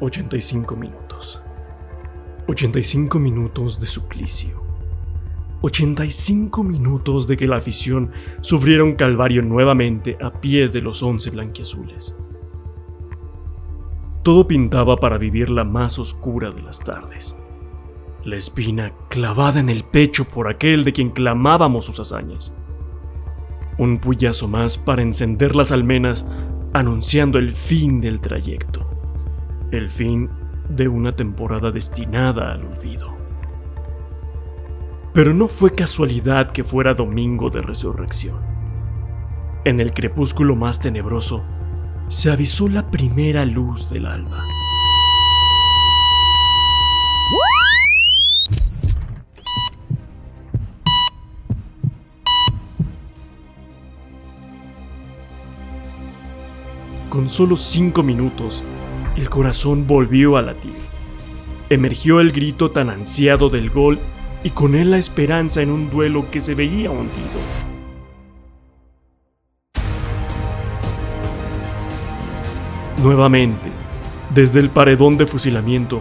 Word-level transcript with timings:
85 0.00 0.76
minutos. 0.76 1.42
85 2.46 3.18
minutos 3.18 3.78
de 3.78 3.86
suplicio. 3.86 4.62
85 5.60 6.64
minutos 6.64 7.26
de 7.26 7.36
que 7.36 7.46
la 7.46 7.56
afición 7.56 8.10
sufriera 8.40 8.82
un 8.82 8.94
calvario 8.94 9.42
nuevamente 9.42 10.16
a 10.22 10.30
pies 10.30 10.72
de 10.72 10.80
los 10.80 11.02
once 11.02 11.28
blanquiazules. 11.28 12.16
Todo 14.22 14.48
pintaba 14.48 14.96
para 14.96 15.18
vivir 15.18 15.50
la 15.50 15.64
más 15.64 15.98
oscura 15.98 16.50
de 16.50 16.62
las 16.62 16.80
tardes. 16.80 17.36
La 18.24 18.36
espina 18.36 18.94
clavada 19.08 19.60
en 19.60 19.68
el 19.68 19.84
pecho 19.84 20.24
por 20.24 20.48
aquel 20.48 20.84
de 20.84 20.94
quien 20.94 21.10
clamábamos 21.10 21.84
sus 21.84 22.00
hazañas. 22.00 22.54
Un 23.76 23.98
puyazo 23.98 24.48
más 24.48 24.78
para 24.78 25.02
encender 25.02 25.54
las 25.54 25.72
almenas 25.72 26.26
anunciando 26.72 27.38
el 27.38 27.52
fin 27.52 28.00
del 28.00 28.22
trayecto. 28.22 28.89
El 29.72 29.88
fin 29.88 30.28
de 30.68 30.88
una 30.88 31.12
temporada 31.12 31.70
destinada 31.70 32.52
al 32.52 32.64
olvido. 32.64 33.16
Pero 35.14 35.32
no 35.32 35.46
fue 35.46 35.70
casualidad 35.70 36.50
que 36.50 36.64
fuera 36.64 36.94
domingo 36.94 37.50
de 37.50 37.62
resurrección. 37.62 38.38
En 39.64 39.78
el 39.78 39.92
crepúsculo 39.92 40.56
más 40.56 40.80
tenebroso 40.80 41.44
se 42.08 42.32
avisó 42.32 42.68
la 42.68 42.90
primera 42.90 43.44
luz 43.44 43.88
del 43.90 44.06
alba. 44.06 44.42
Con 57.08 57.28
solo 57.28 57.54
cinco 57.54 58.02
minutos, 58.02 58.64
el 59.16 59.28
corazón 59.28 59.86
volvió 59.86 60.36
a 60.36 60.42
latir. 60.42 60.76
Emergió 61.68 62.20
el 62.20 62.32
grito 62.32 62.70
tan 62.70 62.90
ansiado 62.90 63.48
del 63.48 63.70
gol 63.70 63.98
y 64.42 64.50
con 64.50 64.74
él 64.74 64.90
la 64.90 64.98
esperanza 64.98 65.62
en 65.62 65.70
un 65.70 65.90
duelo 65.90 66.30
que 66.30 66.40
se 66.40 66.54
veía 66.54 66.90
hundido. 66.90 67.40
Nuevamente, 73.02 73.70
desde 74.34 74.60
el 74.60 74.68
paredón 74.68 75.16
de 75.16 75.26
fusilamiento, 75.26 76.00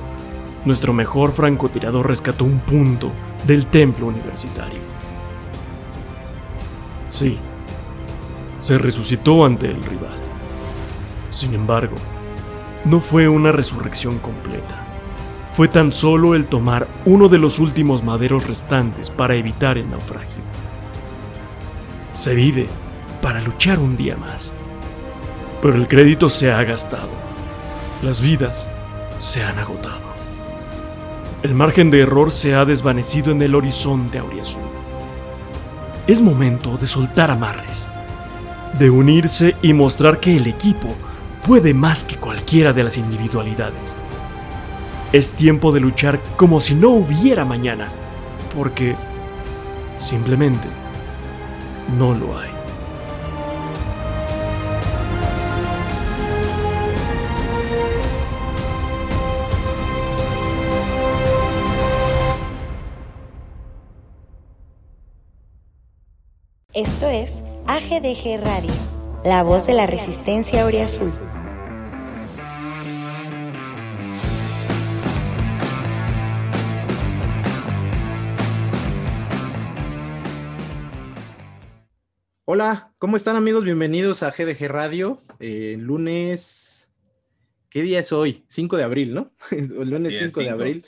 nuestro 0.66 0.94
mejor 0.94 1.32
francotirador 1.32 2.08
rescató 2.08 2.44
un 2.46 2.60
punto 2.60 3.12
del 3.48 3.66
templo 3.66 4.08
universitario. 4.08 4.80
Sí, 7.08 7.38
se 8.60 8.78
resucitó 8.78 9.46
ante 9.46 9.68
el 9.68 9.82
rival. 9.82 10.20
Sin 11.30 11.54
embargo, 11.54 11.96
no 12.86 13.00
fue 13.00 13.28
una 13.28 13.52
resurrección 13.52 14.20
completa 14.20 14.90
fue 15.60 15.68
tan 15.68 15.92
solo 15.92 16.36
el 16.36 16.46
tomar 16.46 16.88
uno 17.04 17.28
de 17.28 17.38
los 17.38 17.60
últimos 17.60 18.02
maderos 18.02 18.48
restantes 18.48 19.10
para 19.10 19.36
evitar 19.36 19.78
el 19.78 19.90
naufragio. 19.90 20.42
Se 22.14 22.34
vive 22.34 22.68
para 23.22 23.42
luchar 23.42 23.78
un 23.78 23.98
día 23.98 24.16
más, 24.16 24.54
pero 25.62 25.76
el 25.76 25.90
crédito 25.90 26.30
se 26.30 26.50
ha 26.50 26.64
gastado, 26.64 27.10
las 28.02 28.22
vidas 28.22 28.70
se 29.18 29.44
han 29.44 29.60
agotado. 29.60 30.08
El 31.44 31.56
margen 31.56 31.92
de 31.92 32.04
error 32.04 32.32
se 32.32 32.56
ha 32.56 32.64
desvanecido 32.64 33.34
en 33.34 33.42
el 33.42 33.54
horizonte 33.54 34.18
auriazul. 34.18 34.62
Es 36.08 36.22
momento 36.22 36.78
de 36.78 36.88
soltar 36.88 37.32
amarres, 37.32 37.86
de 38.80 38.90
unirse 38.90 39.58
y 39.62 39.74
mostrar 39.74 40.22
que 40.22 40.38
el 40.38 40.48
equipo 40.48 40.96
puede 41.46 41.74
más 41.74 42.04
que 42.04 42.16
cualquiera 42.16 42.74
de 42.74 42.84
las 42.84 42.98
individualidades. 42.98 43.96
Es 45.12 45.34
tiempo 45.34 45.72
de 45.72 45.80
luchar 45.80 46.20
como 46.38 46.60
si 46.60 46.76
no 46.76 46.90
hubiera 46.90 47.46
mañana, 47.46 47.88
porque 48.56 48.96
simplemente 50.00 50.68
no 51.98 52.14
lo 52.14 52.38
hay. 52.38 52.50
Esto 66.76 67.10
es 67.10 67.44
AGDG 67.66 68.42
Radio, 68.42 68.72
la 69.24 69.44
voz 69.44 69.68
de 69.68 69.74
la 69.74 69.86
resistencia 69.86 70.66
Azul. 70.66 71.12
Hola, 82.46 82.94
¿cómo 82.98 83.16
están 83.16 83.36
amigos? 83.36 83.64
Bienvenidos 83.64 84.24
a 84.24 84.32
GDG 84.32 84.68
Radio. 84.70 85.22
Eh, 85.40 85.76
lunes, 85.78 86.90
¿qué 87.70 87.84
día 87.84 88.00
es 88.00 88.12
hoy? 88.12 88.44
5 88.48 88.78
de 88.78 88.84
abril, 88.84 89.14
¿no? 89.14 89.32
lunes 89.52 90.18
5 90.18 90.42
de 90.42 90.50
abril. 90.50 90.84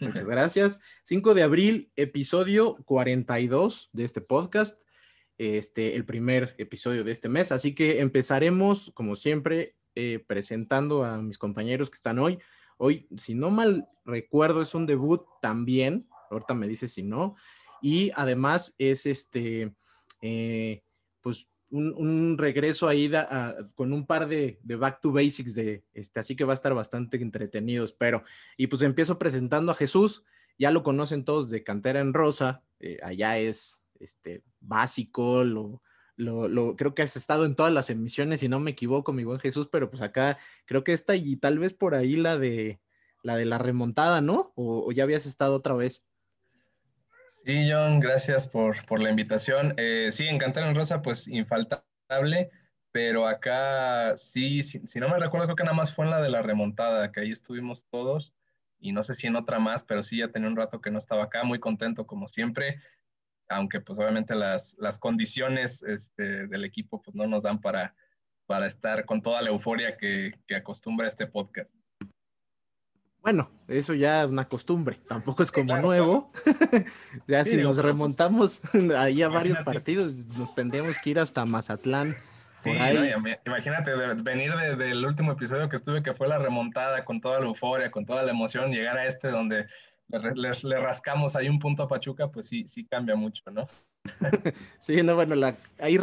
Muchas 0.00 0.24
gracias. 0.24 0.80
5 1.04 1.34
de 1.34 1.42
abril, 1.42 1.90
episodio 1.94 2.76
42 2.86 3.90
de 3.92 4.04
este 4.04 4.20
podcast. 4.20 4.80
Este, 5.38 5.94
el 5.96 6.06
primer 6.06 6.54
episodio 6.58 7.04
de 7.04 7.12
este 7.12 7.28
mes. 7.28 7.52
Así 7.52 7.74
que 7.74 8.00
empezaremos, 8.00 8.90
como 8.94 9.16
siempre, 9.16 9.76
eh, 9.94 10.24
presentando 10.26 11.04
a 11.04 11.20
mis 11.20 11.38
compañeros 11.38 11.90
que 11.90 11.96
están 11.96 12.18
hoy. 12.18 12.38
Hoy, 12.78 13.06
si 13.16 13.34
no 13.34 13.50
mal 13.50 13.88
recuerdo, 14.04 14.62
es 14.62 14.74
un 14.74 14.86
debut 14.86 15.22
también. 15.42 16.08
Ahorita 16.30 16.54
me 16.54 16.66
dice 16.66 16.88
si 16.88 17.02
no. 17.02 17.36
Y 17.82 18.10
además 18.14 18.74
es 18.78 19.04
este. 19.04 19.74
Eh, 20.22 20.82
pues 21.20 21.48
un, 21.70 22.36
regreso 22.38 22.88
ahí 22.88 23.10
con 23.74 23.92
un 23.92 24.06
par 24.06 24.28
de, 24.28 24.58
back 24.62 25.00
to 25.00 25.12
basics 25.12 25.54
de 25.54 25.84
este, 25.92 26.20
así 26.20 26.36
que 26.36 26.44
va 26.44 26.52
a 26.52 26.54
estar 26.54 26.74
bastante 26.74 27.16
entretenido, 27.16 27.84
espero. 27.84 28.22
Y 28.56 28.68
pues 28.68 28.82
empiezo 28.82 29.18
presentando 29.18 29.72
a 29.72 29.74
Jesús, 29.74 30.24
ya 30.58 30.70
lo 30.70 30.82
conocen 30.82 31.24
todos 31.24 31.50
de 31.50 31.64
Cantera 31.64 32.00
en 32.00 32.14
Rosa, 32.14 32.62
eh, 32.80 32.98
allá 33.02 33.38
es 33.38 33.82
este 34.00 34.42
básico, 34.60 35.44
lo, 35.44 35.80
lo, 36.16 36.76
creo 36.76 36.94
que 36.94 37.02
has 37.02 37.16
estado 37.16 37.44
en 37.44 37.56
todas 37.56 37.72
las 37.72 37.90
emisiones, 37.90 38.40
si 38.40 38.48
no 38.48 38.60
me 38.60 38.72
equivoco, 38.72 39.12
mi 39.12 39.24
buen 39.24 39.40
Jesús, 39.40 39.68
pero 39.70 39.90
pues 39.90 40.02
acá 40.02 40.38
creo 40.64 40.84
que 40.84 40.92
esta 40.92 41.14
y 41.16 41.36
tal 41.36 41.58
vez 41.58 41.74
por 41.74 41.94
ahí 41.94 42.16
la 42.16 42.38
de 42.38 42.80
la 43.22 43.36
de 43.36 43.44
la 43.44 43.58
remontada, 43.58 44.20
¿no? 44.20 44.52
o 44.54 44.92
ya 44.92 45.02
habías 45.02 45.26
estado 45.26 45.56
otra 45.56 45.74
vez. 45.74 46.04
Sí, 47.46 47.70
John, 47.70 48.00
gracias 48.00 48.48
por, 48.48 48.84
por 48.86 49.00
la 49.00 49.08
invitación. 49.08 49.72
Eh, 49.76 50.08
sí, 50.10 50.26
en 50.26 50.36
Cantar 50.36 50.66
en 50.66 50.74
Rosa, 50.74 51.00
pues 51.00 51.28
infaltable, 51.28 52.50
pero 52.90 53.28
acá 53.28 54.16
sí, 54.16 54.64
si, 54.64 54.80
no 54.98 55.08
me 55.08 55.20
recuerdo, 55.20 55.46
creo 55.46 55.54
que 55.54 55.62
nada 55.62 55.76
más 55.76 55.94
fue 55.94 56.06
en 56.06 56.10
la 56.10 56.20
de 56.20 56.28
la 56.28 56.42
remontada, 56.42 57.12
que 57.12 57.20
ahí 57.20 57.30
estuvimos 57.30 57.86
todos, 57.88 58.34
y 58.80 58.90
no 58.90 59.04
sé 59.04 59.14
si 59.14 59.28
en 59.28 59.36
otra 59.36 59.60
más, 59.60 59.84
pero 59.84 60.02
sí 60.02 60.18
ya 60.18 60.32
tenía 60.32 60.48
un 60.48 60.56
rato 60.56 60.80
que 60.80 60.90
no 60.90 60.98
estaba 60.98 61.22
acá, 61.22 61.44
muy 61.44 61.60
contento 61.60 62.04
como 62.04 62.26
siempre, 62.26 62.80
aunque 63.48 63.80
pues 63.80 63.98
obviamente 63.98 64.34
las, 64.34 64.76
las 64.78 64.98
condiciones 64.98 65.82
este, 65.82 66.46
del 66.46 66.64
equipo 66.64 67.02
pues 67.02 67.14
no 67.14 67.26
nos 67.26 67.42
dan 67.42 67.60
para, 67.60 67.94
para 68.46 68.66
estar 68.66 69.04
con 69.04 69.22
toda 69.22 69.42
la 69.42 69.50
euforia 69.50 69.96
que, 69.96 70.34
que 70.46 70.56
acostumbra 70.56 71.06
este 71.06 71.26
podcast. 71.26 71.74
Bueno, 73.26 73.50
eso 73.66 73.92
ya 73.92 74.22
es 74.22 74.30
una 74.30 74.44
costumbre, 74.44 75.00
tampoco 75.08 75.42
es 75.42 75.50
como 75.50 75.76
nuevo. 75.78 76.30
ya 77.26 77.44
si 77.44 77.56
nos 77.56 77.78
remontamos 77.78 78.60
ahí 78.96 79.20
a 79.20 79.28
varios 79.28 79.58
partidos, 79.58 80.14
nos 80.38 80.54
tendríamos 80.54 80.96
que 81.00 81.10
ir 81.10 81.18
hasta 81.18 81.44
Mazatlán. 81.44 82.16
Por 82.62 82.78
ahí. 82.78 83.12
imagínate 83.44 83.92
venir 84.22 84.52
desde 84.54 84.92
el 84.92 85.04
último 85.04 85.32
episodio 85.32 85.68
que 85.68 85.74
estuve, 85.74 86.04
que 86.04 86.14
fue 86.14 86.28
la 86.28 86.38
remontada 86.38 87.04
con 87.04 87.20
toda 87.20 87.40
la 87.40 87.46
euforia, 87.46 87.90
con 87.90 88.06
toda 88.06 88.22
la 88.22 88.30
emoción, 88.30 88.70
llegar 88.70 88.96
a 88.96 89.06
este 89.06 89.28
donde 89.28 89.66
le, 90.08 90.80
rascamos 90.80 91.34
ahí 91.36 91.48
un 91.48 91.58
punto 91.58 91.82
a 91.82 91.88
Pachuca, 91.88 92.28
pues 92.30 92.48
sí, 92.48 92.66
sí 92.66 92.84
cambia 92.84 93.16
mucho, 93.16 93.42
¿no? 93.50 93.66
sí, 94.78 95.02
no, 95.02 95.14
bueno, 95.14 95.34
la, 95.34 95.56
ahí 95.78 95.98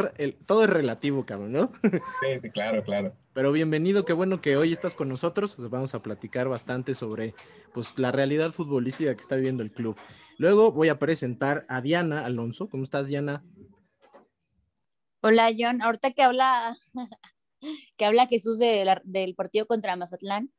todo 0.46 0.64
es 0.64 0.70
relativo, 0.70 1.24
cabrón, 1.24 1.52
¿no? 1.52 1.72
sí, 1.82 2.38
sí, 2.40 2.50
claro, 2.50 2.82
claro. 2.82 3.14
Pero 3.32 3.50
bienvenido, 3.50 4.04
qué 4.04 4.12
bueno 4.12 4.40
que 4.40 4.56
hoy 4.56 4.72
estás 4.72 4.94
con 4.94 5.08
nosotros. 5.08 5.56
vamos 5.70 5.94
a 5.94 6.02
platicar 6.02 6.48
bastante 6.48 6.94
sobre 6.94 7.34
pues, 7.72 7.98
la 7.98 8.12
realidad 8.12 8.52
futbolística 8.52 9.14
que 9.14 9.20
está 9.20 9.36
viviendo 9.36 9.62
el 9.62 9.72
club. 9.72 9.96
Luego 10.38 10.72
voy 10.72 10.88
a 10.88 10.98
presentar 10.98 11.64
a 11.68 11.80
Diana 11.80 12.24
Alonso. 12.24 12.68
¿Cómo 12.68 12.84
estás, 12.84 13.08
Diana? 13.08 13.44
Hola, 15.22 15.50
John. 15.56 15.80
Ahorita 15.80 16.12
que 16.12 16.22
habla, 16.22 16.76
que 17.96 18.04
habla 18.04 18.26
Jesús 18.26 18.58
del 18.58 19.34
partido 19.34 19.66
contra 19.66 19.96
Mazatlán, 19.96 20.52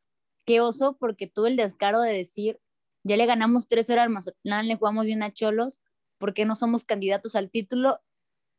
qué 0.46 0.62
oso, 0.62 0.98
porque 1.00 1.28
tuve 1.28 1.50
el 1.50 1.56
descaro 1.56 2.02
de 2.02 2.14
decir, 2.14 2.60
ya 3.06 3.16
le 3.16 3.25
ganamos 3.25 3.68
tres 3.68 3.90
horas 3.90 4.04
al 4.04 4.10
Mazatlán, 4.10 4.68
le 4.68 4.75
jugamos 4.75 5.06
bien 5.06 5.24
a 5.24 5.31
Cholos, 5.31 5.80
¿por 6.18 6.34
qué 6.34 6.46
no 6.46 6.56
somos 6.56 6.84
candidatos 6.84 7.36
al 7.36 7.50
título? 7.50 8.02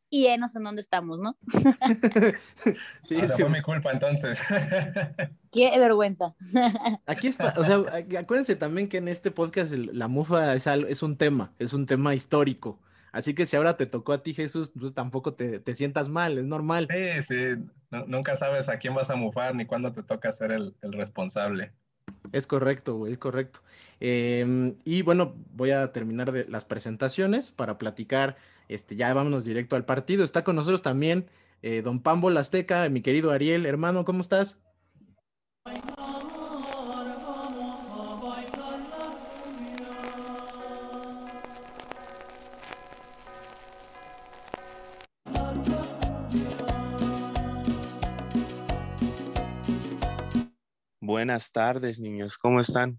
y 0.08 0.28
no 0.38 0.48
sé 0.48 0.58
en 0.58 0.64
dónde 0.64 0.80
estamos, 0.80 1.18
¿no? 1.18 1.36
sí, 3.02 3.20
sí. 3.20 3.42
fue 3.42 3.48
mi 3.48 3.60
culpa 3.60 3.90
entonces. 3.90 4.40
Qué 5.52 5.78
vergüenza. 5.78 6.34
Aquí 7.06 7.28
es, 7.28 7.36
o 7.40 7.64
sea, 7.64 7.82
acuérdense 8.18 8.56
también 8.56 8.88
que 8.88 8.98
en 8.98 9.08
este 9.08 9.30
podcast 9.30 9.72
la 9.72 10.08
mufa 10.08 10.54
es, 10.54 10.66
es 10.66 11.02
un 11.02 11.16
tema, 11.16 11.52
es 11.58 11.72
un 11.72 11.86
tema 11.86 12.14
histórico. 12.14 12.78
Así 13.12 13.34
que 13.34 13.46
si 13.46 13.56
ahora 13.56 13.76
te 13.76 13.86
tocó 13.86 14.12
a 14.12 14.22
ti, 14.22 14.34
Jesús, 14.34 14.72
pues 14.78 14.92
tampoco 14.92 15.34
te, 15.34 15.58
te 15.58 15.74
sientas 15.74 16.08
mal, 16.08 16.36
es 16.38 16.44
normal. 16.44 16.86
Sí, 16.90 17.22
sí, 17.22 17.64
nunca 18.06 18.36
sabes 18.36 18.68
a 18.68 18.78
quién 18.78 18.94
vas 18.94 19.10
a 19.10 19.16
mufar 19.16 19.54
ni 19.54 19.64
cuándo 19.64 19.92
te 19.92 20.02
toca 20.02 20.30
ser 20.32 20.52
el, 20.52 20.76
el 20.82 20.92
responsable. 20.92 21.72
Es 22.32 22.46
correcto, 22.46 23.06
es 23.06 23.18
correcto. 23.18 23.60
Em, 24.00 24.74
y 24.84 25.02
bueno, 25.02 25.34
voy 25.54 25.70
a 25.70 25.92
terminar 25.92 26.32
las 26.48 26.64
presentaciones 26.64 27.50
para 27.50 27.78
platicar. 27.78 28.36
Este, 28.68 28.96
ya 28.96 29.14
vámonos 29.14 29.44
directo 29.44 29.76
al 29.76 29.84
partido. 29.84 30.24
Está 30.24 30.44
con 30.44 30.56
nosotros 30.56 30.82
también 30.82 31.26
eh, 31.62 31.82
don 31.82 32.00
Pambo 32.00 32.28
Azteca, 32.30 32.88
mi 32.88 33.00
querido 33.00 33.30
Ariel. 33.30 33.66
Hermano, 33.66 34.04
¿cómo 34.04 34.20
estás? 34.20 34.58
Buenas 51.06 51.52
tardes, 51.52 52.00
niños, 52.00 52.36
¿cómo 52.36 52.58
están? 52.58 52.98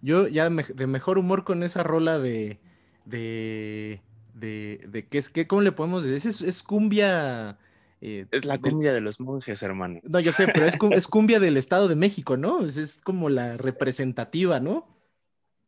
Yo 0.00 0.26
ya 0.26 0.48
de 0.48 0.86
mejor 0.86 1.18
humor 1.18 1.44
con 1.44 1.62
esa 1.62 1.82
rola 1.82 2.18
de. 2.18 2.60
de. 3.04 4.00
de. 4.32 4.82
de 4.88 5.06
¿qué 5.06 5.18
es 5.18 5.28
que 5.28 5.46
¿Cómo 5.46 5.60
le 5.60 5.72
podemos 5.72 6.02
decir? 6.02 6.30
Es, 6.30 6.62
cumbia. 6.62 7.58
Eh, 8.00 8.24
es 8.30 8.46
la 8.46 8.56
cumbia 8.56 8.94
de 8.94 9.02
los 9.02 9.20
monjes, 9.20 9.62
hermano. 9.62 10.00
No, 10.04 10.18
yo 10.18 10.32
sé, 10.32 10.46
pero 10.46 10.64
es, 10.64 10.78
cumbia 11.08 11.40
del 11.40 11.58
Estado 11.58 11.88
de 11.88 11.94
México, 11.94 12.38
¿no? 12.38 12.64
Es, 12.64 12.98
como 13.04 13.28
la 13.28 13.58
representativa, 13.58 14.58
¿no? 14.58 14.88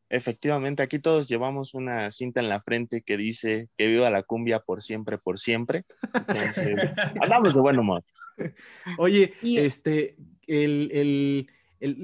Efectivamente, 0.09 0.83
aquí 0.83 1.01
todos 1.01 1.29
llevamos 1.29 1.75
una 1.75 2.11
cinta 2.13 2.41
en 2.41 2.49
la 2.49 2.63
frente 2.63 3.03
que 3.03 3.19
dice 3.19 3.69
que 3.77 3.89
viva 3.89 4.09
la 4.09 4.23
cumbia 4.23 4.61
por 4.61 4.83
siempre, 4.83 5.19
por 5.19 5.39
siempre. 5.39 5.85
Entonces, 6.15 6.95
andamos 7.21 7.55
de 7.55 7.61
buen 7.61 7.79
humor. 7.79 8.03
Oye, 8.99 9.35
este, 9.43 10.17
el, 10.47 11.49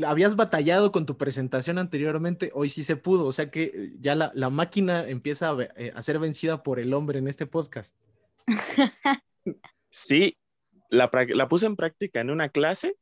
habías 0.07 0.37
batallado 0.37 0.93
con 0.93 1.07
tu 1.07 1.17
presentación 1.17 1.79
anteriormente, 1.79 2.51
hoy 2.55 2.71
sí 2.71 2.85
se 2.85 2.97
pudo, 2.97 3.27
o 3.27 3.33
sea 3.33 3.51
que 3.51 3.63
eh, 3.63 3.93
ya 4.01 4.15
la, 4.15 4.51
máquina 4.51 5.09
empieza 5.09 5.55
eh, 5.77 5.93
a, 5.95 6.03
ser 6.03 6.19
vencida 6.19 6.63
por 6.63 6.79
el 6.79 6.93
hombre 6.95 7.19
en 7.19 7.29
este 7.29 7.47
podcast. 7.47 7.97
Sí, 9.93 10.37
la, 10.89 11.11
la 11.35 11.49
puse 11.49 11.67
en 11.67 11.75
práctica 11.75 12.21
en 12.21 12.31
una 12.31 12.49
clase, 12.49 12.95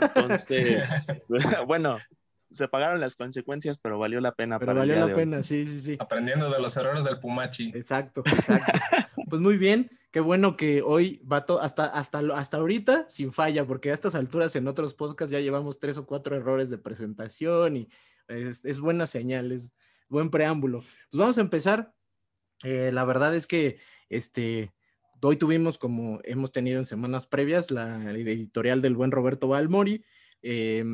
entonces, 0.00 1.06
bueno, 1.66 1.98
se 2.50 2.68
pagaron 2.68 3.00
las 3.00 3.16
consecuencias, 3.16 3.78
pero 3.78 3.98
valió 3.98 4.20
la 4.20 4.32
pena. 4.32 4.58
Pero 4.58 4.74
valió 4.74 5.06
la 5.06 5.14
pena, 5.14 5.42
sí, 5.42 5.66
sí, 5.66 5.80
sí. 5.80 5.96
Aprendiendo 5.98 6.50
de 6.50 6.60
los 6.60 6.76
errores 6.76 7.04
del 7.04 7.18
Pumachi. 7.18 7.72
Exacto, 7.74 8.22
exacto. 8.26 8.72
Pues 9.28 9.40
muy 9.40 9.56
bien, 9.56 9.90
qué 10.10 10.20
bueno 10.20 10.56
que 10.56 10.82
hoy 10.82 11.22
va 11.30 11.46
todo, 11.46 11.60
hasta, 11.60 11.84
hasta, 11.84 12.18
hasta 12.34 12.56
ahorita 12.56 13.06
sin 13.08 13.32
falla, 13.32 13.66
porque 13.66 13.90
a 13.90 13.94
estas 13.94 14.14
alturas 14.14 14.56
en 14.56 14.68
otros 14.68 14.94
podcasts 14.94 15.32
ya 15.32 15.40
llevamos 15.40 15.78
tres 15.78 15.98
o 15.98 16.06
cuatro 16.06 16.36
errores 16.36 16.70
de 16.70 16.78
presentación 16.78 17.76
y 17.76 17.88
es, 18.28 18.80
buena 18.80 19.06
señal, 19.06 19.52
es 19.52 19.72
buen 20.08 20.30
preámbulo. 20.30 20.80
Pues 20.80 21.18
vamos 21.18 21.38
a 21.38 21.42
empezar. 21.42 21.94
Eh, 22.64 22.90
la 22.92 23.04
verdad 23.04 23.34
es 23.34 23.46
que 23.46 23.78
este, 24.08 24.72
hoy 25.20 25.36
tuvimos, 25.36 25.78
como 25.78 26.20
hemos 26.24 26.52
tenido 26.52 26.78
en 26.78 26.84
semanas 26.84 27.26
previas, 27.26 27.70
la 27.70 28.10
editorial 28.12 28.82
del 28.82 28.96
buen 28.96 29.10
Roberto 29.10 29.48
Balmori. 29.48 30.04
Eh, 30.42 30.84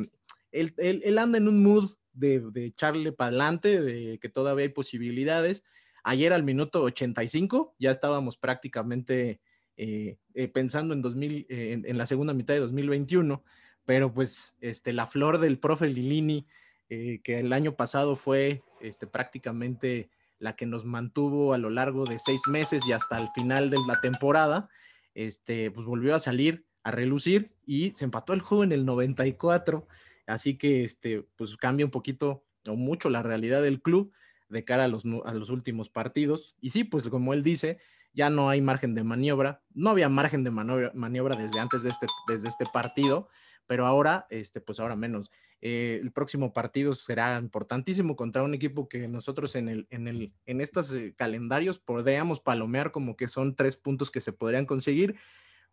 él, 0.51 1.17
anda 1.17 1.37
en 1.37 1.47
un 1.47 1.63
mood 1.63 1.91
de, 2.11 2.43
echarle 2.55 3.11
para 3.11 3.29
adelante, 3.29 3.81
de 3.81 4.19
que 4.19 4.29
todavía 4.29 4.63
hay 4.63 4.69
posibilidades. 4.69 5.63
Ayer 6.03 6.33
al 6.33 6.43
minuto 6.43 6.83
85 6.83 7.75
ya 7.79 7.91
estábamos 7.91 8.37
prácticamente 8.37 9.39
eh, 9.77 10.17
eh, 10.33 10.47
pensando 10.47 10.93
en, 10.93 11.01
2000, 11.01 11.47
eh, 11.49 11.81
en, 11.83 11.97
la 11.97 12.05
segunda 12.05 12.33
mitad 12.33 12.53
de 12.53 12.59
2021, 12.59 13.43
pero 13.85 14.13
pues 14.13 14.55
este, 14.61 14.93
la 14.93 15.07
flor 15.07 15.39
del 15.39 15.59
profe 15.59 15.87
Lilini, 15.87 16.47
que 16.89 17.39
el 17.39 17.51
año 17.53 17.75
pasado 17.75 18.15
fue 18.15 18.61
este, 18.79 19.07
prácticamente 19.07 20.11
la 20.37 20.55
que 20.55 20.67
nos 20.67 20.85
mantuvo 20.85 21.55
a 21.55 21.57
lo 21.57 21.71
largo 21.71 22.03
de 22.03 22.19
seis 22.19 22.41
meses 22.47 22.85
y 22.85 22.91
hasta 22.91 23.17
el 23.17 23.29
final 23.33 23.71
de 23.71 23.77
la 23.87 23.99
temporada, 23.99 24.69
este, 25.15 25.71
pues 25.71 25.87
volvió 25.87 26.13
a 26.13 26.19
salir, 26.19 26.67
a 26.83 26.91
relucir 26.91 27.55
y 27.65 27.95
se 27.95 28.05
empató 28.05 28.33
el 28.33 28.41
juego 28.41 28.63
en 28.63 28.73
el 28.73 28.85
94 28.85 29.87
Así 30.25 30.57
que, 30.57 30.83
este, 30.83 31.25
pues 31.35 31.57
cambia 31.57 31.85
un 31.85 31.91
poquito 31.91 32.45
o 32.67 32.75
mucho 32.75 33.09
la 33.09 33.23
realidad 33.23 33.61
del 33.61 33.81
club 33.81 34.13
de 34.53 34.63
cara 34.63 34.85
a 34.85 34.87
los, 34.87 35.03
a 35.25 35.33
los 35.33 35.49
últimos 35.49 35.89
partidos. 35.89 36.55
Y 36.61 36.69
sí, 36.69 36.85
pues 36.85 37.09
como 37.09 37.33
él 37.33 37.43
dice, 37.43 37.79
ya 38.13 38.29
no 38.29 38.49
hay 38.49 38.61
margen 38.61 38.95
de 38.95 39.03
maniobra. 39.03 39.61
No 39.73 39.89
había 39.89 40.07
margen 40.07 40.43
de 40.43 40.51
maniobra, 40.51 41.37
desde 41.37 41.59
antes 41.59 41.83
de 41.83 41.89
este, 41.89 42.07
desde 42.27 42.47
este 42.47 42.65
partido, 42.71 43.27
pero 43.67 43.85
ahora, 43.85 44.27
este, 44.29 44.61
pues 44.61 44.79
ahora 44.79 44.95
menos. 44.95 45.31
Eh, 45.61 45.99
el 46.01 46.11
próximo 46.11 46.53
partido 46.53 46.93
será 46.93 47.39
importantísimo 47.39 48.15
contra 48.15 48.43
un 48.43 48.53
equipo 48.53 48.87
que 48.87 49.07
nosotros 49.07 49.55
en, 49.55 49.69
el, 49.69 49.87
en, 49.89 50.07
el, 50.07 50.33
en 50.45 50.61
estos 50.61 50.93
eh, 50.93 51.13
calendarios 51.17 51.79
podríamos 51.79 52.39
palomear 52.39 52.91
como 52.91 53.15
que 53.15 53.27
son 53.27 53.55
tres 53.55 53.77
puntos 53.77 54.11
que 54.11 54.21
se 54.21 54.33
podrían 54.33 54.65
conseguir, 54.65 55.15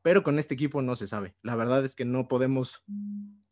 pero 0.00 0.22
con 0.22 0.38
este 0.38 0.54
equipo 0.54 0.80
no 0.80 0.96
se 0.96 1.08
sabe. 1.08 1.34
La 1.42 1.56
verdad 1.56 1.84
es 1.84 1.96
que 1.96 2.04
no 2.04 2.28
podemos 2.28 2.84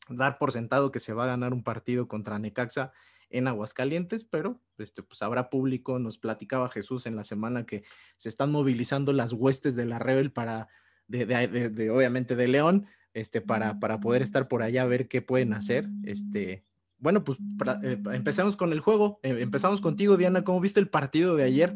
dar 0.08 0.38
por 0.38 0.52
sentado 0.52 0.92
que 0.92 1.00
se 1.00 1.12
va 1.12 1.24
a 1.24 1.28
ganar 1.28 1.52
un 1.52 1.62
partido 1.62 2.08
contra 2.08 2.38
Necaxa 2.38 2.92
en 3.30 3.48
Aguascalientes, 3.48 4.24
pero 4.24 4.60
este, 4.78 5.02
pues 5.02 5.22
habrá 5.22 5.50
público. 5.50 5.98
Nos 5.98 6.18
platicaba 6.18 6.68
Jesús 6.68 7.06
en 7.06 7.16
la 7.16 7.24
semana 7.24 7.66
que 7.66 7.84
se 8.16 8.28
están 8.28 8.50
movilizando 8.50 9.12
las 9.12 9.32
huestes 9.32 9.76
de 9.76 9.86
la 9.86 9.98
Rebel 9.98 10.32
para, 10.32 10.68
de, 11.06 11.90
obviamente 11.90 12.36
de 12.36 12.48
León, 12.48 12.86
este, 13.14 13.40
para, 13.40 13.78
para 13.80 14.00
poder 14.00 14.22
estar 14.22 14.48
por 14.48 14.62
allá 14.62 14.82
a 14.82 14.86
ver 14.86 15.08
qué 15.08 15.22
pueden 15.22 15.52
hacer. 15.52 15.88
Este, 16.04 16.64
bueno, 16.98 17.24
pues 17.24 17.38
eh, 17.82 18.00
empezamos 18.12 18.56
con 18.56 18.72
el 18.72 18.80
juego. 18.80 19.20
Eh, 19.22 19.36
empezamos 19.40 19.80
contigo, 19.80 20.16
Diana. 20.16 20.44
¿Cómo 20.44 20.60
viste 20.60 20.80
el 20.80 20.88
partido 20.88 21.36
de 21.36 21.44
ayer? 21.44 21.74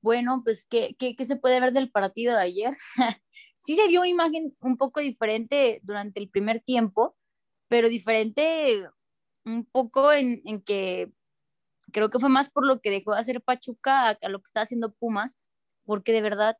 Bueno, 0.00 0.42
pues, 0.44 0.66
¿qué, 0.68 0.96
qué, 0.98 1.16
qué 1.16 1.24
se 1.24 1.36
puede 1.36 1.60
ver 1.60 1.72
del 1.72 1.90
partido 1.90 2.34
de 2.34 2.42
ayer? 2.42 2.76
sí 3.56 3.74
se 3.74 3.88
vio 3.88 4.00
una 4.00 4.08
imagen 4.08 4.54
un 4.60 4.76
poco 4.76 5.00
diferente 5.00 5.80
durante 5.82 6.20
el 6.20 6.28
primer 6.28 6.60
tiempo, 6.60 7.16
pero 7.68 7.88
diferente 7.88 8.84
un 9.44 9.64
poco 9.64 10.12
en, 10.12 10.42
que 10.62 11.12
creo 11.92 12.10
que 12.10 12.18
fue 12.18 12.28
más 12.28 12.50
por 12.50 12.66
lo 12.66 12.80
que 12.80 12.90
dejó 12.90 13.12
de 13.14 13.20
hacer 13.20 13.42
Pachuca 13.42 14.10
a, 14.10 14.28
lo 14.28 14.40
que 14.40 14.46
está 14.46 14.62
haciendo 14.62 14.92
Pumas, 14.94 15.38
porque 15.84 16.12
de 16.12 16.22
verdad 16.22 16.58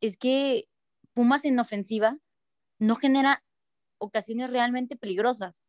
es 0.00 0.16
que 0.16 0.68
Pumas 1.14 1.44
en 1.44 1.58
ofensiva 1.58 2.18
no 2.78 2.96
genera 2.96 3.44
ocasiones 3.98 4.50
realmente 4.50 4.96
peligrosas. 4.96 5.62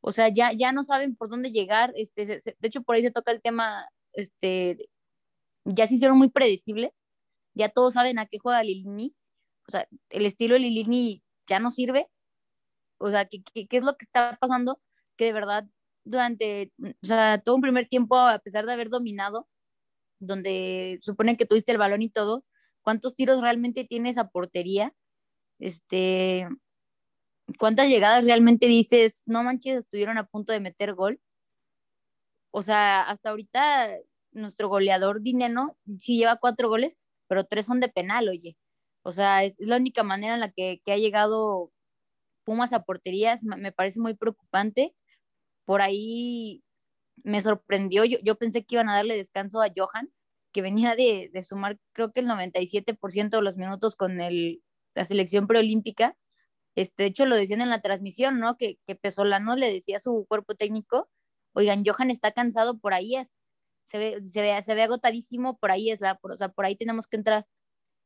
O 0.00 0.12
sea, 0.12 0.28
ya, 0.28 0.52
ya 0.52 0.72
no 0.72 0.84
saben 0.84 1.16
por 1.16 1.28
dónde 1.28 1.52
llegar. 1.52 1.92
Este, 1.96 2.26
de 2.26 2.54
hecho, 2.62 2.82
por 2.82 2.96
ahí 2.96 3.02
se 3.02 3.10
toca 3.10 3.32
el 3.32 3.42
tema, 3.42 3.88
este, 4.12 4.88
ya 5.64 5.86
se 5.86 5.96
hicieron 5.96 6.18
muy 6.18 6.30
predecibles. 6.30 7.02
Ya 7.54 7.68
todos 7.68 7.94
saben 7.94 8.18
a 8.18 8.26
qué 8.26 8.38
juega 8.38 8.62
Lilini 8.62 9.14
o 9.68 9.72
sea, 9.72 9.88
el 10.10 10.26
estilo 10.26 10.54
de 10.54 10.60
Lilini 10.60 11.22
ya 11.46 11.58
no 11.60 11.70
sirve. 11.70 12.08
O 12.98 13.10
sea, 13.10 13.26
¿qué, 13.26 13.42
¿qué, 13.42 13.76
es 13.76 13.84
lo 13.84 13.96
que 13.96 14.04
está 14.04 14.36
pasando? 14.40 14.80
Que 15.16 15.26
de 15.26 15.32
verdad, 15.32 15.66
durante, 16.04 16.72
o 16.80 17.06
sea, 17.06 17.38
todo 17.38 17.56
un 17.56 17.62
primer 17.62 17.86
tiempo, 17.88 18.18
a 18.18 18.38
pesar 18.38 18.66
de 18.66 18.72
haber 18.72 18.88
dominado, 18.88 19.48
donde 20.18 20.98
suponen 21.02 21.36
que 21.36 21.46
tuviste 21.46 21.72
el 21.72 21.78
balón 21.78 22.02
y 22.02 22.10
todo, 22.10 22.44
¿cuántos 22.82 23.16
tiros 23.16 23.40
realmente 23.40 23.84
tienes 23.84 24.18
a 24.18 24.28
portería? 24.28 24.94
Este, 25.58 26.48
¿cuántas 27.58 27.88
llegadas 27.88 28.24
realmente 28.24 28.66
dices, 28.66 29.22
no 29.26 29.42
manches, 29.44 29.78
estuvieron 29.80 30.18
a 30.18 30.26
punto 30.26 30.52
de 30.52 30.60
meter 30.60 30.94
gol? 30.94 31.20
O 32.50 32.62
sea, 32.62 33.02
hasta 33.02 33.30
ahorita 33.30 33.96
nuestro 34.32 34.68
goleador 34.68 35.22
Dineno 35.22 35.76
sí 35.98 36.18
lleva 36.18 36.36
cuatro 36.36 36.68
goles, 36.68 36.98
pero 37.28 37.44
tres 37.44 37.66
son 37.66 37.80
de 37.80 37.88
penal, 37.88 38.28
oye. 38.28 38.56
O 39.02 39.12
sea, 39.12 39.44
es, 39.44 39.56
la 39.58 39.76
única 39.76 40.02
manera 40.02 40.34
en 40.34 40.40
la 40.40 40.50
que, 40.52 40.80
ha 40.86 40.96
llegado 40.96 41.72
Pumas 42.44 42.72
a 42.72 42.82
porterías. 42.84 43.44
Me 43.44 43.72
parece 43.72 44.00
muy 44.00 44.14
preocupante. 44.14 44.94
Por 45.64 45.82
ahí 45.82 46.62
me 47.24 47.42
sorprendió. 47.42 48.04
Yo, 48.04 48.36
pensé 48.36 48.64
que 48.64 48.76
iban 48.76 48.88
a 48.88 48.96
darle 48.96 49.16
descanso 49.16 49.62
a 49.62 49.72
Johan, 49.74 50.12
que 50.52 50.62
venía 50.62 50.96
de, 50.96 51.30
sumar 51.46 51.78
creo 51.92 52.12
que 52.12 52.20
el 52.20 52.26
97% 52.28 53.30
de 53.30 53.42
los 53.42 53.56
minutos 53.56 53.96
con 53.96 54.20
el, 54.20 54.62
la 54.94 55.04
selección 55.04 55.46
preolímpica. 55.46 56.16
Este, 56.74 57.04
de 57.04 57.08
hecho, 57.10 57.26
lo 57.26 57.36
decían 57.36 57.60
en 57.60 57.70
la 57.70 57.82
transmisión, 57.82 58.40
¿no? 58.40 58.56
Que, 58.56 58.78
que 58.86 58.96
Pesolano 58.96 59.56
le 59.56 59.72
decía 59.72 59.98
a 59.98 60.00
su 60.00 60.26
cuerpo 60.28 60.54
técnico, 60.54 61.08
oigan, 61.52 61.84
Johan 61.84 62.10
está 62.10 62.32
cansado, 62.32 62.78
por 62.78 62.94
ahí 62.94 63.16
es. 63.16 63.36
se 63.84 63.98
ve, 63.98 64.22
se 64.22 64.42
ve, 64.42 64.62
se 64.62 64.74
ve 64.74 64.82
agotadísimo, 64.82 65.58
por 65.58 65.70
ahí 65.70 65.90
es 65.90 66.00
la, 66.00 66.18
o 66.22 66.36
sea, 66.36 66.48
por 66.48 66.64
ahí 66.64 66.76
tenemos 66.76 67.06
que 67.06 67.16
entrar. 67.16 67.46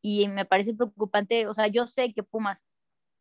Y 0.03 0.29
me 0.29 0.45
parece 0.45 0.75
preocupante, 0.75 1.47
o 1.49 1.55
sea, 1.55 1.69
yo 1.69 1.87
sé 1.87 2.13
que 2.15 2.23
Pumas, 2.23 2.65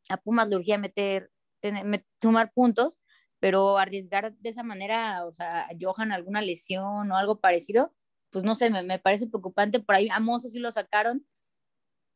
a 0.10 0.18
Pumas 0.18 0.50
le 0.50 0.58
urgía 0.58 0.77
meter, 0.77 1.32
tener, 1.62 2.06
sumar 2.22 2.51
puntos, 2.54 3.00
pero 3.46 3.78
arriesgar 3.78 4.36
de 4.40 4.50
esa 4.50 4.64
manera, 4.64 5.24
o 5.24 5.32
sea, 5.32 5.66
a 5.66 5.70
Johan 5.80 6.12
alguna 6.12 6.42
lesión 6.42 7.12
o 7.12 7.16
algo 7.16 7.40
parecido, 7.42 7.94
pues 8.32 8.44
no 8.44 8.56
sé, 8.56 8.72
me, 8.72 8.82
me 8.82 8.98
parece 8.98 9.28
preocupante. 9.28 9.80
Por 9.80 9.94
ahí 9.94 10.10
a 10.10 10.20
Mozo 10.20 10.50
sí 10.50 10.58
lo 10.58 10.72
sacaron. 10.72 11.28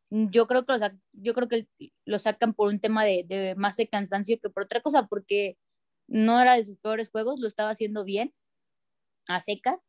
Yo 0.09 0.48
creo 0.48 0.65
que 0.65 0.74
lo, 0.74 0.79
yo 1.13 1.36
creo 1.36 1.48
que 1.48 1.67
lo 2.03 2.17
sacan 2.17 2.55
por 2.55 2.69
un 2.69 2.79
tema 2.79 3.05
de, 3.05 3.25
de 3.27 3.53
más 3.53 3.77
de 3.77 3.88
cansancio 3.88 4.39
que 4.41 4.50
por 4.50 4.63
otra 4.63 4.81
cosa, 4.81 5.05
porque 5.05 5.55
no 6.07 6.41
era 6.41 6.55
de 6.55 6.63
sus 6.63 6.77
peores 6.79 7.12
juegos, 7.12 7.39
lo 7.39 7.48
estaba 7.48 7.69
haciendo 7.69 8.03
bien, 8.05 8.33
a 9.27 9.39
secas. 9.39 9.88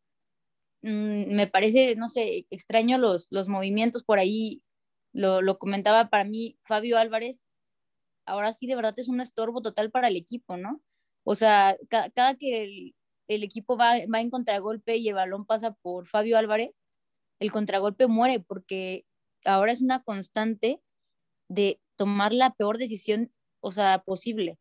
Mm, 0.82 1.34
me 1.36 1.46
parece, 1.46 1.96
no 1.96 2.10
sé, 2.10 2.46
extraño 2.50 2.98
los, 2.98 3.28
los 3.30 3.48
movimientos 3.48 4.02
por 4.04 4.18
ahí, 4.18 4.62
lo, 5.14 5.40
lo 5.40 5.58
comentaba 5.58 6.10
para 6.10 6.24
mí 6.24 6.58
Fabio 6.64 6.98
Álvarez, 6.98 7.48
ahora 8.26 8.52
sí 8.52 8.66
de 8.66 8.76
verdad 8.76 8.94
es 8.98 9.08
un 9.08 9.22
estorbo 9.22 9.62
total 9.62 9.90
para 9.90 10.08
el 10.08 10.16
equipo, 10.16 10.58
¿no? 10.58 10.82
O 11.24 11.34
sea, 11.34 11.76
cada 11.88 12.34
que 12.36 12.92
el, 13.28 13.42
equipo 13.42 13.76
va, 13.76 13.94
va 14.12 14.20
en 14.20 14.30
contragolpe 14.30 14.96
y 14.96 15.08
el 15.08 15.14
balón 15.14 15.46
pasa 15.46 15.72
por 15.82 16.06
Fabio 16.06 16.38
Álvarez, 16.38 16.82
el 17.40 17.52
contragolpe 17.52 18.06
muere 18.06 18.40
porque 18.40 19.06
ahora 19.44 19.72
es 19.72 19.80
una 19.80 20.02
constante 20.02 20.80
de 21.48 21.80
tomar 21.96 22.32
la 22.32 22.50
peor 22.54 22.78
decisión, 22.78 23.32
o 23.60 23.72
sea, 23.72 24.02
posible 24.04 24.58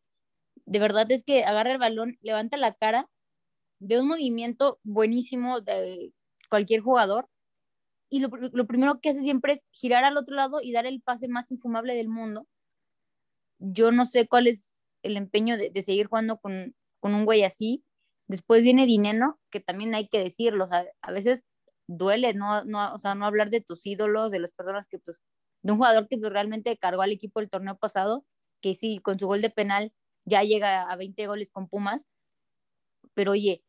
de 0.70 0.78
verdad 0.78 1.10
es 1.10 1.24
que 1.24 1.44
agarra 1.44 1.72
el 1.72 1.78
balón, 1.78 2.16
levanta 2.22 2.56
la 2.56 2.72
cara, 2.74 3.10
ve 3.80 4.00
un 4.00 4.06
movimiento 4.06 4.78
buenísimo 4.84 5.60
de 5.60 6.12
cualquier 6.48 6.80
jugador 6.80 7.28
y 8.08 8.20
lo, 8.20 8.30
primero 8.66 9.00
que 9.00 9.10
hace 9.10 9.22
siempre 9.22 9.54
es 9.54 9.64
girar 9.72 10.04
al 10.04 10.16
otro 10.16 10.36
lado 10.36 10.60
y 10.62 10.72
dar 10.72 10.86
el 10.86 11.02
pase 11.02 11.26
más 11.26 11.50
infumable 11.50 11.94
del 11.96 12.08
mundo. 12.08 12.46
Yo 13.58 13.90
no 13.90 14.04
sé 14.04 14.28
cuál 14.28 14.46
es 14.46 14.69
el 15.02 15.16
empeño 15.16 15.56
de, 15.56 15.70
seguir 15.82 16.06
jugando 16.06 16.38
con, 16.38 16.74
un 17.02 17.24
güey 17.24 17.44
así. 17.44 17.84
Después 18.28 18.62
viene 18.62 18.86
Dineno, 18.86 19.40
que 19.50 19.60
también 19.60 19.94
hay 19.94 20.08
que 20.08 20.18
decirlo, 20.20 20.64
o 20.64 20.68
sea, 20.68 20.86
a 21.02 21.12
veces 21.12 21.44
duele 21.88 22.34
no, 22.34 22.64
no, 22.64 22.94
o 22.94 22.98
sea, 22.98 23.14
no 23.14 23.26
hablar 23.26 23.50
de 23.50 23.60
tus 23.60 23.86
ídolos, 23.86 24.30
de 24.30 24.38
las 24.40 24.52
personas 24.52 24.86
que, 24.86 24.98
pues, 24.98 25.22
de 25.62 25.72
un 25.72 25.78
jugador 25.78 26.08
que 26.08 26.18
pues, 26.18 26.32
realmente 26.32 26.76
cargó 26.78 27.02
al 27.02 27.12
equipo 27.12 27.40
el 27.40 27.50
torneo 27.50 27.76
pasado, 27.78 28.24
que 28.62 28.74
sí, 28.74 29.00
con 29.00 29.18
su 29.18 29.26
gol 29.26 29.40
de 29.42 29.50
penal 29.50 29.92
ya 30.24 30.42
llega 30.44 30.82
a 30.90 30.96
20 30.96 31.26
goles 31.26 31.50
con 31.50 31.68
Pumas, 31.68 32.06
pero 33.14 33.32
oye, 33.32 33.62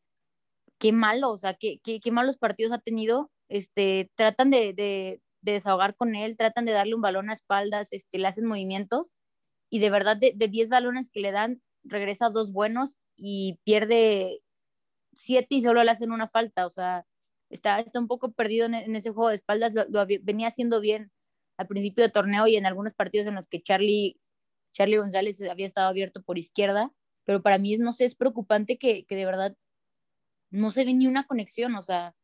qué 0.80 0.92
malo, 0.94 1.32
o 1.32 1.38
sea, 1.38 1.56
qué, 1.56 1.80
qué, 1.84 2.00
qué 2.02 2.12
malos 2.12 2.38
partidos 2.38 2.74
ha 2.74 2.80
tenido, 2.80 3.32
este, 3.50 4.12
tratan 4.16 4.50
de, 4.52 4.74
de, 4.74 5.22
desahogar 5.42 5.96
con 5.96 6.16
él, 6.16 6.38
tratan 6.38 6.66
de 6.66 6.72
darle 6.74 6.96
un 6.96 7.02
balón 7.02 7.30
a 7.30 7.34
espaldas, 7.34 7.90
este, 7.92 8.20
le 8.20 8.28
hacen 8.28 8.46
movimientos, 8.46 9.12
y 9.72 9.80
de 9.80 9.90
verdad 9.90 10.18
de, 10.18 10.34
de 10.36 10.48
10 10.48 10.70
balones 10.70 11.10
que 11.10 11.22
le 11.22 11.32
dan, 11.32 11.64
regresa 11.84 12.30
dos 12.30 12.52
buenos 12.52 13.00
y 13.16 13.60
pierde 13.64 14.42
siete 15.14 15.56
y 15.56 15.62
solo 15.64 15.84
le 15.84 15.90
hacen 15.90 16.12
una 16.12 16.28
falta, 16.28 16.68
o 16.68 16.70
sea, 16.70 17.08
está, 17.50 17.80
está 17.80 18.00
un 18.00 18.08
poco 18.08 18.32
perdido 18.34 18.68
en, 18.68 18.96
ese 18.96 19.10
juego 19.12 19.30
de 19.30 19.36
espaldas, 19.36 19.74
lo, 19.74 19.86
lo, 19.90 20.06
venía 20.22 20.50
haciendo 20.50 20.80
bien 20.82 21.12
al 21.58 21.68
principio 21.68 22.04
de 22.04 22.12
torneo 22.12 22.48
y 22.48 22.58
en 22.58 22.66
algunos 22.66 22.94
partidos 22.94 23.28
en 23.28 23.36
los 23.36 23.48
que 23.48 23.62
Charlie 23.62 24.20
Charlie 24.74 24.98
González 24.98 25.42
había 25.50 25.66
estado 25.66 25.88
abierto 25.88 26.22
por 26.22 26.38
izquierda, 26.38 26.92
pero 27.26 27.42
para 27.42 27.58
mí, 27.58 27.78
no 27.78 27.94
sé, 27.94 28.06
es 28.06 28.16
preocupante 28.16 28.78
que, 28.78 29.06
que 29.06 29.16
de 29.16 29.26
verdad 29.26 29.56
no 30.50 30.72
se 30.72 30.86
ve 30.86 30.94
ni 30.94 31.08
una 31.08 31.26
conexión, 31.26 31.76
o 31.76 31.82
sea, 31.82 32.16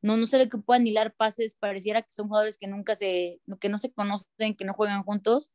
no, 0.00 0.16
no 0.16 0.26
se 0.26 0.38
ve 0.38 0.48
que 0.48 0.58
puedan 0.58 0.86
hilar 0.86 1.14
pases, 1.14 1.54
pareciera 1.58 2.02
que 2.02 2.10
son 2.10 2.28
jugadores 2.28 2.58
que 2.58 2.68
nunca 2.68 2.94
se, 2.94 3.40
que 3.60 3.68
no 3.68 3.78
se 3.78 3.92
conocen, 3.92 4.56
que 4.56 4.64
no 4.64 4.74
juegan 4.74 5.02
juntos. 5.02 5.50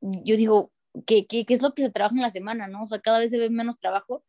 Yo 0.00 0.36
digo, 0.36 0.72
¿qué, 1.06 1.26
qué, 1.26 1.44
qué 1.44 1.54
es 1.54 1.62
lo 1.62 1.74
que 1.74 1.82
se 1.82 1.90
trabaja 1.90 2.14
en 2.14 2.22
la 2.22 2.30
semana, 2.30 2.68
no? 2.68 2.82
O 2.82 2.86
sea, 2.86 3.00
cada 3.00 3.18
vez 3.18 3.30
se 3.30 3.38
ve 3.38 3.50
menos 3.50 3.78
trabajo, 3.78 4.24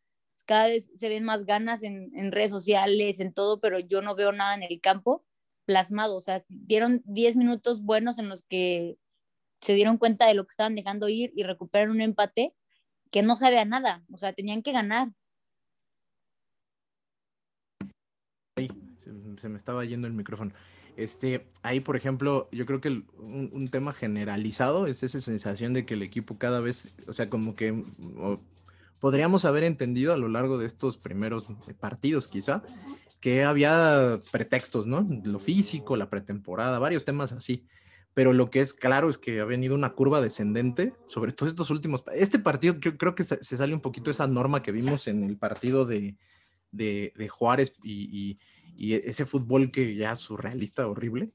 cada 0.46 0.68
vez 0.68 0.90
se 0.96 1.08
ven 1.08 1.24
más 1.24 1.44
ganas 1.44 1.82
en, 1.82 2.10
en 2.16 2.32
redes 2.32 2.50
sociales, 2.50 3.20
en 3.20 3.32
todo, 3.32 3.60
pero 3.60 3.78
yo 3.78 4.02
no 4.02 4.14
veo 4.14 4.32
nada 4.32 4.54
en 4.54 4.62
el 4.62 4.80
campo 4.80 5.24
plasmado, 5.68 6.16
o 6.16 6.20
sea, 6.22 6.40
dieron 6.48 7.02
10 7.04 7.36
minutos 7.36 7.82
buenos 7.82 8.18
en 8.18 8.30
los 8.30 8.42
que 8.42 8.96
se 9.58 9.74
dieron 9.74 9.98
cuenta 9.98 10.26
de 10.26 10.32
lo 10.32 10.44
que 10.44 10.52
estaban 10.52 10.74
dejando 10.74 11.10
ir 11.10 11.30
y 11.36 11.42
recuperaron 11.42 11.96
un 11.96 12.00
empate 12.00 12.54
que 13.10 13.22
no 13.22 13.36
sabe 13.36 13.58
a 13.58 13.66
nada, 13.66 14.02
o 14.10 14.16
sea, 14.16 14.32
tenían 14.32 14.62
que 14.62 14.72
ganar. 14.72 15.08
Ahí, 18.56 18.70
se, 18.96 19.48
me 19.50 19.58
estaba 19.58 19.84
yendo 19.84 20.06
el 20.06 20.14
micrófono. 20.14 20.52
Este, 20.98 21.46
ahí, 21.62 21.78
por 21.78 21.94
ejemplo, 21.94 22.48
yo 22.50 22.66
creo 22.66 22.80
que 22.80 23.04
un, 23.18 23.68
tema 23.70 23.92
generalizado 23.92 24.88
es 24.88 25.04
esa 25.04 25.20
sensación 25.20 25.72
de 25.72 25.86
que 25.86 25.94
el 25.94 26.02
equipo 26.02 26.38
cada 26.38 26.58
vez, 26.58 26.96
o 27.06 27.12
sea, 27.12 27.28
como 27.28 27.54
que 27.54 27.84
podríamos 28.98 29.44
haber 29.44 29.62
entendido 29.62 30.12
a 30.12 30.16
lo 30.16 30.28
largo 30.28 30.58
de 30.58 30.66
estos 30.66 30.96
primeros 30.96 31.52
partidos, 31.78 32.26
quizá, 32.26 32.64
que 33.20 33.44
había 33.44 34.18
pretextos, 34.32 34.88
¿no? 34.88 35.06
Lo 35.22 35.38
físico, 35.38 35.96
la 35.96 36.10
pretemporada, 36.10 36.80
varios 36.80 37.04
temas 37.04 37.32
así 37.32 37.64
pero 38.18 38.32
lo 38.32 38.50
que 38.50 38.58
es 38.58 38.74
claro 38.74 39.08
es 39.08 39.16
que 39.16 39.38
ha 39.38 39.44
venido 39.44 39.76
una 39.76 39.92
curva 39.92 40.20
descendente, 40.20 40.92
sobre 41.04 41.30
todo 41.30 41.48
estos 41.48 41.70
últimos. 41.70 42.02
Este 42.12 42.40
partido 42.40 42.80
creo, 42.80 43.14
que 43.14 43.22
se, 43.22 43.40
sale 43.40 43.72
un 43.72 43.80
poquito 43.80 44.10
esa 44.10 44.26
norma 44.26 44.60
que 44.60 44.72
vimos 44.72 45.06
en 45.06 45.22
el 45.22 45.36
partido 45.36 45.84
de, 45.84 46.16
de, 46.72 47.28
Juárez 47.28 47.72
y, 47.84 48.40
ese 48.78 49.26
fútbol 49.26 49.70
que 49.70 49.94
ya 49.94 50.14
surrealista, 50.16 50.86
horrible, 50.86 51.28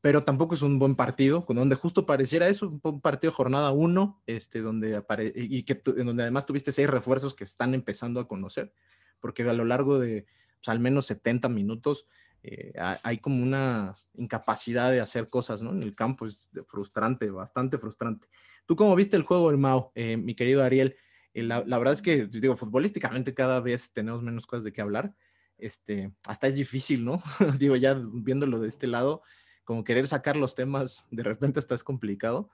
pero 0.00 0.24
tampoco 0.24 0.54
es 0.54 0.62
un 0.62 0.78
buen 0.78 0.94
partido, 0.94 1.44
con 1.44 1.56
donde 1.56 1.76
justo 1.76 2.06
pareciera 2.06 2.48
eso, 2.48 2.78
un 2.82 3.00
partido 3.00 3.32
jornada 3.32 3.70
1, 3.70 4.22
este, 4.26 4.60
donde 4.60 4.96
apare 4.96 5.32
y 5.34 5.62
que 5.64 5.80
en 5.96 6.06
donde 6.06 6.22
además 6.22 6.46
tuviste 6.46 6.72
seis 6.72 6.88
refuerzos 6.88 7.34
que 7.34 7.44
están 7.44 7.74
empezando 7.74 8.20
a 8.20 8.28
conocer, 8.28 8.72
porque 9.20 9.42
a 9.42 9.52
lo 9.52 9.64
largo 9.64 9.98
de 9.98 10.26
pues, 10.60 10.68
al 10.68 10.80
menos 10.80 11.06
70 11.06 11.48
minutos 11.48 12.06
eh, 12.42 12.72
hay 13.02 13.18
como 13.18 13.42
una 13.42 13.92
incapacidad 14.14 14.90
de 14.90 15.00
hacer 15.00 15.28
cosas, 15.28 15.62
¿no? 15.62 15.72
En 15.72 15.82
el 15.82 15.94
campo 15.94 16.26
es 16.26 16.50
frustrante, 16.66 17.30
bastante 17.30 17.78
frustrante. 17.78 18.28
¿Tú 18.64 18.76
cómo 18.76 18.94
viste 18.96 19.16
el 19.16 19.24
juego 19.24 19.50
del 19.50 19.58
Mao, 19.58 19.92
eh, 19.94 20.16
mi 20.16 20.34
querido 20.34 20.62
Ariel? 20.62 20.96
Eh, 21.34 21.42
la, 21.42 21.60
verdad 21.60 21.92
es 21.92 22.02
que, 22.02 22.26
digo, 22.26 22.56
futbolísticamente 22.56 23.34
cada 23.34 23.60
vez 23.60 23.92
tenemos 23.92 24.22
menos 24.22 24.46
cosas 24.46 24.64
de 24.64 24.72
qué 24.72 24.80
hablar. 24.80 25.14
Este, 25.60 26.12
hasta 26.26 26.46
es 26.46 26.56
difícil, 26.56 27.04
¿no? 27.04 27.22
digo, 27.58 27.76
ya 27.76 28.00
viéndolo 28.12 28.58
de 28.60 28.68
este 28.68 28.86
lado, 28.86 29.22
como 29.64 29.84
querer 29.84 30.08
sacar 30.08 30.36
los 30.36 30.54
temas, 30.54 31.06
de 31.10 31.22
repente 31.22 31.58
hasta 31.58 31.76
complicado. 31.78 32.50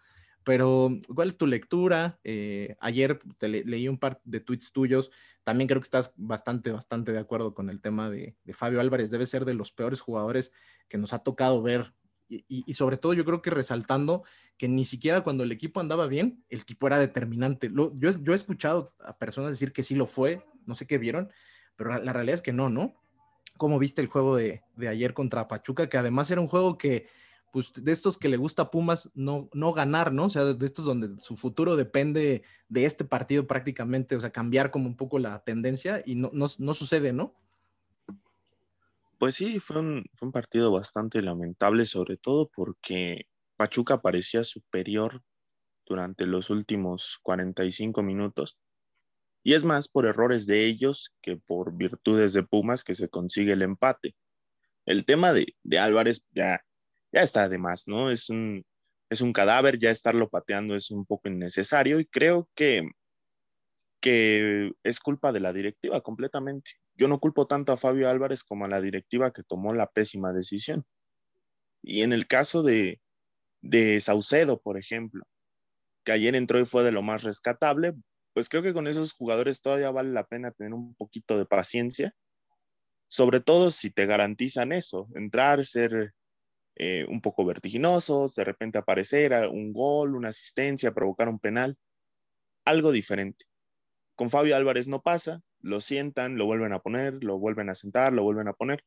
Pero, 0.46 0.96
¿cuál 1.12 1.30
es 1.30 1.36
tu 1.36 1.48
lectura? 1.48 2.20
Eh, 2.22 2.76
ayer 2.78 3.18
te 3.36 3.48
leí 3.48 3.88
un 3.88 3.98
par 3.98 4.20
de 4.22 4.38
tweets 4.38 4.70
tuyos. 4.70 5.10
También 5.42 5.66
creo 5.66 5.80
que 5.80 5.86
estás 5.86 6.14
bastante, 6.16 6.70
bastante 6.70 7.10
de 7.10 7.18
acuerdo 7.18 7.52
con 7.52 7.68
el 7.68 7.80
tema 7.80 8.10
de, 8.10 8.36
Fabio 8.52 8.80
Álvarez. 8.80 9.10
Debe 9.10 9.26
ser 9.26 9.44
de 9.44 9.54
los 9.54 9.72
peores 9.72 10.00
jugadores 10.00 10.52
que 10.86 10.98
nos 10.98 11.12
ha 11.12 11.18
tocado 11.18 11.62
ver. 11.62 11.94
Y, 12.28 12.72
sobre 12.74 12.96
todo 12.96 13.12
yo 13.12 13.24
creo 13.24 13.42
que 13.42 13.50
resaltando 13.50 14.22
que 14.56 14.68
ni 14.68 14.84
siquiera 14.84 15.22
cuando 15.22 15.42
el 15.42 15.50
equipo 15.50 15.80
andaba 15.80 16.06
bien, 16.06 16.44
el 16.48 16.60
equipo 16.60 16.86
era 16.86 17.00
determinante. 17.00 17.68
yo, 17.74 17.92
yo 17.94 18.32
he 18.32 18.36
escuchado 18.36 18.94
a 19.00 19.18
personas 19.18 19.50
decir 19.50 19.72
que 19.72 19.82
sí 19.82 19.96
lo 19.96 20.06
fue, 20.06 20.44
no 20.64 20.76
sé 20.76 20.86
qué 20.86 20.98
vieron, 20.98 21.28
pero 21.76 21.98
la, 21.98 22.12
realidad 22.12 22.34
es 22.34 22.42
que 22.42 22.52
no, 22.52 22.70
¿no? 22.70 22.94
¿Cómo 23.56 23.78
viste 23.78 24.02
el 24.02 24.08
juego 24.08 24.36
de, 24.36 24.62
de 24.76 24.88
ayer 24.88 25.14
contra 25.14 25.48
Pachuca? 25.48 25.88
Que 25.88 25.98
además 25.98 26.30
era 26.30 26.40
un 26.40 26.48
juego 26.48 26.76
que 26.78 27.06
pues 27.56 27.72
de 27.72 27.90
estos 27.90 28.18
que 28.18 28.28
le 28.28 28.36
gusta 28.36 28.62
a 28.62 28.70
Pumas 28.70 29.10
no, 29.14 29.48
no 29.54 29.72
ganar, 29.72 30.12
¿no? 30.12 30.26
O 30.26 30.28
sea, 30.28 30.44
de 30.44 30.66
estos 30.66 30.84
donde 30.84 31.18
su 31.20 31.36
futuro 31.36 31.74
depende 31.74 32.42
de 32.68 32.84
este 32.84 33.04
partido 33.04 33.46
prácticamente, 33.46 34.14
o 34.14 34.20
sea, 34.20 34.30
cambiar 34.30 34.70
como 34.70 34.88
un 34.88 34.96
poco 34.96 35.18
la 35.18 35.42
tendencia 35.42 36.02
y 36.04 36.16
no, 36.16 36.30
no, 36.34 36.74
sucede, 36.74 37.14
¿no? 37.14 37.34
Pues 39.18 39.36
sí, 39.36 39.58
fue 39.58 39.78
un, 39.78 40.04
fue 40.12 40.26
un 40.26 40.32
partido 40.32 40.70
bastante 40.70 41.22
lamentable, 41.22 41.86
sobre 41.86 42.18
todo 42.18 42.50
porque 42.54 43.26
Pachuca 43.56 44.02
parecía 44.02 44.44
superior 44.44 45.22
durante 45.86 46.26
los 46.26 46.50
últimos 46.50 47.18
45 47.22 48.02
minutos. 48.02 48.58
Y 49.46 49.54
es 49.54 49.62
más 49.62 49.86
por 49.86 50.06
errores 50.06 50.44
de 50.48 50.64
ellos 50.64 51.14
que 51.22 51.36
por 51.36 51.72
virtudes 51.72 52.32
de 52.32 52.42
Pumas 52.42 52.82
que 52.82 52.96
se 52.96 53.08
consigue 53.08 53.52
el 53.52 53.62
empate. 53.62 54.16
El 54.86 55.04
tema 55.04 55.32
de, 55.32 55.54
Álvarez 55.78 56.26
ya 56.32 56.64
ya 57.12 57.20
está 57.20 57.48
de 57.48 57.56
más, 57.56 57.86
¿no? 57.86 58.10
Es 58.10 58.28
un, 58.28 58.66
es 59.08 59.20
un 59.20 59.32
cadáver, 59.32 59.78
ya 59.78 59.92
estarlo 59.92 60.28
pateando 60.28 60.74
es 60.74 60.90
un 60.90 61.06
poco 61.06 61.28
innecesario 61.28 62.00
y 62.00 62.06
creo 62.06 62.48
que, 62.56 62.90
que 64.00 64.72
es 64.82 64.98
culpa 64.98 65.30
de 65.30 65.38
la 65.38 65.52
directiva 65.52 66.00
completamente. 66.00 66.72
Yo 66.96 67.06
no 67.06 67.20
culpo 67.20 67.46
tanto 67.46 67.70
a 67.70 67.76
Fabio 67.76 68.10
Álvarez 68.10 68.42
como 68.42 68.64
a 68.64 68.68
la 68.68 68.80
directiva 68.80 69.32
que 69.32 69.44
tomó 69.44 69.72
la 69.74 69.86
pésima 69.86 70.32
decisión. 70.32 70.84
Y 71.82 72.02
en 72.02 72.12
el 72.12 72.26
caso 72.26 72.64
de, 72.64 73.00
de 73.60 74.00
Saucedo, 74.00 74.60
por 74.60 74.76
ejemplo, 74.76 75.24
que 76.02 76.10
ayer 76.10 76.34
entró 76.34 76.58
y 76.58 76.66
fue 76.66 76.82
de 76.82 76.90
lo 76.90 77.02
más 77.02 77.22
rescatable, 77.22 77.94
pues 78.36 78.50
creo 78.50 78.62
que 78.62 78.74
con 78.74 78.86
esos 78.86 79.14
jugadores 79.14 79.62
todavía 79.62 79.90
vale 79.90 80.10
la 80.10 80.26
pena 80.26 80.50
tener 80.50 80.74
un 80.74 80.94
poquito 80.94 81.38
de 81.38 81.46
paciencia 81.46 82.14
sobre 83.08 83.40
todo 83.40 83.70
si 83.70 83.90
te 83.90 84.06
garantizan 84.06 84.72
eso, 84.72 85.08
entrar, 85.14 85.64
ser 85.64 86.12
eh, 86.74 87.06
un 87.08 87.20
poco 87.20 87.44
vertiginosos, 87.44 88.34
de 88.34 88.44
repente 88.44 88.78
aparecer 88.78 89.32
un 89.48 89.72
gol, 89.72 90.14
una 90.14 90.30
asistencia, 90.30 90.92
provocar 90.92 91.28
un 91.28 91.38
penal, 91.38 91.78
algo 92.64 92.92
diferente. 92.92 93.46
Con 94.16 94.30
Fabio 94.30 94.56
Álvarez 94.56 94.88
no 94.88 95.02
pasa, 95.02 95.40
lo 95.60 95.80
sientan, 95.80 96.36
lo 96.36 96.46
vuelven 96.46 96.72
a 96.72 96.80
poner, 96.80 97.22
lo 97.22 97.38
vuelven 97.38 97.70
a 97.70 97.74
sentar, 97.74 98.12
lo 98.12 98.22
vuelven 98.22 98.48
a 98.48 98.54
poner, 98.54 98.84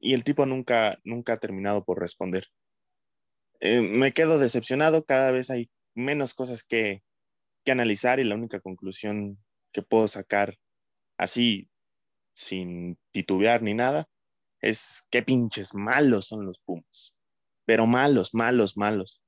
y 0.00 0.14
el 0.14 0.24
tipo 0.24 0.46
nunca, 0.46 0.98
nunca 1.04 1.34
ha 1.34 1.38
terminado 1.38 1.84
por 1.84 2.00
responder. 2.00 2.46
Eh, 3.60 3.80
me 3.80 4.12
quedo 4.12 4.38
decepcionado, 4.38 5.04
cada 5.04 5.30
vez 5.30 5.50
hay 5.50 5.70
menos 5.94 6.34
cosas 6.34 6.64
que, 6.64 7.02
que 7.64 7.72
analizar 7.72 8.20
y 8.20 8.24
la 8.24 8.34
única 8.34 8.60
conclusión 8.60 9.38
que 9.72 9.82
puedo 9.82 10.08
sacar 10.08 10.58
así, 11.16 11.68
sin 12.32 12.98
titubear 13.12 13.62
ni 13.62 13.74
nada, 13.74 14.08
es 14.60 15.04
qué 15.10 15.22
pinches 15.22 15.74
malos 15.74 16.28
son 16.28 16.46
los 16.46 16.58
Pumas. 16.64 17.16
Pero 17.64 17.86
malos, 17.86 18.34
malos, 18.34 18.76
malos. 18.76 19.20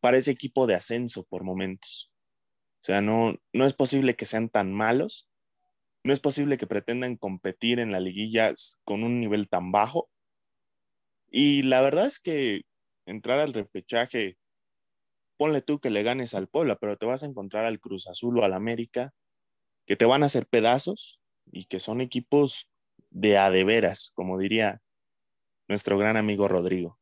Parece 0.00 0.30
equipo 0.30 0.66
de 0.66 0.74
ascenso 0.74 1.24
por 1.24 1.44
momentos. 1.44 2.12
O 2.80 2.84
sea, 2.84 3.00
no, 3.00 3.36
no 3.52 3.64
es 3.64 3.74
posible 3.74 4.16
que 4.16 4.26
sean 4.26 4.48
tan 4.48 4.72
malos. 4.72 5.28
No 6.04 6.12
es 6.12 6.20
posible 6.20 6.58
que 6.58 6.66
pretendan 6.66 7.16
competir 7.16 7.78
en 7.78 7.92
la 7.92 8.00
liguilla 8.00 8.52
con 8.84 9.04
un 9.04 9.20
nivel 9.20 9.48
tan 9.48 9.70
bajo. 9.70 10.10
Y 11.30 11.62
la 11.62 11.80
verdad 11.80 12.06
es 12.06 12.18
que 12.18 12.62
entrar 13.06 13.38
al 13.38 13.52
repechaje, 13.52 14.36
ponle 15.42 15.60
tú 15.60 15.80
que 15.80 15.90
le 15.90 16.04
ganes 16.04 16.34
al 16.34 16.46
Puebla, 16.46 16.76
pero 16.76 16.96
te 16.96 17.04
vas 17.04 17.24
a 17.24 17.26
encontrar 17.26 17.64
al 17.64 17.80
Cruz 17.80 18.06
Azul 18.06 18.38
o 18.38 18.44
al 18.44 18.52
América, 18.52 19.12
que 19.86 19.96
te 19.96 20.04
van 20.04 20.22
a 20.22 20.26
hacer 20.26 20.46
pedazos 20.46 21.20
y 21.50 21.64
que 21.64 21.80
son 21.80 22.00
equipos 22.00 22.70
de 23.10 23.38
a 23.38 23.50
de 23.50 23.64
veras, 23.64 24.12
como 24.14 24.38
diría 24.38 24.80
nuestro 25.66 25.98
gran 25.98 26.16
amigo 26.16 26.46
Rodrigo. 26.46 26.96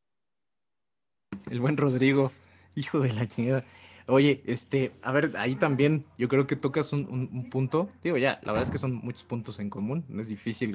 El 1.51 1.61
buen 1.61 1.77
Rodrigo, 1.77 2.33
hijo 2.77 3.01
de 3.01 3.13
la 3.13 3.29
chingada. 3.29 3.63
Oye, 4.07 4.43
este, 4.47 4.93
a 5.03 5.13
ver, 5.13 5.33
ahí 5.37 5.55
también 5.55 6.07
yo 6.17 6.29
creo 6.29 6.47
que 6.47 6.57
tocas 6.57 6.95
un, 6.95 7.51
punto. 7.51 7.91
Digo, 8.03 8.17
ya, 8.17 8.41
la 8.43 8.53
verdad 8.53 8.63
es 8.63 8.71
que 8.71 8.79
son 8.79 8.95
muchos 8.95 9.25
puntos 9.25 9.59
en 9.59 9.69
común. 9.69 10.07
No 10.09 10.23
es 10.23 10.29
difícil, 10.29 10.75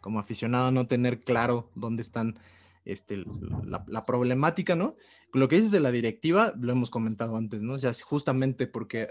como 0.00 0.18
aficionado, 0.18 0.72
no 0.72 0.88
tener 0.88 1.20
claro 1.20 1.70
dónde 1.76 2.02
están 2.02 2.40
este, 2.84 3.24
la, 3.64 4.06
problemática, 4.06 4.74
¿no? 4.74 4.96
Lo 5.32 5.48
que 5.48 5.56
dices 5.56 5.70
de 5.70 5.80
la 5.80 5.90
directiva, 5.90 6.52
lo 6.58 6.72
hemos 6.72 6.90
comentado 6.90 7.36
antes, 7.36 7.62
¿no? 7.62 7.74
O 7.74 7.78
sea, 7.78 7.92
justamente 8.02 8.66
porque 8.66 9.08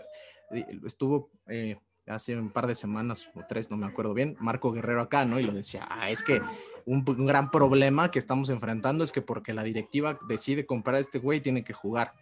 eh, 0.51 0.65
estuvo 0.85 1.31
eh, 1.47 1.77
hace 2.07 2.35
un 2.35 2.49
par 2.49 2.67
de 2.67 2.75
semanas 2.75 3.29
o 3.35 3.41
tres, 3.47 3.69
no 3.69 3.77
me 3.77 3.85
acuerdo 3.85 4.13
bien, 4.13 4.35
Marco 4.39 4.71
Guerrero 4.71 5.01
acá, 5.01 5.25
¿no? 5.25 5.39
Y 5.39 5.43
lo 5.43 5.53
decía, 5.53 5.87
ah, 5.89 6.09
es 6.09 6.23
que 6.23 6.41
un, 6.85 7.03
gran 7.03 7.51
problema 7.51 8.11
que 8.11 8.19
estamos 8.19 8.49
enfrentando 8.49 9.03
es 9.03 9.11
que 9.11 9.21
porque 9.21 9.53
la 9.53 9.63
directiva 9.63 10.17
decide 10.27 10.65
comprar 10.65 10.95
a 10.95 10.99
este 10.99 11.19
güey, 11.19 11.41
tiene 11.41 11.63
que 11.63 11.73
jugar. 11.73 12.13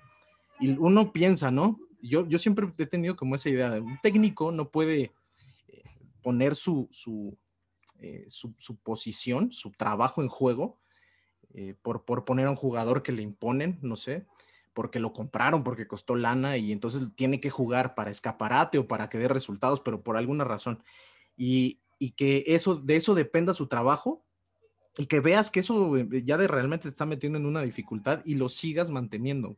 Y 0.60 0.78
uno 0.78 1.14
piensa, 1.14 1.52
¿no? 1.52 1.80
Yo, 2.02 2.28
yo 2.28 2.38
siempre 2.38 2.68
he 2.78 2.86
tenido 2.86 3.16
como 3.16 3.36
esa 3.36 3.50
idea 3.50 3.70
de 3.70 3.80
un 3.80 3.98
técnico 4.02 4.52
no 4.52 4.70
puede 4.70 5.14
eh, 5.68 5.84
poner 6.22 6.56
su, 6.56 6.90
su, 6.92 7.38
su, 8.28 8.76
posición, 8.78 9.52
su 9.52 9.72
trabajo 9.72 10.22
en 10.22 10.28
juego 10.28 10.78
eh, 11.54 11.76
por, 11.82 12.06
por 12.06 12.26
poner 12.26 12.48
a 12.48 12.52
un 12.52 12.56
jugador 12.56 13.04
que 13.04 13.12
le 13.12 13.22
imponen, 13.22 13.80
no 13.82 13.96
sé 13.96 14.26
porque 14.78 15.00
lo 15.00 15.12
compraron, 15.12 15.64
porque 15.64 15.88
costó 15.88 16.16
lana 16.16 16.56
y 16.56 16.72
entonces 16.72 17.02
tiene 17.16 17.40
que 17.40 17.50
jugar 17.50 17.96
para 17.96 18.12
escaparate 18.12 18.78
o 18.78 18.88
para 18.88 19.10
que 19.10 19.18
dé 19.18 19.28
resultados, 19.28 19.82
pero 19.82 20.04
por 20.04 20.18
alguna 20.18 20.44
razón. 20.44 20.84
Y, 21.36 21.80
que 22.16 22.44
eso, 22.46 22.76
de 22.76 22.96
eso 22.96 23.16
dependa 23.16 23.56
su 23.56 23.66
trabajo 23.66 24.24
y 24.96 25.08
que 25.08 25.20
veas 25.20 25.50
que 25.50 25.62
eso 25.62 25.98
eh, 25.98 26.22
ya 26.24 26.38
de 26.38 26.48
realmente 26.48 26.84
te 26.84 26.90
está 26.90 27.08
metiendo 27.08 27.40
en 27.40 27.48
una 27.48 27.64
dificultad 27.64 28.22
y 28.24 28.36
lo 28.36 28.50
sigas 28.50 28.92
manteniendo. 28.92 29.58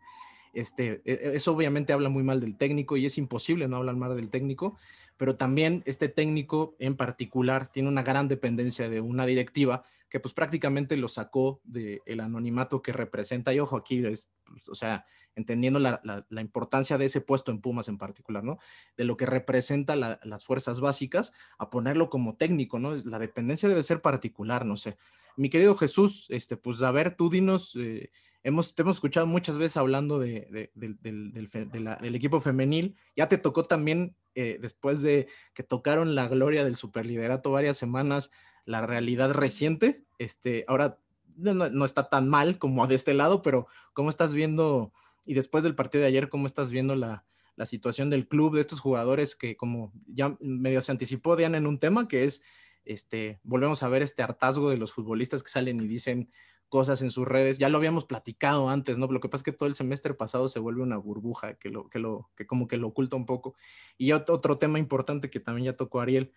Este, 0.54 1.02
e, 1.06 1.14
e, 1.14 1.36
eso 1.36 1.54
obviamente 1.54 1.94
habla 1.94 2.10
muy 2.10 2.24
mal 2.24 2.40
del 2.40 2.56
técnico 2.56 2.98
y 2.98 3.06
es 3.06 3.18
imposible 3.18 3.68
no 3.68 3.78
hablar 3.78 3.96
mal 3.96 4.16
del 4.16 4.30
técnico, 4.30 4.78
pero 5.18 5.36
también 5.36 5.84
este 5.86 6.10
técnico 6.10 6.76
en 6.80 6.96
particular 6.96 7.72
tiene 7.72 7.90
una 7.90 8.04
gran 8.04 8.28
dependencia 8.28 8.90
de 8.90 9.02
una 9.02 9.26
directiva 9.26 9.84
que 10.10 10.20
pues 10.20 10.34
prácticamente 10.34 10.98
lo 10.98 11.08
sacó 11.08 11.62
del 11.64 12.20
anonimato 12.20 12.82
que 12.82 12.92
representa, 12.92 13.54
y 13.54 13.60
ojo, 13.60 13.78
aquí 13.78 14.04
es, 14.06 14.32
pues, 14.44 14.68
o 14.68 14.76
sea, 14.76 15.06
entendiendo 15.36 15.78
la, 15.78 16.02
importancia 16.42 16.98
de 16.98 17.06
ese 17.06 17.22
puesto 17.22 17.52
en 17.52 17.62
Pumas 17.62 17.88
en 17.88 17.98
particular, 17.98 18.44
¿no? 18.44 18.58
De 18.98 19.04
lo 19.06 19.18
que 19.18 19.28
representa 19.28 19.96
las 19.96 20.44
fuerzas 20.44 20.82
básicas, 20.82 21.32
a 21.60 21.70
ponerlo 21.70 22.10
como 22.10 22.36
técnico, 22.36 22.80
¿no? 22.80 22.96
La 22.96 23.20
dependencia 23.20 23.70
debe 23.70 23.84
ser 23.84 24.02
particular, 24.02 24.66
no 24.66 24.78
sé. 24.78 24.98
Mi 25.38 25.50
querido 25.50 25.76
Jesús, 25.76 26.26
este, 26.30 26.58
pues 26.58 26.82
a 26.82 26.92
ver, 26.92 27.16
tú 27.16 27.30
dinos, 27.30 27.76
eh, 27.80 28.10
hemos, 28.44 28.76
te 28.76 28.82
hemos 28.82 28.98
escuchado 28.98 29.28
muchas 29.28 29.58
veces 29.58 29.78
hablando 29.78 30.20
de, 30.20 30.72
del, 30.76 32.16
equipo 32.16 32.40
femenil, 32.42 32.96
ya 33.16 33.28
te 33.28 33.38
tocó 33.38 33.64
también, 33.64 34.16
eh, 34.36 34.58
después 34.62 35.02
de 35.02 35.28
que 35.54 35.64
tocaron 35.64 36.16
la 36.16 36.28
gloria 36.28 36.64
del 36.64 36.76
superliderato 36.76 37.52
varias 37.52 37.78
semanas, 37.78 38.32
la 38.66 38.86
realidad 38.86 39.32
reciente. 39.32 40.06
Este, 40.18 40.66
ahora 40.68 41.00
no, 41.36 41.86
está 41.86 42.10
tan 42.10 42.30
mal 42.30 42.58
como 42.58 42.86
de 42.88 42.96
este 42.96 43.14
lado, 43.14 43.42
pero 43.42 43.68
¿cómo 43.94 44.10
estás 44.10 44.34
viendo, 44.34 44.94
y 45.26 45.34
después 45.34 45.64
del 45.64 45.76
partido 45.76 46.02
de 46.02 46.08
ayer, 46.08 46.30
cómo 46.30 46.46
estás 46.46 46.72
viendo 46.72 46.96
la, 46.96 47.26
situación 47.66 48.10
del 48.10 48.26
club, 48.26 48.56
de 48.56 48.62
estos 48.62 48.80
jugadores 48.80 49.36
que 49.36 49.58
como 49.58 49.92
ya 50.08 50.38
medio 50.40 50.80
se 50.80 50.94
anticipó 50.94 51.36
Diana 51.36 51.58
en 51.58 51.68
un 51.68 51.78
tema 51.78 52.08
que 52.08 52.24
es, 52.24 52.42
este, 52.86 53.42
volvemos 53.44 53.84
a 53.84 53.90
ver 53.90 54.02
este 54.02 54.24
hartazgo 54.24 54.70
de 54.70 54.78
los 54.78 54.94
futbolistas 54.94 55.44
que 55.44 55.50
salen 55.50 55.82
y 55.82 55.88
dicen 55.90 56.32
cosas 56.70 57.02
en 57.02 57.12
sus 57.12 57.28
redes, 57.28 57.58
ya 57.58 57.68
lo 57.68 57.78
habíamos 57.78 58.06
platicado 58.06 58.70
antes, 58.70 58.98
¿no? 58.98 59.08
Lo 59.08 59.20
que 59.20 59.28
pasa 59.28 59.42
es 59.42 59.44
que 59.44 59.52
todo 59.52 59.68
el 59.68 59.76
semestre 59.76 60.14
pasado 60.14 60.48
se 60.48 60.60
vuelve 60.60 60.84
una 60.84 60.98
burbuja 60.98 61.56
que 61.56 61.70
lo, 61.70 61.90
que 61.90 62.00
lo, 62.00 62.30
que 62.36 62.46
como 62.46 62.68
que 62.68 62.78
lo 62.78 62.88
oculta 62.88 63.16
un 63.16 63.26
poco. 63.26 63.56
Y 63.98 64.12
otro 64.12 64.58
tema 64.58 64.80
importante 64.80 65.30
que 65.30 65.40
también 65.40 65.66
ya 65.66 65.78
tocó 65.78 66.00
Ariel, 66.00 66.32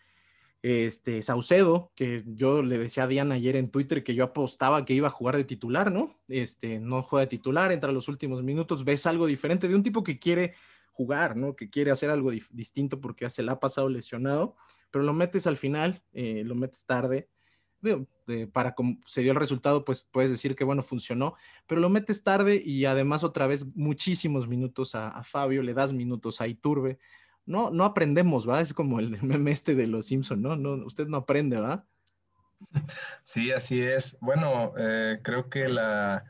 este, 0.63 1.23
Saucedo, 1.23 1.93
que 1.97 2.23
yo 2.25 2.63
le 2.63 2.79
decía 2.79 3.05
a 3.05 3.07
Diana 3.09 3.35
ayer 3.35 3.57
en 3.57 3.71
Twitter 3.71 4.05
que 4.05 4.15
yo 4.15 4.25
apostaba 4.25 4.85
que 4.85 4.95
iba 4.95 5.09
a 5.09 5.11
jugar 5.11 5.37
de 5.37 5.45
titular, 5.45 5.93
¿no? 5.93 6.17
Este, 6.29 6.79
no 6.79 7.03
juega 7.03 7.23
de 7.23 7.31
titular, 7.31 7.73
entra 7.73 7.91
a 7.91 7.93
los 7.93 8.09
últimos 8.09 8.43
minutos, 8.43 8.85
ves 8.85 9.07
algo 9.07 9.27
diferente 9.27 9.69
de 9.69 9.75
un 9.75 9.83
tipo 9.83 10.05
que 10.05 10.19
quiere 10.19 10.55
jugar, 10.93 11.37
¿no? 11.37 11.57
Que 11.57 11.69
quiere 11.69 11.91
hacer 11.91 12.11
algo 12.11 12.31
distinto 12.31 13.01
porque 13.01 13.29
se 13.29 13.43
le 13.43 13.51
ha 13.51 13.59
pasado 13.59 13.89
lesionado, 13.89 14.55
pero 14.91 15.05
lo 15.05 15.13
metes 15.13 15.47
al 15.47 15.57
final, 15.57 16.03
eh, 16.13 16.43
lo 16.45 16.55
metes 16.55 16.87
tarde. 16.87 17.29
Para 18.53 18.75
como 18.75 18.99
se 19.07 19.23
dio 19.23 19.33
el 19.33 19.39
resultado, 19.39 19.85
pues 19.85 20.09
puedes 20.11 20.31
decir 20.31 20.55
que 20.55 20.65
bueno, 20.65 20.83
funcionó, 20.83 21.35
pero 21.67 21.81
lo 21.81 21.89
metes 21.89 22.23
tarde 22.23 22.61
y 22.65 22.85
además 22.85 23.25
otra 23.25 23.47
vez 23.47 23.67
muchísimos 23.75 24.49
minutos 24.49 24.95
a, 24.95 25.23
Fabio, 25.25 25.63
le 25.63 25.75
das 25.75 25.93
minutos 25.93 26.41
a 26.41 26.47
Iturbe, 26.47 26.99
no, 27.45 27.71
no 27.71 27.85
aprendemos, 27.85 28.49
¿va? 28.49 28.61
Es 28.61 28.73
como 28.73 29.01
el 29.01 29.11
meme 29.23 29.51
este 29.51 29.75
de 29.75 29.87
los 29.87 30.07
Simpson, 30.07 30.43
¿no? 30.43 30.57
no 30.57 30.75
usted 30.87 31.09
no 31.09 31.19
aprende, 31.19 31.59
¿va? 31.59 31.85
Sí, 33.25 33.51
así 33.53 33.81
es. 33.81 34.17
Bueno, 34.21 34.73
eh, 34.77 35.21
creo 35.23 35.49
que 35.49 35.69
la, 35.69 36.25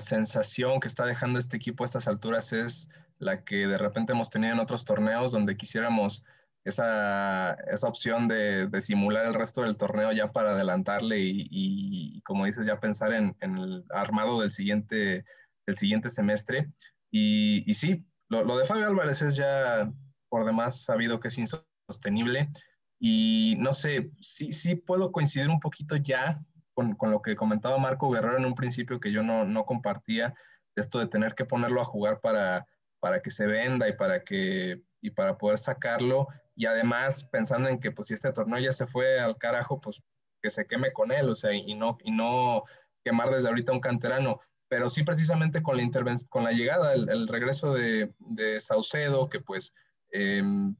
sensación 0.00 0.80
que 0.80 0.88
está 0.88 1.04
dejando 1.04 1.38
este 1.38 1.56
equipo 1.56 1.84
a 1.84 1.86
estas 1.86 2.08
alturas 2.08 2.52
es 2.52 2.88
la 3.18 3.44
que 3.44 3.66
de 3.66 3.78
repente 3.78 4.12
hemos 4.12 4.30
tenido 4.30 4.54
en 4.54 4.60
otros 4.60 4.84
torneos 4.84 5.32
donde 5.32 5.56
quisiéramos 5.56 6.24
esa, 6.64 7.56
opción 7.82 8.26
de, 8.26 8.68
simular 8.80 9.26
el 9.26 9.34
resto 9.34 9.62
del 9.62 9.76
torneo 9.76 10.12
ya 10.12 10.32
para 10.32 10.52
adelantarle 10.52 11.18
y, 11.20 12.20
como 12.22 12.46
dices, 12.46 12.66
ya 12.66 12.80
pensar 12.80 13.12
en, 13.12 13.36
el 13.40 13.84
armado 13.90 14.40
del 14.40 14.52
siguiente, 14.52 15.24
del 15.66 15.76
siguiente 15.76 16.08
semestre. 16.08 16.70
Y, 17.10 17.72
sí, 17.74 18.04
lo, 18.28 18.44
lo, 18.44 18.58
de 18.58 18.64
Fabio 18.64 18.86
Álvarez 18.86 19.22
es 19.22 19.36
ya 19.36 19.92
por 20.28 20.44
demás 20.44 20.84
sabido 20.84 21.20
que 21.20 21.28
es 21.28 21.38
insostenible. 21.38 22.50
Y 22.98 23.56
no 23.58 23.72
sé, 23.72 24.10
sí, 24.20 24.52
sí 24.52 24.76
puedo 24.76 25.12
coincidir 25.12 25.48
un 25.50 25.60
poquito 25.60 25.96
ya 25.96 26.40
con, 26.72 26.94
con, 26.94 27.10
lo 27.10 27.20
que 27.20 27.36
comentaba 27.36 27.76
Marco 27.78 28.10
Guerrero 28.10 28.38
en 28.38 28.46
un 28.46 28.54
principio 28.54 28.98
que 28.98 29.12
yo 29.12 29.22
no, 29.22 29.44
no 29.44 29.66
compartía, 29.66 30.34
esto 30.74 30.98
de 30.98 31.06
tener 31.06 31.34
que 31.34 31.44
ponerlo 31.44 31.80
a 31.80 31.84
jugar 31.84 32.20
para, 32.20 32.66
para 33.00 33.20
que 33.20 33.30
se 33.30 33.46
venda 33.46 33.88
y 33.88 33.92
para, 33.92 34.24
que, 34.24 34.82
y 35.00 35.10
para 35.10 35.36
poder 35.36 35.58
sacarlo. 35.58 36.26
Y 36.56 36.66
además 36.66 37.24
pensando 37.24 37.68
en 37.68 37.80
que 37.80 37.90
pues 37.90 38.08
si 38.08 38.14
este 38.14 38.32
torneo 38.32 38.58
ya 38.60 38.72
se 38.72 38.86
fue 38.86 39.20
al 39.20 39.36
carajo, 39.38 39.80
pues 39.80 40.00
que 40.42 40.50
se 40.50 40.66
queme 40.66 40.92
con 40.92 41.10
él, 41.10 41.28
o 41.28 41.34
sea, 41.34 41.52
y 41.52 41.74
no, 41.74 41.98
y 42.04 42.10
no 42.10 42.64
quemar 43.02 43.30
desde 43.30 43.48
ahorita 43.48 43.72
un 43.72 43.80
canterano 43.80 44.40
pero 44.66 44.88
sí 44.88 45.04
precisamente 45.04 45.62
con 45.62 45.76
la 45.76 45.88
con 46.28 46.42
la 46.42 46.50
llegada, 46.50 46.94
el, 46.94 47.28
regreso 47.28 47.74
de, 47.74 48.12
de, 48.18 48.60
Saucedo, 48.60 49.28
que 49.28 49.38
pues 49.38 49.72
Em, 50.14 50.76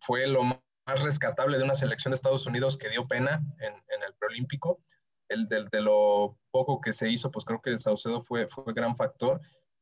fue 0.00 0.26
lo 0.26 0.42
más 0.44 1.02
rescatable 1.02 1.56
de 1.56 1.64
una 1.64 1.74
selección 1.74 2.10
de 2.10 2.16
Estados 2.16 2.46
Unidos 2.46 2.76
que 2.76 2.90
dio 2.90 3.08
pena 3.08 3.42
en, 3.60 4.02
el 4.02 4.14
preolímpico. 4.18 4.80
El 5.28 5.48
de, 5.48 5.80
lo 5.80 6.38
poco 6.50 6.80
que 6.80 6.92
se 6.92 7.08
hizo, 7.08 7.30
pues 7.30 7.46
creo 7.46 7.62
que 7.62 7.76
Saucedo 7.78 8.20
fue, 8.20 8.46
fue 8.46 8.74
gran 8.74 8.94
factor. 8.94 9.40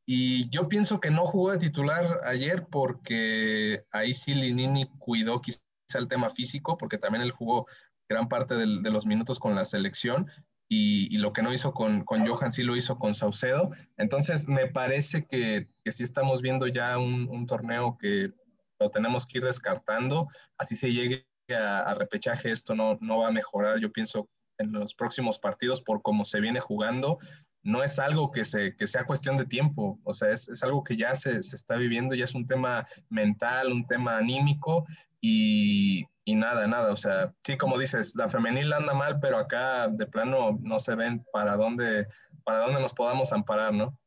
Y 0.09 0.49
yo 0.49 0.69
pienso 0.69 1.01
que 1.01 1.11
no 1.11 1.25
jugó 1.25 1.51
de 1.51 1.59
titular 1.59 2.21
ayer 2.23 2.65
porque 2.71 3.83
ahí 3.91 4.13
sí 4.13 4.33
Linini 4.33 4.89
cuidó 4.97 5.41
quizá 5.41 5.59
el 5.95 6.07
tema 6.07 6.29
físico, 6.29 6.77
porque 6.77 6.97
también 6.97 7.23
él 7.23 7.31
jugó 7.31 7.67
gran 8.09 8.29
parte 8.29 8.55
de 8.55 8.89
los 8.89 9.05
minutos 9.05 9.37
con 9.37 9.53
la 9.53 9.65
selección 9.65 10.31
y, 10.69 11.17
lo 11.17 11.33
que 11.33 11.41
no 11.41 11.53
hizo 11.53 11.73
con, 11.73 12.03
con, 12.03 12.27
Johan 12.27 12.51
sí 12.51 12.63
lo 12.63 12.75
hizo 12.75 12.97
con 12.97 13.15
Saucedo. 13.15 13.71
Entonces, 13.97 14.47
me 14.47 14.67
parece 14.67 15.25
que, 15.25 15.67
que 15.83 15.91
sí 15.91 16.03
estamos 16.03 16.41
viendo 16.41 16.67
ya 16.67 16.97
un, 16.97 17.45
torneo 17.47 17.97
que 17.97 18.33
lo 18.79 18.89
tenemos 18.89 19.25
que 19.25 19.37
ir 19.39 19.45
descartando. 19.45 20.27
Así 20.57 20.75
se 20.75 20.91
llegue 20.91 21.25
a, 21.49 21.93
repechaje, 21.93 22.51
esto 22.51 22.75
no, 22.75 22.97
no 23.01 23.19
va 23.19 23.29
a 23.29 23.31
mejorar. 23.31 23.79
Yo 23.79 23.91
pienso 23.91 24.29
en 24.57 24.73
los 24.73 24.93
próximos 24.93 25.39
partidos 25.39 25.81
por 25.81 26.01
cómo 26.01 26.25
se 26.25 26.41
viene 26.41 26.59
jugando. 26.59 27.19
No 27.67 27.83
es 27.83 27.99
algo 27.99 28.31
que, 28.31 28.45
se, 28.45 28.75
que 28.77 28.87
sea 28.87 29.05
cuestión 29.05 29.35
de 29.35 29.45
tiempo, 29.45 29.99
o 30.05 30.13
sea, 30.13 30.31
es, 30.31 30.47
es 30.47 30.63
algo 30.63 30.85
que 30.85 30.95
ya 30.95 31.15
se, 31.15 31.41
se, 31.43 31.57
está 31.57 31.75
viviendo, 31.75 32.15
ya 32.15 32.23
es 32.23 32.33
un 32.33 32.47
tema 32.47 32.87
mental, 33.09 33.73
un 33.73 33.85
tema 33.85 34.17
anímico 34.17 34.85
y, 35.19 36.05
y 36.23 36.35
nada, 36.35 36.65
nada, 36.65 36.93
o 36.93 36.95
sea, 36.95 37.33
sí, 37.41 37.57
como 37.57 37.77
dices, 37.77 38.15
la 38.15 38.29
femenil 38.29 38.71
anda 38.71 38.93
mal, 38.93 39.19
pero 39.19 39.37
acá 39.37 39.89
de 39.89 40.05
plano 40.05 40.57
no 40.61 40.79
se 40.79 40.95
ven 40.95 41.25
para 41.33 41.57
dónde, 41.57 42.07
para 42.45 42.59
dónde 42.59 42.79
nos 42.79 42.93
podamos 42.93 43.33
amparar, 43.33 43.73
¿no? 43.73 43.99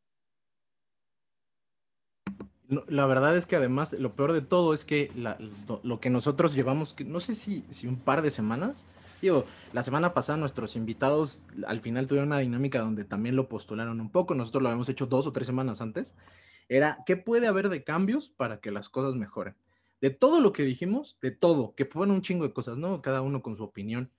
La 2.89 3.05
verdad 3.05 3.37
es 3.37 3.45
que 3.45 3.57
además 3.57 3.93
lo 3.93 4.15
peor 4.15 4.33
de 4.33 4.41
todo 4.41 4.73
es 4.73 4.87
que 4.87 5.11
lo, 5.83 6.01
que 6.01 6.09
nosotros 6.09 6.55
llevamos, 6.55 6.97
no 7.05 7.21
sé 7.21 7.35
si, 7.35 7.63
si 7.71 7.87
un 7.89 7.99
par 7.99 8.23
de 8.23 8.31
semanas, 8.31 8.87
la 9.73 9.83
semana 9.83 10.15
pasada 10.15 10.39
nuestros 10.39 10.77
invitados 10.77 11.43
al 11.67 11.81
final 11.81 12.07
tuvieron 12.07 12.29
una 12.29 12.39
dinámica 12.39 12.81
donde 12.81 13.05
también 13.05 13.37
lo 13.37 13.49
postularon 13.49 14.01
un 14.01 14.11
poco, 14.11 14.35
nosotros 14.35 14.63
lo 14.63 14.69
habíamos 14.69 14.89
hecho 14.89 15.07
dos 15.07 15.27
o 15.27 15.33
tres 15.33 15.47
semanas 15.47 15.81
antes, 15.81 16.15
era 16.69 16.99
qué 17.07 17.17
puede 17.17 17.47
haber 17.47 17.69
de 17.69 17.85
cambios 17.85 18.31
para 18.31 18.61
que 18.61 18.71
las 18.71 18.89
cosas 18.89 19.17
mejoren 19.17 19.57
de 20.01 20.11
todo 20.11 20.41
lo 20.41 20.53
que 20.53 20.65
dijimos, 20.65 21.19
de 21.21 21.31
todo, 21.31 21.75
que 21.75 21.85
fueron 21.85 22.15
un 22.15 22.23
chingo 22.23 22.45
de 22.47 22.53
cosas, 22.53 22.79
¿no? 22.79 23.03
Cada 23.03 23.23
uno 23.23 23.43
con 23.43 23.57
su 23.57 23.65
opinión. 23.65 24.11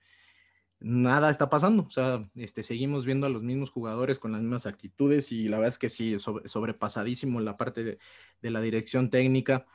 Nada 0.80 1.30
está 1.30 1.48
pasando, 1.48 1.84
o 1.84 1.90
sea, 1.90 2.28
este, 2.34 2.64
seguimos 2.64 3.04
viendo 3.04 3.26
a 3.26 3.30
los 3.30 3.42
mismos 3.42 3.70
jugadores 3.70 4.18
con 4.18 4.32
las 4.32 4.40
mismas 4.40 4.66
actitudes 4.66 5.30
y 5.30 5.48
la 5.48 5.58
verdad 5.58 5.70
es 5.70 5.78
que 5.78 5.90
sí, 5.90 6.16
sobrepasadísimo 6.18 7.40
la 7.40 7.56
parte 7.56 7.84
de, 7.84 8.50
la 8.50 8.60
dirección 8.60 9.10
técnica. 9.10 9.66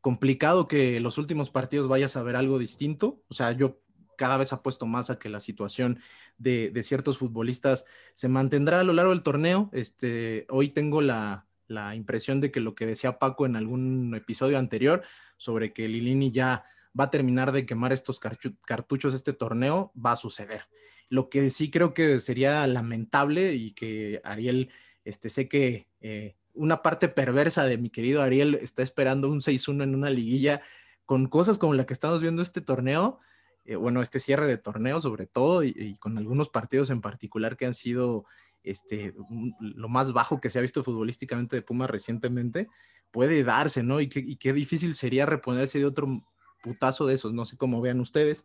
Complicado 0.00 0.66
que 0.68 1.00
los 1.00 1.18
últimos 1.18 1.50
partidos 1.50 1.88
vayas 1.88 2.16
a 2.16 2.22
ver 2.22 2.36
algo 2.36 2.58
distinto, 2.58 3.22
o 3.28 3.34
sea, 3.34 3.52
yo 3.52 3.80
cada 4.16 4.36
vez 4.36 4.52
apuesto 4.52 4.86
más 4.86 5.10
a 5.10 5.18
que 5.18 5.28
la 5.28 5.40
situación 5.40 5.98
de, 6.38 6.70
de, 6.70 6.82
ciertos 6.82 7.18
futbolistas 7.18 7.84
se 8.14 8.28
mantendrá 8.28 8.80
a 8.80 8.84
lo 8.84 8.92
largo 8.92 9.12
del 9.12 9.22
torneo. 9.22 9.70
Este, 9.72 10.46
hoy 10.48 10.70
tengo 10.70 11.00
la, 11.00 11.46
la 11.68 11.94
impresión 11.94 12.40
de 12.40 12.50
que 12.50 12.60
lo 12.60 12.74
que 12.74 12.86
decía 12.86 13.18
Paco 13.18 13.46
en 13.46 13.56
algún 13.56 14.14
episodio 14.14 14.58
anterior 14.58 15.02
sobre 15.36 15.72
que 15.72 15.88
Lilini 15.88 16.30
ya 16.30 16.64
va 16.98 17.04
a 17.04 17.10
terminar 17.10 17.52
de 17.52 17.66
quemar 17.66 17.92
estos 17.92 18.20
cartuchos 18.20 19.14
este 19.14 19.32
torneo, 19.32 19.92
va 19.94 20.12
a 20.12 20.16
suceder. 20.16 20.62
Lo 21.08 21.28
que 21.28 21.50
sí 21.50 21.70
creo 21.70 21.94
que 21.94 22.20
sería 22.20 22.66
lamentable 22.66 23.54
y 23.54 23.72
que 23.72 24.20
Ariel, 24.24 24.70
este, 25.04 25.28
sé 25.28 25.48
que 25.48 25.88
eh, 26.00 26.36
una 26.54 26.82
parte 26.82 27.08
perversa 27.08 27.64
de 27.64 27.78
mi 27.78 27.90
querido 27.90 28.22
Ariel 28.22 28.54
está 28.54 28.82
esperando 28.82 29.30
un 29.30 29.40
6-1 29.40 29.84
en 29.84 29.94
una 29.94 30.10
liguilla 30.10 30.62
con 31.04 31.26
cosas 31.26 31.58
como 31.58 31.74
la 31.74 31.86
que 31.86 31.92
estamos 31.92 32.20
viendo 32.20 32.42
este 32.42 32.60
torneo, 32.60 33.20
eh, 33.66 33.74
bueno, 33.74 34.00
este 34.00 34.20
cierre 34.20 34.46
de 34.46 34.58
torneo 34.58 35.00
sobre 35.00 35.26
todo 35.26 35.64
y, 35.64 35.96
con 35.98 36.16
algunos 36.18 36.48
partidos 36.48 36.88
en 36.90 37.00
particular 37.00 37.56
que 37.56 37.66
han 37.66 37.74
sido 37.74 38.24
este, 38.62 39.12
lo 39.60 39.88
más 39.88 40.12
bajo 40.12 40.40
que 40.40 40.50
se 40.50 40.58
ha 40.58 40.62
visto 40.62 40.84
futbolísticamente 40.84 41.56
de 41.56 41.62
Puma 41.62 41.88
recientemente, 41.88 42.68
puede 43.10 43.42
darse, 43.42 43.82
¿no? 43.82 44.00
Y 44.00 44.08
qué, 44.08 44.52
difícil 44.52 44.94
sería 44.94 45.26
reponerse 45.26 45.78
de 45.78 45.84
otro 45.84 46.24
putazo 46.62 47.06
de 47.06 47.14
esos, 47.14 47.32
no 47.32 47.44
sé 47.44 47.56
cómo 47.56 47.80
vean 47.80 48.00
ustedes. 48.00 48.44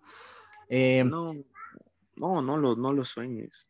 Eh, 0.69 1.03
no, 1.03 1.33
no, 2.15 2.41
no 2.41 2.57
lo, 2.57 2.75
no 2.75 2.93
lo 2.93 3.05
sueñes. 3.05 3.69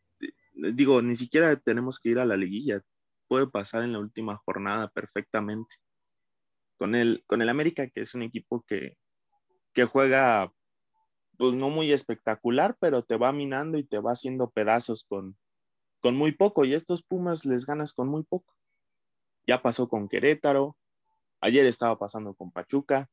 Digo, 0.53 1.01
ni 1.01 1.15
siquiera 1.17 1.55
tenemos 1.57 1.99
que 1.99 2.09
ir 2.09 2.19
a 2.19 2.25
la 2.25 2.37
liguilla, 2.37 2.81
puede 3.27 3.47
pasar 3.47 3.83
en 3.83 3.93
la 3.93 3.99
última 3.99 4.37
jornada 4.37 4.89
perfectamente. 4.89 5.75
Con 6.77 6.95
el, 6.95 7.23
con 7.27 7.41
el 7.41 7.49
América, 7.49 7.87
que 7.87 8.01
es 8.01 8.15
un 8.15 8.23
equipo 8.23 8.63
que, 8.67 8.97
que 9.73 9.85
juega 9.85 10.51
pues 11.41 11.55
no 11.55 11.71
muy 11.71 11.91
espectacular, 11.91 12.77
pero 12.79 13.01
te 13.01 13.17
va 13.17 13.33
minando 13.33 13.79
y 13.79 13.83
te 13.83 13.97
va 13.97 14.11
haciendo 14.11 14.51
pedazos 14.51 15.05
con, 15.05 15.35
con 15.99 16.15
muy 16.15 16.33
poco 16.33 16.65
y 16.65 16.75
estos 16.75 17.01
Pumas 17.01 17.45
les 17.45 17.65
ganas 17.65 17.93
con 17.93 18.09
muy 18.09 18.21
poco. 18.21 18.53
Ya 19.47 19.63
pasó 19.63 19.89
con 19.89 20.07
Querétaro, 20.07 20.77
ayer 21.41 21.65
estaba 21.65 21.97
pasando 21.97 22.35
con 22.35 22.51
Pachuca. 22.51 23.09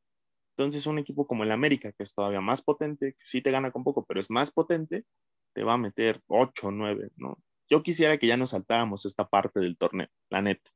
Entonces 0.50 0.86
un 0.86 0.98
equipo 0.98 1.26
como 1.26 1.44
el 1.44 1.52
América, 1.52 1.90
que 1.92 2.02
es 2.02 2.14
todavía 2.14 2.42
más 2.42 2.60
potente, 2.60 3.14
que 3.14 3.24
sí 3.24 3.40
te 3.40 3.50
gana 3.50 3.72
con 3.72 3.82
poco, 3.82 4.04
pero 4.04 4.20
es 4.20 4.28
más 4.28 4.50
potente, 4.50 5.06
te 5.54 5.62
va 5.62 5.72
a 5.72 5.78
meter 5.78 6.20
8, 6.26 6.70
9, 6.70 7.12
¿no? 7.16 7.38
Yo 7.70 7.82
quisiera 7.82 8.18
que 8.18 8.26
ya 8.26 8.36
nos 8.36 8.50
saltáramos 8.50 9.06
esta 9.06 9.26
parte 9.26 9.60
del 9.60 9.78
torneo, 9.78 10.08
la 10.28 10.42
neta. 10.42 10.70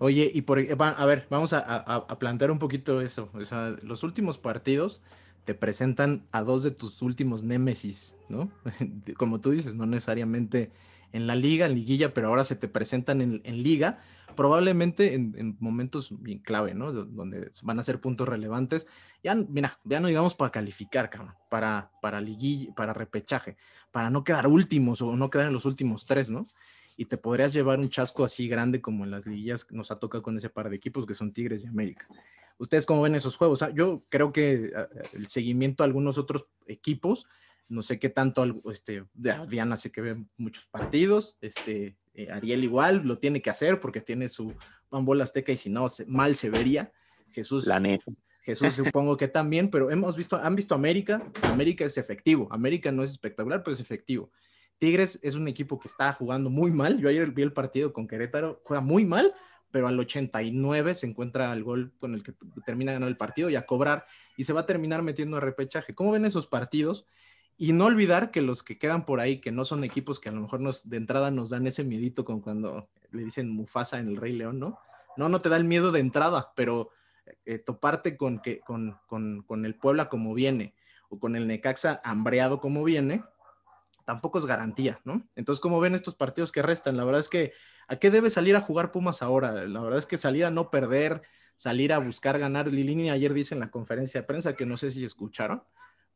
Oye, 0.00 0.28
y 0.34 0.42
por, 0.42 0.58
a 0.58 1.06
ver, 1.06 1.28
vamos 1.30 1.52
a, 1.52 1.60
a 1.60 2.18
plantear 2.18 2.50
un 2.50 2.58
poquito 2.58 3.00
eso. 3.00 3.30
O 3.32 3.44
sea, 3.44 3.76
los 3.82 4.02
últimos 4.02 4.38
partidos, 4.38 5.02
te 5.48 5.54
presentan 5.54 6.26
a 6.30 6.42
dos 6.42 6.62
de 6.62 6.70
tus 6.70 7.00
últimos 7.00 7.42
némesis, 7.42 8.18
¿no? 8.28 8.50
Como 9.16 9.40
tú 9.40 9.52
dices, 9.52 9.74
no 9.74 9.86
necesariamente 9.86 10.70
en 11.10 11.26
la 11.26 11.36
liga, 11.36 11.64
en 11.64 11.74
liguilla, 11.74 12.12
pero 12.12 12.28
ahora 12.28 12.44
se 12.44 12.54
te 12.54 12.68
presentan 12.68 13.22
en, 13.22 13.62
liga, 13.62 13.98
probablemente 14.36 15.14
en, 15.14 15.56
momentos 15.58 16.12
bien 16.22 16.40
clave, 16.40 16.74
¿no? 16.74 16.92
Donde 16.92 17.50
van 17.62 17.78
a 17.78 17.82
ser 17.82 17.98
puntos 17.98 18.28
relevantes. 18.28 18.86
Ya, 19.24 19.34
mira, 19.36 19.78
ya 19.84 20.00
no 20.00 20.08
digamos 20.08 20.34
para 20.34 20.50
calificar, 20.50 21.08
cabrón, 21.08 21.34
para, 21.48 21.92
para 22.02 22.20
liguilla, 22.20 22.74
para 22.74 22.92
repechaje, 22.92 23.56
para 23.90 24.10
no 24.10 24.24
quedar 24.24 24.48
últimos 24.48 25.00
o 25.00 25.16
no 25.16 25.30
quedar 25.30 25.46
en 25.46 25.54
los 25.54 25.64
últimos 25.64 26.04
tres, 26.04 26.28
¿no? 26.28 26.42
Y 26.98 27.06
te 27.06 27.16
podrías 27.16 27.54
llevar 27.54 27.78
un 27.78 27.88
chasco 27.88 28.22
así 28.22 28.48
grande 28.48 28.82
como 28.82 29.04
en 29.04 29.12
las 29.12 29.24
liguillas 29.24 29.66
nos 29.72 29.90
ha 29.90 29.98
tocado 29.98 30.22
con 30.22 30.36
ese 30.36 30.50
par 30.50 30.68
de 30.68 30.76
equipos 30.76 31.06
que 31.06 31.14
son 31.14 31.32
Tigres 31.32 31.64
y 31.64 31.68
América. 31.68 32.06
¿Ustedes 32.58 32.86
cómo 32.86 33.02
ven 33.02 33.14
esos 33.14 33.36
juegos? 33.36 33.62
Ah, 33.62 33.70
yo 33.70 34.04
creo 34.08 34.32
que 34.32 34.72
ah, 34.76 34.88
el 35.14 35.26
seguimiento 35.28 35.82
a 35.82 35.86
algunos 35.86 36.18
otros 36.18 36.46
equipos, 36.66 37.26
no 37.68 37.82
sé 37.82 37.98
qué 37.98 38.08
tanto, 38.08 38.44
este, 38.70 39.04
Diana 39.14 39.76
sé 39.76 39.92
que 39.92 40.00
ve 40.00 40.24
muchos 40.36 40.66
partidos, 40.66 41.38
este, 41.40 41.96
eh, 42.14 42.30
Ariel 42.32 42.64
igual 42.64 43.02
lo 43.04 43.16
tiene 43.16 43.40
que 43.40 43.50
hacer 43.50 43.78
porque 43.78 44.00
tiene 44.00 44.28
su 44.28 44.54
bambola 44.90 45.24
azteca 45.24 45.52
y 45.52 45.56
si 45.56 45.70
no, 45.70 45.86
mal 46.06 46.34
se 46.36 46.50
vería. 46.50 46.92
Jesús. 47.30 47.66
La 47.66 47.80
Jesús 48.42 48.74
supongo 48.74 49.18
que 49.18 49.28
también, 49.28 49.70
pero 49.70 49.90
hemos 49.90 50.16
visto, 50.16 50.36
han 50.36 50.56
visto 50.56 50.74
América, 50.74 51.22
América 51.42 51.84
es 51.84 51.98
efectivo, 51.98 52.48
América 52.50 52.90
no 52.90 53.02
es 53.02 53.10
espectacular, 53.10 53.62
pero 53.62 53.74
es 53.74 53.80
efectivo. 53.80 54.30
Tigres 54.78 55.18
es 55.22 55.34
un 55.34 55.48
equipo 55.48 55.78
que 55.78 55.88
está 55.88 56.12
jugando 56.14 56.48
muy 56.48 56.70
mal. 56.70 56.98
Yo 56.98 57.08
ayer 57.08 57.30
vi 57.32 57.42
el 57.42 57.52
partido 57.52 57.92
con 57.92 58.08
Querétaro, 58.08 58.62
juega 58.64 58.80
muy 58.80 59.04
mal, 59.04 59.34
pero 59.70 59.88
al 59.88 59.98
89 59.98 60.94
se 60.94 61.06
encuentra 61.06 61.52
el 61.52 61.62
gol 61.62 61.92
con 61.98 62.14
el 62.14 62.22
que 62.22 62.32
termina 62.64 62.92
ganando 62.92 63.08
el 63.08 63.16
partido 63.16 63.50
y 63.50 63.56
a 63.56 63.66
cobrar 63.66 64.06
y 64.36 64.44
se 64.44 64.52
va 64.52 64.60
a 64.60 64.66
terminar 64.66 65.02
metiendo 65.02 65.36
a 65.36 65.40
repechaje. 65.40 65.94
¿Cómo 65.94 66.12
ven 66.12 66.24
esos 66.24 66.46
partidos? 66.46 67.06
Y 67.56 67.72
no 67.72 67.86
olvidar 67.86 68.30
que 68.30 68.40
los 68.40 68.62
que 68.62 68.78
quedan 68.78 69.04
por 69.04 69.20
ahí, 69.20 69.40
que 69.40 69.52
no 69.52 69.64
son 69.64 69.84
equipos 69.84 70.20
que 70.20 70.28
a 70.28 70.32
lo 70.32 70.40
mejor 70.40 70.60
nos, 70.60 70.88
de 70.88 70.96
entrada 70.96 71.30
nos 71.30 71.50
dan 71.50 71.66
ese 71.66 71.84
miedito 71.84 72.24
como 72.24 72.40
cuando 72.40 72.88
le 73.10 73.24
dicen 73.24 73.50
Mufasa 73.50 73.98
en 73.98 74.08
el 74.08 74.16
Rey 74.16 74.32
León, 74.32 74.58
¿no? 74.58 74.78
No, 75.16 75.28
no 75.28 75.40
te 75.40 75.48
da 75.48 75.56
el 75.56 75.64
miedo 75.64 75.90
de 75.90 76.00
entrada, 76.00 76.52
pero 76.54 76.90
eh, 77.44 77.58
toparte 77.58 78.16
con, 78.16 78.38
que, 78.38 78.60
con, 78.60 78.96
con, 79.06 79.42
con 79.42 79.64
el 79.64 79.74
Puebla 79.74 80.08
como 80.08 80.34
viene 80.34 80.74
o 81.08 81.18
con 81.18 81.34
el 81.36 81.46
Necaxa 81.46 82.00
hambreado 82.04 82.60
como 82.60 82.84
viene, 82.84 83.24
tampoco 84.08 84.38
es 84.38 84.46
garantía, 84.46 85.02
¿no? 85.04 85.22
Entonces, 85.36 85.60
¿cómo 85.60 85.80
ven 85.80 85.94
estos 85.94 86.14
partidos 86.14 86.50
que 86.50 86.62
restan? 86.62 86.96
La 86.96 87.04
verdad 87.04 87.20
es 87.20 87.28
que, 87.28 87.52
¿a 87.88 87.96
qué 87.96 88.10
debe 88.10 88.30
salir 88.30 88.56
a 88.56 88.62
jugar 88.62 88.90
Pumas 88.90 89.20
ahora? 89.20 89.52
La 89.66 89.82
verdad 89.82 89.98
es 89.98 90.06
que 90.06 90.16
salir 90.16 90.46
a 90.46 90.50
no 90.50 90.70
perder, 90.70 91.20
salir 91.56 91.92
a 91.92 91.98
buscar 91.98 92.38
ganar. 92.38 92.72
Lilini 92.72 93.10
ayer 93.10 93.34
dice 93.34 93.54
en 93.54 93.60
la 93.60 93.70
conferencia 93.70 94.22
de 94.22 94.26
prensa 94.26 94.56
que 94.56 94.64
no 94.64 94.78
sé 94.78 94.90
si 94.92 95.04
escucharon, 95.04 95.62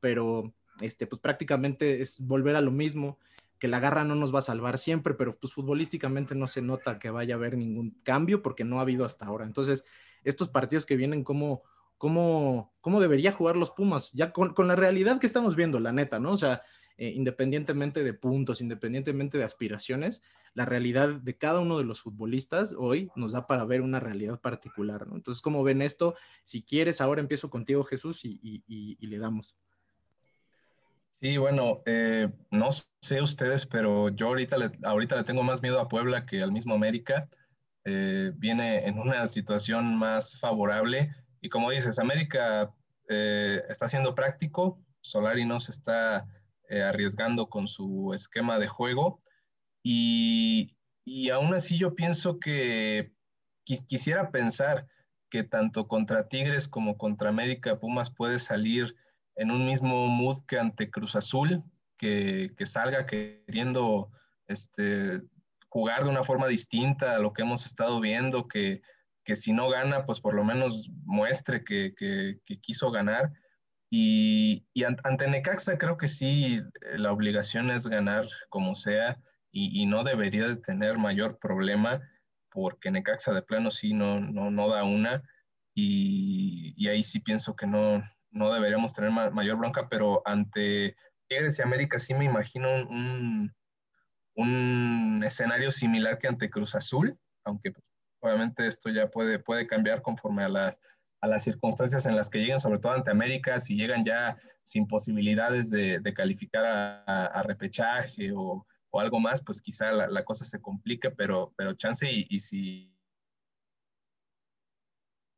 pero 0.01 0.55
este, 0.81 1.07
pues 1.07 1.21
prácticamente 1.21 2.01
es 2.01 2.19
volver 2.19 2.57
a 2.57 2.63
lo 2.63 2.71
mismo, 2.71 3.19
que 3.59 3.69
la 3.69 3.79
garra 3.79 4.05
no 4.05 4.15
nos 4.15 4.35
va 4.35 4.39
a 4.39 4.43
salvar 4.43 4.79
siempre, 4.79 5.13
pero 5.13 5.33
pues 5.39 5.53
futbolísticamente 5.53 6.35
no 6.35 6.47
se 6.47 6.63
nota 6.63 6.99
que 6.99 7.11
vaya 7.11 7.35
a 7.35 7.37
haber 7.37 7.59
ningún 7.59 7.91
cambio 8.05 8.41
porque 8.41 8.65
no 8.65 8.79
ha 8.79 8.83
habido 8.83 9.05
hasta 9.05 9.27
ahora. 9.27 9.45
Entonces, 9.45 9.85
estos 10.25 10.49
partidos 10.49 10.87
que 10.87 10.97
vienen, 10.97 11.25
¿cómo, 11.25 11.63
cómo, 11.99 12.73
cómo 12.81 13.03
debería 13.03 13.33
jugar 13.33 13.59
los 13.59 13.71
Pumas? 13.71 14.13
Ya 14.15 14.33
con, 14.33 14.55
con 14.55 14.67
la 14.67 14.77
realidad 14.77 15.21
que 15.21 15.27
estamos 15.27 15.57
viendo, 15.57 15.79
la 15.79 15.93
neta, 15.93 16.19
¿no? 16.19 16.33
O 16.33 16.39
sea, 16.39 16.63
eh, 16.99 17.09
independientemente 17.09 18.05
de 18.05 18.15
puntos, 18.15 18.61
independientemente 18.61 19.39
de 19.39 19.45
aspiraciones, 19.45 20.23
la 20.55 20.67
realidad 20.67 21.09
de 21.09 21.39
cada 21.39 21.61
uno 21.61 21.79
de 21.79 21.85
los 21.85 22.03
futbolistas 22.03 22.75
hoy 22.77 23.11
nos 23.17 23.33
da 23.33 23.47
para 23.47 23.65
ver 23.65 23.81
una 23.81 23.99
realidad 23.99 24.41
particular, 24.41 25.07
¿no? 25.07 25.17
Entonces, 25.17 25.41
¿cómo 25.41 25.63
ven 25.63 25.81
esto? 25.81 26.15
Si 26.45 26.63
quieres, 26.63 27.01
ahora 27.01 27.21
empiezo 27.23 27.49
contigo, 27.49 27.83
Jesús, 27.85 28.25
y, 28.25 28.63
le 29.01 29.19
damos. 29.19 29.57
Sí, 31.21 31.37
bueno, 31.37 31.83
eh, 31.87 32.29
no 32.51 32.71
sé 33.01 33.23
ustedes, 33.23 33.65
pero 33.67 34.11
yo 34.11 34.29
ahorita 34.29 34.59
le, 34.59 34.73
ahorita 34.83 35.17
le 35.17 35.25
tengo 35.25 35.43
más 35.43 35.63
miedo 35.63 35.81
a 35.81 35.89
Puebla 35.89 36.27
que 36.27 36.43
al 36.43 36.53
mismo 36.53 36.75
América. 36.75 37.29
Eh, 37.85 38.33
viene 38.37 38.87
en 38.87 38.99
una 38.99 39.27
situación 39.27 39.97
más 39.97 40.39
favorable 40.39 41.13
y 41.41 41.49
como 41.49 41.71
dices, 41.71 41.99
América 41.99 42.73
está 43.09 43.89
siendo 43.89 44.15
práctico, 44.15 44.81
Solari 45.03 45.45
no 45.45 45.61
se 45.61 45.73
está 45.73 46.27
eh, 46.73 46.83
arriesgando 46.83 47.49
con 47.49 47.69
su 47.69 48.13
esquema 48.15 48.59
de 48.59 48.69
juego 48.69 49.21
y, 49.85 50.77
y 51.05 51.31
aún 51.31 51.55
así 51.55 51.79
yo 51.79 51.95
pienso 51.95 52.39
que 52.39 53.13
quisiera 53.65 54.31
pensar 54.31 54.87
que 55.31 55.43
tanto 55.43 55.89
contra 55.89 56.29
Tigres 56.29 56.69
como 56.69 56.99
contra 56.99 57.29
América 57.29 57.79
Pumas 57.79 58.11
puede 58.11 58.39
salir 58.39 58.95
en 59.37 59.51
un 59.51 59.65
mismo 59.65 60.07
mood 60.07 60.45
que 60.47 60.59
ante 60.59 60.91
Cruz 60.91 61.17
Azul, 61.17 61.63
que, 61.97 62.53
que 62.57 62.67
salga 62.67 63.07
queriendo 63.07 64.11
este, 64.47 65.23
jugar 65.69 66.05
de 66.05 66.11
una 66.11 66.25
forma 66.25 66.49
distinta 66.49 67.17
a 67.17 67.19
lo 67.19 67.33
que 67.33 67.43
hemos 67.43 67.65
estado 67.65 68.01
viendo, 68.01 68.47
que, 68.47 68.83
que 69.25 69.37
si 69.37 69.53
no 69.53 69.71
gana, 69.71 70.05
pues 70.05 70.21
por 70.21 70.35
lo 70.35 70.45
menos 70.45 70.91
muestre 71.05 71.65
que, 71.65 71.95
que, 71.97 72.61
quiso 72.61 72.91
ganar. 72.91 73.33
Y, 73.95 74.65
y, 74.73 74.85
ante 74.85 75.29
Necaxa 75.29 75.77
creo 75.77 75.99
que 75.99 76.09
sí, 76.09 76.63
la 76.97 77.13
obligación 77.13 77.71
es 77.71 77.87
ganar 77.87 78.27
como 78.49 78.75
sea 78.75 79.21
y, 79.51 79.83
y 79.83 79.85
no 79.85 80.03
debería 80.03 80.49
de 80.49 80.57
tener 80.57 80.97
mayor 80.97 81.39
problema 81.39 82.01
porque 82.49 82.91
Necaxa 82.91 83.35
de 83.35 83.43
plano 83.43 83.71
sí 83.71 83.93
no, 83.93 84.19
no, 84.19 84.51
no 84.51 84.71
da 84.71 84.85
una 84.85 85.23
y, 85.75 86.73
y, 86.75 86.89
ahí 86.89 87.03
sí 87.03 87.21
pienso 87.21 87.55
que 87.55 87.67
no, 87.67 88.03
no 88.31 88.51
deberíamos 88.51 88.95
tener 88.95 89.11
mayor 89.11 89.59
bronca, 89.59 89.91
pero 89.91 90.23
ante 90.25 90.97
Tigres 91.29 91.59
y 91.59 91.63
América 91.63 91.99
sí 91.99 92.15
me 92.15 92.25
imagino 92.25 92.71
un, 92.89 93.55
un, 94.37 95.23
escenario 95.23 95.71
similar 95.71 96.17
que 96.17 96.29
ante 96.29 96.49
Cruz 96.49 96.75
Azul, 96.75 97.19
aunque 97.45 97.75
obviamente 98.21 98.67
esto 98.67 98.89
ya 98.89 99.11
puede, 99.11 99.39
puede 99.39 99.67
cambiar 99.67 100.01
conforme 100.01 100.45
a 100.45 100.49
las, 100.49 100.81
a 101.23 101.29
las 101.29 101.45
circunstancias 101.45 102.05
en 102.07 102.17
las 102.17 102.29
que 102.29 102.39
lleguen, 102.39 102.59
sobre 102.59 102.81
todo 102.81 102.93
ante 102.93 103.13
América, 103.13 103.61
si 103.61 103.77
llegan 103.77 104.05
ya 104.05 104.37
sin 104.63 104.89
posibilidades 104.89 105.71
de, 105.71 106.01
de 106.01 106.15
calificar 106.15 106.65
a, 107.07 107.43
repechaje 107.45 108.33
o, 108.33 108.67
o 108.91 109.01
algo 109.01 109.21
más, 109.21 109.41
pues 109.41 109.63
quizá 109.63 109.93
la, 109.93 110.09
la, 110.09 110.25
cosa 110.25 110.45
se 110.45 110.61
complique, 110.61 111.13
pero, 111.13 111.55
pero 111.57 111.75
chance 111.75 112.11
y, 112.11 112.27
y 112.29 112.41
si, 112.41 112.93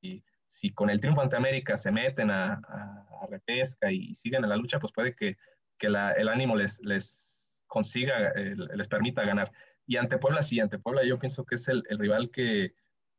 y, 0.01 0.25
si 0.47 0.73
con 0.73 0.89
el 0.89 1.01
triunfo 1.01 1.21
ante 1.21 1.37
América 1.37 1.77
se 1.77 1.93
meten 1.93 2.31
a, 2.31 2.55
a, 2.55 3.27
repesca 3.29 3.93
y 3.93 4.15
siguen 4.15 4.43
en 4.45 4.51
la 4.51 4.57
lucha, 4.57 4.79
pues 4.79 4.93
puede 4.93 5.15
que, 5.15 5.37
que 5.79 5.89
el 5.89 6.29
ánimo 6.29 6.57
les, 6.57 6.81
les 6.81 7.59
consiga, 7.67 8.31
eh, 8.37 8.55
les 8.57 8.89
permita 8.89 9.25
ganar. 9.25 9.53
Y 9.87 9.99
ante 9.99 10.17
Puebla, 10.17 10.41
sí, 10.43 10.61
ante 10.61 10.79
Puebla 10.79 11.05
yo 11.05 11.19
pienso 11.19 11.45
que 11.45 11.57
es 11.57 11.69
el, 11.69 11.83
el 11.91 11.99
rival 11.99 12.31
que, 12.31 12.75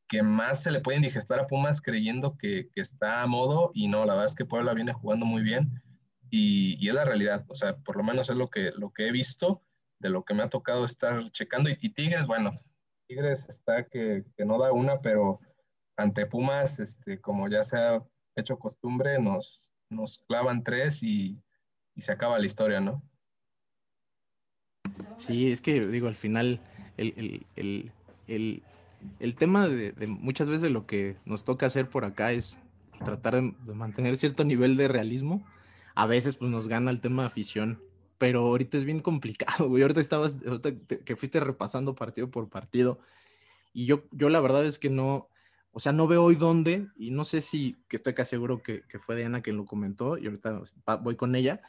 que, 0.07 0.23
más 0.23 0.63
se 0.63 0.71
le 0.71 0.81
puede 0.81 0.97
indigestar 0.97 1.39
a 1.39 1.47
Pumas 1.47 1.81
creyendo 1.81 2.37
que, 2.37 2.69
que, 2.73 2.81
está 2.81 3.21
a 3.21 3.27
modo 3.27 3.71
y 3.73 3.87
no, 3.87 4.05
la 4.05 4.13
verdad 4.13 4.25
es 4.25 4.35
que 4.35 4.45
Puebla 4.45 4.73
viene 4.73 4.93
jugando 4.93 5.25
muy 5.25 5.41
bien 5.43 5.81
y, 6.29 6.77
y, 6.79 6.89
es 6.89 6.95
la 6.95 7.05
realidad, 7.05 7.45
o 7.47 7.55
sea, 7.55 7.77
por 7.77 7.97
lo 7.97 8.03
menos 8.03 8.29
es 8.29 8.35
lo 8.35 8.49
que, 8.49 8.71
lo 8.75 8.91
que 8.91 9.07
he 9.07 9.11
visto 9.11 9.61
de 9.99 10.09
lo 10.09 10.23
que 10.23 10.33
me 10.33 10.43
ha 10.43 10.49
tocado 10.49 10.85
estar 10.85 11.29
checando. 11.31 11.69
Y, 11.69 11.89
Tigres, 11.89 12.27
bueno, 12.27 12.51
Tigres 13.07 13.47
está 13.47 13.87
que, 13.87 14.23
que, 14.35 14.45
no 14.45 14.59
da 14.59 14.71
una, 14.71 15.01
pero 15.01 15.39
ante 15.97 16.25
Pumas, 16.25 16.79
este, 16.79 17.19
como 17.21 17.47
ya 17.49 17.63
se 17.63 17.77
ha 17.77 18.03
hecho 18.35 18.59
costumbre, 18.59 19.19
nos, 19.19 19.69
nos 19.89 20.19
clavan 20.27 20.63
tres 20.63 21.01
y, 21.03 21.41
y 21.95 22.01
se 22.01 22.11
acaba 22.11 22.39
la 22.39 22.45
historia, 22.45 22.79
¿no? 22.79 23.01
Sí, 25.17 25.51
es 25.51 25.61
que 25.61 25.85
digo, 25.87 26.07
al 26.07 26.15
final 26.15 26.59
el, 26.97 27.45
el, 27.55 27.91
el, 28.27 28.63
el 29.19 29.35
tema 29.35 29.67
de, 29.67 29.93
muchas 30.07 30.49
veces 30.49 30.71
lo 30.71 30.85
que 30.85 31.17
nos 31.25 31.43
toca 31.43 31.65
hacer 31.65 31.89
por 31.89 32.05
acá 32.05 32.31
es 32.31 32.59
tratar 33.03 33.35
de, 33.35 33.55
de 33.65 33.73
mantener 33.73 34.17
cierto 34.17 34.43
nivel 34.43 34.77
de 34.77 34.87
realismo. 34.87 35.45
A 35.95 36.05
veces 36.07 36.37
pues 36.37 36.51
nos 36.51 36.67
gana 36.67 36.91
el 36.91 37.01
tema 37.01 37.23
de 37.23 37.27
afición 37.27 37.81
pero 38.17 38.41
ahorita 38.41 38.77
es 38.77 38.85
bien 38.85 38.99
complicado, 38.99 39.67
güey. 39.69 39.83
Ahorita 39.83 40.01
estabas, 40.01 40.37
ahorita 40.45 40.73
que 41.03 41.15
fuiste 41.15 41.39
repasando 41.39 41.95
partido 41.95 42.29
por 42.31 42.49
partido, 42.49 42.99
y 43.73 43.85
yo, 43.85 44.03
yo 44.11 44.29
la 44.29 44.39
verdad 44.39 44.65
es 44.65 44.79
que 44.79 44.89
no, 44.89 45.29
o 45.71 45.79
sea, 45.79 45.91
no 45.91 46.07
veo 46.07 46.23
hoy 46.23 46.35
dónde, 46.35 46.87
y 46.97 47.11
no 47.11 47.25
sé 47.25 47.41
si, 47.41 47.75
que 47.87 47.97
estoy 47.97 48.13
casi 48.13 48.31
seguro 48.31 48.61
que, 48.61 48.83
que 48.87 48.99
fue 48.99 49.15
Diana 49.15 49.41
quien 49.41 49.57
lo 49.57 49.65
comentó, 49.65 50.17
y 50.17 50.25
ahorita 50.25 50.61
voy 51.01 51.15
con 51.15 51.35
ella. 51.35 51.61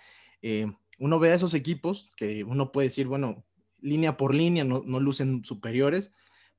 Eh, 0.43 0.73
uno 0.99 1.19
ve 1.19 1.33
a 1.33 1.35
esos 1.35 1.55
equipos 1.55 2.11
que 2.17 2.45
uno 2.45 2.71
puede 2.73 2.89
decir, 2.89 3.07
bueno, 3.07 3.45
línea 3.81 4.17
por 4.17 4.35
línea, 4.35 4.65
no, 4.65 4.83
no 4.87 5.01
lucen 5.01 5.45
superiores, 5.45 6.13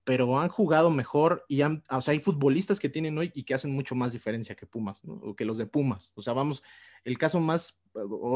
pero 0.08 0.40
han 0.40 0.48
jugado 0.48 0.90
mejor 0.90 1.44
y 1.50 1.64
hay 1.64 2.20
futbolistas 2.22 2.80
que 2.80 2.88
tienen 2.88 3.18
hoy 3.18 3.30
y 3.36 3.44
que 3.44 3.54
hacen 3.54 3.74
mucho 3.74 3.94
más 3.94 4.14
diferencia 4.14 4.56
que 4.56 4.66
Pumas, 4.66 5.02
o 5.06 5.36
que 5.36 5.44
los 5.44 5.58
de 5.58 5.66
Pumas. 5.66 6.14
O 6.16 6.22
sea, 6.22 6.32
vamos, 6.32 6.64
el 7.04 7.18
caso 7.18 7.42
más, 7.42 7.82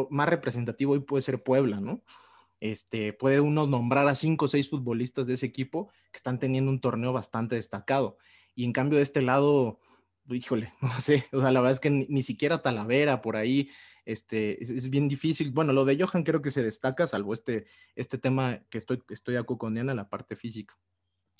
más 0.09 0.27
representativo 0.27 0.91
hoy 0.91 0.99
puede 0.99 1.21
ser 1.21 1.41
Puebla, 1.41 1.79
¿no? 1.79 2.03
Este, 2.59 3.13
puede 3.13 3.39
uno 3.39 3.67
nombrar 3.67 4.09
a 4.09 4.15
cinco 4.15 4.45
o 4.45 4.47
seis 4.49 4.69
futbolistas 4.69 5.27
de 5.27 5.35
ese 5.35 5.45
equipo 5.45 5.87
que 6.11 6.17
están 6.17 6.39
teniendo 6.39 6.69
un 6.69 6.81
torneo 6.81 7.13
bastante 7.13 7.55
destacado. 7.55 8.17
Y 8.53 8.65
en 8.65 8.73
cambio 8.73 8.97
de 8.97 9.03
este 9.03 9.21
lado, 9.21 9.79
híjole, 10.29 10.73
no 10.81 10.99
sé, 10.99 11.23
o 11.31 11.39
sea, 11.39 11.51
la 11.51 11.61
verdad 11.61 11.71
es 11.71 11.79
que 11.79 11.89
ni, 11.89 12.05
ni 12.09 12.21
siquiera 12.21 12.61
Talavera 12.61 13.21
por 13.21 13.37
ahí, 13.37 13.69
este, 14.03 14.61
es, 14.61 14.71
es, 14.71 14.89
bien 14.89 15.07
difícil. 15.07 15.51
Bueno, 15.51 15.71
lo 15.71 15.85
de 15.85 15.97
Johan 15.97 16.23
creo 16.25 16.41
que 16.41 16.51
se 16.51 16.63
destaca, 16.65 17.07
salvo 17.07 17.31
este, 17.31 17.65
este 17.95 18.17
tema 18.17 18.59
que 18.69 18.77
estoy, 18.77 19.01
estoy 19.09 19.37
acuerdo 19.37 19.59
con 19.59 19.73
Diana, 19.73 19.93
la 19.93 20.09
parte 20.09 20.35
física. 20.35 20.77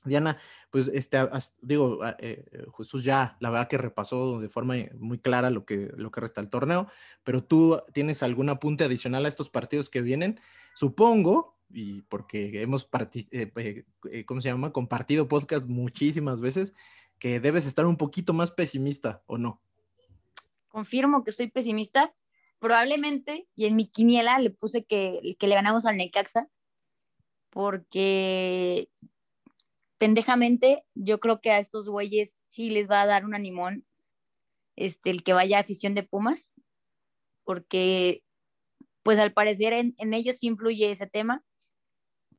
Diana, 0.04 0.38
pues 0.72 0.88
este, 0.88 1.20
digo, 1.62 2.00
eh, 2.20 2.46
Jesús 2.78 3.04
ya 3.04 3.38
la 3.40 3.50
verdad 3.50 3.68
que 3.68 3.78
repasó 3.78 4.40
de 4.40 4.50
forma 4.50 4.76
muy 4.98 5.20
clara 5.20 5.50
lo 5.50 5.66
que, 5.66 5.92
lo 5.96 6.12
que 6.12 6.22
resta 6.22 6.42
el 6.42 6.50
torneo, 6.50 6.88
pero 7.24 7.44
tú 7.44 7.80
tienes 7.94 8.24
algún 8.24 8.50
apunte 8.50 8.84
adicional 8.84 9.26
a 9.26 9.28
estos 9.28 9.50
partidos 9.50 9.90
que 9.90 10.02
vienen, 10.02 10.40
supongo, 10.74 11.58
y 11.70 12.02
porque 12.04 12.62
hemos, 12.62 12.90
eh, 13.32 13.52
eh, 13.56 14.26
¿cómo 14.26 14.42
se 14.42 14.50
llama? 14.50 14.74
Compartido 14.74 15.28
podcast 15.28 15.66
muchísimas 15.68 16.42
veces, 16.42 16.74
que 17.20 17.40
debes 17.40 17.68
estar 17.68 17.86
un 17.86 17.98
poquito 17.98 18.34
más 18.34 18.52
pesimista, 18.52 19.24
¿o 19.28 19.38
no? 19.38 19.62
Confirmo 20.68 21.24
que 21.24 21.30
estoy 21.30 21.52
pesimista, 21.52 22.16
probablemente, 22.60 23.48
y 23.56 23.66
en 23.66 23.76
mi 23.76 23.88
quiniela 23.88 24.40
le 24.40 24.50
puse 24.50 24.84
que, 24.84 25.36
que 25.38 25.48
le 25.48 25.56
ganamos 25.56 25.86
al 25.86 25.98
Necaxa, 25.98 26.48
porque 27.52 28.90
pendejamente, 30.02 30.84
yo 30.96 31.20
creo 31.20 31.42
que 31.42 31.52
a 31.52 31.60
estos 31.60 31.88
güeyes 31.88 32.40
sí 32.48 32.72
les 32.72 32.90
va 32.90 33.04
a 33.04 33.06
dar 33.06 33.24
un 33.24 33.36
animón 33.36 33.86
este, 34.76 35.12
el 35.12 35.24
que 35.24 35.34
vaya 35.34 35.58
a 35.58 35.62
afición 35.62 35.94
de 35.94 36.02
Pumas, 36.02 36.52
porque 37.44 38.24
pues 39.04 39.20
al 39.20 39.32
parecer 39.32 39.74
en, 39.74 39.94
en 40.00 40.16
ellos 40.16 40.42
influye 40.42 40.90
ese 40.90 41.06
tema, 41.06 41.44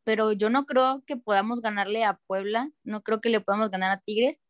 pero 0.02 0.32
yo 0.32 0.50
no 0.50 0.66
creo 0.66 1.04
que 1.06 1.16
podamos 1.16 1.60
ganarle 1.60 2.02
a 2.02 2.18
Puebla, 2.26 2.68
no 2.82 3.04
creo 3.04 3.20
que 3.20 3.28
le 3.28 3.40
podamos 3.40 3.70
ganar 3.70 3.92
a 3.92 4.00
Tigres, 4.00 4.40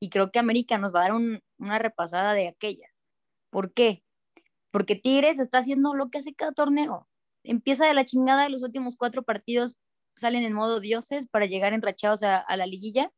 y 0.00 0.10
creo 0.10 0.32
que 0.32 0.40
América 0.40 0.78
nos 0.78 0.92
va 0.92 0.98
a 0.98 1.02
dar 1.02 1.12
un, 1.12 1.40
una 1.58 1.78
repasada 1.78 2.32
de 2.34 2.48
aquellas. 2.48 3.00
¿Por 3.50 3.72
qué? 3.72 4.02
Porque 4.72 4.96
Tigres 4.96 5.38
está 5.38 5.58
haciendo 5.58 5.94
lo 5.94 6.10
que 6.10 6.18
hace 6.18 6.34
cada 6.34 6.50
torneo. 6.50 7.08
Empieza 7.44 7.86
de 7.86 7.94
la 7.94 8.04
chingada 8.04 8.42
de 8.42 8.50
los 8.50 8.64
últimos 8.64 8.96
cuatro 8.96 9.22
partidos 9.22 9.78
salen 10.18 10.42
en 10.44 10.52
modo 10.52 10.80
dioses 10.80 11.26
para 11.28 11.46
llegar 11.46 11.72
enrachados 11.72 12.22
a, 12.22 12.44
la 12.56 12.66
liguilla. 12.66 13.10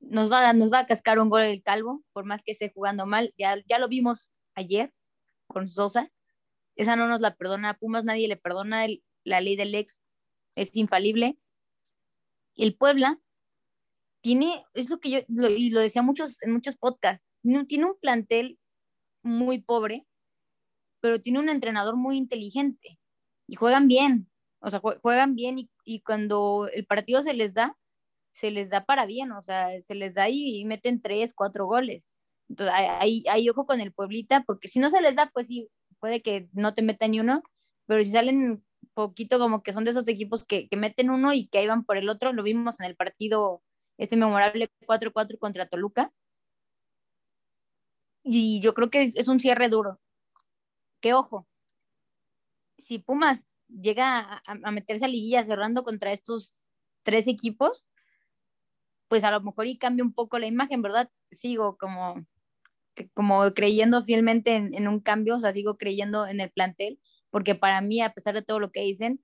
Nos 0.00 0.30
va, 0.30 0.52
nos 0.52 0.72
va 0.72 0.80
a 0.80 0.86
cascar 0.86 1.18
un 1.18 1.28
gol 1.28 1.42
el 1.42 1.62
calvo, 1.62 2.04
por 2.12 2.24
más 2.24 2.42
que 2.42 2.52
esté 2.52 2.70
jugando 2.72 3.06
mal. 3.06 3.34
Ya, 3.36 3.56
ya 3.68 3.78
lo 3.78 3.88
vimos 3.88 4.32
ayer 4.54 4.92
con 5.46 5.68
Sosa. 5.68 6.10
Esa 6.76 6.96
no 6.96 7.08
nos 7.08 7.20
la 7.20 7.34
perdona. 7.34 7.70
A 7.70 7.74
Pumas 7.74 8.04
nadie 8.04 8.28
le 8.28 8.36
perdona. 8.36 8.86
La 9.24 9.40
ley 9.40 9.56
del 9.56 9.74
ex 9.74 10.02
es 10.54 10.74
infalible. 10.76 11.38
El 12.54 12.76
Puebla 12.76 13.20
tiene, 14.20 14.64
es 14.74 14.90
lo 14.90 14.98
que 14.98 15.10
yo, 15.10 15.18
y 15.28 15.70
lo 15.70 15.80
decía 15.80 16.02
muchos, 16.02 16.42
en 16.42 16.52
muchos 16.52 16.76
podcasts, 16.76 17.24
tiene 17.68 17.84
un 17.84 17.98
plantel 18.00 18.58
muy 19.22 19.60
pobre, 19.62 20.06
pero 21.00 21.20
tiene 21.20 21.38
un 21.38 21.48
entrenador 21.48 21.96
muy 21.96 22.16
inteligente 22.16 22.98
y 23.46 23.54
juegan 23.54 23.86
bien 23.88 24.28
o 24.60 24.70
sea, 24.70 24.80
juegan 24.80 25.34
bien 25.34 25.58
y, 25.58 25.70
y, 25.84 26.00
cuando 26.00 26.68
el 26.72 26.86
partido 26.86 27.22
se 27.22 27.34
les 27.34 27.54
da, 27.54 27.76
se 28.32 28.50
les 28.50 28.70
da 28.70 28.84
para 28.84 29.06
bien, 29.06 29.32
o 29.32 29.42
sea, 29.42 29.70
se 29.82 29.94
les 29.94 30.14
da 30.14 30.28
y, 30.28 30.60
y 30.60 30.64
meten 30.64 31.00
tres, 31.02 31.34
cuatro 31.34 31.66
goles. 31.66 32.10
Entonces, 32.48 32.74
hay, 32.76 33.24
hay 33.28 33.48
ojo 33.50 33.66
con 33.66 33.80
el 33.80 33.92
Pueblita, 33.92 34.44
porque 34.44 34.68
si 34.68 34.78
no 34.78 34.90
se 34.90 35.00
les 35.00 35.16
da, 35.16 35.30
pues 35.32 35.48
sí, 35.48 35.68
puede 36.00 36.22
que 36.22 36.48
no 36.52 36.74
te 36.74 36.82
metan 36.82 37.12
ni 37.12 37.20
uno, 37.20 37.42
pero 37.86 38.02
si 38.02 38.10
salen 38.10 38.64
poquito 38.94 39.38
como 39.38 39.62
que 39.62 39.72
son 39.72 39.84
de 39.84 39.90
esos 39.90 40.08
equipos 40.08 40.44
que, 40.44 40.68
que 40.68 40.76
meten 40.76 41.10
uno 41.10 41.32
y 41.32 41.48
que 41.48 41.58
ahí 41.58 41.66
van 41.68 41.84
por 41.84 41.96
el 41.98 42.08
otro, 42.08 42.32
lo 42.32 42.42
vimos 42.42 42.80
en 42.80 42.86
el 42.86 42.96
partido, 42.96 43.62
este 43.98 44.16
memorable 44.16 44.70
4-4 44.86 45.38
contra 45.38 45.68
Toluca. 45.68 46.12
Y 48.22 48.60
yo 48.60 48.74
creo 48.74 48.90
que 48.90 49.02
es, 49.02 49.16
es 49.16 49.28
un 49.28 49.40
cierre 49.40 49.68
duro. 49.68 50.00
Que 51.00 51.14
ojo, 51.14 51.46
si 52.78 52.98
Pumas 52.98 53.44
llega 53.68 54.42
a, 54.46 54.70
meterse 54.70 55.04
a 55.04 55.08
liguilla 55.08 55.44
cerrando 55.44 55.84
contra 55.84 56.12
estos 56.12 56.54
tres 57.02 57.28
equipos, 57.28 57.86
pues 59.08 59.24
a 59.24 59.30
lo 59.30 59.40
mejor 59.40 59.66
y 59.66 59.78
cambia 59.78 60.04
un 60.04 60.12
poco 60.12 60.38
la 60.38 60.46
imagen, 60.46 60.82
¿verdad? 60.82 61.10
Sigo 61.30 61.76
como 61.76 62.26
como 63.14 63.52
creyendo 63.52 64.02
fielmente 64.04 64.56
en, 64.56 64.88
un 64.88 65.00
cambio, 65.00 65.36
o 65.36 65.40
sea, 65.40 65.52
sigo 65.52 65.76
creyendo 65.76 66.26
en 66.26 66.40
el 66.40 66.50
plantel, 66.50 66.98
porque 67.30 67.54
para 67.54 67.80
mí, 67.80 68.00
a 68.00 68.12
pesar 68.12 68.34
de 68.34 68.42
todo 68.42 68.58
lo 68.58 68.70
que 68.72 68.80
dicen, 68.80 69.22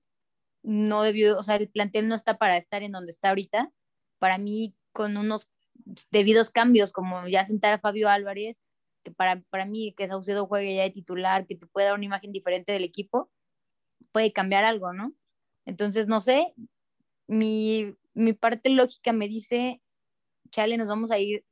no 0.61 1.03
debió, 1.03 1.37
o 1.37 1.43
sea, 1.43 1.55
el 1.55 1.69
plantel 1.69 2.07
no 2.07 2.15
está 2.15 2.37
para 2.37 2.57
estar 2.57 2.83
en 2.83 2.91
donde 2.91 3.11
está 3.11 3.29
ahorita. 3.29 3.71
Para 4.19 4.37
mí, 4.37 4.75
con 4.91 5.17
unos 5.17 5.49
debidos 6.11 6.49
cambios, 6.49 6.93
como 6.93 7.27
ya 7.27 7.45
sentar 7.45 7.73
a 7.73 7.79
Fabio 7.79 8.09
Álvarez, 8.09 8.61
que 9.03 9.11
para, 9.11 9.41
para 9.49 9.65
mí 9.65 9.93
que 9.97 10.07
Saucedo 10.07 10.47
juegue 10.47 10.75
ya 10.75 10.83
de 10.83 10.91
titular, 10.91 11.45
que 11.47 11.55
te 11.55 11.67
puede 11.67 11.87
dar 11.87 11.95
una 11.95 12.05
imagen 12.05 12.31
diferente 12.31 12.71
del 12.71 12.83
equipo, 12.83 13.31
puede 14.13 14.31
cambiar 14.31 14.63
algo, 14.63 14.93
¿no? 14.93 15.13
Entonces, 15.65 16.07
no 16.07 16.21
sé, 16.21 16.53
mi, 17.27 17.97
mi 18.13 18.33
parte 18.33 18.69
lógica 18.69 19.11
me 19.11 19.27
dice, 19.27 19.81
chale, 20.51 20.77
nos 20.77 20.87
vamos 20.87 21.11
a 21.11 21.19
ir, 21.19 21.43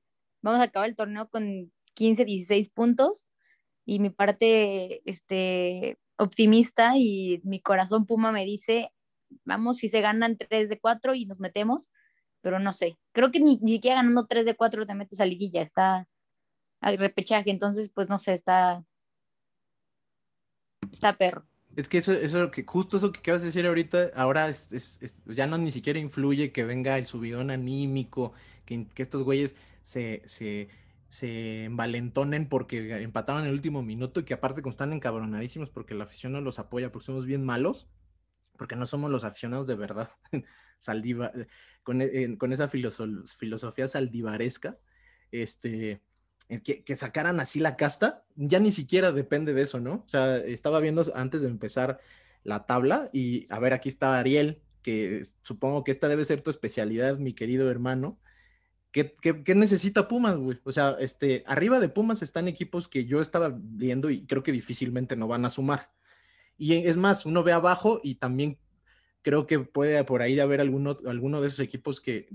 vamos 0.41 0.61
a 0.61 0.65
acabar 0.65 0.87
el 0.87 0.95
torneo 0.95 1.29
con 1.29 1.73
15, 1.95 2.23
16 2.23 2.69
puntos 2.69 3.27
y 3.85 3.99
mi 3.99 4.09
parte 4.09 5.01
este, 5.09 5.97
optimista 6.17 6.93
y 6.97 7.41
mi 7.43 7.59
corazón 7.59 8.05
puma 8.05 8.31
me 8.31 8.45
dice, 8.45 8.93
vamos, 9.43 9.77
si 9.77 9.89
se 9.89 10.01
ganan 10.01 10.37
3 10.37 10.69
de 10.69 10.79
4 10.79 11.15
y 11.15 11.25
nos 11.25 11.39
metemos, 11.39 11.91
pero 12.41 12.59
no 12.59 12.73
sé, 12.73 12.97
creo 13.11 13.31
que 13.31 13.39
ni, 13.39 13.57
ni 13.61 13.73
siquiera 13.73 13.97
ganando 13.97 14.27
3 14.27 14.45
de 14.45 14.55
4 14.55 14.85
te 14.85 14.95
metes 14.95 15.19
a 15.19 15.25
liguilla, 15.25 15.61
está 15.61 16.07
al 16.81 16.97
repechaje, 16.97 17.51
entonces 17.51 17.89
pues 17.89 18.09
no 18.09 18.19
sé, 18.19 18.33
está, 18.33 18.83
está 20.91 21.17
perro. 21.17 21.50
Es 21.75 21.87
que 21.87 21.99
eso, 21.99 22.11
eso 22.11 22.51
que 22.51 22.63
justo 22.65 22.97
eso 22.97 23.11
que 23.11 23.19
acabas 23.19 23.41
de 23.41 23.47
decir 23.47 23.65
ahorita, 23.65 24.11
ahora 24.15 24.49
es, 24.49 24.99
ya 25.25 25.47
no 25.47 25.57
ni 25.57 25.71
siquiera 25.71 25.99
influye 25.99 26.51
que 26.51 26.65
venga 26.65 26.97
el 26.97 27.05
subidón 27.05 27.49
anímico, 27.49 28.33
que, 28.65 28.87
que 28.93 29.01
estos 29.01 29.23
güeyes 29.23 29.55
se, 29.83 30.21
se, 30.25 30.67
se 31.07 31.65
envalentonen 31.65 32.47
porque 32.49 33.01
empataron 33.01 33.43
en 33.43 33.49
el 33.49 33.53
último 33.53 33.83
minuto 33.83 34.19
y 34.19 34.23
que 34.23 34.33
aparte 34.33 34.61
como 34.61 34.71
están 34.71 34.93
encabronadísimos 34.93 35.69
porque 35.69 35.93
la 35.93 36.03
afición 36.03 36.33
no 36.33 36.41
los 36.41 36.59
apoya 36.59 36.91
porque 36.91 37.05
somos 37.05 37.25
bien 37.25 37.45
malos, 37.45 37.87
porque 38.57 38.75
no 38.75 38.85
somos 38.85 39.11
los 39.11 39.23
aficionados 39.23 39.67
de 39.67 39.75
verdad, 39.75 40.11
Saldiva, 40.77 41.31
con, 41.83 42.01
e, 42.01 42.37
con 42.37 42.53
esa 42.53 42.67
filosofía 42.67 43.87
saldivaresca, 43.87 44.77
este, 45.31 46.01
que, 46.59 46.95
sacaran 46.95 47.39
así 47.39 47.59
la 47.59 47.77
casta, 47.77 48.23
ya 48.35 48.59
ni 48.59 48.71
siquiera 48.71 49.11
depende 49.11 49.53
de 49.53 49.61
eso, 49.61 49.79
¿no? 49.79 50.03
O 50.05 50.07
sea, 50.07 50.37
estaba 50.37 50.79
viendo 50.81 51.03
antes 51.15 51.41
de 51.41 51.47
empezar 51.47 51.99
la 52.43 52.65
tabla 52.65 53.09
y 53.13 53.47
a 53.49 53.59
ver, 53.59 53.73
aquí 53.73 53.87
está 53.87 54.17
Ariel, 54.17 54.61
que 54.81 55.21
supongo 55.41 55.83
que 55.83 55.91
esta 55.91 56.09
debe 56.09 56.25
ser 56.25 56.41
tu 56.41 56.49
especialidad, 56.49 57.17
mi 57.19 57.33
querido 57.33 57.69
hermano. 57.69 58.19
¿Qué, 58.91 59.15
qué, 59.21 59.55
necesita 59.55 60.09
Pumas, 60.09 60.35
güey? 60.35 60.59
O 60.65 60.71
sea, 60.73 60.97
este, 60.99 61.43
arriba 61.47 61.79
de 61.79 61.87
Pumas 61.87 62.21
están 62.21 62.49
equipos 62.49 62.89
que 62.89 63.05
yo 63.05 63.21
estaba 63.21 63.55
viendo 63.57 64.09
y 64.09 64.25
creo 64.25 64.43
que 64.43 64.51
difícilmente 64.51 65.15
no 65.15 65.27
van 65.27 65.45
a 65.45 65.49
sumar. 65.49 65.91
Y 66.57 66.73
es 66.73 66.97
más, 66.97 67.25
uno 67.25 67.43
ve 67.43 67.53
abajo 67.53 68.01
y 68.03 68.15
también 68.15 68.57
creo 69.21 69.45
que 69.45 69.59
puede 69.59 70.03
por 70.03 70.21
ahí 70.21 70.39
haber 70.39 70.61
alguno, 70.61 70.97
alguno 71.05 71.41
de 71.41 71.47
esos 71.47 71.59
equipos 71.59 72.01
que, 72.01 72.29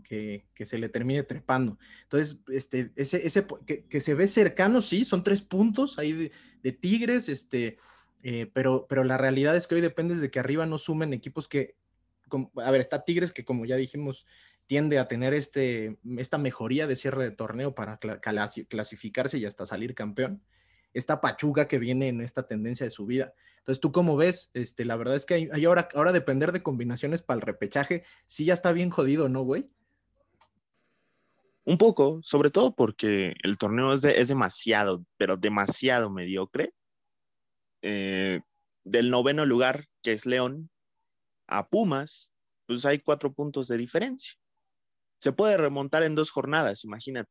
que, 0.55 0.67
se 0.67 0.79
le 0.79 0.89
termine 0.89 1.23
trepando. 1.23 1.79
Entonces, 2.05 2.41
este, 2.49 2.93
ese, 2.97 3.27
ese 3.27 3.47
que, 3.67 4.01
se 4.01 4.15
ve 4.15 4.29
cercano, 4.29 4.81
sí, 4.83 5.05
son 5.05 5.25
tres 5.25 5.43
puntos 5.43 5.99
ahí 5.99 6.31
de, 6.63 6.73
Tigres, 6.73 7.29
este, 7.29 7.79
eh, 8.23 8.51
pero, 8.53 8.87
pero 8.89 9.05
la 9.05 9.17
realidad 9.17 9.57
es 9.57 9.67
que 9.67 9.77
hoy 9.77 9.81
depende 9.81 10.17
de 10.17 10.31
que 10.31 10.41
arriba 10.41 10.67
no 10.67 10.79
sumen 10.79 11.13
equipos 11.13 11.49
que, 11.49 11.77
a 12.57 12.71
ver, 12.71 12.81
está 12.81 13.05
Tigres 13.05 13.33
que 13.33 13.45
como 13.45 13.67
ya 13.67 13.77
dijimos, 13.77 14.27
tiende 14.67 14.99
a 14.99 15.07
tener 15.07 15.33
este, 15.33 15.99
esta 16.19 16.39
mejoría 16.39 16.87
de 16.87 16.97
cierre 16.97 17.23
de 17.23 17.31
torneo 17.31 17.75
para 17.75 17.99
clasificarse 17.99 19.39
y 19.39 19.45
hasta 19.45 19.65
salir 19.65 19.95
campeón 19.95 20.43
esta 20.97 21.21
pachuga 21.21 21.69
que 21.69 21.79
viene 21.79 22.09
en 22.09 22.23
esta 22.23 22.47
tendencia 22.47 22.85
de 22.85 22.91
subida. 22.91 23.35
Entonces, 23.59 23.81
¿tú 23.81 23.93
cómo 23.93 24.17
ves? 24.17 24.51
Este, 24.55 24.85
la 24.85 24.97
verdad 24.97 25.17
es 25.17 25.27
que 25.27 25.35
hay, 25.35 25.65
ahora, 25.65 25.89
ahora 25.95 26.13
depender 26.13 26.53
de 26.53 26.63
combinaciones 26.63 27.23
para 27.23 27.37
el 27.37 27.43
repechaje, 27.43 28.05
sí 28.25 28.47
ya 28.47 28.55
está 28.55 28.73
bien 28.73 28.91
jodido, 28.91 29.29
¿no, 29.29 29.43
güey? 29.43 29.69
Un 31.65 31.77
poco, 31.77 32.21
sobre 32.23 32.51
todo 32.51 32.75
porque 32.75 33.35
el 33.43 33.59
torneo 33.59 33.93
es, 33.93 34.05
es 34.05 34.29
demasiado, 34.29 35.05
pero 35.19 35.37
demasiado 35.37 36.11
mediocre. 36.11 36.73
Eh, 37.83 38.41
del 38.85 39.11
noveno 39.11 39.45
lugar, 39.45 39.89
que 40.03 40.13
es 40.13 40.25
León, 40.27 40.71
a 41.47 41.69
Pumas, 41.69 42.33
pues 42.67 42.87
hay 42.87 43.01
cuatro 43.01 43.35
puntos 43.35 43.69
de 43.69 43.77
diferencia. 43.77 44.35
Se 45.21 45.33
puede 45.33 45.57
remontar 45.57 46.05
en 46.05 46.15
dos 46.15 46.31
jornadas, 46.31 46.85
imagínate. 46.85 47.31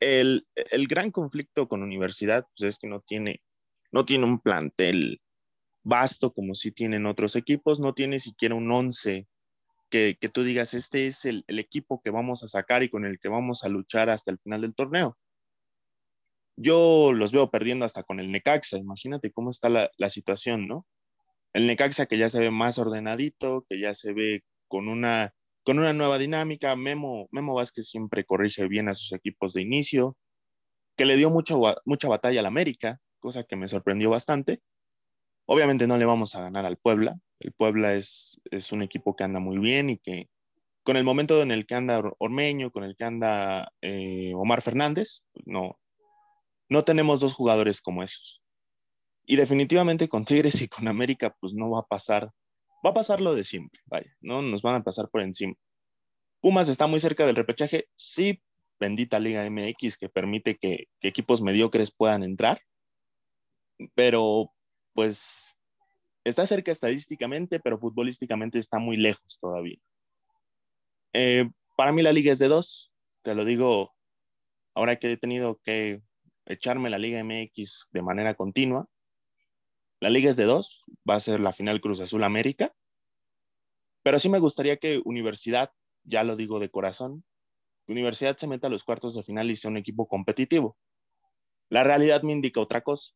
El, 0.00 0.46
gran 0.88 1.10
conflicto 1.10 1.68
con 1.68 1.82
universidad 1.82 2.46
pues, 2.56 2.74
es 2.74 2.78
que 2.78 2.86
no 2.86 3.00
tiene, 3.00 3.42
no 3.92 4.04
tiene 4.04 4.26
un 4.26 4.40
plantel 4.40 5.20
vasto 5.82 6.32
como 6.32 6.54
si 6.54 6.72
tienen 6.72 7.06
otros 7.06 7.36
equipos, 7.36 7.80
no 7.80 7.94
tiene 7.94 8.18
siquiera 8.18 8.54
un 8.54 8.70
once 8.70 9.26
que, 9.88 10.14
tú 10.32 10.42
digas, 10.42 10.74
este 10.74 11.06
es 11.06 11.24
el, 11.24 11.44
equipo 11.46 12.02
que 12.02 12.10
vamos 12.10 12.42
a 12.42 12.48
sacar 12.48 12.82
y 12.82 12.90
con 12.90 13.04
el 13.06 13.18
que 13.18 13.28
vamos 13.28 13.64
a 13.64 13.68
luchar 13.68 14.10
hasta 14.10 14.30
el 14.30 14.38
final 14.38 14.60
del 14.62 14.74
torneo. 14.74 15.16
Yo 16.56 17.12
los 17.14 17.32
veo 17.32 17.50
perdiendo 17.50 17.84
hasta 17.84 18.02
con 18.02 18.20
el 18.20 18.32
Necaxa, 18.32 18.78
imagínate 18.78 19.30
cómo 19.30 19.50
está 19.50 19.68
la, 19.68 19.90
la 19.96 20.10
situación, 20.10 20.66
¿no? 20.66 20.86
El 21.52 21.66
Necaxa 21.66 22.06
que 22.06 22.18
ya 22.18 22.28
se 22.28 22.40
ve 22.40 22.50
más 22.50 22.78
ordenadito, 22.78 23.64
que 23.68 23.80
ya 23.80 23.94
se 23.94 24.12
ve 24.12 24.42
con 24.68 24.88
una 24.88 25.35
con 25.66 25.80
una 25.80 25.92
nueva 25.92 26.16
dinámica. 26.16 26.76
Memo, 26.76 27.28
Memo 27.32 27.56
Vázquez 27.56 27.88
siempre 27.88 28.24
corrige 28.24 28.68
bien 28.68 28.88
a 28.88 28.94
sus 28.94 29.12
equipos 29.12 29.52
de 29.52 29.62
inicio, 29.62 30.16
que 30.96 31.04
le 31.04 31.16
dio 31.16 31.28
mucho, 31.28 31.60
mucha 31.84 32.08
batalla 32.08 32.38
al 32.38 32.46
América, 32.46 33.00
cosa 33.18 33.42
que 33.42 33.56
me 33.56 33.66
sorprendió 33.66 34.08
bastante. 34.08 34.62
Obviamente 35.44 35.88
no 35.88 35.98
le 35.98 36.04
vamos 36.04 36.36
a 36.36 36.42
ganar 36.42 36.66
al 36.66 36.76
Puebla. 36.76 37.18
El 37.40 37.52
Puebla 37.52 37.94
es, 37.94 38.40
es 38.52 38.70
un 38.70 38.82
equipo 38.82 39.16
que 39.16 39.24
anda 39.24 39.40
muy 39.40 39.58
bien 39.58 39.90
y 39.90 39.98
que 39.98 40.28
con 40.84 40.96
el 40.96 41.02
momento 41.02 41.42
en 41.42 41.50
el 41.50 41.66
que 41.66 41.74
anda 41.74 42.00
Ormeño, 42.18 42.70
con 42.70 42.84
el 42.84 42.94
que 42.96 43.04
anda 43.04 43.72
eh, 43.80 44.32
Omar 44.36 44.62
Fernández, 44.62 45.24
pues 45.32 45.48
no, 45.48 45.80
no 46.68 46.84
tenemos 46.84 47.18
dos 47.18 47.34
jugadores 47.34 47.80
como 47.80 48.04
esos. 48.04 48.40
Y 49.24 49.34
definitivamente 49.34 50.08
con 50.08 50.24
Tigres 50.24 50.62
y 50.62 50.68
con 50.68 50.86
América, 50.86 51.34
pues 51.40 51.54
no 51.54 51.70
va 51.70 51.80
a 51.80 51.86
pasar 51.86 52.30
va 52.84 52.90
a 52.90 52.94
pasar 52.94 53.20
lo 53.20 53.34
de 53.34 53.44
siempre, 53.44 53.80
vaya, 53.86 54.10
no 54.20 54.42
nos 54.42 54.62
van 54.62 54.76
a 54.76 54.84
pasar 54.84 55.08
por 55.10 55.22
encima. 55.22 55.54
Pumas 56.40 56.68
está 56.68 56.86
muy 56.86 57.00
cerca 57.00 57.26
del 57.26 57.36
repechaje, 57.36 57.88
sí, 57.94 58.42
bendita 58.78 59.18
Liga 59.18 59.48
MX 59.48 59.96
que 59.98 60.08
permite 60.08 60.56
que, 60.56 60.88
equipos 61.00 61.42
mediocres 61.42 61.90
puedan 61.90 62.22
entrar, 62.22 62.60
pero 63.94 64.52
pues 64.92 65.56
está 66.24 66.46
cerca 66.46 66.72
estadísticamente, 66.72 67.60
pero 67.60 67.78
futbolísticamente 67.78 68.58
está 68.58 68.78
muy 68.78 68.96
lejos 68.96 69.38
todavía. 69.38 69.78
Eh, 71.12 71.48
para 71.76 71.92
mí 71.92 72.02
la 72.02 72.12
liga 72.12 72.32
es 72.32 72.38
de 72.38 72.48
dos, 72.48 72.92
te 73.22 73.34
lo 73.34 73.44
digo 73.44 73.96
ahora 74.76 74.96
que 74.96 75.12
he 75.12 75.16
tenido 75.16 75.58
que 75.64 76.02
echarme 76.44 76.90
la 76.90 76.98
Liga 76.98 77.22
MX 77.24 77.88
de 77.92 78.02
manera 78.02 78.34
continua. 78.34 78.86
La 79.98 80.10
liga 80.10 80.28
es 80.28 80.36
de 80.36 80.44
dos, 80.44 80.84
va 81.08 81.14
a 81.14 81.20
ser 81.20 81.40
la 81.40 81.54
final 81.54 81.80
Cruz 81.80 82.00
Azul 82.00 82.22
América, 82.22 82.74
pero 84.02 84.18
sí 84.18 84.28
me 84.28 84.38
gustaría 84.38 84.76
que 84.76 85.00
Universidad, 85.04 85.72
ya 86.04 86.22
lo 86.22 86.36
digo 86.36 86.60
de 86.60 86.70
corazón, 86.70 87.24
Universidad 87.88 88.36
se 88.36 88.46
meta 88.46 88.66
a 88.66 88.70
los 88.70 88.84
cuartos 88.84 89.14
de 89.14 89.22
final 89.22 89.50
y 89.50 89.56
sea 89.56 89.70
un 89.70 89.78
equipo 89.78 90.06
competitivo. 90.06 90.76
La 91.70 91.82
realidad 91.82 92.22
me 92.22 92.34
indica 92.34 92.60
otra 92.60 92.82
cosa, 92.82 93.14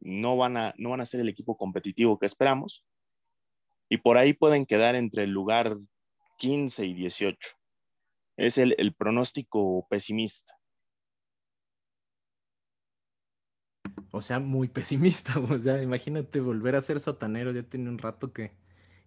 no 0.00 0.36
van 0.36 0.58
a, 0.58 0.74
no 0.76 0.90
van 0.90 1.00
a 1.00 1.06
ser 1.06 1.20
el 1.20 1.30
equipo 1.30 1.56
competitivo 1.56 2.18
que 2.18 2.26
esperamos, 2.26 2.84
y 3.88 3.96
por 3.96 4.18
ahí 4.18 4.34
pueden 4.34 4.66
quedar 4.66 4.96
entre 4.96 5.22
el 5.22 5.30
lugar 5.30 5.78
15 6.36 6.84
y 6.84 6.92
18. 6.92 7.56
Es 8.36 8.58
el 8.58 8.94
pronóstico 8.94 9.86
pesimista. 9.88 10.57
O 14.10 14.22
sea, 14.22 14.38
muy 14.38 14.68
pesimista. 14.68 15.34
O 15.50 15.58
sea, 15.58 15.82
imagínate 15.82 16.40
volver 16.40 16.76
a 16.76 16.82
ser 16.82 17.00
satanero. 17.00 17.52
Ya 17.52 17.62
tiene 17.62 17.88
un 17.88 17.98
rato 17.98 18.32
que, 18.32 18.52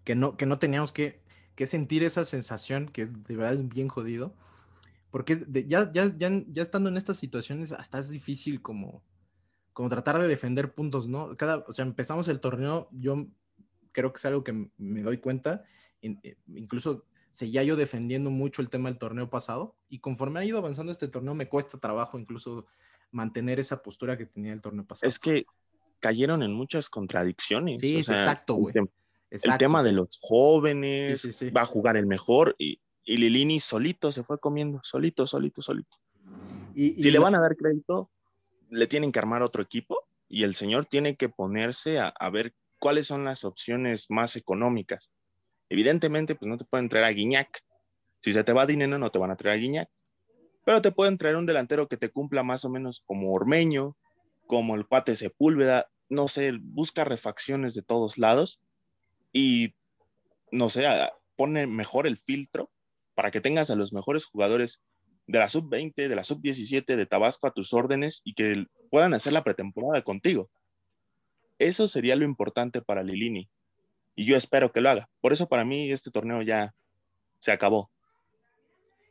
que, 0.04 0.16
no, 0.16 0.38
que 0.38 0.46
no 0.46 0.60
teníamos 0.60 0.92
que, 0.92 1.22
que 1.56 1.68
sentir 1.68 2.04
esa 2.04 2.26
sensación 2.26 2.88
que 2.88 3.06
de 3.06 3.36
verdad 3.36 3.54
es 3.54 3.68
bien 3.68 3.88
jodido. 3.88 4.36
Porque 5.12 5.46
ya, 5.68 5.92
ya, 5.92 6.16
ya, 6.18 6.32
ya 6.48 6.62
estando 6.62 6.90
en 6.90 6.98
estas 6.98 7.18
situaciones, 7.18 7.74
hasta 7.74 8.00
es 8.00 8.10
difícil 8.10 8.62
como, 8.62 9.04
como 9.74 9.90
tratar 9.90 10.20
de 10.20 10.28
defender 10.28 10.74
puntos, 10.74 11.08
¿no? 11.08 11.36
Cada, 11.36 11.66
o 11.68 11.74
sea, 11.74 11.86
empezamos 11.86 12.30
el 12.30 12.40
torneo, 12.40 12.88
yo 12.92 13.28
creo 13.92 14.14
que 14.14 14.18
es 14.18 14.26
algo 14.26 14.44
que 14.44 14.70
me 14.78 15.02
doy 15.02 15.18
cuenta, 15.18 15.64
eh, 16.02 16.38
incluso 16.48 17.06
seguía 17.32 17.64
yo 17.64 17.76
defendiendo 17.76 18.30
mucho 18.30 18.62
el 18.62 18.70
tema 18.70 18.90
del 18.90 18.98
torneo 18.98 19.30
pasado 19.30 19.76
y 19.90 20.00
conforme 20.00 20.40
ha 20.40 20.46
ido 20.46 20.58
avanzando 20.58 20.92
este 20.92 21.08
torneo 21.08 21.34
me 21.34 21.48
cuesta 21.48 21.80
trabajo 21.80 22.20
incluso 22.20 22.68
mantener 23.12 23.60
esa 23.60 23.82
postura 23.82 24.18
que 24.18 24.26
tenía 24.26 24.54
el 24.54 24.62
torneo 24.62 24.86
pasado. 24.86 25.08
Es 25.08 25.20
que 25.20 25.46
cayeron 26.00 26.44
en 26.44 26.54
muchas 26.54 26.90
contradicciones. 26.90 27.82
Sí, 27.82 27.98
exacto, 27.98 28.56
güey. 28.56 28.74
El, 29.30 29.58
tema 29.58 29.82
de 29.82 29.94
los 29.94 30.20
jóvenes, 30.22 31.26
va 31.56 31.62
a 31.62 31.66
jugar 31.66 31.96
el 31.96 32.06
mejor 32.06 32.54
y, 32.58 32.82
y, 33.06 33.16
Lilini 33.16 33.62
solito 33.62 34.12
se 34.12 34.24
fue 34.24 34.40
comiendo, 34.40 34.82
solito, 34.84 35.26
solito, 35.26 35.62
solito. 35.62 35.98
Y, 36.76 36.98
si 36.98 37.12
le 37.12 37.20
van 37.20 37.36
a 37.36 37.42
dar 37.42 37.56
crédito, 37.56 38.10
le 38.70 38.88
tienen 38.88 39.14
que 39.14 39.20
armar 39.20 39.42
otro 39.42 39.62
equipo 39.62 39.98
y 40.28 40.44
el 40.44 40.56
señor 40.56 40.86
tiene 40.86 41.16
que 41.16 41.30
ponerse 41.30 42.00
a, 42.00 42.30
ver 42.32 42.54
cuáles 42.80 43.08
son 43.08 43.26
las 43.26 43.44
opciones 43.44 44.08
más 44.10 44.36
económicas. 44.36 45.12
Evidentemente, 45.70 46.36
pues 46.36 46.50
no 46.50 46.58
te 46.58 46.66
pueden 46.66 46.90
traer 46.90 47.06
a 47.06 47.10
Guiñac. 47.10 47.62
Si 48.22 48.34
se 48.34 48.44
te 48.44 48.54
va 48.54 48.66
dinero, 48.66 48.98
no 48.98 49.12
te 49.12 49.20
van 49.20 49.32
a 49.32 49.36
traer 49.36 49.58
a 49.58 49.62
Guiñac. 49.62 49.90
Pero 50.66 50.82
te 50.82 50.92
pueden 50.92 51.18
traer 51.18 51.36
un 51.36 51.46
delantero 51.46 51.88
que 51.88 51.98
te 51.98 52.10
cumpla 52.10 52.44
más 52.44 52.66
o 52.66 52.70
menos 52.70 53.04
como 53.06 53.32
Ormeño, 53.32 53.96
como 54.48 54.76
el 54.76 54.86
Cuate 54.86 55.16
Sepúlveda, 55.16 55.90
no 56.10 56.28
sé, 56.28 56.52
busca 56.62 57.06
refacciones 57.06 57.74
de 57.74 57.82
todos 57.82 58.18
lados 58.18 58.60
y, 59.32 59.76
no 60.52 60.70
sé, 60.70 60.86
pone 61.36 61.68
mejor 61.68 62.06
el 62.06 62.18
filtro 62.18 62.70
para 63.16 63.32
que 63.32 63.42
tengas 63.42 63.70
a 63.70 63.76
los 63.76 63.94
mejores 63.94 64.26
jugadores 64.26 64.82
de 65.28 65.40
la 65.40 65.48
sub-20, 65.48 65.96
de 65.96 66.16
la 66.16 66.24
sub-17 66.24 66.96
de 66.96 67.06
Tabasco 67.06 67.48
a 67.48 67.54
tus 67.54 67.74
órdenes 67.74 68.22
y 68.24 68.34
que 68.34 68.66
puedan 68.90 69.14
hacer 69.14 69.34
la 69.34 69.44
pretemporada 69.44 70.04
contigo. 70.04 70.50
Eso 71.58 71.88
sería 71.88 72.16
lo 72.16 72.26
importante 72.26 72.82
para 72.82 73.04
Lilini. 73.04 73.50
Y 74.16 74.26
yo 74.26 74.36
espero 74.36 74.72
que 74.72 74.82
lo 74.82 74.90
haga. 74.90 75.10
Por 75.22 75.32
eso 75.32 75.48
para 75.48 75.64
mí 75.64 75.92
este 75.92 76.12
torneo 76.12 76.42
ya 76.42 76.74
se 77.40 77.52
acabó. 77.52 77.90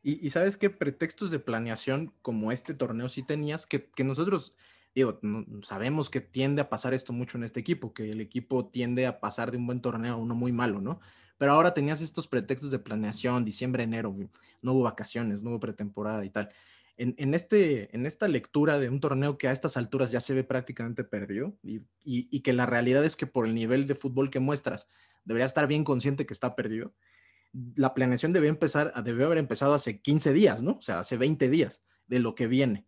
Y, 0.02 0.30
sabes 0.30 0.56
qué 0.56 0.70
pretextos 0.70 1.30
de 1.30 1.38
planeación 1.38 2.14
como 2.22 2.52
este 2.52 2.72
torneo 2.72 3.08
sí 3.08 3.22
tenías, 3.22 3.66
que, 3.66 3.90
nosotros 4.02 4.56
digo, 4.94 5.20
sabemos 5.62 6.08
que 6.08 6.20
tiende 6.22 6.62
a 6.62 6.70
pasar 6.70 6.94
esto 6.94 7.12
mucho 7.12 7.36
en 7.36 7.44
este 7.44 7.60
equipo, 7.60 7.92
que 7.92 8.10
el 8.10 8.20
equipo 8.20 8.66
tiende 8.66 9.06
a 9.06 9.20
pasar 9.20 9.50
de 9.50 9.58
un 9.58 9.66
buen 9.66 9.82
torneo 9.82 10.14
a 10.14 10.16
uno 10.16 10.34
muy 10.34 10.52
malo, 10.52 10.80
¿no? 10.80 11.00
Pero 11.36 11.52
ahora 11.52 11.74
tenías 11.74 12.00
estos 12.00 12.26
pretextos 12.26 12.70
de 12.70 12.78
planeación, 12.78 13.44
diciembre, 13.44 13.82
enero, 13.82 14.16
no 14.62 14.72
hubo 14.72 14.82
vacaciones, 14.82 15.42
no 15.42 15.50
hubo 15.50 15.60
pretemporada 15.60 16.24
y 16.24 16.30
tal. 16.30 16.50
En, 16.96 17.32
este, 17.32 17.94
en 17.96 18.04
esta 18.04 18.28
lectura 18.28 18.78
de 18.78 18.90
un 18.90 19.00
torneo 19.00 19.38
que 19.38 19.48
a 19.48 19.52
estas 19.52 19.78
alturas 19.78 20.10
ya 20.10 20.20
se 20.20 20.34
ve 20.34 20.44
prácticamente 20.44 21.02
perdido 21.02 21.56
y, 21.62 21.80
y, 22.04 22.40
que 22.40 22.52
la 22.52 22.66
realidad 22.66 23.02
es 23.06 23.16
que 23.16 23.26
por 23.26 23.46
el 23.46 23.54
nivel 23.54 23.86
de 23.86 23.94
fútbol 23.94 24.28
que 24.28 24.38
muestras, 24.38 24.86
debería 25.24 25.46
estar 25.46 25.66
bien 25.66 25.82
consciente 25.82 26.26
que 26.26 26.34
está 26.34 26.54
perdido. 26.54 26.92
La 27.52 27.94
planeación 27.94 28.32
debe 28.32 28.48
empezar, 28.48 28.92
debe 29.02 29.24
haber 29.24 29.38
empezado 29.38 29.74
hace 29.74 30.00
15 30.00 30.32
días, 30.32 30.62
¿no? 30.62 30.72
O 30.72 30.82
sea, 30.82 31.00
hace 31.00 31.16
20 31.16 31.48
días 31.48 31.82
de 32.06 32.20
lo 32.20 32.34
que 32.34 32.46
viene. 32.46 32.86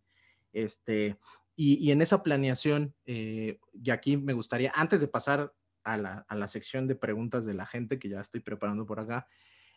Este, 0.51 1.17
y, 1.55 1.91
en 1.91 2.01
esa 2.01 2.23
planeación, 2.23 2.95
eh, 3.05 3.59
y 3.73 3.91
aquí 3.91 4.17
me 4.17 4.33
gustaría, 4.33 4.71
antes 4.75 5.01
de 5.01 5.07
pasar 5.07 5.53
a 5.83 5.97
la, 5.97 6.47
sección 6.47 6.87
de 6.87 6.95
preguntas 6.95 7.45
de 7.45 7.53
la 7.53 7.65
gente 7.65 7.99
que 7.99 8.09
ya 8.09 8.21
estoy 8.21 8.41
preparando 8.41 8.85
por 8.85 8.99
acá, 8.99 9.27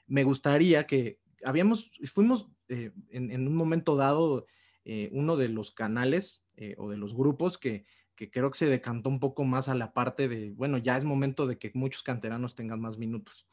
me 0.07 0.25
gustaría 0.25 0.87
que 0.87 1.19
habíamos, 1.45 1.91
fuimos 2.05 2.49
eh, 2.69 2.93
en, 3.11 3.47
un 3.47 3.57
momento 3.57 3.97
dado 3.97 4.47
eh, 4.85 5.11
uno 5.13 5.37
de 5.37 5.49
los 5.49 5.73
canales 5.73 6.45
o 6.79 6.89
de 6.89 6.97
los 6.97 7.15
grupos 7.15 7.59
que, 7.59 7.85
que 8.17 8.31
creo 8.31 8.51
que 8.51 8.59
se 8.59 8.67
decantó 8.67 9.11
un 9.11 9.21
poco 9.21 9.45
más 9.45 9.69
a 9.69 9.75
la 9.75 9.93
parte 9.93 10.27
de, 10.27 10.51
bueno, 10.53 10.79
ya 10.79 10.97
es 10.97 11.05
momento 11.05 11.47
de 11.47 11.59
que 11.59 11.71
muchos 11.75 12.03
canteranos 12.03 12.55
tengan 12.55 12.81
más 12.81 12.97
minutos. 12.97 13.47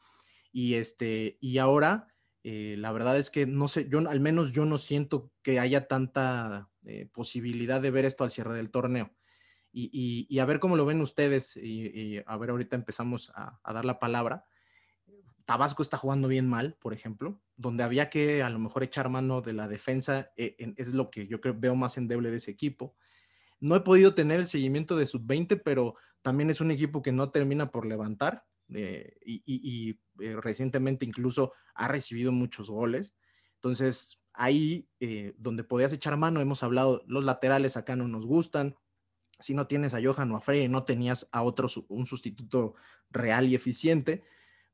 Y, 0.54 0.74
este, 0.74 1.36
y 1.40 1.58
ahora, 1.58 2.06
la 2.44 2.92
verdad 2.92 3.18
es 3.18 3.30
que 3.30 3.44
no 3.44 3.66
sé, 3.66 3.88
yo 3.88 3.98
al 4.08 4.20
menos 4.20 4.52
yo 4.52 4.64
no 4.64 4.78
siento 4.78 5.32
que 5.42 5.58
haya 5.58 5.88
tanta 5.88 6.70
eh, 6.86 7.08
posibilidad 7.12 7.80
de 7.80 7.90
ver 7.90 8.04
esto 8.04 8.22
al 8.22 8.30
cierre 8.30 8.54
del 8.54 8.70
torneo. 8.70 9.10
Y, 9.72 10.38
a 10.38 10.44
ver 10.44 10.60
cómo 10.60 10.76
lo 10.76 10.86
ven 10.86 11.00
ustedes. 11.00 11.56
Y, 11.56 12.20
a 12.24 12.36
ver, 12.36 12.50
ahorita 12.50 12.76
empezamos 12.76 13.32
a, 13.34 13.58
dar 13.64 13.84
la 13.84 13.98
palabra. 13.98 14.44
Tabasco 15.44 15.82
está 15.82 15.96
jugando 15.96 16.28
bien 16.28 16.48
mal, 16.48 16.76
por 16.78 16.94
ejemplo, 16.94 17.42
donde 17.56 17.82
había 17.82 18.08
que 18.08 18.44
a 18.44 18.50
lo 18.50 18.60
mejor 18.60 18.84
echar 18.84 19.08
mano 19.08 19.40
de 19.40 19.54
la 19.54 19.66
defensa, 19.66 20.30
eh, 20.36 20.56
es 20.76 20.94
lo 20.94 21.10
que 21.10 21.26
yo 21.26 21.40
creo 21.40 21.54
veo 21.58 21.74
más 21.74 21.98
endeble 21.98 22.30
de 22.30 22.36
ese 22.36 22.52
equipo. 22.52 22.94
No 23.58 23.74
he 23.74 23.80
podido 23.80 24.14
tener 24.14 24.38
el 24.38 24.46
seguimiento 24.46 24.96
de 24.96 25.08
sub-20, 25.08 25.60
pero 25.64 25.96
también 26.22 26.50
es 26.50 26.60
un 26.60 26.70
equipo 26.70 27.02
que 27.02 27.12
no 27.12 27.30
termina 27.30 27.72
por 27.72 27.84
levantar 27.84 28.46
eh, 28.74 29.16
y, 29.24 29.98
recientemente 30.16 31.04
incluso 31.04 31.52
ha 31.74 31.88
recibido 31.88 32.30
muchos 32.30 32.70
goles. 32.70 33.14
Entonces, 33.56 34.20
ahí 34.32 34.88
eh, 35.00 35.34
donde 35.38 35.64
podías 35.64 35.92
echar 35.92 36.16
mano, 36.16 36.40
hemos 36.40 36.62
hablado, 36.62 37.02
los 37.06 37.24
laterales 37.24 37.76
acá 37.76 37.96
no 37.96 38.06
nos 38.06 38.26
gustan. 38.26 38.76
Si 39.40 39.54
no 39.54 39.66
tienes 39.66 39.94
a 39.94 40.00
Johan 40.02 40.30
o 40.30 40.36
a 40.36 40.40
Freire, 40.40 40.68
no 40.68 40.84
tenías 40.84 41.28
a 41.32 41.42
otro, 41.42 41.66
un 41.88 42.06
sustituto 42.06 42.74
real 43.10 43.48
y 43.48 43.54
eficiente. 43.54 44.22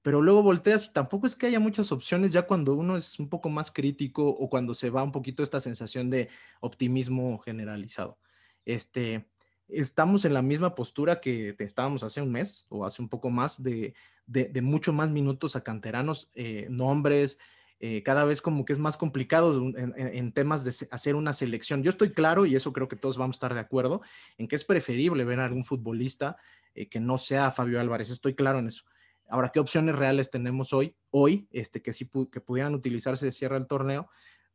Pero 0.02 0.22
luego 0.22 0.42
volteas 0.42 0.88
y 0.88 0.92
tampoco 0.92 1.26
es 1.26 1.36
que 1.36 1.46
haya 1.46 1.60
muchas 1.60 1.92
opciones 1.92 2.32
ya 2.32 2.42
cuando 2.42 2.74
uno 2.74 2.96
es 2.96 3.18
un 3.18 3.28
poco 3.28 3.50
más 3.50 3.70
crítico 3.70 4.28
o 4.28 4.48
cuando 4.48 4.74
se 4.74 4.90
va 4.90 5.02
un 5.02 5.12
poquito 5.12 5.42
esta 5.42 5.60
sensación 5.60 6.08
de 6.10 6.28
optimismo 6.60 7.38
generalizado. 7.38 8.18
Este, 8.64 9.26
estamos 9.72 10.24
en 10.24 10.34
la 10.34 10.42
misma 10.42 10.74
postura 10.74 11.20
que 11.20 11.54
estábamos 11.58 12.02
hace 12.02 12.22
un 12.22 12.32
mes 12.32 12.66
o 12.68 12.84
hace 12.84 13.02
un 13.02 13.08
poco 13.08 13.30
más 13.30 13.62
de, 13.62 13.94
de, 14.30 14.62
mucho 14.62 14.92
más 14.92 15.10
minutos 15.10 15.56
a 15.56 15.64
canteranos, 15.64 16.30
eh, 16.34 16.66
nombres, 16.70 17.38
eh, 17.80 18.02
cada 18.04 18.24
vez 18.24 18.40
como 18.40 18.64
que 18.64 18.72
es 18.72 18.78
más 18.78 18.96
complicado 18.96 19.72
en, 19.76 20.32
temas 20.32 20.64
de 20.64 20.86
hacer 20.90 21.16
una 21.16 21.32
selección. 21.32 21.82
Yo 21.82 21.90
estoy 21.90 22.12
claro, 22.12 22.46
y 22.46 22.54
eso 22.54 22.72
creo 22.72 22.86
que 22.86 22.96
todos 22.96 23.18
vamos 23.18 23.34
a 23.34 23.38
estar 23.38 23.54
de 23.54 23.60
acuerdo, 23.60 24.02
en 24.38 24.46
que 24.46 24.54
es 24.54 24.64
preferible 24.64 25.24
ver 25.24 25.40
a 25.40 25.46
algún 25.46 25.64
futbolista 25.64 26.36
eh, 26.74 26.88
que 26.88 27.00
no 27.00 27.18
sea 27.18 27.50
Fabio 27.50 27.80
Álvarez. 27.80 28.10
Estoy 28.10 28.34
claro 28.34 28.60
en 28.60 28.68
eso. 28.68 28.84
Ahora, 29.28 29.50
¿qué 29.50 29.58
opciones 29.58 29.96
reales 29.96 30.30
tenemos 30.30 30.72
hoy? 30.72 30.94
Hoy, 31.10 31.48
este, 31.50 31.82
que 31.82 31.92
sí 31.92 32.08
que 32.30 32.40
pudieran 32.40 32.74
utilizarse 32.74 33.26
de 33.26 33.32
cierre 33.32 33.56
el 33.56 33.66
torneo, 33.66 34.08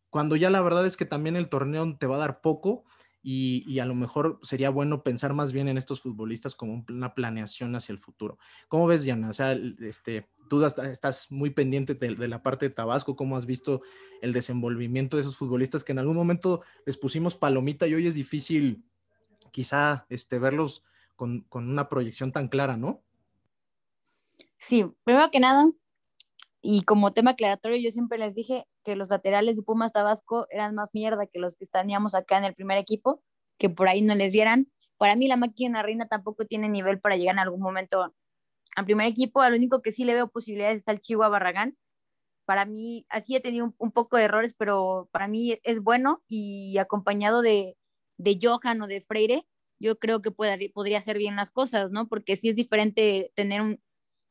cuando 0.09 0.37
ya 0.37 0.49
la 0.49 0.61
verdad 0.61 0.85
es 0.85 0.95
que 0.95 1.05
también 1.05 1.35
el 1.35 1.49
torneo 1.49 1.97
te 1.97 2.07
va 2.07 2.15
a 2.15 2.19
dar 2.19 2.39
poco 2.39 2.85
y, 3.27 3.79
a 3.79 3.85
lo 3.85 3.95
mejor 3.95 4.39
sería 4.43 4.69
bueno 4.69 5.01
pensar 5.01 5.33
más 5.33 5.51
bien 5.51 5.67
en 5.67 5.79
estos 5.79 5.99
futbolistas 5.99 6.55
como 6.55 6.85
una 6.87 7.15
planeación 7.15 7.75
hacia 7.75 7.91
el 7.91 7.97
futuro. 7.97 8.37
¿Cómo 8.67 8.85
ves, 8.85 9.01
Diana? 9.01 9.29
O 9.29 9.33
sea, 9.33 9.53
este, 9.79 10.29
tú 10.47 10.63
estás 10.63 11.31
muy 11.31 11.49
pendiente 11.49 11.95
de, 11.95 12.27
la 12.27 12.43
parte 12.43 12.69
de 12.69 12.75
Tabasco, 12.75 13.15
¿cómo 13.15 13.35
has 13.35 13.47
visto 13.47 13.81
el 14.21 14.31
desenvolvimiento 14.31 15.17
de 15.17 15.21
esos 15.21 15.37
futbolistas 15.37 15.83
que 15.83 15.93
en 15.93 15.97
algún 15.97 16.15
momento 16.15 16.61
les 16.85 16.97
pusimos 16.97 17.35
palomita 17.35 17.87
y 17.87 17.95
hoy 17.95 18.05
es 18.05 18.13
difícil 18.13 18.85
quizá 19.51 20.05
este, 20.09 20.37
verlos 20.37 20.83
con, 21.15 21.41
con 21.49 21.67
una 21.67 21.89
proyección 21.89 22.31
tan 22.31 22.47
clara, 22.47 22.77
¿no? 22.77 23.01
Sí, 24.59 24.85
primero 25.03 25.31
que 25.31 25.39
nada, 25.39 25.71
y 26.67 26.81
como 26.81 27.13
tema 27.13 27.31
aclaratorio, 27.31 27.77
yo 27.77 27.91
siempre 27.91 28.17
les 28.17 28.33
dije 28.33 28.65
que 28.83 28.95
los 28.95 29.09
laterales 29.09 29.55
de 29.55 29.61
Pumas 29.61 29.93
Tabasco 29.93 30.47
eran 30.49 30.73
más 30.73 30.95
mierda 30.95 31.27
que 31.27 31.37
los 31.37 31.55
que 31.55 31.63
estaníamos 31.63 32.15
acá 32.15 32.39
en 32.39 32.43
el 32.43 32.55
primer 32.55 32.79
equipo, 32.79 33.21
que 33.59 33.69
por 33.69 33.87
ahí 33.87 34.01
no 34.01 34.15
les 34.15 34.31
vieran. 34.31 34.71
Para 34.97 35.15
mí 35.15 35.27
la 35.27 35.37
máquina 35.37 35.83
reina 35.83 36.07
tampoco 36.07 36.45
tiene 36.45 36.67
nivel 36.67 36.99
para 36.99 37.17
llegar 37.17 37.35
en 37.35 37.39
algún 37.39 37.61
momento 37.61 38.11
al 38.75 38.85
primer 38.85 39.05
equipo. 39.05 39.41
Al 39.41 39.53
único 39.53 39.83
que 39.83 39.91
sí 39.91 40.05
le 40.05 40.15
veo 40.15 40.27
posibilidades 40.27 40.77
está 40.77 40.91
el 40.91 41.01
Chihuahua 41.01 41.29
Barragán. 41.29 41.77
Para 42.45 42.65
mí, 42.65 43.05
así 43.09 43.35
he 43.35 43.41
tenido 43.41 43.71
un, 43.77 43.91
poco 43.91 44.17
de 44.17 44.23
errores, 44.23 44.55
pero 44.57 45.07
para 45.11 45.27
mí 45.27 45.59
es 45.63 45.81
bueno 45.81 46.23
y 46.27 46.79
acompañado 46.79 47.43
de, 47.43 47.77
de 48.17 48.39
Johan 48.41 48.81
o 48.81 48.87
de 48.87 49.01
Freire, 49.01 49.45
yo 49.79 49.99
creo 49.99 50.23
que 50.23 50.31
puede, 50.31 50.71
podría 50.71 50.97
hacer 50.97 51.19
bien 51.19 51.35
las 51.35 51.51
cosas, 51.51 51.91
¿no? 51.91 52.07
Porque 52.07 52.37
sí 52.37 52.49
es 52.49 52.55
diferente 52.55 53.31
tener 53.35 53.61
un, 53.61 53.79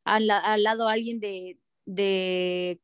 al, 0.04 0.28
al 0.30 0.62
lado 0.64 0.88
a 0.88 0.92
alguien 0.92 1.20
de, 1.20 1.58
de, 1.86 2.80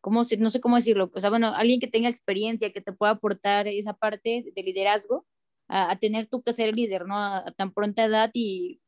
¿cómo, 0.00 0.24
no 0.38 0.50
sé 0.50 0.60
cómo 0.60 0.76
decirlo, 0.76 1.10
o 1.14 1.20
sea, 1.20 1.30
bueno, 1.30 1.54
alguien 1.54 1.80
que 1.80 1.88
tenga 1.88 2.08
experiencia, 2.08 2.72
que 2.72 2.80
te 2.80 2.92
pueda 2.92 3.12
aportar 3.12 3.68
esa 3.68 3.94
parte 3.94 4.44
de 4.54 4.62
liderazgo, 4.62 5.26
a, 5.68 5.96
tener 5.98 6.28
tú 6.28 6.42
que 6.42 6.52
ser 6.52 6.74
líder, 6.74 7.06
¿no? 7.06 7.18
A, 7.18 7.44
tan 7.56 7.72
pronta 7.72 8.04
edad 8.04 8.30
y 8.34 8.80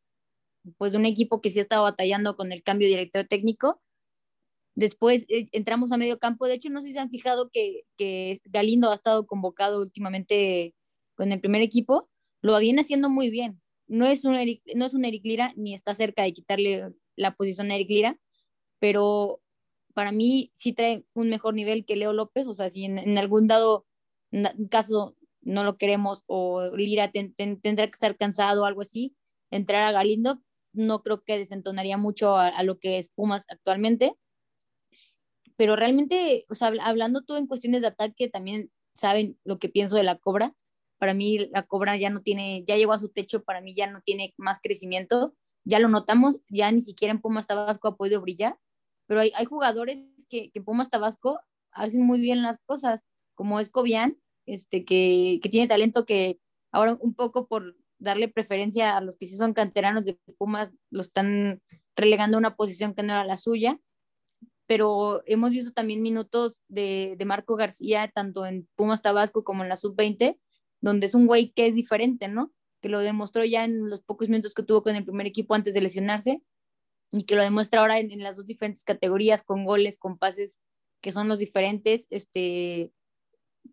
pues 0.79 0.93
de 0.93 0.99
un 0.99 1.07
equipo 1.07 1.41
que 1.41 1.51
sí 1.51 1.59
ha 1.59 1.63
estado 1.63 1.85
batallando 1.85 2.37
con 2.37 2.53
el 2.53 2.63
cambio 2.63 2.89
de 2.89 2.93
director 2.93 3.25
técnico. 3.27 3.81
Después 4.75 5.25
eh, 5.29 5.49
entramos 5.53 5.93
a 5.93 5.97
medio 5.97 6.19
campo. 6.19 6.47
De 6.47 6.55
hecho, 6.55 6.71
no 6.71 6.81
sé 6.81 6.89
si 6.89 6.93
se 6.95 7.01
han 7.01 7.11
fijado 7.11 7.51
que, 7.53 7.83
que 7.97 8.39
Galindo 8.45 8.91
ha 8.91 8.95
estado 8.95 9.27
convocado 9.27 9.81
últimamente 9.83 10.75
con 11.17 11.33
el 11.33 11.41
primer 11.41 11.63
equipo. 11.63 12.09
Lo 12.43 12.59
viene 12.59 12.83
haciendo 12.83 13.11
muy 13.11 13.31
bien. 13.31 13.61
No 13.87 14.07
es 14.07 14.25
un 14.25 14.35
Eric, 14.35 14.63
no 14.75 14.87
es 14.87 14.95
un 14.95 15.05
Eric 15.05 15.25
Lira, 15.25 15.53
ni 15.57 15.75
está 15.75 15.95
cerca 15.95 16.23
de 16.23 16.33
quitarle 16.33 16.93
la 17.17 17.35
posición 17.37 17.71
a 17.71 17.77
Eric 17.77 17.91
Lira, 17.91 18.19
pero 18.79 19.41
para 19.95 20.13
mí 20.13 20.51
sí 20.53 20.73
trae 20.73 21.05
un 21.15 21.31
mejor 21.31 21.55
nivel 21.55 21.85
que 21.85 21.97
Leo 21.97 22.13
López, 22.13 22.47
o 22.47 22.55
sea, 22.55 22.71
si 22.71 22.85
en, 22.85 23.19
algún 23.19 23.47
dado 23.47 23.87
caso 24.71 25.17
no 25.43 25.63
lo 25.65 25.77
queremos 25.77 26.25
o 26.27 26.75
Lira 26.75 27.11
tendrá 27.11 27.87
que 27.87 27.95
estar 27.95 28.17
cansado 28.17 28.63
o 28.63 28.65
algo 28.65 28.81
así, 28.81 29.15
entrar 29.51 29.83
a 29.83 29.93
Galindo 29.93 30.41
no 30.75 31.03
creo 31.03 31.23
que 31.23 31.39
desentonaría 31.39 31.97
mucho 31.97 32.37
a, 32.37 32.63
lo 32.63 32.79
que 32.79 32.99
es 32.99 33.09
Pumas 33.09 33.47
actualmente. 33.49 34.15
Pero 35.57 35.77
realmente, 35.77 36.45
o 36.51 36.55
sea, 36.55 36.73
hablando 36.83 37.23
tú 37.23 37.37
en 37.37 37.47
cuestiones 37.47 37.81
de 37.81 37.87
ataque, 37.87 38.29
también 38.29 38.71
saben 38.95 39.39
lo 39.45 39.59
que 39.59 39.69
pienso 39.69 39.97
de 39.97 40.03
la 40.03 40.19
Cobra. 40.19 40.53
Para 40.99 41.15
mí 41.15 41.49
la 41.53 41.63
Cobra 41.63 41.97
ya 41.97 42.11
no 42.11 42.23
tiene, 42.23 42.65
ya 42.67 42.77
llegó 42.77 42.93
a 42.93 42.99
su 42.99 43.09
techo, 43.09 43.45
para 43.45 43.61
mí 43.61 43.75
ya 43.75 43.89
no 43.89 44.01
tiene 44.03 44.35
más 44.37 44.59
crecimiento. 44.61 45.35
Ya 45.65 45.79
lo 45.79 45.89
notamos, 45.89 46.41
ya 46.49 46.71
ni 46.71 46.81
siquiera 46.81 47.13
en 47.13 47.21
Pumas 47.21 47.47
Tabasco 47.47 47.89
ha 47.89 47.97
podido 47.97 48.21
brillar 48.21 48.59
pero 49.07 49.21
hay, 49.21 49.33
hay 49.37 49.45
jugadores 49.45 50.03
que, 50.31 50.51
que, 50.51 50.63
Pumas 50.63 50.89
Tabasco 50.89 51.39
hacen 51.73 52.03
muy 52.03 52.21
bien 52.21 52.41
las 52.41 52.57
cosas, 52.65 53.03
como 53.35 53.61
es 53.61 53.69
Cobian, 53.69 54.19
este, 54.47 54.87
que, 54.87 55.41
que 55.43 55.49
tiene 55.51 55.69
talento 55.69 56.07
que 56.07 56.41
Ahora 56.75 56.99
un 57.01 57.15
poco 57.15 57.47
por 57.47 57.77
darle 58.01 58.27
preferencia 58.27 58.97
a 58.97 59.01
los 59.01 59.15
que 59.15 59.29
sí 59.29 59.37
son 59.37 59.55
canteranos 59.55 60.05
de 60.05 60.19
Pumas, 60.39 60.73
lo 60.91 61.03
están 61.03 61.63
relegando 61.95 62.37
a 62.37 62.41
una 62.41 62.57
posición 62.57 62.95
que 62.95 63.05
no 63.05 63.13
era 63.13 63.25
la 63.25 63.37
suya, 63.37 63.79
pero 64.67 65.23
hemos 65.27 65.51
visto 65.51 65.71
también 65.73 66.03
minutos 66.03 66.65
de, 66.67 67.15
de 67.17 67.25
Marco 67.27 67.55
García, 67.55 68.11
tanto 68.13 68.45
en 68.45 68.69
Pumas 68.75 69.03
Tabasco 69.03 69.45
como 69.45 69.63
en 69.63 69.69
la 69.69 69.77
sub-20, 69.77 70.37
donde 70.81 71.07
es 71.07 71.15
un 71.15 71.29
güey 71.29 71.53
que 71.53 71.69
es 71.69 71.77
diferente, 71.77 72.27
¿no? 72.27 72.53
Que 72.85 72.91
lo 72.91 72.99
demostró 72.99 73.47
ya 73.47 73.65
en 73.65 73.89
los 73.89 74.03
pocos 74.03 74.29
minutos 74.29 74.53
que 74.53 74.63
tuvo 74.63 74.83
con 74.83 74.95
el 74.95 75.07
primer 75.07 75.27
equipo 75.27 75.55
antes 75.55 75.73
de 75.73 75.81
lesionarse 75.81 76.43
y 77.13 77.25
que 77.25 77.35
lo 77.35 77.41
demuestra 77.41 77.81
ahora 77.81 77.99
en, 77.99 78.23
las 78.23 78.37
dos 78.37 78.45
diferentes 78.45 78.85
categorías, 78.85 79.43
con 79.43 79.65
goles, 79.65 79.97
con 79.97 80.19
pases 80.19 80.61
que 81.01 81.11
son 81.11 81.27
los 81.27 81.39
diferentes, 81.39 82.07
este, 82.11 82.93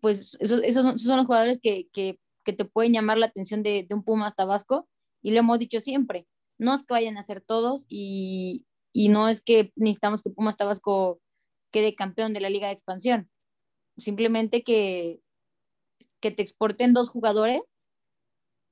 pues 0.00 0.38
esos, 0.40 0.62
esos, 0.62 1.02
son, 1.02 1.18
los 1.18 1.26
jugadores 1.26 1.58
que, 1.62 1.90
que, 1.92 2.18
que, 2.42 2.54
te 2.54 2.64
pueden 2.64 2.94
llamar 2.94 3.18
la 3.18 3.26
atención 3.26 3.62
de, 3.62 3.84
de 3.86 3.94
un 3.94 4.02
Pumas 4.02 4.34
Tabasco 4.34 4.88
y 5.20 5.32
lo 5.32 5.40
hemos 5.40 5.58
dicho 5.58 5.80
siempre, 5.80 6.26
no 6.56 6.74
es 6.74 6.82
que 6.82 6.94
vayan 6.94 7.18
a 7.18 7.22
ser 7.22 7.42
todos 7.42 7.84
y, 7.90 8.64
y 8.94 9.10
no 9.10 9.28
es 9.28 9.42
que 9.42 9.74
necesitamos 9.76 10.22
que 10.22 10.30
Pumas 10.30 10.56
Tabasco 10.56 11.20
quede 11.70 11.94
campeón 11.94 12.32
de 12.32 12.40
la 12.40 12.48
Liga 12.48 12.68
de 12.68 12.72
Expansión, 12.72 13.30
simplemente 13.98 14.64
que, 14.64 15.20
que 16.20 16.30
te 16.30 16.40
exporten 16.40 16.94
dos 16.94 17.10
jugadores 17.10 17.76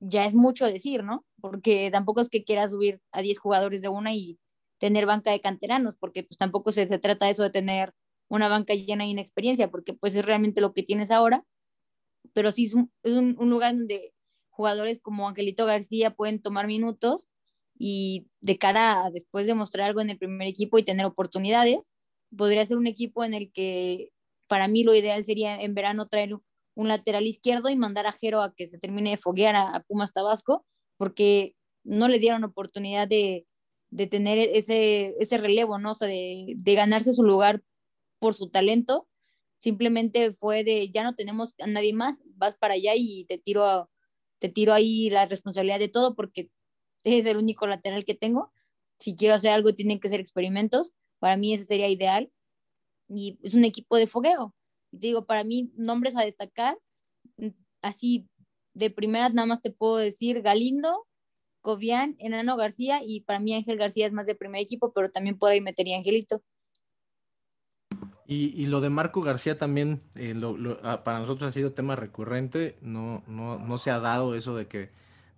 ya 0.01 0.25
es 0.25 0.33
mucho 0.33 0.65
decir, 0.65 1.03
¿no? 1.03 1.25
Porque 1.39 1.89
tampoco 1.91 2.21
es 2.21 2.29
que 2.29 2.43
quieras 2.43 2.71
subir 2.71 2.99
a 3.11 3.21
10 3.21 3.39
jugadores 3.39 3.81
de 3.81 3.89
una 3.89 4.13
y 4.13 4.39
tener 4.79 5.05
banca 5.05 5.31
de 5.31 5.41
canteranos, 5.41 5.95
porque 5.95 6.23
pues 6.23 6.37
tampoco 6.37 6.71
se, 6.71 6.87
se 6.87 6.99
trata 6.99 7.29
eso 7.29 7.43
de 7.43 7.51
tener 7.51 7.93
una 8.27 8.47
banca 8.49 8.73
llena 8.73 9.03
de 9.05 9.11
inexperiencia, 9.11 9.69
porque 9.69 9.93
pues 9.93 10.15
es 10.15 10.25
realmente 10.25 10.61
lo 10.61 10.73
que 10.73 10.83
tienes 10.83 11.11
ahora, 11.11 11.45
pero 12.33 12.51
sí 12.51 12.65
es 12.65 12.73
un, 12.73 12.91
es 13.03 13.13
un, 13.13 13.35
un 13.39 13.49
lugar 13.49 13.75
donde 13.77 14.13
jugadores 14.49 14.99
como 14.99 15.27
Angelito 15.27 15.65
García 15.65 16.15
pueden 16.15 16.41
tomar 16.41 16.67
minutos 16.67 17.27
y 17.77 18.27
de 18.41 18.57
cara 18.57 19.05
a 19.05 19.11
después 19.11 19.47
de 19.47 19.55
mostrar 19.55 19.87
algo 19.87 20.01
en 20.01 20.09
el 20.09 20.17
primer 20.17 20.47
equipo 20.47 20.77
y 20.77 20.83
tener 20.83 21.05
oportunidades, 21.05 21.91
podría 22.35 22.65
ser 22.65 22.77
un 22.77 22.87
equipo 22.87 23.23
en 23.23 23.33
el 23.33 23.51
que 23.51 24.09
para 24.47 24.67
mí 24.67 24.83
lo 24.83 24.95
ideal 24.95 25.23
sería 25.25 25.61
en 25.61 25.73
verano 25.73 26.07
traer 26.07 26.37
un 26.75 26.87
lateral 26.87 27.25
izquierdo 27.27 27.69
y 27.69 27.75
mandar 27.75 28.07
a 28.07 28.13
Jero 28.13 28.41
a 28.41 28.53
que 28.55 28.67
se 28.67 28.79
termine 28.79 29.11
de 29.11 29.17
foguear 29.17 29.55
a, 29.55 29.83
Pumas 29.87 30.13
Tabasco, 30.13 30.65
porque 30.97 31.55
no 31.83 32.07
le 32.07 32.19
dieron 32.19 32.43
oportunidad 32.43 33.07
de, 33.07 33.47
de 33.89 34.07
tener 34.07 34.37
ese, 34.37 35.13
ese 35.19 35.37
relevo, 35.37 35.79
¿no? 35.79 35.91
O 35.91 35.95
sea, 35.95 36.07
de, 36.07 36.53
de 36.55 36.75
ganarse 36.75 37.13
su 37.13 37.23
lugar 37.23 37.63
por 38.19 38.33
su 38.33 38.49
talento, 38.49 39.07
simplemente 39.57 40.33
fue 40.33 40.63
de 40.63 40.89
ya 40.91 41.03
no 41.03 41.15
tenemos 41.15 41.55
a 41.59 41.67
nadie 41.67 41.93
más, 41.93 42.23
vas 42.35 42.55
para 42.55 42.75
allá 42.75 42.93
y 42.95 43.25
te 43.25 43.37
tiro, 43.37 43.65
a, 43.65 43.89
te 44.39 44.49
tiro 44.49 44.73
ahí 44.73 45.09
la 45.09 45.25
responsabilidad 45.25 45.79
de 45.79 45.89
todo 45.89 46.15
porque 46.15 46.49
es 47.03 47.25
el 47.25 47.37
único 47.37 47.67
lateral 47.67 48.05
que 48.05 48.15
tengo. 48.15 48.51
Si 48.99 49.15
quiero 49.15 49.35
hacer 49.35 49.51
algo, 49.51 49.73
tienen 49.75 49.99
que 49.99 50.09
ser 50.09 50.19
experimentos. 50.19 50.93
Para 51.19 51.37
mí 51.37 51.53
ese 51.53 51.65
sería 51.65 51.89
ideal. 51.89 52.31
Y 53.09 53.39
es 53.43 53.53
un 53.53 53.65
equipo 53.65 53.97
de 53.97 54.07
fogueo. 54.07 54.55
Digo, 54.91 55.25
para 55.25 55.43
mí, 55.43 55.71
nombres 55.75 56.15
a 56.15 56.21
destacar, 56.21 56.77
mm, 57.37 57.49
así 57.81 58.27
de 58.73 58.89
primera 58.89 59.29
nada 59.29 59.45
más 59.45 59.61
te 59.61 59.71
puedo 59.71 59.97
decir 59.97 60.41
Galindo, 60.41 61.07
Cobian, 61.61 62.15
Enano 62.19 62.57
García 62.57 63.01
y 63.05 63.21
para 63.21 63.39
mí 63.39 63.53
Ángel 63.53 63.77
García 63.77 64.07
es 64.07 64.13
más 64.13 64.25
de 64.25 64.35
primer 64.35 64.61
equipo, 64.61 64.93
pero 64.93 65.11
también 65.11 65.37
por 65.37 65.51
ahí 65.51 65.61
metería 65.61 65.97
Angelito. 65.97 66.41
Y, 68.25 68.61
y, 68.61 68.65
lo 68.67 68.79
de 68.79 68.89
Marco 68.89 69.21
García 69.21 69.57
también, 69.57 70.01
eh, 70.15 70.33
lo, 70.33 70.55
lo, 70.55 70.79
ah, 70.83 71.03
para 71.03 71.19
nosotros 71.19 71.49
ha 71.49 71.51
sido 71.51 71.73
tema 71.73 71.97
recurrente, 71.97 72.77
no, 72.81 73.23
no, 73.27 73.59
no 73.59 73.77
se 73.77 73.91
ha 73.91 73.99
dado 73.99 74.35
eso 74.35 74.55
de 74.55 74.67
que 74.67 74.89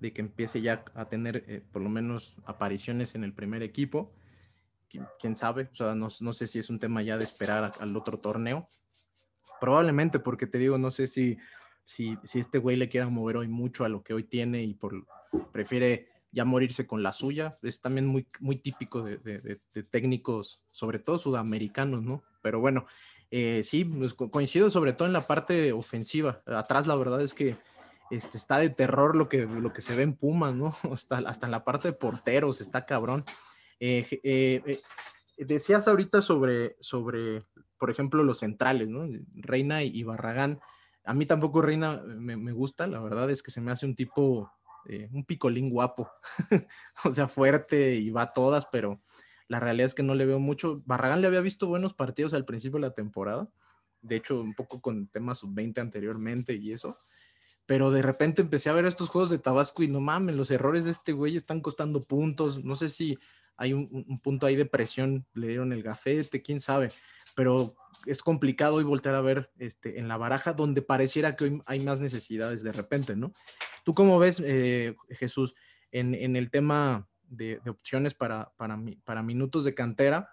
de 0.04 0.12
que 0.12 0.20
empiece 0.20 0.62
ya 0.62 0.84
a 0.95 1.06
tener 1.06 1.45
eh, 1.47 1.64
por 1.72 1.82
lo 1.82 1.89
menos 1.89 2.36
apariciones 2.45 3.16
en 3.16 3.24
el 3.24 3.34
primer 3.34 3.64
equipo. 3.64 4.12
¿Quién, 5.18 5.36
sabe? 5.36 5.70
O 5.72 5.76
sea, 5.76 5.95
no, 5.95 6.10
no, 6.20 6.34
sé 6.34 6.45
si 6.45 6.60
es 6.60 6.70
un 6.70 6.78
tema 6.78 7.01
ya 7.01 7.18
de 7.18 7.24
esperar 7.24 7.72
al 7.80 7.95
otro 7.95 8.20
torneo. 8.20 8.68
Probablemente, 9.64 10.20
porque 10.20 10.45
te 10.45 10.57
digo, 10.57 10.78
no 10.78 10.91
sé 10.91 11.07
si, 11.07 11.38
si, 11.86 12.18
este 12.34 12.57
güey 12.57 12.76
le 12.76 12.89
quiera 12.89 13.07
mover 13.07 13.38
hoy 13.38 13.47
mucho 13.47 13.86
a 13.86 13.88
lo 13.88 14.03
que 14.03 14.14
hoy 14.14 14.26
tiene 14.26 14.61
y 14.61 14.74
por, 14.74 15.05
prefiere 15.53 16.09
ya 16.34 16.43
morirse 16.43 16.86
con 16.86 17.01
la 17.01 17.14
suya. 17.14 17.57
Es 17.61 17.80
también 17.80 18.05
muy, 18.05 18.28
muy 18.41 18.57
típico 18.57 19.03
de 19.03 19.61
técnicos, 19.89 20.59
sobre 20.70 20.99
todo 20.99 21.18
sudamericanos, 21.18 22.03
¿no? 22.03 22.24
Pero 22.41 22.59
bueno, 22.59 22.88
eh, 23.32 23.61
sí, 23.64 23.86
pues 23.86 24.14
coincido 24.14 24.70
sobre 24.70 24.91
todo 24.91 25.07
en 25.07 25.14
la 25.14 25.26
parte 25.26 25.72
ofensiva. 25.72 26.41
Atrás 26.45 26.86
la 26.86 26.97
verdad 26.97 27.22
es 27.22 27.34
que 27.34 27.55
este, 28.11 28.36
está 28.36 28.57
de 28.57 28.70
terror 28.70 29.16
lo 29.16 29.30
que, 29.30 29.45
lo 29.45 29.72
que 29.72 29.80
se 29.80 29.95
ve 29.95 30.03
en 30.03 30.18
Pumas, 30.18 30.53
¿no? 30.53 30.76
Hasta, 30.91 31.20
hasta 31.20 31.47
en 31.47 31.51
la 31.51 31.64
parte 31.64 31.88
de 31.88 31.93
porteros, 31.93 32.59
está 32.59 32.86
cabrón. 32.86 33.24
Eh, 33.80 34.05
eh, 34.24 34.61
eh, 34.66 34.80
decías 35.38 35.88
ahorita 35.88 36.21
sobre, 36.21 36.77
sobre, 36.79 37.45
por 37.77 37.89
ejemplo, 37.89 38.23
los 38.23 38.39
centrales, 38.39 38.89
¿no? 38.89 39.07
Reina 39.36 39.84
y 39.84 40.03
Barragán. 40.03 40.59
A 41.03 41.13
mí 41.13 41.25
tampoco 41.25 41.61
Reina 41.61 42.01
me, 42.05 42.38
me 42.38 42.51
gusta, 42.51 42.88
la 42.88 43.01
verdad 43.01 43.29
es 43.29 43.43
que 43.43 43.51
se 43.51 43.61
me 43.61 43.71
hace 43.71 43.86
un 43.86 43.95
tipo, 43.95 44.51
eh, 44.86 45.09
un 45.11 45.25
picolín 45.25 45.69
guapo, 45.69 46.09
o 47.03 47.11
sea, 47.11 47.27
fuerte 47.27 47.95
y 47.95 48.09
va 48.09 48.23
a 48.23 48.34
todas, 48.34 48.67
pero 48.71 49.01
la 49.47 49.59
realidad 49.59 49.88
es 49.88 49.93
que 49.93 50.03
no 50.03 50.15
le 50.15 50.25
veo 50.25 50.39
mucho. 50.39 50.81
Barragán 50.86 51.21
le 51.21 51.27
había 51.27 51.41
visto 51.41 51.67
buenos 51.67 51.93
partidos 51.93 52.34
al 52.34 52.45
principio 52.45 52.79
de 52.79 52.88
la 52.88 52.93
temporada, 52.93 53.49
de 54.01 54.15
hecho, 54.15 54.41
un 54.41 54.53
poco 54.53 54.81
con 54.81 55.07
temas 55.07 55.39
sub-20 55.39 55.79
anteriormente 55.79 56.53
y 56.55 56.71
eso 56.71 56.95
pero 57.65 57.91
de 57.91 58.01
repente 58.01 58.41
empecé 58.41 58.69
a 58.69 58.73
ver 58.73 58.86
estos 58.86 59.09
juegos 59.09 59.29
de 59.29 59.39
Tabasco 59.39 59.84
y 59.84 59.88
no 59.88 60.01
mames, 60.01 60.36
los 60.36 60.51
errores 60.51 60.84
de 60.84 60.91
este 60.91 61.13
güey 61.13 61.36
están 61.36 61.61
costando 61.61 62.03
puntos, 62.03 62.63
no 62.63 62.75
sé 62.75 62.89
si 62.89 63.17
hay 63.58 63.74
un, 63.74 64.06
un 64.08 64.20
punto 64.20 64.45
ahí 64.45 64.56
de 64.56 64.66
presión, 64.66 65.26
le 65.34 65.47
dieron 65.47 65.74
el 65.74 65.84
gafete, 65.84 66.41
quién 66.41 66.60
sabe, 66.60 66.89
pero 67.36 67.76
es 68.06 68.22
complicado 68.22 68.76
hoy 68.76 68.84
voltear 68.84 69.16
a 69.16 69.22
ver 69.22 69.51
este, 69.58 69.99
en 69.99 70.08
la 70.08 70.18
baraja 70.18 70.54
donde 70.54 70.82
pareciera 70.82 71.36
que 71.36 71.45
hoy 71.45 71.62
hay 71.66 71.80
más 71.80 71.99
necesidades 71.99 72.64
de 72.64 72.72
repente, 72.72 73.16
¿no? 73.16 73.34
¿Tú 73.84 73.93
cómo 73.93 74.20
ves, 74.20 74.41
eh, 74.45 74.95
Jesús, 75.10 75.56
en, 75.91 76.36
el 76.36 76.49
tema 76.49 77.08
de, 77.28 77.62
opciones 77.68 78.14
para, 78.14 78.51
para, 78.58 78.80
para 79.04 79.24
minutos 79.24 79.64
de 79.64 79.76
cantera? 79.76 80.30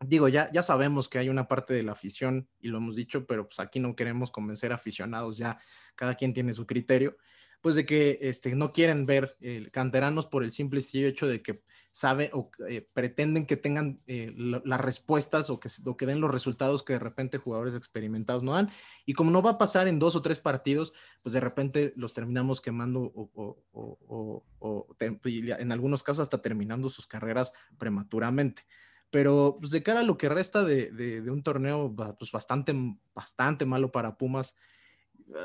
digo, 0.00 0.28
ya, 0.28 0.50
ya 0.52 0.62
sabemos 0.62 1.08
que 1.08 1.18
hay 1.18 1.28
una 1.28 1.48
parte 1.48 1.74
de 1.74 1.82
la 1.82 1.92
afición 1.92 2.48
y 2.60 2.68
lo 2.68 2.78
hemos 2.78 2.96
dicho, 2.96 3.26
pero 3.26 3.48
pues 3.48 3.58
aquí 3.60 3.80
no 3.80 3.96
queremos 3.96 4.30
convencer 4.30 4.72
aficionados, 4.72 5.36
ya 5.36 5.58
cada 5.96 6.14
quien 6.14 6.32
tiene 6.32 6.52
su 6.52 6.66
criterio, 6.66 7.16
pues 7.60 7.74
de 7.74 7.84
que 7.84 8.18
este, 8.20 8.54
no 8.54 8.72
quieren 8.72 9.06
ver 9.06 9.36
eh, 9.40 9.68
canteranos 9.72 10.26
por 10.26 10.44
el 10.44 10.52
simple 10.52 10.80
hecho 10.92 11.26
de 11.26 11.42
que 11.42 11.62
saben 11.90 12.30
o 12.32 12.50
eh, 12.68 12.88
pretenden 12.92 13.46
que 13.46 13.56
tengan 13.56 13.98
eh, 14.06 14.32
las 14.36 14.80
respuestas 14.80 15.50
o 15.50 15.58
que, 15.58 15.68
o 15.84 15.96
que 15.96 16.06
den 16.06 16.20
los 16.20 16.30
resultados 16.30 16.84
que 16.84 16.92
de 16.92 16.98
repente 17.00 17.38
jugadores 17.38 17.74
experimentados 17.74 18.42
no 18.44 18.52
dan. 18.52 18.70
Y 19.04 19.14
como 19.14 19.30
no 19.30 19.42
va 19.42 19.52
a 19.52 19.58
pasar 19.58 19.88
en 19.88 19.98
dos 19.98 20.14
o 20.14 20.22
tres 20.22 20.38
partidos, 20.38 20.92
pues 21.22 21.32
de 21.32 21.40
repente 21.40 21.92
los 21.96 22.14
terminamos 22.14 22.60
quemando 22.60 23.00
o, 23.00 23.30
o, 23.72 24.44
o, 24.58 24.96
en 25.00 25.72
algunos 25.72 26.02
casos 26.04 26.20
hasta 26.20 26.40
terminando 26.40 26.88
sus 26.88 27.06
carreras 27.06 27.52
prematuramente 27.78 28.64
pero 29.10 29.56
pues, 29.58 29.70
de 29.72 29.82
cara 29.82 30.00
a 30.00 30.02
lo 30.02 30.18
que 30.18 30.28
resta 30.28 30.64
de, 30.64 30.90
de, 30.90 31.22
de 31.22 31.30
un 31.30 31.42
torneo 31.42 31.94
pues, 32.18 32.30
bastante, 32.30 32.74
bastante 33.14 33.64
malo 33.64 33.90
para 33.90 34.18
Pumas, 34.18 34.54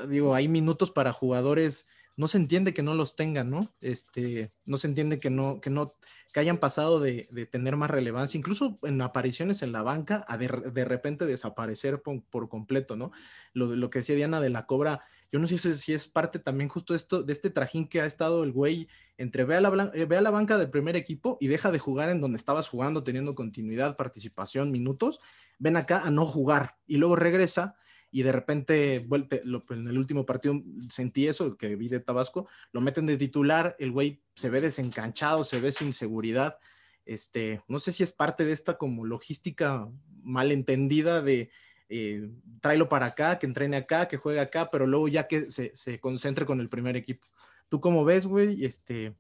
digo, 0.08 0.36
hay 0.36 0.48
minutos 0.48 0.92
para 0.92 1.14
jugadores, 1.14 1.88
no 2.16 2.28
se 2.28 2.38
entiende 2.38 2.74
que 2.74 2.84
no 2.84 2.94
los 2.94 3.16
tengan, 3.16 3.50
¿no? 3.50 3.68
Este, 3.82 4.54
no 4.66 4.78
se 4.78 4.88
entiende 4.88 5.20
que 5.20 5.30
no, 5.30 5.60
que 5.60 5.70
no, 5.70 5.94
que 6.32 6.40
hayan 6.40 6.58
pasado 6.58 7.00
de, 7.00 7.28
de 7.32 7.46
tener 7.46 7.76
más 7.76 7.90
relevancia, 7.90 8.38
incluso 8.38 8.78
en 8.84 9.02
apariciones 9.02 9.62
en 9.62 9.72
la 9.72 9.82
banca, 9.82 10.24
a 10.28 10.38
de, 10.38 10.48
de 10.48 10.86
repente 10.86 11.26
desaparecer 11.26 12.02
por, 12.02 12.24
por, 12.24 12.50
completo, 12.50 12.96
¿no? 12.96 13.12
Lo, 13.54 13.76
lo 13.76 13.90
que 13.90 14.00
decía 14.00 14.16
Diana 14.16 14.42
de 14.42 14.50
la 14.50 14.66
Cobra, 14.66 15.04
yo 15.32 15.40
no 15.40 15.48
sé 15.48 15.58
si 15.58 15.94
es 15.94 16.08
parte 16.08 16.40
también 16.40 16.70
justo 16.70 16.94
esto, 16.94 17.24
de 17.24 17.34
este 17.34 17.50
trajín 17.50 17.88
que 17.88 18.02
ha 18.02 18.06
estado 18.06 18.44
el 18.44 18.52
güey 18.52 18.88
entre 19.18 19.46
la, 19.46 19.92
eh, 19.94 20.06
ve 20.06 20.18
a 20.18 20.22
la 20.22 20.30
banca 20.30 20.58
del 20.58 20.70
primer 20.70 20.96
equipo 20.96 21.38
y 21.40 21.48
deja 21.48 21.72
de 21.72 21.80
jugar 21.80 22.10
en 22.10 22.22
donde 22.22 22.38
estabas 22.38 22.68
jugando, 22.68 23.02
teniendo 23.02 23.34
continuidad, 23.34 23.96
participación, 23.96 24.72
minutos, 24.72 25.20
ven 25.58 25.78
acá 25.78 26.02
a 26.02 26.12
no 26.12 26.26
jugar 26.26 26.78
y 26.86 26.98
luego 26.98 27.16
regresa 27.16 27.76
y 28.14 28.22
de 28.22 28.32
repente, 28.32 29.04
vuelte, 29.08 29.42
lo, 29.44 29.66
en 29.72 29.88
el 29.88 29.98
último 29.98 30.24
partido 30.24 30.62
sentí 30.88 31.28
eso, 31.28 31.58
que 31.58 31.76
vi 31.76 31.90
de 31.90 32.00
Tabasco, 32.00 32.48
lo 32.72 32.80
meten 32.80 33.08
de 33.08 33.18
titular, 33.18 33.76
el 33.80 33.92
güey 33.92 34.22
se 34.36 34.52
ve 34.52 34.62
desencanchado, 34.62 35.44
se 35.44 35.60
ve 35.60 35.72
sin 35.72 35.94
seguridad, 35.94 36.60
este, 37.06 37.64
no 37.68 37.80
sé 37.80 37.92
si 37.92 38.04
es 38.04 38.12
parte 38.12 38.46
de 38.46 38.52
esta 38.52 38.78
como 38.78 39.04
logística 39.04 39.90
malentendida 40.22 41.24
de 41.24 41.50
eh, 41.90 42.30
tráelo 42.62 42.88
para 42.88 43.08
acá, 43.08 43.40
que 43.40 43.48
entrene 43.48 43.78
acá, 43.78 44.08
que 44.08 44.18
juegue 44.18 44.40
acá, 44.40 44.70
pero 44.70 44.86
luego 44.86 45.08
ya 45.08 45.28
que 45.28 45.50
se, 45.50 45.76
se 45.76 46.00
concentre 46.00 46.46
con 46.46 46.62
el 46.62 46.70
primer 46.70 46.96
equipo. 46.96 47.28
¿Tú 47.68 47.82
cómo 47.82 48.06
ves, 48.06 48.28
güey? 48.28 48.64
Este, 48.64 49.16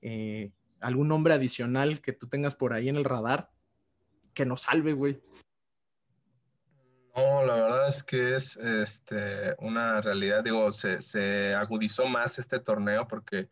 eh, 0.00 0.52
¿Algún 0.80 1.08
nombre 1.08 1.34
adicional 1.34 2.00
que 2.00 2.14
tú 2.14 2.28
tengas 2.28 2.54
por 2.54 2.72
ahí 2.72 2.88
en 2.88 2.96
el 2.96 3.04
radar 3.04 3.50
que 4.32 4.46
nos 4.46 4.62
salve, 4.62 4.94
güey? 4.94 5.20
No, 7.18 7.44
la 7.44 7.54
verdad 7.54 7.88
es 7.88 8.04
que 8.04 8.36
es 8.36 8.56
este, 8.56 9.56
una 9.58 10.00
realidad, 10.00 10.44
digo, 10.44 10.70
se, 10.70 11.52
agudizó 11.54 12.06
más 12.06 12.38
este 12.38 12.60
torneo 12.60 13.08
porque 13.08 13.48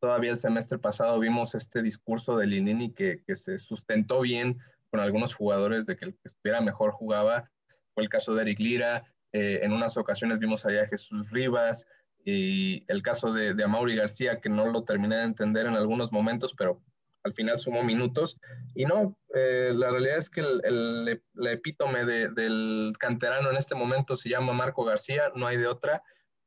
todavía 0.00 0.32
el 0.32 0.38
semestre 0.38 0.78
pasado 0.78 1.18
vimos 1.18 1.54
este 1.54 1.80
discurso 1.80 2.36
de 2.36 2.46
Linini 2.46 2.92
que, 2.92 3.22
que 3.26 3.34
se 3.34 3.58
sustentó 3.58 4.20
bien 4.20 4.58
con 4.90 5.00
algunos 5.00 5.34
jugadores 5.34 5.86
de 5.86 5.96
que 5.96 6.04
el 6.04 6.12
que 6.12 6.20
estuviera 6.24 6.60
mejor 6.60 6.90
jugaba. 6.92 7.50
Fue 7.94 8.02
el 8.02 8.10
caso 8.10 8.34
de 8.34 8.42
Eric 8.42 8.58
Lira, 8.58 9.04
eh, 9.32 9.60
en 9.62 9.72
unas 9.72 9.96
ocasiones 9.96 10.38
vimos 10.38 10.66
allá 10.66 10.82
a 10.82 10.88
Jesús 10.88 11.30
Rivas 11.30 11.86
y 12.22 12.84
el 12.86 13.02
caso 13.02 13.32
de, 13.32 13.54
de 13.54 13.64
Amaury 13.64 13.96
García, 13.96 14.40
que 14.42 14.50
no 14.50 14.66
lo 14.66 14.84
terminé 14.84 15.16
de 15.16 15.24
entender 15.24 15.64
en 15.64 15.74
algunos 15.74 16.12
momentos, 16.12 16.54
pero 16.54 16.82
al 17.26 17.34
final 17.34 17.60
sumó 17.60 17.82
minutos. 17.82 18.38
Y 18.74 18.86
no, 18.86 19.16
eh, 19.34 19.72
la 19.74 19.90
realidad 19.90 20.16
es 20.16 20.30
que 20.30 20.40
el, 20.40 21.20
epítome 21.50 22.04
del 22.04 22.94
canterano 22.98 23.50
en 23.50 23.56
este 23.56 23.74
momento 23.74 24.16
se 24.16 24.30
llama 24.30 24.52
Marco 24.52 24.84
García, 24.84 25.32
no 25.34 25.46
hay 25.46 25.58
de 25.58 25.66
otra, 25.66 26.02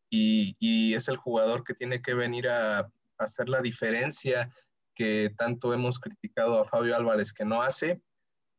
y, 0.09 0.95
es 0.95 1.07
el 1.07 1.17
jugador 1.17 1.63
que 1.63 1.75
tiene 1.75 2.01
que 2.01 2.13
venir 2.13 2.49
a, 2.49 2.89
hacer 3.19 3.49
la 3.49 3.61
diferencia 3.61 4.49
que 4.95 5.33
tanto 5.37 5.73
hemos 5.73 5.99
criticado 5.99 6.59
a 6.59 6.65
Fabio 6.65 6.95
Álvarez 6.95 7.33
que 7.33 7.43
no 7.43 7.61
hace. 7.61 8.01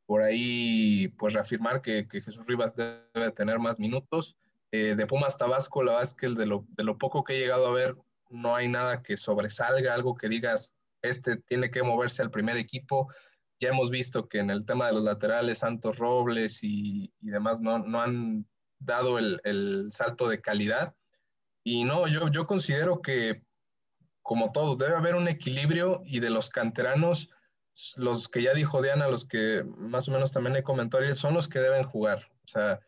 Por 0.07 0.23
ahí, 0.23 1.09
pues 1.19 1.33
reafirmar 1.33 1.81
que, 1.81 2.07
Jesús 2.11 2.45
Rivas 2.47 2.77
debe 2.77 3.31
tener 3.35 3.59
más 3.59 3.79
minutos. 3.79 4.37
Eh, 4.73 4.95
de 4.97 5.07
Pumas 5.07 5.39
Tabasco, 5.39 5.83
la 5.83 5.93
verdad 5.93 6.09
es 6.09 6.15
que 6.15 6.29
de 6.29 6.47
lo, 6.47 6.67
de 6.69 6.85
lo 6.85 6.99
poco 6.99 7.25
que 7.25 7.35
he 7.35 7.41
llegado 7.41 7.67
a 7.67 7.73
ver, 7.73 7.97
no 8.29 8.55
hay 8.55 8.69
nada 8.69 9.03
que 9.03 9.17
sobresalga, 9.17 9.95
algo 9.95 10.15
que 10.15 10.29
digas, 10.29 10.75
este 11.03 11.37
tiene 11.37 11.71
que 11.71 11.83
moverse 11.83 12.23
al 12.23 12.31
primer 12.31 12.57
equipo. 12.57 13.13
Ya 13.61 13.69
hemos 13.69 13.91
visto 13.91 14.29
que 14.29 14.39
en 14.39 14.51
el 14.51 14.65
tema 14.65 14.87
de 14.87 14.95
los 14.95 15.05
laterales, 15.05 15.59
Santos 15.59 15.99
Robles 15.99 16.61
y, 16.63 17.13
demás 17.21 17.61
no, 17.61 17.79
no, 17.79 18.01
han 18.01 18.47
dado 18.79 19.19
el, 19.19 19.41
el, 19.45 19.89
salto 19.91 20.29
de 20.29 20.41
calidad. 20.41 20.95
Y 21.63 21.85
no, 21.85 22.09
yo, 22.09 22.29
yo 22.29 22.47
considero 22.47 23.03
que, 23.03 23.43
como 24.23 24.53
todos, 24.53 24.79
debe 24.79 24.97
haber 24.97 25.15
un 25.15 25.29
equilibrio 25.29 26.01
y 26.05 26.21
de 26.21 26.31
los 26.31 26.49
canteranos, 26.49 27.29
los 27.97 28.29
que 28.29 28.43
ya 28.43 28.55
dijo 28.55 28.83
Diana, 28.83 29.09
los 29.09 29.27
que 29.27 29.65
más 29.77 30.09
o 30.09 30.13
menos 30.13 30.33
también 30.33 30.57
he 30.57 30.63
comentado, 30.63 31.15
son 31.15 31.35
los 31.35 31.49
que 31.49 31.59
deben 31.59 31.85
jugar. 31.85 32.31
O 32.45 32.49
sea, 32.49 32.81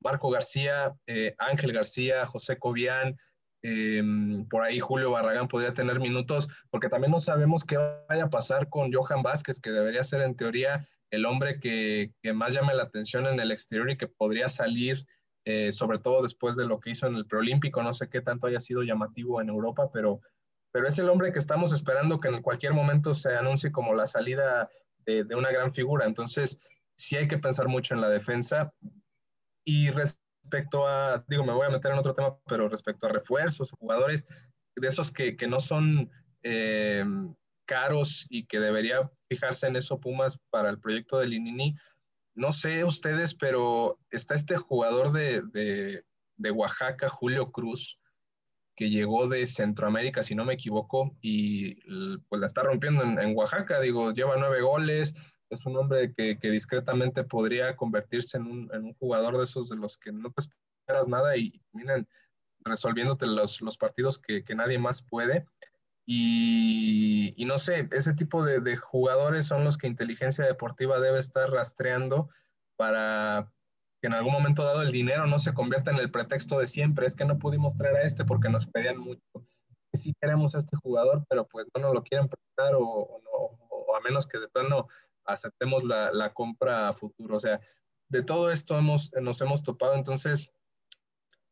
Marco 0.00 0.30
García, 0.30 0.94
eh, 1.06 1.34
Ángel 1.38 1.72
García, 1.72 2.26
José 2.26 2.58
Cobian, 2.58 3.16
Em, 3.62 4.44
por 4.48 4.62
ahí 4.62 4.80
Julio 4.80 5.12
Barragán 5.12 5.46
podría 5.46 5.72
tener 5.72 6.00
minutos, 6.00 6.48
porque 6.70 6.88
también 6.88 7.12
no 7.12 7.20
sabemos 7.20 7.64
qué 7.64 7.78
vaya 8.08 8.24
a 8.24 8.30
pasar 8.30 8.68
con 8.68 8.92
Johan 8.92 9.22
Vázquez, 9.22 9.60
que 9.60 9.70
debería 9.70 10.02
ser 10.02 10.22
en 10.22 10.36
teoría 10.36 10.86
el 11.10 11.26
hombre 11.26 11.60
que, 11.60 12.12
más 12.34 12.52
llame 12.52 12.74
la 12.74 12.84
atención 12.84 13.26
en 13.26 13.38
el 13.38 13.52
exterior 13.52 13.88
y 13.90 13.96
que 13.96 14.08
podría 14.08 14.48
salir, 14.48 15.06
eh, 15.44 15.70
sobre 15.70 15.98
todo 15.98 16.22
después 16.22 16.56
de 16.56 16.66
lo 16.66 16.80
que 16.80 16.90
hizo 16.90 17.06
en 17.06 17.14
el 17.14 17.26
preolímpico. 17.26 17.82
No 17.82 17.94
sé 17.94 18.08
qué 18.08 18.20
tanto 18.20 18.48
haya 18.48 18.58
sido 18.58 18.82
llamativo 18.82 19.40
en 19.40 19.48
Europa, 19.48 19.90
pero, 19.92 20.20
pero 20.72 20.88
es 20.88 20.98
el 20.98 21.08
hombre 21.08 21.32
que 21.32 21.38
estamos 21.38 21.72
esperando 21.72 22.18
que 22.18 22.28
en 22.28 22.42
cualquier 22.42 22.72
momento 22.72 23.14
se 23.14 23.36
anuncie 23.36 23.70
como 23.70 23.94
la 23.94 24.06
salida 24.06 24.70
de, 25.06 25.22
de 25.22 25.34
una 25.36 25.52
gran 25.52 25.72
figura. 25.72 26.06
Entonces, 26.06 26.58
sí 26.96 27.16
hay 27.16 27.28
que 27.28 27.38
pensar 27.38 27.68
mucho 27.68 27.94
en 27.94 28.00
la 28.00 28.08
defensa. 28.08 28.72
Y 29.64 29.90
respecto 30.42 30.86
a, 30.86 31.24
digo, 31.28 31.44
me 31.44 31.52
voy 31.52 31.66
a 31.66 31.70
meter 31.70 31.92
en 31.92 31.98
otro 31.98 32.14
tema, 32.14 32.36
pero 32.46 32.68
respecto 32.68 33.06
a 33.06 33.12
refuerzos, 33.12 33.70
jugadores 33.72 34.26
de 34.76 34.88
esos 34.88 35.10
que, 35.10 35.36
que 35.36 35.46
no 35.46 35.60
son 35.60 36.10
eh, 36.42 37.04
caros 37.66 38.26
y 38.28 38.46
que 38.46 38.58
debería 38.58 39.10
fijarse 39.28 39.66
en 39.66 39.76
eso 39.76 40.00
Pumas 40.00 40.38
para 40.50 40.68
el 40.70 40.78
proyecto 40.78 41.18
de 41.18 41.28
Linini. 41.28 41.74
No 42.34 42.52
sé 42.52 42.84
ustedes, 42.84 43.34
pero 43.34 43.98
está 44.10 44.34
este 44.34 44.56
jugador 44.56 45.12
de, 45.12 45.42
de, 45.52 46.04
de 46.36 46.50
Oaxaca, 46.50 47.08
Julio 47.08 47.52
Cruz, 47.52 47.98
que 48.74 48.88
llegó 48.88 49.28
de 49.28 49.44
Centroamérica, 49.44 50.22
si 50.22 50.34
no 50.34 50.46
me 50.46 50.54
equivoco, 50.54 51.14
y 51.20 51.74
pues 52.28 52.40
la 52.40 52.46
está 52.46 52.62
rompiendo 52.62 53.02
en, 53.02 53.18
en 53.18 53.36
Oaxaca. 53.36 53.80
Digo, 53.80 54.12
lleva 54.12 54.36
nueve 54.38 54.62
goles, 54.62 55.14
es 55.52 55.66
un 55.66 55.76
hombre 55.76 56.14
que, 56.14 56.38
discretamente 56.50 57.24
podría 57.24 57.76
convertirse 57.76 58.38
en 58.38 58.46
un, 58.46 58.94
jugador 58.94 59.36
de 59.36 59.44
esos 59.44 59.68
de 59.68 59.76
los 59.76 59.98
que 59.98 60.10
no 60.10 60.30
te 60.30 60.40
esperas 60.40 61.08
nada 61.08 61.36
y 61.36 61.50
terminan 61.70 62.08
resolviéndote 62.64 63.26
los, 63.26 63.60
partidos 63.78 64.18
que, 64.18 64.42
nadie 64.54 64.78
más 64.78 65.02
puede. 65.02 65.44
Y, 66.06 67.34
no 67.46 67.58
sé, 67.58 67.86
ese 67.92 68.14
tipo 68.14 68.44
de, 68.44 68.76
jugadores 68.76 69.46
son 69.46 69.64
los 69.64 69.76
que 69.76 69.86
inteligencia 69.86 70.44
deportiva 70.44 71.00
debe 71.00 71.18
estar 71.18 71.50
rastreando 71.50 72.30
para 72.76 73.52
que 74.00 74.06
en 74.06 74.14
algún 74.14 74.32
momento 74.32 74.64
dado 74.64 74.82
el 74.82 74.90
dinero 74.90 75.26
no 75.26 75.38
se 75.38 75.52
convierta 75.52 75.90
en 75.90 75.98
el 75.98 76.10
pretexto 76.10 76.58
de 76.58 76.66
siempre. 76.66 77.06
Es 77.06 77.14
que 77.14 77.26
no 77.26 77.38
pudimos 77.38 77.76
traer 77.76 77.96
a 77.96 78.02
este 78.02 78.24
porque 78.24 78.48
nos 78.48 78.66
pedían 78.66 78.96
mucho. 78.96 79.22
Sí 79.92 80.14
queremos 80.18 80.54
a 80.54 80.58
este 80.58 80.78
jugador, 80.78 81.26
pero 81.28 81.46
pues 81.46 81.66
no 81.76 81.82
nos 81.82 81.94
lo 81.94 82.02
quieren 82.02 82.26
prestar 82.28 82.74
o, 82.74 82.80
o 82.82 83.96
a 83.96 84.00
menos 84.00 84.26
que 84.26 84.38
de 84.38 84.48
plano 84.48 84.88
aceptemos 85.24 85.84
la, 85.84 86.10
la, 86.12 86.32
compra 86.32 86.88
a 86.88 86.92
futuro. 86.92 87.36
O 87.36 87.40
sea, 87.40 87.60
de 88.08 88.22
todo 88.22 88.50
esto 88.50 88.78
hemos, 88.78 89.10
nos 89.20 89.40
hemos 89.40 89.62
topado, 89.62 89.94
entonces 89.94 90.50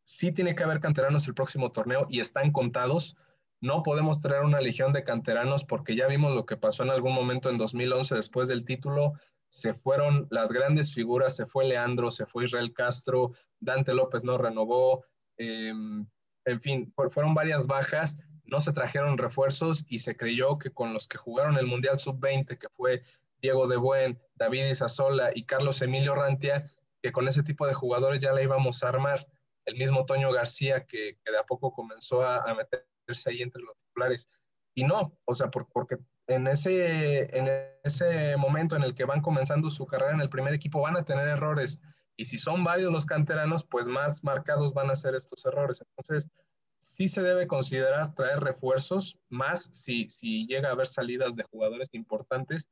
sí 0.05 0.33
tiene 0.33 0.55
que 0.55 0.64
haber 0.64 0.81
canteranos 0.81 1.27
el 1.27 1.35
próximo 1.35 1.73
torneo 1.73 2.07
y 2.09 2.21
están 2.21 2.53
contados. 2.53 3.16
No 3.61 3.83
podemos 3.83 4.21
traer 4.21 4.45
una 4.45 4.61
legión 4.61 4.93
de 4.93 5.05
canteranos 5.05 5.64
porque 5.64 5.95
ya 5.95 6.07
vimos 6.07 6.35
lo 6.35 6.47
que 6.47 6.57
pasó 6.57 6.83
en 6.83 6.91
algún 6.91 7.14
momento 7.14 7.51
en 7.51 7.59
2011 7.59 8.14
después 8.14 8.49
del 8.49 8.64
título. 8.64 9.12
Se 9.49 9.75
fueron 9.75 10.27
las 10.31 10.51
grandes 10.51 10.95
figuras, 10.95 11.37
se 11.37 11.47
fue 11.47 11.64
Leandro, 11.66 12.11
se 12.11 12.27
fue 12.27 12.45
Israel 12.45 12.73
Castro, 12.73 13.33
Dante 13.59 13.95
López 13.95 14.25
no 14.25 14.39
renovó, 14.39 15.05
em, 15.37 16.07
en 16.45 16.61
fin, 16.61 16.93
fueron 17.11 17.35
varias 17.35 17.66
bajas, 17.66 18.16
no 18.45 18.61
se 18.61 18.73
trajeron 18.73 19.18
refuerzos 19.18 19.85
y 19.89 20.01
se 20.01 20.16
creyó 20.16 20.59
que 20.59 20.71
con 20.71 20.93
los 20.93 21.07
que 21.07 21.18
jugaron 21.18 21.57
el 21.57 21.66
Mundial 21.66 21.99
Sub-20, 21.99 22.59
que 22.59 22.68
fue 22.71 23.03
Diego 23.41 23.66
de 23.68 23.76
Buen, 23.76 24.20
David 24.34 24.66
Isasola 24.66 25.30
y 25.34 25.45
Carlos 25.45 25.82
Emilio 25.82 26.14
Rantia, 26.14 26.70
que 27.03 27.12
con 27.12 27.28
ese 27.28 27.43
tipo 27.43 27.66
de 27.66 27.74
jugadores 27.74 28.20
ya 28.20 28.32
la 28.32 28.43
íbamos 28.43 28.82
a 28.82 28.88
armar. 28.88 29.26
El 29.64 29.76
mismo 29.76 30.05
Toño 30.05 30.32
García, 30.32 30.84
que, 30.84 31.18
de 31.24 31.38
a 31.38 31.45
poco 31.45 31.72
comenzó 31.72 32.22
a, 32.22 32.55
meterse 32.55 33.30
ahí 33.30 33.43
entre 33.43 33.62
los 33.62 33.76
titulares. 33.78 34.28
Y 34.74 34.84
no, 34.84 35.16
o 35.24 35.34
sea, 35.34 35.51
porque 35.51 35.99
en 36.26 36.47
ese, 36.47 37.36
en 37.36 37.49
ese 37.82 38.36
momento 38.36 38.76
en 38.76 38.82
el 38.82 38.95
que 38.95 39.05
van 39.05 39.20
comenzando 39.20 39.68
su 39.68 39.86
carrera 39.86 40.12
en 40.12 40.20
el 40.20 40.30
primer 40.30 40.55
equipo 40.55 40.80
van 40.80 40.97
a 40.97 41.05
tener 41.05 41.28
errores. 41.28 41.80
Y 42.16 42.26
si 42.26 42.38
son 42.38 42.64
varios 42.64 42.93
los 42.93 43.07
canteranos, 43.07 43.64
pues 43.64 43.86
más 43.86 44.22
marcados 44.22 44.72
van 44.72 44.91
a 44.91 44.97
ser 44.97 45.14
estos 45.14 45.45
errores. 45.45 45.80
Entonces, 45.80 46.30
sí 46.78 47.09
se 47.09 47.22
debe 47.22 47.47
considerar 47.47 48.14
traer 48.14 48.41
refuerzos, 48.41 49.18
más 49.28 49.68
si, 49.72 50.09
si 50.09 50.47
llega 50.47 50.68
a 50.68 50.72
haber 50.72 50.86
salidas 50.86 51.36
de 51.36 51.45
jugadores 51.45 51.88
importantes 51.93 52.70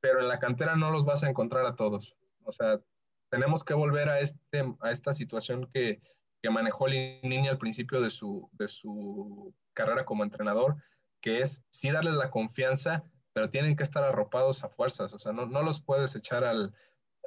pero 0.00 0.20
en 0.20 0.28
la 0.28 0.38
cantera 0.38 0.76
no 0.76 0.90
los 0.90 1.04
vas 1.04 1.22
a 1.22 1.28
encontrar 1.28 1.66
a 1.66 1.76
todos. 1.76 2.16
O 2.44 2.52
sea, 2.52 2.80
tenemos 3.30 3.64
que 3.64 3.74
volver 3.74 4.08
a, 4.08 4.20
este, 4.20 4.64
a 4.80 4.90
esta 4.90 5.12
situación 5.12 5.66
que, 5.66 6.00
que 6.42 6.50
manejó 6.50 6.86
Linini 6.86 7.48
al 7.48 7.58
principio 7.58 8.00
de 8.00 8.10
su, 8.10 8.48
de 8.52 8.68
su 8.68 9.54
carrera 9.74 10.04
como 10.04 10.24
entrenador, 10.24 10.76
que 11.20 11.40
es 11.40 11.62
sí 11.70 11.90
darles 11.90 12.14
la 12.14 12.30
confianza, 12.30 13.02
pero 13.32 13.50
tienen 13.50 13.76
que 13.76 13.82
estar 13.82 14.04
arropados 14.04 14.64
a 14.64 14.68
fuerzas. 14.68 15.12
O 15.14 15.18
sea, 15.18 15.32
no, 15.32 15.46
no 15.46 15.62
los 15.62 15.80
puedes 15.80 16.14
echar 16.16 16.44
al, 16.44 16.74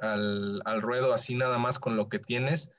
al, 0.00 0.62
al, 0.64 0.82
ruedo 0.82 1.12
así 1.12 1.34
nada 1.34 1.58
más 1.58 1.78
con 1.78 1.96
lo 1.96 2.08
que 2.08 2.18
tienes 2.18 2.70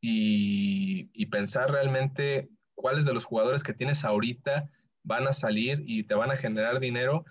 y, 0.00 1.10
y 1.12 1.26
pensar 1.26 1.70
realmente 1.70 2.48
cuáles 2.74 3.04
de 3.04 3.14
los 3.14 3.24
jugadores 3.24 3.62
que 3.62 3.74
tienes 3.74 4.04
ahorita 4.04 4.70
van 5.02 5.26
a 5.26 5.32
salir 5.32 5.82
y 5.86 6.04
te 6.04 6.14
van 6.14 6.30
a 6.30 6.36
generar 6.36 6.80
dinero 6.80 7.24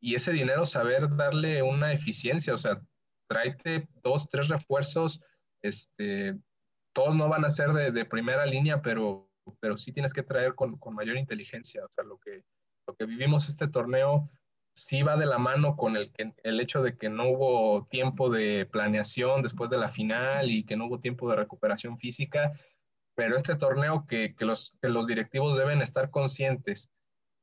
y 0.00 0.14
ese 0.14 0.32
dinero 0.32 0.64
saber 0.64 1.14
darle 1.14 1.62
una 1.62 1.92
eficiencia, 1.92 2.54
o 2.54 2.58
sea, 2.58 2.80
tráete 3.28 3.88
dos, 4.02 4.28
tres 4.28 4.48
refuerzos, 4.48 5.20
este, 5.62 6.38
todos 6.94 7.14
no 7.14 7.28
van 7.28 7.44
a 7.44 7.50
ser 7.50 7.72
de, 7.72 8.04
primera 8.06 8.46
línea, 8.46 8.80
pero, 8.80 9.30
pero 9.60 9.76
sí 9.76 9.92
tienes 9.92 10.12
que 10.12 10.22
traer 10.22 10.54
con, 10.54 10.78
mayor 10.92 11.16
inteligencia, 11.16 11.84
o 11.84 11.88
sea, 11.94 12.04
lo 12.04 12.18
que, 12.18 12.42
lo 12.88 12.94
que 12.94 13.04
vivimos 13.04 13.48
este 13.48 13.68
torneo 13.68 14.28
sí 14.74 15.02
va 15.02 15.16
de 15.16 15.26
la 15.26 15.38
mano 15.38 15.76
con 15.76 15.96
el, 15.96 16.10
el 16.42 16.60
hecho 16.60 16.80
de 16.82 16.96
que 16.96 17.10
no 17.10 17.28
hubo 17.28 17.86
tiempo 17.86 18.30
de 18.30 18.66
planeación 18.66 19.42
después 19.42 19.68
de 19.68 19.78
la 19.78 19.88
final 19.88 20.50
y 20.50 20.64
que 20.64 20.76
no 20.76 20.86
hubo 20.86 21.00
tiempo 21.00 21.28
de 21.28 21.36
recuperación 21.36 21.98
física, 21.98 22.52
pero 23.14 23.36
este 23.36 23.56
torneo 23.56 24.06
que, 24.06 24.34
que 24.34 24.46
los, 24.46 24.72
que 24.80 24.88
los 24.88 25.06
directivos 25.06 25.58
deben 25.58 25.82
estar 25.82 26.10
conscientes 26.10 26.88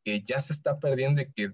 que 0.03 0.21
ya 0.21 0.39
se 0.39 0.53
está 0.53 0.79
perdiendo 0.79 1.21
y 1.21 1.31
que 1.31 1.53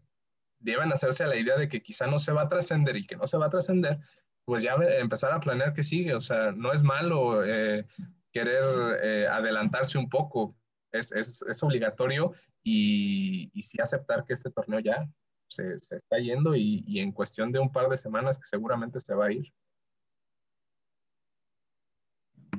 deben 0.63 0.91
hacerse 0.91 1.23
a 1.23 1.27
la 1.27 1.35
idea 1.35 1.57
de 1.57 1.67
que 1.67 1.81
quizá 1.81 2.07
no 2.07 2.19
se 2.19 2.31
va 2.31 2.43
a 2.43 2.49
trascender 2.49 2.95
y 2.97 3.05
que 3.05 3.15
no 3.15 3.27
se 3.27 3.37
va 3.37 3.47
a 3.47 3.49
trascender, 3.49 3.99
pues 4.45 4.63
ya 4.63 4.75
empezar 4.99 5.31
a 5.31 5.39
planear 5.39 5.73
que 5.73 5.83
sigue. 5.83 6.15
O 6.15 6.21
sea, 6.21 6.51
no 6.51 6.73
es 6.73 6.83
malo 6.83 7.43
eh, 7.45 7.85
querer 8.31 8.99
eh, 9.03 9.27
adelantarse 9.27 9.97
un 9.97 10.09
poco, 10.09 10.55
es, 10.91 11.11
es, 11.11 11.41
es 11.43 11.63
obligatorio 11.63 12.33
y, 12.63 13.51
y, 13.53 13.63
sí 13.63 13.77
aceptar 13.81 14.25
que 14.25 14.33
este 14.33 14.49
torneo 14.49 14.79
ya 14.79 15.07
se, 15.47 15.77
se 15.79 15.97
está 15.97 16.17
yendo 16.17 16.55
y, 16.55 16.83
y, 16.87 16.99
en 16.99 17.11
cuestión 17.11 17.51
de 17.51 17.59
un 17.59 17.71
par 17.71 17.89
de 17.89 17.97
semanas 17.97 18.39
que 18.39 18.47
seguramente 18.47 18.99
se 18.99 19.13
va 19.13 19.27
a 19.27 19.31
ir. 19.31 19.53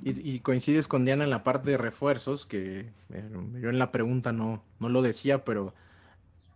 Y, 0.07 0.41
coincides 0.41 0.87
con 0.87 1.07
Diana 1.07 1.25
en 1.25 1.31
la 1.31 1.45
parte 1.45 1.71
de 1.71 1.79
refuerzos, 1.79 2.45
que 2.45 2.93
eh, 3.09 3.31
yo 3.33 3.71
en 3.71 3.79
la 3.79 3.91
pregunta 3.91 4.33
no, 4.33 4.63
no 4.79 4.91
lo 4.91 5.01
decía, 5.01 5.45
pero 5.45 5.75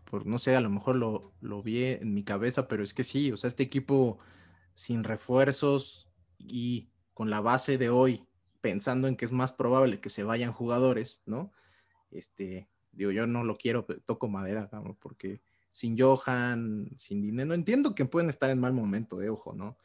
por, 0.09 0.27
no 0.27 0.39
sé, 0.39 0.57
a 0.57 0.61
lo 0.61 0.71
mejor 0.71 0.97
lo, 0.97 1.33
lo 1.41 1.63
vi 1.63 1.85
en 1.85 2.15
mi 2.15 2.25
cabeza, 2.25 2.67
pero 2.69 2.83
es 2.83 2.95
que 2.95 3.05
sí, 3.05 3.31
o 3.31 3.37
sea, 3.37 3.49
este 3.49 3.63
equipo 3.63 4.19
sin 4.75 5.05
refuerzos 5.05 6.09
y 6.39 6.89
con 7.15 7.31
la 7.31 7.41
base 7.41 7.79
de 7.79 7.91
hoy, 7.91 8.25
pensando 8.61 9.09
en 9.09 9.17
que 9.17 9.25
es 9.25 9.33
más 9.33 9.53
probable 9.53 10.01
que 10.01 10.09
se 10.09 10.23
vayan 10.23 10.53
jugadores, 10.53 11.23
¿no? 11.27 11.53
Este, 12.11 12.69
digo, 12.93 13.11
yo 13.11 13.27
no 13.27 13.45
lo 13.45 13.57
quiero, 13.57 13.85
toco 13.85 14.29
madera, 14.29 14.71
porque 14.99 15.43
sin 15.73 15.99
Johan, 15.99 16.91
sin 16.97 17.21
dinero, 17.21 17.55
entiendo 17.55 17.95
que 17.95 18.05
pueden 18.05 18.29
estar 18.29 18.51
en 18.51 18.61
mal 18.61 18.73
momento, 18.73 19.19
de 19.19 19.31
ojo, 19.31 19.55
¿no? 19.55 19.77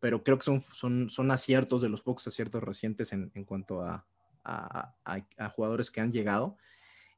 Pero 0.00 0.22
creo 0.22 0.38
que 0.38 0.44
son, 0.44 0.60
son, 0.60 1.10
son 1.10 1.30
aciertos 1.30 1.82
de 1.82 1.88
los 1.88 2.02
pocos 2.02 2.26
aciertos 2.26 2.62
recientes 2.62 3.12
en, 3.12 3.30
en 3.34 3.44
cuanto 3.44 3.82
a, 3.82 4.06
a, 4.44 4.94
a, 5.04 5.48
jugadores 5.48 5.90
que 5.90 6.00
han 6.00 6.12
llegado. 6.12 6.56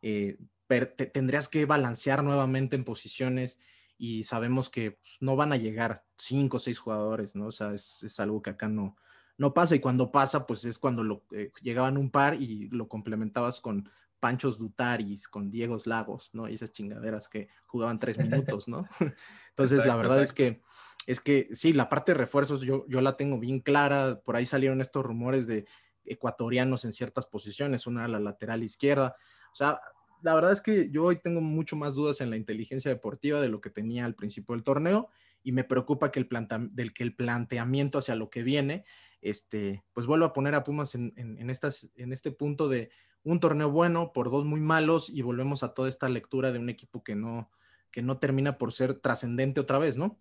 Eh, 0.02 0.38
tendrías 0.66 1.48
que 1.48 1.66
balancear 1.66 2.22
nuevamente 2.22 2.76
en 2.76 2.84
posiciones 2.84 3.60
y 3.96 4.24
sabemos 4.24 4.70
que 4.70 4.92
pues, 4.92 5.16
no 5.20 5.36
van 5.36 5.52
a 5.52 5.56
llegar 5.56 6.04
cinco 6.16 6.56
o 6.56 6.60
seis 6.60 6.78
jugadores, 6.78 7.36
¿no? 7.36 7.46
O 7.46 7.52
sea, 7.52 7.72
es, 7.72 8.02
es, 8.02 8.18
algo 8.20 8.42
que 8.42 8.50
acá 8.50 8.68
no, 8.68 8.96
no 9.36 9.54
pasa 9.54 9.74
y 9.74 9.80
cuando 9.80 10.10
pasa, 10.10 10.46
pues 10.46 10.64
es 10.64 10.78
cuando 10.78 11.02
lo, 11.02 11.24
eh, 11.32 11.52
llegaban 11.62 11.96
un 11.96 12.10
par 12.10 12.34
y 12.40 12.68
lo 12.70 12.88
complementabas 12.88 13.60
con 13.60 13.88
Panchos 14.20 14.58
Dutaris, 14.58 15.28
con 15.28 15.50
Diegos 15.50 15.86
Lagos, 15.86 16.30
¿no? 16.32 16.48
Y 16.48 16.54
esas 16.54 16.72
chingaderas 16.72 17.28
que 17.28 17.48
jugaban 17.66 17.98
tres 17.98 18.18
minutos, 18.58 18.68
¿no? 18.68 18.88
Entonces, 19.50 19.84
la 19.86 19.96
verdad 19.96 20.22
es 20.22 20.32
que 20.32 20.62
es 21.06 21.20
que 21.20 21.48
sí, 21.52 21.72
la 21.72 21.88
parte 21.88 22.12
de 22.12 22.18
refuerzos 22.18 22.62
yo, 22.62 22.86
yo 22.88 23.00
la 23.00 23.16
tengo 23.16 23.38
bien 23.38 23.60
clara. 23.60 24.20
Por 24.24 24.36
ahí 24.36 24.46
salieron 24.46 24.80
estos 24.80 25.04
rumores 25.04 25.46
de 25.46 25.66
ecuatorianos 26.04 26.84
en 26.84 26.92
ciertas 26.92 27.26
posiciones, 27.26 27.86
una 27.86 28.06
a 28.06 28.08
la 28.08 28.20
lateral 28.20 28.62
izquierda. 28.62 29.16
O 29.52 29.54
sea, 29.54 29.80
la 30.22 30.34
verdad 30.34 30.52
es 30.52 30.60
que 30.60 30.90
yo 30.90 31.04
hoy 31.04 31.16
tengo 31.16 31.40
mucho 31.40 31.76
más 31.76 31.94
dudas 31.94 32.20
en 32.20 32.30
la 32.30 32.36
inteligencia 32.36 32.90
deportiva 32.90 33.40
de 33.40 33.48
lo 33.48 33.60
que 33.60 33.70
tenía 33.70 34.04
al 34.04 34.14
principio 34.14 34.54
del 34.54 34.64
torneo 34.64 35.08
y 35.42 35.52
me 35.52 35.64
preocupa 35.64 36.10
que 36.10 36.20
el, 36.20 36.28
del 36.72 36.92
que 36.92 37.02
el 37.02 37.14
planteamiento 37.14 37.98
hacia 37.98 38.14
lo 38.14 38.30
que 38.30 38.42
viene, 38.42 38.84
este, 39.20 39.84
pues 39.92 40.06
vuelva 40.06 40.26
a 40.26 40.32
poner 40.32 40.54
a 40.54 40.64
Pumas 40.64 40.94
en, 40.94 41.12
en, 41.16 41.50
estas, 41.50 41.90
en 41.96 42.12
este 42.12 42.30
punto 42.30 42.68
de 42.68 42.90
un 43.22 43.40
torneo 43.40 43.70
bueno 43.70 44.12
por 44.12 44.30
dos 44.30 44.44
muy 44.44 44.60
malos 44.60 45.10
y 45.10 45.22
volvemos 45.22 45.62
a 45.62 45.74
toda 45.74 45.88
esta 45.88 46.08
lectura 46.08 46.52
de 46.52 46.58
un 46.58 46.68
equipo 46.70 47.02
que 47.02 47.14
no, 47.14 47.50
que 47.90 48.02
no 48.02 48.18
termina 48.18 48.58
por 48.58 48.72
ser 48.72 48.94
trascendente 48.94 49.60
otra 49.60 49.78
vez, 49.78 49.96
¿no? 49.96 50.18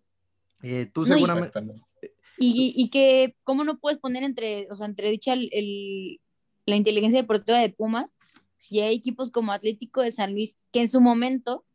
Eh, 0.62 0.90
tú 0.94 1.06
seguramente... 1.06 1.60
Y, 2.40 2.74
y, 2.76 2.90
que, 2.90 3.36
¿cómo 3.44 3.64
no 3.64 3.78
puedes 3.78 4.00
poner 4.00 4.24
entre, 4.24 4.68
o 4.72 4.76
sea, 4.76 4.88
entre 4.88 5.12
dicha 5.12 5.34
el, 5.34 6.20
la 6.66 6.76
inteligencia 6.76 7.22
deportiva 7.22 7.60
de 7.60 7.70
Pumas? 7.70 8.16
Si 8.64 8.80
hay 8.80 8.96
equipos 8.96 9.30
como 9.30 9.52
Atlético 9.52 10.00
de 10.00 10.12
San 10.12 10.32
Luis, 10.32 10.58
que 10.72 10.80
en 10.80 10.88
su 10.88 11.02
momento 11.02 11.66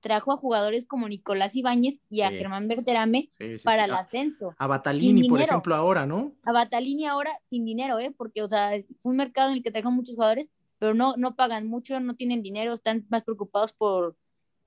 trajo 0.00 0.32
a 0.32 0.38
jugadores 0.38 0.86
como 0.86 1.06
Nicolás 1.06 1.54
Ibáñez 1.54 2.00
y 2.08 2.22
a 2.22 2.30
Germán 2.30 2.68
Berterame 2.68 3.28
para 3.64 3.84
el 3.84 3.92
ascenso. 3.92 4.54
A 4.56 4.66
Batalini, 4.66 5.28
por 5.28 5.42
ejemplo, 5.42 5.74
ahora, 5.74 6.06
¿no? 6.06 6.32
A 6.44 6.52
Batalini 6.52 7.04
ahora 7.04 7.38
sin 7.44 7.66
dinero, 7.66 7.98
¿eh? 7.98 8.14
Porque, 8.16 8.42
o 8.42 8.48
sea, 8.48 8.70
fue 9.02 9.10
un 9.10 9.16
mercado 9.16 9.50
en 9.50 9.58
el 9.58 9.62
que 9.62 9.70
trajo 9.70 9.90
muchos 9.90 10.14
jugadores, 10.14 10.48
pero 10.78 10.94
no, 10.94 11.16
no 11.18 11.36
pagan 11.36 11.66
mucho, 11.66 12.00
no 12.00 12.16
tienen 12.16 12.42
dinero, 12.42 12.72
están 12.72 13.04
más 13.10 13.24
preocupados 13.24 13.74
por, 13.74 14.16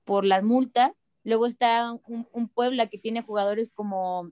por 0.04 0.24
las 0.24 0.44
multas. 0.44 0.92
Luego 1.24 1.46
está 1.46 1.98
un, 2.06 2.48
Puebla 2.48 2.86
que 2.86 2.98
tiene 2.98 3.22
jugadores 3.22 3.72
como, 3.74 4.30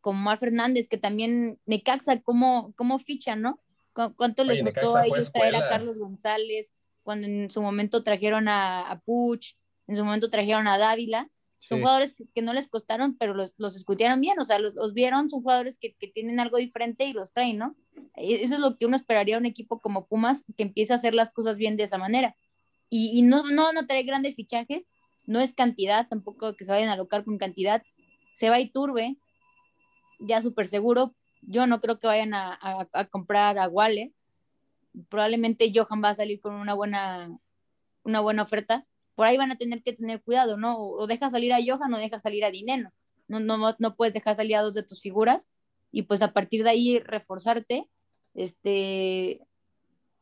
como 0.00 0.18
Mar 0.18 0.40
Fernández, 0.40 0.88
que 0.88 0.98
también 0.98 1.60
Necaxa, 1.66 2.20
¿cómo, 2.20 2.72
cómo 2.74 2.98
fichan, 2.98 3.42
no? 3.42 3.60
¿Cuánto 3.92 4.42
les 4.42 4.60
costó 4.60 4.96
a 4.96 5.06
ellos 5.06 5.30
traer 5.30 5.54
a 5.54 5.68
Carlos 5.68 5.98
González? 5.98 6.72
Cuando 7.02 7.26
en 7.26 7.50
su 7.50 7.62
momento 7.62 8.02
trajeron 8.02 8.48
a, 8.48 8.82
a 8.82 9.00
Puch, 9.00 9.54
en 9.86 9.96
su 9.96 10.04
momento 10.04 10.30
trajeron 10.30 10.68
a 10.68 10.78
Dávila. 10.78 11.30
Son 11.62 11.80
jugadores 11.80 12.14
que, 12.34 12.42
no 12.42 12.52
les 12.52 12.66
costaron, 12.68 13.16
pero 13.16 13.34
los, 13.34 13.52
los 13.56 13.76
escutieron 13.76 14.20
bien, 14.20 14.40
o 14.40 14.44
sea, 14.44 14.58
los, 14.58 14.74
los 14.74 14.92
vieron, 14.92 15.30
son 15.30 15.42
jugadores 15.42 15.78
que, 15.78 15.94
que, 15.94 16.08
tienen 16.08 16.40
algo 16.40 16.56
diferente 16.56 17.04
y 17.04 17.12
los 17.12 17.32
traen, 17.32 17.58
¿no? 17.58 17.76
E, 18.16 18.42
eso 18.42 18.54
es 18.54 18.60
lo 18.60 18.76
que 18.76 18.86
uno 18.86 18.96
esperaría 18.96 19.36
de 19.36 19.40
un 19.40 19.46
equipo 19.46 19.78
como 19.78 20.06
Pumas, 20.06 20.44
que 20.56 20.64
empiece 20.64 20.92
a 20.92 20.96
hacer 20.96 21.14
las 21.14 21.30
cosas 21.30 21.58
bien 21.58 21.76
de 21.76 21.84
esa 21.84 21.98
manera. 21.98 22.34
Y, 22.88 23.16
y 23.16 23.22
no, 23.22 23.44
no 23.50 23.64
van 23.64 23.78
a 23.78 23.86
traer 23.86 24.04
grandes 24.04 24.34
fichajes, 24.34 24.90
no 25.26 25.38
es 25.38 25.54
cantidad, 25.54 26.08
tampoco 26.08 26.56
que 26.56 26.64
se 26.64 26.72
vayan 26.72 26.88
a 26.88 26.94
alocar 26.94 27.24
con 27.24 27.38
cantidad. 27.38 27.82
Se 28.32 28.50
va 28.50 28.58
Iturbe, 28.58 29.16
ya 30.18 30.42
súper 30.42 30.66
seguro. 30.66 31.14
Yo 31.42 31.66
no 31.66 31.80
creo 31.80 31.98
que 31.98 32.06
vayan 32.06 32.34
a, 32.34 32.58
a, 32.92 33.04
comprar 33.06 33.58
a 33.58 33.68
Wale. 33.68 34.12
Probablemente 35.08 35.72
Johan 35.74 36.02
va 36.02 36.10
a 36.10 36.14
salir 36.14 36.40
con 36.40 36.54
una 36.54 36.74
buena, 36.74 37.36
una 38.02 38.20
buena 38.20 38.42
oferta. 38.42 38.86
Por 39.14 39.26
ahí 39.26 39.36
van 39.36 39.52
a 39.52 39.56
tener 39.56 39.82
que 39.82 39.92
tener 39.92 40.22
cuidado, 40.22 40.56
¿no? 40.56 40.78
O, 40.78 41.06
deja 41.06 41.30
salir 41.30 41.52
a 41.52 41.58
Johan 41.64 41.92
o 41.94 41.98
deja 41.98 42.18
salir 42.18 42.44
a 42.44 42.50
Dineno. 42.50 42.92
No, 43.28 43.40
no, 43.40 43.76
no 43.78 43.96
puedes 43.96 44.14
dejar 44.14 44.34
salir 44.34 44.56
a 44.56 44.62
dos 44.62 44.74
de 44.74 44.82
tus 44.82 45.00
figuras 45.00 45.48
y 45.92 46.02
pues 46.02 46.22
a 46.22 46.32
partir 46.32 46.64
de 46.64 46.70
ahí 46.70 46.98
reforzarte. 46.98 47.88
Este, 48.34 49.40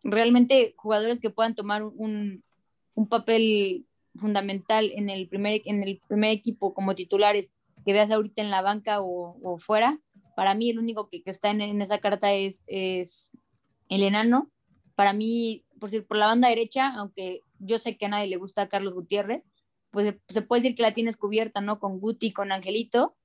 realmente 0.02 0.74
jugadores 0.76 1.20
que 1.20 1.30
puedan 1.30 1.54
tomar 1.54 1.82
un, 1.82 2.42
un 2.94 3.08
papel 3.08 3.86
fundamental 4.16 4.90
en 4.94 5.10
el 5.10 5.28
primer, 5.28 5.62
en 5.64 5.82
el 5.82 6.00
primer 6.08 6.30
equipo 6.30 6.74
como 6.74 6.94
titulares 6.94 7.52
que 7.84 7.92
veas 7.92 8.10
ahorita 8.10 8.42
en 8.42 8.50
la 8.50 8.62
banca 8.62 8.98
o, 9.00 9.58
fuera. 9.58 9.98
Para 10.36 10.54
mí 10.54 10.70
el 10.70 10.78
único 10.78 11.08
que, 11.08 11.22
que 11.22 11.30
está 11.30 11.50
en, 11.50 11.60
en, 11.60 11.80
esa 11.80 11.98
carta 11.98 12.32
es, 12.32 12.62
es 12.66 13.30
el 13.88 14.02
enano. 14.02 14.50
Para 14.98 15.12
mí, 15.12 15.64
por, 15.78 16.06
por 16.08 16.16
la 16.16 16.26
banda 16.26 16.48
derecha, 16.48 16.92
aunque 16.96 17.44
yo 17.60 17.78
sé 17.78 17.96
que 17.96 18.06
a 18.06 18.08
nadie 18.08 18.26
le 18.26 18.36
gusta 18.36 18.62
a 18.62 18.68
Carlos 18.68 18.94
Gutiérrez, 18.94 19.46
pues 19.92 20.12
se 20.26 20.42
puede 20.42 20.62
decir 20.62 20.76
que 20.76 20.82
la 20.82 20.92
tienes 20.92 21.16
cubierta, 21.16 21.60
¿no? 21.60 21.78
Con 21.78 22.00
Guti, 22.00 22.32
con 22.32 22.50
Angelito, 22.50 23.16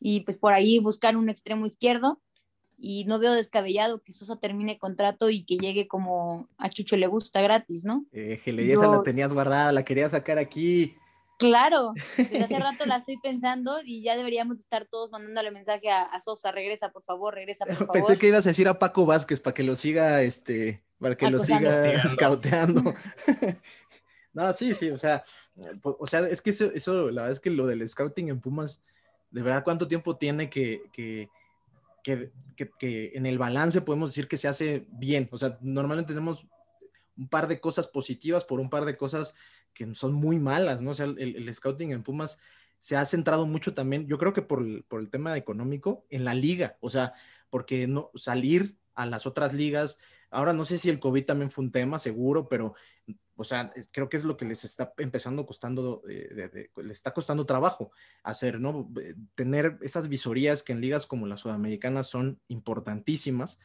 y 0.00 0.22
pues 0.22 0.38
por 0.38 0.54
ahí 0.54 0.80
buscar 0.80 1.16
un 1.16 1.28
extremo 1.28 1.66
izquierdo. 1.66 2.20
Y 2.76 3.04
no 3.04 3.20
veo 3.20 3.32
descabellado 3.32 4.02
que 4.02 4.10
Sosa 4.10 4.40
termine 4.40 4.76
contrato 4.76 5.30
y 5.30 5.44
que 5.44 5.56
llegue 5.56 5.86
como 5.86 6.48
a 6.58 6.68
Chucho 6.68 6.96
le 6.96 7.06
gusta 7.06 7.40
gratis, 7.42 7.84
¿no? 7.84 8.06
Eh, 8.10 8.40
esa 8.44 8.88
la 8.88 9.04
tenías 9.04 9.32
guardada, 9.32 9.70
la 9.70 9.84
quería 9.84 10.08
sacar 10.08 10.36
aquí. 10.38 10.96
Claro, 11.40 11.94
desde 12.18 12.44
hace 12.44 12.58
rato 12.58 12.84
la 12.84 12.96
estoy 12.98 13.16
pensando 13.16 13.78
y 13.82 14.02
ya 14.02 14.14
deberíamos 14.14 14.58
estar 14.58 14.86
todos 14.86 15.10
mandándole 15.10 15.50
mensaje 15.50 15.90
a, 15.90 16.20
Sosa, 16.20 16.52
regresa 16.52 16.90
por 16.90 17.02
favor, 17.02 17.34
regresa 17.34 17.64
por 17.64 17.74
favor. 17.78 17.92
Pensé 17.94 18.18
que 18.18 18.26
ibas 18.26 18.44
a 18.44 18.50
decir 18.50 18.68
a 18.68 18.78
Paco 18.78 19.06
Vázquez 19.06 19.40
para 19.40 19.54
que 19.54 19.62
lo 19.62 19.74
siga, 19.74 20.20
este, 20.20 20.84
para 20.98 21.16
que 21.16 21.30
lo 21.30 21.38
siga 21.38 21.94
escauteando. 21.94 22.94
no, 24.34 24.52
sí, 24.52 24.74
sí, 24.74 24.90
o 24.90 24.98
sea, 24.98 25.24
o 25.82 26.06
sea, 26.06 26.20
es 26.28 26.42
que 26.42 26.50
eso, 26.50 26.70
eso, 26.74 27.10
la 27.10 27.22
verdad 27.22 27.32
es 27.32 27.40
que 27.40 27.50
lo 27.50 27.66
del 27.66 27.88
scouting 27.88 28.28
en 28.28 28.40
Pumas, 28.40 28.82
de 29.30 29.42
verdad, 29.42 29.64
¿cuánto 29.64 29.88
tiempo 29.88 30.18
tiene 30.18 30.50
que, 30.50 30.82
que, 30.92 31.30
que, 32.04 32.30
que 32.78 33.12
en 33.14 33.24
el 33.24 33.38
balance 33.38 33.80
podemos 33.80 34.10
decir 34.10 34.28
que 34.28 34.36
se 34.36 34.46
hace 34.46 34.84
bien? 34.90 35.26
O 35.32 35.38
sea, 35.38 35.56
normalmente 35.62 36.12
tenemos 36.12 36.46
un 37.16 37.28
par 37.28 37.48
de 37.48 37.60
cosas 37.60 37.86
positivas 37.86 38.44
por 38.44 38.60
un 38.60 38.68
par 38.68 38.84
de 38.84 38.98
cosas 38.98 39.34
que 39.72 39.94
son 39.94 40.12
muy 40.12 40.38
malas, 40.38 40.80
¿no? 40.82 40.90
O 40.90 40.94
sea, 40.94 41.06
el, 41.06 41.54
scouting 41.54 41.92
en 41.92 42.02
Pumas 42.02 42.38
se 42.78 42.96
ha 42.96 43.04
centrado 43.04 43.46
mucho 43.46 43.74
también, 43.74 44.06
yo 44.06 44.18
creo 44.18 44.32
que 44.32 44.42
por 44.42 44.62
el, 44.62 45.10
tema 45.10 45.36
económico, 45.36 46.06
en 46.10 46.24
la 46.24 46.34
liga, 46.34 46.76
o 46.80 46.90
sea, 46.90 47.12
porque 47.50 47.86
no 47.86 48.10
salir 48.14 48.76
a 48.94 49.06
las 49.06 49.26
otras 49.26 49.52
ligas, 49.52 49.98
ahora 50.30 50.52
no 50.52 50.64
sé 50.64 50.78
si 50.78 50.88
el 50.88 51.00
COVID 51.00 51.24
también 51.24 51.50
fue 51.50 51.64
un 51.64 51.72
tema, 51.72 51.98
seguro, 51.98 52.48
pero, 52.48 52.74
o 53.36 53.44
sea, 53.44 53.72
creo 53.92 54.08
que 54.08 54.16
es 54.16 54.24
lo 54.24 54.36
que 54.36 54.46
les 54.46 54.64
está 54.64 54.94
empezando 54.98 55.46
costando, 55.46 56.02
eh, 56.08 56.70
les 56.76 56.96
está 56.96 57.12
costando 57.12 57.46
trabajo 57.46 57.90
hacer, 58.22 58.60
¿no? 58.60 58.90
Tener 59.34 59.78
esas 59.82 60.08
visorías 60.08 60.62
que 60.62 60.72
en 60.72 60.80
ligas 60.80 61.06
como 61.06 61.26
la 61.26 61.36
sudamericana 61.36 62.02
son 62.02 62.40
importantísimas 62.48 63.58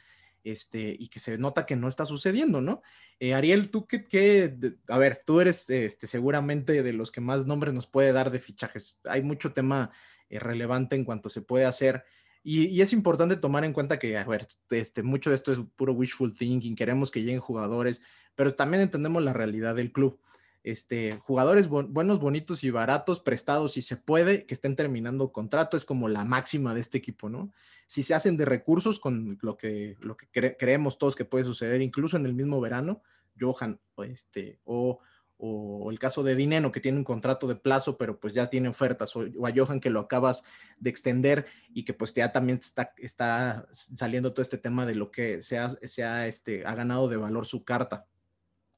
este, 0.45 0.95
y 0.97 1.09
que 1.09 1.19
se 1.19 1.37
nota 1.37 1.65
que 1.65 1.75
no 1.75 1.87
está 1.87 2.05
sucediendo, 2.05 2.61
¿no? 2.61 2.81
Eh, 3.19 3.33
Ariel, 3.33 3.71
tú 3.71 3.87
qué, 3.87 4.55
a 4.87 4.97
ver, 4.97 5.19
tú 5.25 5.41
eres 5.41 5.69
este, 5.69 6.07
seguramente 6.07 6.83
de 6.83 6.93
los 6.93 7.11
que 7.11 7.19
más 7.19 7.45
nombres 7.45 7.73
nos 7.73 7.87
puede 7.87 8.13
dar 8.13 8.31
de 8.31 8.39
fichajes. 8.39 8.99
Hay 9.05 9.23
mucho 9.23 9.53
tema 9.53 9.91
eh, 10.29 10.39
relevante 10.39 10.95
en 10.95 11.03
cuanto 11.03 11.29
se 11.29 11.41
puede 11.41 11.65
hacer. 11.65 12.05
Y, 12.43 12.79
es 12.79 12.93
importante 12.93 13.37
tomar 13.37 13.65
en 13.65 13.73
cuenta 13.73 13.97
que, 13.97 14.17
a 14.17 14.23
ver, 14.23 14.47
este, 14.69 15.01
mucho 15.01 15.31
de 15.31 15.35
esto 15.35 15.51
es 15.51 15.59
puro 15.75 15.93
wishful 15.93 16.35
thinking, 16.35 16.75
queremos 16.75 17.09
que 17.09 17.21
lleguen 17.21 17.39
jugadores, 17.39 18.01
pero 18.35 18.53
también 18.53 18.83
entendemos 18.83 19.23
la 19.23 19.33
realidad 19.33 19.73
del 19.73 19.91
club 19.91 20.19
este, 20.65 21.19
jugadores 21.19 21.67
buenos, 21.67 22.19
bonitos 22.19 22.63
y 22.63 22.71
baratos, 22.71 23.19
prestados 23.19 23.73
si 23.73 23.83
se 23.83 23.97
puede, 23.97 24.47
que 24.47 24.55
estén 24.55 24.75
terminando 24.75 25.31
contrato, 25.31 25.77
es 25.77 25.85
como 25.85 26.09
la 26.09 26.25
máxima 26.25 26.73
de 26.73 26.81
este 26.81 26.97
equipo, 26.97 27.29
¿no? 27.29 27.51
Si 27.87 28.03
se 28.03 28.13
hacen 28.13 28.37
de 28.37 28.45
recursos 28.45 28.99
con 28.99 29.37
lo 29.41 29.57
que, 29.57 29.95
lo 29.99 30.17
que 30.17 30.55
creemos 30.57 30.97
todos 30.97 31.15
que 31.15 31.25
puede 31.25 31.43
suceder, 31.43 31.81
incluso 31.81 32.17
en 32.17 32.25
el 32.25 32.33
mismo 32.33 32.59
verano, 32.59 33.01
Johan 33.39 33.79
este, 33.97 34.59
o, 34.63 34.99
o 35.37 35.91
el 35.91 35.99
caso 35.99 36.23
de 36.23 36.35
Dineno 36.35 36.71
que 36.71 36.79
tiene 36.79 36.97
un 36.97 37.03
contrato 37.03 37.47
de 37.47 37.55
plazo, 37.55 37.97
pero 37.97 38.19
pues 38.19 38.33
ya 38.33 38.47
tiene 38.47 38.69
ofertas, 38.69 39.15
o, 39.15 39.21
a 39.45 39.51
Johan 39.55 39.79
que 39.79 39.89
lo 39.89 39.99
acabas 39.99 40.43
de 40.79 40.89
extender 40.89 41.45
y 41.73 41.83
que 41.83 41.93
pues 41.93 42.13
ya 42.13 42.31
también 42.31 42.59
está, 42.61 42.93
está 42.97 43.67
saliendo 43.71 44.33
todo 44.33 44.41
este 44.41 44.57
tema 44.57 44.85
de 44.85 44.95
lo 44.95 45.11
que 45.11 45.41
se 45.41 45.57
ha, 45.57 46.27
este, 46.27 46.65
ha 46.65 46.75
ganado 46.75 47.07
de 47.09 47.17
valor 47.17 47.45
su 47.45 47.63
carta. 47.63 48.07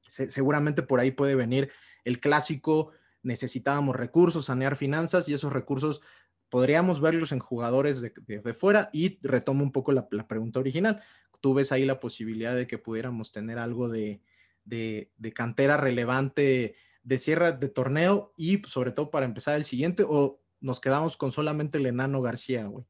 seguramente 0.08 0.82
por 0.82 1.00
ahí 1.00 1.12
puede 1.12 1.36
venir 1.36 1.70
el 2.06 2.20
clásico, 2.20 2.92
necesitábamos 3.22 3.96
recursos, 3.96 4.46
sanear 4.46 4.76
finanzas 4.76 5.28
y 5.28 5.34
esos 5.34 5.54
recursos 5.54 6.02
podríamos 6.50 7.02
verlos 7.02 7.32
en 7.32 7.40
jugadores 7.40 8.02
de, 8.02 8.54
fuera 8.54 8.90
y 8.94 9.20
retomo 9.22 9.64
un 9.64 9.72
poco 9.72 9.92
la, 9.92 10.08
pregunta 10.08 10.60
original. 10.60 11.02
¿Tú 11.42 11.54
ves 11.54 11.72
ahí 11.72 11.86
la 11.86 12.00
posibilidad 12.00 12.56
de 12.56 12.68
que 12.68 12.78
pudiéramos 12.78 13.32
tener 13.32 13.60
algo 13.60 13.90
de, 13.90 14.22
de, 14.66 15.34
cantera 15.34 15.78
relevante 15.78 16.76
de 17.04 17.18
cierre 17.18 17.54
de 17.54 17.70
torneo 17.70 18.34
y 18.38 18.62
sobre 18.68 18.92
todo 18.92 19.12
para 19.12 19.26
empezar 19.26 19.56
el 19.56 19.66
siguiente 19.66 20.04
o 20.08 20.42
nos 20.60 20.80
quedamos 20.80 21.16
con 21.18 21.32
solamente 21.32 21.78
el 21.78 21.86
enano 21.86 22.22
García, 22.22 22.66
güey? 22.66 22.86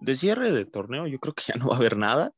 De 0.00 0.16
cierre 0.16 0.52
de 0.52 0.66
torneo 0.66 1.06
yo 1.06 1.18
creo 1.18 1.34
que 1.34 1.44
ya 1.46 1.54
no 1.58 1.68
va 1.68 1.76
a 1.76 1.78
haber 1.78 1.96
nada. 1.96 2.32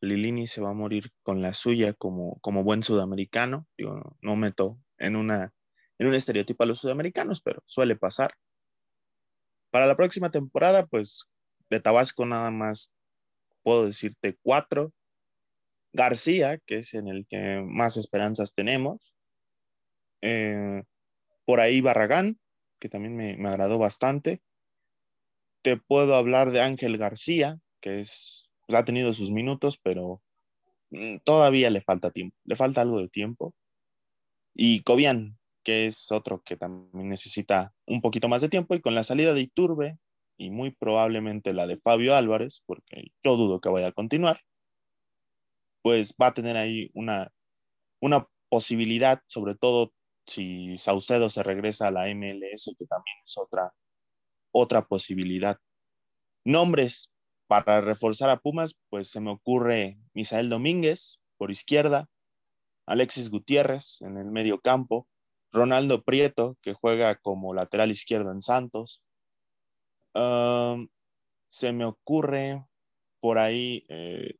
Lilini 0.00 0.46
se 0.46 0.60
va 0.60 0.70
a 0.70 0.74
morir 0.74 1.10
con 1.22 1.42
la 1.42 1.54
suya 1.54 1.92
como, 1.92 2.38
como 2.40 2.62
buen 2.62 2.84
sudamericano. 2.84 3.66
Yo 3.76 4.16
no 4.20 4.36
meto 4.36 4.78
en, 4.98 5.16
una, 5.16 5.52
en 5.98 6.06
un 6.06 6.14
estereotipo 6.14 6.62
a 6.62 6.66
los 6.66 6.78
sudamericanos, 6.78 7.40
pero 7.40 7.62
suele 7.66 7.96
pasar. 7.96 8.34
Para 9.70 9.86
la 9.86 9.96
próxima 9.96 10.30
temporada, 10.30 10.86
pues 10.86 11.28
de 11.70 11.80
Tabasco 11.80 12.26
nada 12.26 12.50
más 12.50 12.94
puedo 13.62 13.86
decirte 13.86 14.36
cuatro. 14.42 14.92
García, 15.92 16.58
que 16.58 16.78
es 16.78 16.94
en 16.94 17.08
el 17.08 17.26
que 17.26 17.62
más 17.66 17.96
esperanzas 17.96 18.52
tenemos. 18.54 19.14
Eh, 20.20 20.82
por 21.44 21.60
ahí 21.60 21.80
Barragán, 21.80 22.38
que 22.78 22.88
también 22.88 23.16
me, 23.16 23.48
agradó 23.48 23.78
bastante. 23.78 24.42
Te 25.62 25.76
puedo 25.76 26.14
hablar 26.16 26.50
de 26.50 26.60
Ángel 26.60 26.98
García, 26.98 27.58
que 27.80 28.00
es, 28.00 28.50
pues, 28.66 28.78
ha 28.78 28.84
tenido 28.84 29.12
sus 29.12 29.30
minutos, 29.30 29.78
pero 29.82 30.22
mm, 30.90 31.18
todavía 31.24 31.70
le 31.70 31.80
falta 31.80 32.10
tiempo, 32.10 32.36
le 32.44 32.56
falta 32.56 32.82
algo 32.82 32.98
de 33.00 33.08
tiempo. 33.08 33.54
Y 34.54 34.82
Cobian, 34.82 35.37
que 35.68 35.84
es 35.84 36.10
otro 36.12 36.42
que 36.42 36.56
también 36.56 37.10
necesita 37.10 37.74
un 37.84 38.00
poquito 38.00 38.26
más 38.26 38.40
de 38.40 38.48
tiempo, 38.48 38.74
y 38.74 38.80
con 38.80 38.94
la 38.94 39.04
salida 39.04 39.34
de 39.34 39.42
Iturbe 39.42 39.98
y 40.38 40.48
muy 40.48 40.70
probablemente 40.70 41.52
la 41.52 41.66
de 41.66 41.76
Fabio 41.76 42.16
Álvarez, 42.16 42.62
porque 42.64 43.12
yo 43.22 43.36
dudo 43.36 43.60
que 43.60 43.68
vaya 43.68 43.88
a 43.88 43.92
continuar, 43.92 44.40
pues 45.82 46.14
va 46.18 46.28
a 46.28 46.32
tener 46.32 46.56
ahí 46.56 46.90
una, 46.94 47.30
una 48.00 48.26
posibilidad, 48.48 49.20
sobre 49.26 49.56
todo 49.56 49.92
si 50.26 50.78
Saucedo 50.78 51.28
se 51.28 51.42
regresa 51.42 51.88
a 51.88 51.90
la 51.90 52.06
MLS, 52.14 52.74
que 52.78 52.86
también 52.86 53.16
es 53.22 53.36
otra, 53.36 53.74
otra 54.50 54.86
posibilidad. 54.86 55.58
Nombres 56.46 57.10
para 57.46 57.82
reforzar 57.82 58.30
a 58.30 58.38
Pumas, 58.38 58.74
pues 58.88 59.10
se 59.10 59.20
me 59.20 59.32
ocurre 59.32 59.98
Misael 60.14 60.48
Domínguez 60.48 61.20
por 61.36 61.50
izquierda, 61.50 62.08
Alexis 62.86 63.28
Gutiérrez 63.28 64.00
en 64.00 64.16
el 64.16 64.30
medio 64.30 64.62
campo, 64.62 65.06
Ronaldo 65.52 66.02
Prieto, 66.02 66.56
que 66.62 66.74
juega 66.74 67.16
como 67.16 67.54
lateral 67.54 67.90
izquierdo 67.90 68.32
en 68.32 68.42
Santos. 68.42 69.02
se 71.48 71.72
me 71.72 71.84
ocurre 71.84 72.64
por 73.20 73.38
ahí 73.38 73.84
eh, 73.88 74.34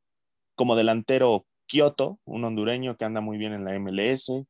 como 0.55 0.75
delantero 0.75 1.45
Kioto, 1.67 2.19
un 2.25 2.43
hondureño 2.45 2.97
que 2.97 3.05
anda 3.05 3.21
muy 3.21 3.37
bien 3.37 3.53
en 3.53 3.63
la 3.63 3.75
MLS. 3.75 4.45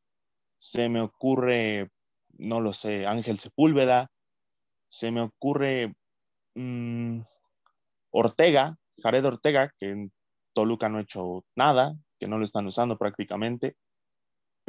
Se 0.57 0.89
me 0.89 1.01
ocurre, 1.01 1.91
no 2.37 2.61
lo 2.61 2.73
sé, 2.73 3.05
Ángel 3.05 3.39
Sepúlveda. 3.39 4.09
Se 4.89 5.11
me 5.11 5.21
ocurre 5.21 5.93
mm, 6.55 7.21
Ortega, 8.11 8.77
Jared 9.03 9.25
Ortega, 9.25 9.71
que 9.77 9.89
en 9.89 10.11
Toluca 10.53 10.89
no 10.89 10.97
ha 10.97 11.01
hecho 11.01 11.45
nada, 11.55 11.95
que 12.19 12.27
no 12.27 12.37
lo 12.37 12.45
están 12.45 12.67
usando 12.67 12.97
prácticamente. 12.97 13.75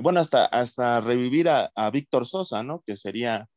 Bueno, 0.03 0.21
hasta, 0.21 0.47
hasta 0.47 1.01
revivir 1.01 1.49
a, 1.49 1.71
a 1.75 1.91
Víctor 1.91 2.27
Sosa, 2.27 2.63
¿no? 2.63 2.83
Que 2.87 2.97
sería 2.97 3.49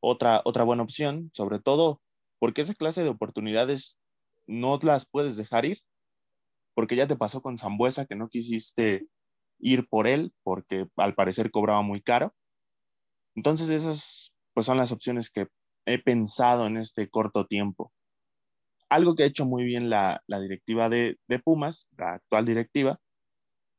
otra, 0.00 0.42
otra 0.44 0.64
buena 0.64 0.82
opción, 0.82 1.30
sobre 1.34 1.58
todo 1.58 2.00
porque 2.38 2.62
esa 2.62 2.74
clase 2.74 3.02
de 3.02 3.08
oportunidades 3.08 4.00
no 4.46 4.78
las 4.82 5.08
puedes 5.08 5.36
dejar 5.36 5.64
ir 5.64 5.78
porque 6.74 6.96
ya 6.96 7.06
te 7.06 7.16
pasó 7.16 7.42
con 7.42 7.58
Zambuesa 7.58 8.06
que 8.06 8.16
no 8.16 8.28
quisiste 8.28 9.06
ir 9.58 9.86
por 9.88 10.06
él 10.06 10.32
porque 10.42 10.86
al 10.96 11.14
parecer 11.14 11.50
cobraba 11.50 11.82
muy 11.82 12.02
caro. 12.02 12.34
Entonces 13.34 13.70
esas 13.70 14.34
pues 14.54 14.66
son 14.66 14.76
las 14.76 14.92
opciones 14.92 15.30
que 15.30 15.46
he 15.86 15.98
pensado 15.98 16.66
en 16.66 16.76
este 16.76 17.08
corto 17.08 17.46
tiempo. 17.46 17.92
Algo 18.88 19.14
que 19.14 19.22
ha 19.22 19.26
hecho 19.26 19.46
muy 19.46 19.64
bien 19.64 19.88
la, 19.88 20.22
directiva 20.28 20.88
de, 20.90 21.16
Pumas, 21.42 21.88
la 21.96 22.14
actual 22.14 22.44
directiva, 22.44 22.98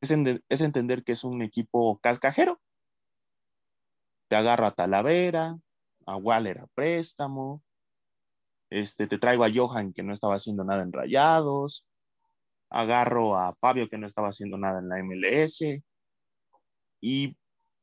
es, 0.04 0.62
entender 0.62 1.04
que 1.04 1.14
es 1.14 1.24
un 1.24 1.41
equipo 1.41 1.97
cascajero. 1.99 2.62
Te 4.28 4.36
agarro 4.36 4.66
a 4.66 4.72
Talavera, 4.72 5.58
a 6.06 6.16
Waller 6.18 6.60
a 6.60 6.68
préstamo, 6.68 7.64
este, 8.70 9.08
te 9.08 9.18
traigo 9.18 9.43
a 9.43 9.51
Johan 9.54 9.93
que 9.93 10.04
no 10.04 10.14
estaba 10.14 10.36
haciendo 10.36 10.64
nada 10.64 10.82
en 10.84 10.91
Rayados, 10.91 11.86
agarro 12.70 13.38
a 13.38 13.54
Fabio 13.54 13.88
que 13.88 13.97
no 13.97 14.08
estaba 14.08 14.30
haciendo 14.30 14.58
nada 14.58 14.80
en 14.80 14.89
la 14.89 14.97
MLS 15.04 15.84
y 16.99 17.38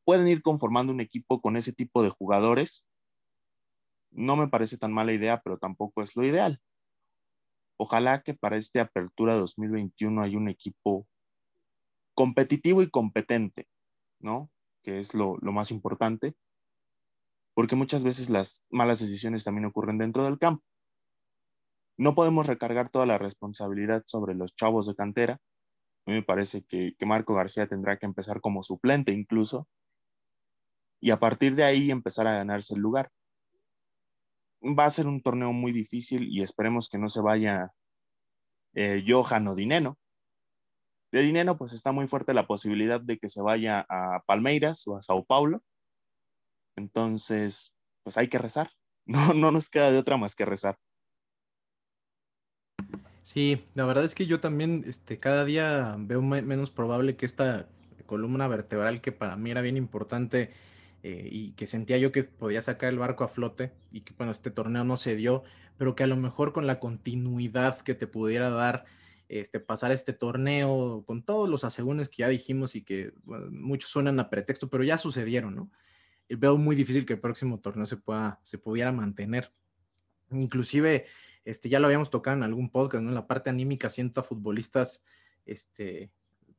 pueden 0.05 0.27
ir 0.29 0.43
conformando 0.43 0.93
un 0.93 1.01
equipo 1.01 1.41
con 1.41 1.57
ese 1.57 1.73
tipo 1.73 2.03
de 2.03 2.11
jugadores. 2.11 2.85
No 4.11 4.35
me 4.35 4.49
parece 4.49 4.77
tan 4.79 4.93
mala 4.93 5.13
idea, 5.13 5.41
pero 5.41 5.59
tampoco 5.59 6.03
es 6.03 6.17
lo 6.17 6.25
ideal. 6.25 6.61
Ojalá 7.77 8.23
que 8.23 8.35
para 8.35 8.57
esta 8.57 8.83
apertura 8.83 9.35
2021 9.35 10.23
haya 10.23 10.37
un 10.37 10.49
equipo 10.49 11.07
competitivo 12.21 12.83
y 12.83 12.91
competente, 12.91 13.67
¿no? 14.19 14.51
Que 14.83 14.99
es 14.99 15.15
lo, 15.15 15.39
más 15.41 15.71
importante, 15.71 16.35
porque 17.55 17.77
muchas 17.77 18.05
veces 18.05 18.29
las 18.29 18.67
malas 18.69 19.01
decisiones 19.01 19.43
también 19.43 19.65
ocurren 19.65 19.97
dentro 19.97 20.23
del 20.23 20.39
campo. 20.39 20.63
No 21.97 22.15
podemos 22.15 22.47
recargar 22.47 22.91
toda 22.91 23.07
la 23.07 23.17
responsabilidad 23.17 24.03
sobre 24.05 24.35
los 24.35 24.55
chavos 24.55 24.87
de 24.87 24.95
cantera. 24.95 25.41
A 26.05 26.11
mí 26.11 26.17
me 26.17 26.23
parece 26.23 26.63
que, 26.63 26.95
Marco 27.07 27.33
García 27.33 27.67
tendrá 27.67 27.97
que 27.97 28.05
empezar 28.05 28.43
como 28.43 28.63
suplente 28.63 29.13
incluso 29.13 29.67
y 31.01 31.13
a 31.13 31.21
partir 31.21 31.55
de 31.55 31.65
ahí 31.65 31.91
empezar 31.91 32.27
a 32.27 32.37
ganarse 32.37 32.75
el 32.75 32.83
lugar. 32.83 33.11
Va 34.63 34.85
a 34.85 34.91
ser 34.91 35.07
un 35.07 35.23
torneo 35.23 35.55
muy 35.55 35.73
difícil 35.73 36.29
y 36.29 36.43
esperemos 36.43 36.91
que 36.91 36.99
no 36.99 37.09
se 37.09 37.23
vaya 37.23 37.73
eh, 38.75 39.03
Johan 39.09 39.49
o 39.49 39.55
Dineno. 39.55 39.97
De 41.13 41.23
Dineno 41.23 41.57
pues 41.57 41.73
está 41.73 41.93
muy 41.93 42.07
fuerte 42.07 42.35
la 42.35 42.47
posibilidad 42.47 43.01
de 43.01 43.19
que 43.19 43.29
se 43.29 43.43
vaya 43.43 43.85
a 43.89 44.23
Palmeiras 44.27 44.87
o 44.87 44.97
a 44.97 45.03
Sao 45.03 45.25
Paulo. 45.25 45.63
Entonces, 46.77 47.75
pues 48.03 48.17
hay 48.17 48.29
que 48.29 48.39
rezar. 48.39 48.71
No, 49.07 49.35
no 49.35 49.51
nos 49.51 49.71
queda 49.71 49.91
de 49.91 49.99
otra 49.99 50.17
más 50.19 50.37
que 50.37 50.45
rezar. 50.45 50.79
Sí, 53.25 53.65
la 53.75 53.85
verdad 53.85 54.05
es 54.05 54.15
que 54.15 54.27
yo 54.27 54.41
también 54.41 54.85
este, 54.87 55.19
cada 55.19 55.45
día 55.45 55.97
veo 55.99 56.23
menos 56.23 56.71
probable 56.71 57.17
que 57.17 57.27
esta 57.27 57.69
columna 58.07 58.49
vertebral 58.49 59.01
que 59.01 59.13
para 59.13 59.37
mí 59.37 59.51
era 59.51 59.61
bien 59.63 59.77
importante 59.77 60.53
eh, 61.03 61.29
y 61.31 61.53
que 61.53 61.67
sentía 61.67 61.97
yo 61.97 62.13
que 62.13 62.25
podía 62.25 62.61
sacar 62.61 62.89
el 62.89 62.99
barco 62.99 63.25
a 63.25 63.29
flote 63.29 63.73
y 63.93 64.01
que 64.01 64.13
bueno, 64.19 64.33
este 64.33 64.51
torneo 64.51 64.85
no 64.85 64.97
se 64.97 65.17
dio, 65.17 65.45
pero 65.79 65.95
que 65.95 66.03
a 66.03 66.07
lo 66.09 66.17
mejor 66.17 66.53
con 66.53 66.67
la 66.67 66.81
continuidad 66.81 67.79
que 67.79 67.95
te 67.95 68.07
pudiera 68.07 68.51
dar 68.51 68.85
este, 69.31 69.61
pasar 69.61 69.93
este 69.93 70.13
torneo 70.13 71.05
con 71.07 71.23
todos 71.23 71.49
los 71.49 71.63
asegúnes 71.63 72.09
que 72.09 72.23
ya 72.23 72.29
dijimos 72.29 72.75
y 72.75 72.83
que 72.83 73.13
muchos 73.51 73.89
suenan 73.89 74.19
a 74.19 74.29
pretexto, 74.29 74.69
pero 74.69 74.83
ya 74.83 74.99
sucedieron, 74.99 75.55
¿no? 75.55 75.71
Veo 76.29 76.59
muy 76.59 76.75
difícil 76.75 77.07
que 77.07 77.13
el 77.13 77.21
próximo 77.21 77.61
torneo 77.61 77.87
se 77.87 77.97
pueda, 77.97 78.41
se 78.43 78.59
pudiera 78.59 78.91
mantener. 78.91 79.53
Inclusive 80.33 81.07
este, 81.45 81.69
ya 81.69 81.79
lo 81.79 81.87
habíamos 81.87 82.11
tocado 82.11 82.37
en 82.37 82.43
algún 82.43 82.71
podcast. 82.71 83.05
En 83.05 83.15
la 83.15 83.29
parte 83.29 83.51
anímica 83.51 83.89
siento 83.89 84.19
a 84.19 84.25
futbolistas, 84.25 85.05
este, 85.47 86.11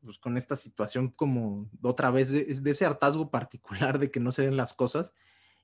pues 0.02 0.18
con 0.18 0.38
esta 0.38 0.56
situación 0.56 1.10
como 1.10 1.70
otra 1.82 2.10
vez 2.10 2.32
de, 2.32 2.72
ese 2.72 2.86
hartazgo 2.86 3.32
particular 3.32 4.00
de 4.00 4.12
que 4.12 4.22
no 4.22 4.32
se 4.32 4.44
den 4.44 4.56
las 4.56 4.74
cosas 4.74 5.14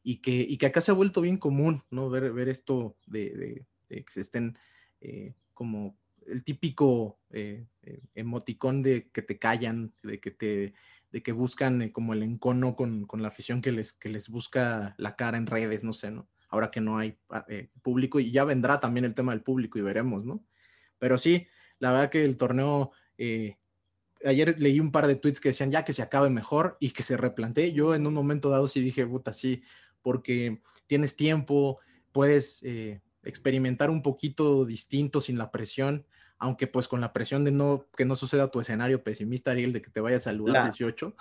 y 0.04 0.18
que, 0.18 0.32
y 0.32 0.58
que 0.58 0.66
acá 0.66 0.82
se 0.82 0.92
ha 0.92 0.94
vuelto 0.94 1.22
bien 1.22 1.38
común, 1.38 1.84
¿no? 1.90 2.10
Ver, 2.10 2.34
ver 2.34 2.50
esto 2.50 2.98
de, 3.06 3.66
que 3.88 4.04
se 4.10 4.22
estén 4.22 4.58
eh, 5.00 5.36
como 5.54 5.98
el 6.28 6.44
típico 6.44 7.20
eh, 7.32 7.66
eh, 7.84 8.02
emoticón 8.16 8.82
de 8.82 9.10
que 9.12 9.22
te 9.22 9.40
callan, 9.40 9.94
de 10.04 10.20
que 10.20 10.32
te 10.32 10.74
de 11.10 11.24
que 11.24 11.32
buscan 11.32 11.90
como 11.92 12.14
el 12.14 12.22
encono 12.22 12.76
con, 12.76 13.06
con, 13.06 13.22
la 13.22 13.30
afición 13.30 13.62
que 13.62 13.72
les, 13.72 13.94
que 13.94 14.10
les 14.10 14.28
busca 14.28 14.94
la 14.98 15.16
cara 15.16 15.38
en 15.38 15.48
redes, 15.48 15.86
no 15.86 15.94
sé, 15.94 16.12
¿no? 16.12 16.28
ahora 16.50 16.72
que 16.72 16.82
no 16.82 16.98
hay 16.98 17.18
ah, 17.30 17.46
eh, 17.48 17.70
público 17.82 18.20
y 18.20 18.32
ya 18.32 18.44
vendrá 18.44 18.80
también 18.80 19.06
el 19.06 19.16
tema 19.16 19.32
del 19.32 19.42
público 19.44 19.78
y 19.78 19.82
veremos, 19.82 20.26
¿no? 20.26 20.44
Pero 21.00 21.18
sí, 21.18 21.48
la 21.80 21.92
verdad 21.92 22.10
que 22.10 22.24
el 22.24 22.38
torneo, 22.38 22.92
eh, 23.18 23.58
ayer 24.26 24.60
leí 24.60 24.80
un 24.80 24.92
par 24.92 25.08
de 25.08 25.16
tweets 25.16 25.40
que 25.40 25.50
decían 25.50 25.72
ya 25.72 25.84
que 25.84 25.94
se 25.94 26.02
acabe 26.02 26.30
mejor 26.30 26.78
y 26.80 26.92
que 26.92 27.04
se 27.04 27.18
replantee. 27.18 27.74
Yo 27.74 27.94
en 27.94 28.08
un 28.08 28.14
momento 28.14 28.50
dado 28.50 28.68
sí 28.68 28.82
dije, 28.82 29.06
puta, 29.06 29.34
sí, 29.34 29.62
porque 30.02 30.62
tienes 30.88 31.16
tiempo, 31.16 31.80
puedes 32.12 32.64
eh, 32.64 33.02
experimentar 33.24 33.90
un 33.90 34.02
poquito 34.02 34.66
distinto 34.66 35.22
sin 35.22 35.38
la 35.38 35.52
presión, 35.52 36.06
aunque 36.40 36.68
pues 36.68 36.88
con 36.88 37.02
la 37.02 37.14
presión 37.14 37.44
de 37.44 37.52
no 37.52 37.86
que 37.96 38.06
no 38.06 38.16
suceda 38.16 38.52
tu 38.52 38.60
escenario 38.60 39.04
pesimista, 39.04 39.52
Ariel, 39.52 39.74
de 39.74 39.82
que 39.82 39.90
te 39.90 40.02
vaya 40.02 40.18
a 40.18 40.22
saludar 40.22 40.64
18. 40.66 41.16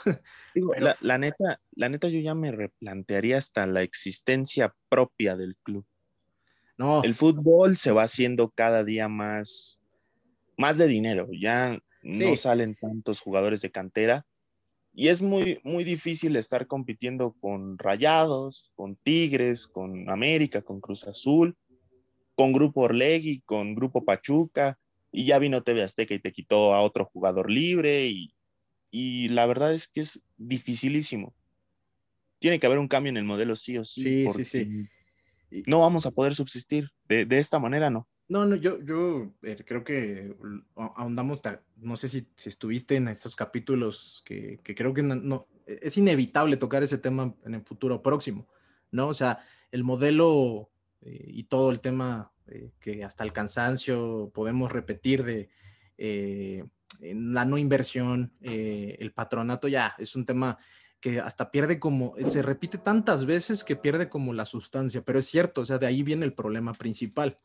la, 1.01 1.19
neta, 1.19 1.61
la 1.73 1.89
neta, 1.89 2.09
yo 2.09 2.21
ya 2.21 2.35
me 2.35 2.53
replantearía 2.53 3.39
hasta 3.39 3.67
la 3.67 3.83
existencia 3.83 4.75
propia 4.89 5.37
del 5.37 5.57
club. 5.57 5.87
No. 6.77 7.03
El 7.03 7.14
fútbol 7.14 7.79
se 7.79 7.93
va 7.93 8.03
haciendo 8.03 8.51
cada 8.51 8.85
día 8.85 9.09
más, 9.09 9.81
más 10.59 10.77
de 10.77 10.87
dinero. 10.87 11.29
Ya 11.33 11.79
no 12.03 12.37
salen 12.37 12.75
tantos 12.75 13.21
jugadores 13.21 13.62
de 13.62 13.71
cantera. 13.71 14.27
Y 14.93 15.09
es 15.09 15.21
muy, 15.21 15.61
muy 15.62 15.85
difícil 15.85 16.37
estar 16.37 16.67
compitiendo 16.67 17.33
con 17.41 17.79
Rayados, 17.79 18.73
con 18.75 18.97
Tigres, 18.97 19.67
con 19.67 20.09
América, 20.11 20.62
con 20.62 20.81
Cruz 20.81 21.07
Azul, 21.07 21.57
con 22.35 22.53
Grupo 22.53 22.83
Orlegui, 22.83 23.41
con 23.41 23.75
Grupo 23.75 24.05
Pachuca, 24.05 24.79
y 25.17 25.25
ya 25.25 25.39
vino 25.39 25.62
TV 25.62 25.83
Azteca 25.83 26.12
y 26.12 26.19
te 26.19 26.31
quitó 26.31 26.75
a 26.75 26.83
otro 26.83 27.07
jugador 27.07 27.51
libre, 27.51 28.07
y, 28.93 29.29
la 29.29 29.47
verdad 29.47 29.73
es 29.73 29.89
que 29.89 30.03
es 30.03 30.23
dificilísimo. 30.37 31.35
Tiene 32.39 32.61
que 32.61 32.67
haber 32.67 32.79
un 32.79 32.87
cambio 32.87 33.11
en 33.11 33.17
el 33.17 33.25
modelo 33.25 33.57
sí 33.57 33.79
o 33.79 33.85
sí. 33.85 34.27
Sí, 34.27 34.45
sí, 34.45 34.45
sí. 35.51 35.62
No 35.67 35.81
vamos 35.81 36.05
a 36.05 36.11
poder 36.11 36.35
subsistir. 36.35 36.91
De, 37.09 37.25
de 37.25 37.39
esta 37.39 37.59
manera, 37.59 37.89
no. 37.89 38.07
No, 38.29 38.45
no, 38.45 38.57
yo, 38.57 38.83
yo 38.83 39.33
eh, 39.43 39.57
creo 39.67 39.85
que 39.85 40.35
ahondamos, 40.75 41.41
no 41.77 41.97
sé 41.97 42.09
si, 42.09 42.27
estuviste 42.45 42.97
en 42.97 43.09
esos 43.09 43.37
capítulos 43.37 44.23
que, 44.25 44.61
creo 44.62 44.93
que 44.93 45.03
no, 45.03 45.47
e, 45.67 45.79
es 45.83 45.97
inevitable 45.97 46.59
tocar 46.59 46.83
ese 46.83 46.99
tema 46.99 47.35
en 47.45 47.55
el 47.55 47.62
futuro 47.62 48.03
próximo, 48.03 48.49
¿no? 48.91 49.09
O 49.09 49.14
sea, 49.14 49.39
el 49.71 49.83
modelo 49.83 50.71
eh, 51.01 51.25
y 51.29 51.45
todo 51.45 51.71
el 51.71 51.81
tema 51.81 52.33
eh, 52.49 52.70
que 52.80 53.05
hasta 53.05 53.24
el 53.24 53.32
cansancio 53.32 54.30
podemos 54.34 54.72
repetir 54.72 55.24
de 55.24 55.49
la 57.01 57.44
no 57.44 57.59
inversión, 57.59 58.32
el 58.40 59.12
patronato, 59.12 59.68
ya 59.68 59.94
es 59.99 60.14
un 60.14 60.24
tema 60.26 60.59
que 61.01 61.20
hasta 61.20 61.51
pierde 61.51 61.78
como, 61.78 62.14
se 62.26 62.42
repite 62.42 62.78
tantas 62.78 63.26
veces 63.26 63.64
que 63.64 63.76
pierde 63.76 64.09
como 64.09 64.32
la 64.32 64.44
sustancia, 64.44 65.03
pero 65.03 65.18
es 65.18 65.26
cierto, 65.26 65.61
o 65.61 65.66
sea, 65.66 65.78
de 65.78 65.86
ahí 65.86 66.03
viene 66.03 66.24
el 66.24 66.32
problema 66.32 66.72
principal. 66.72 67.36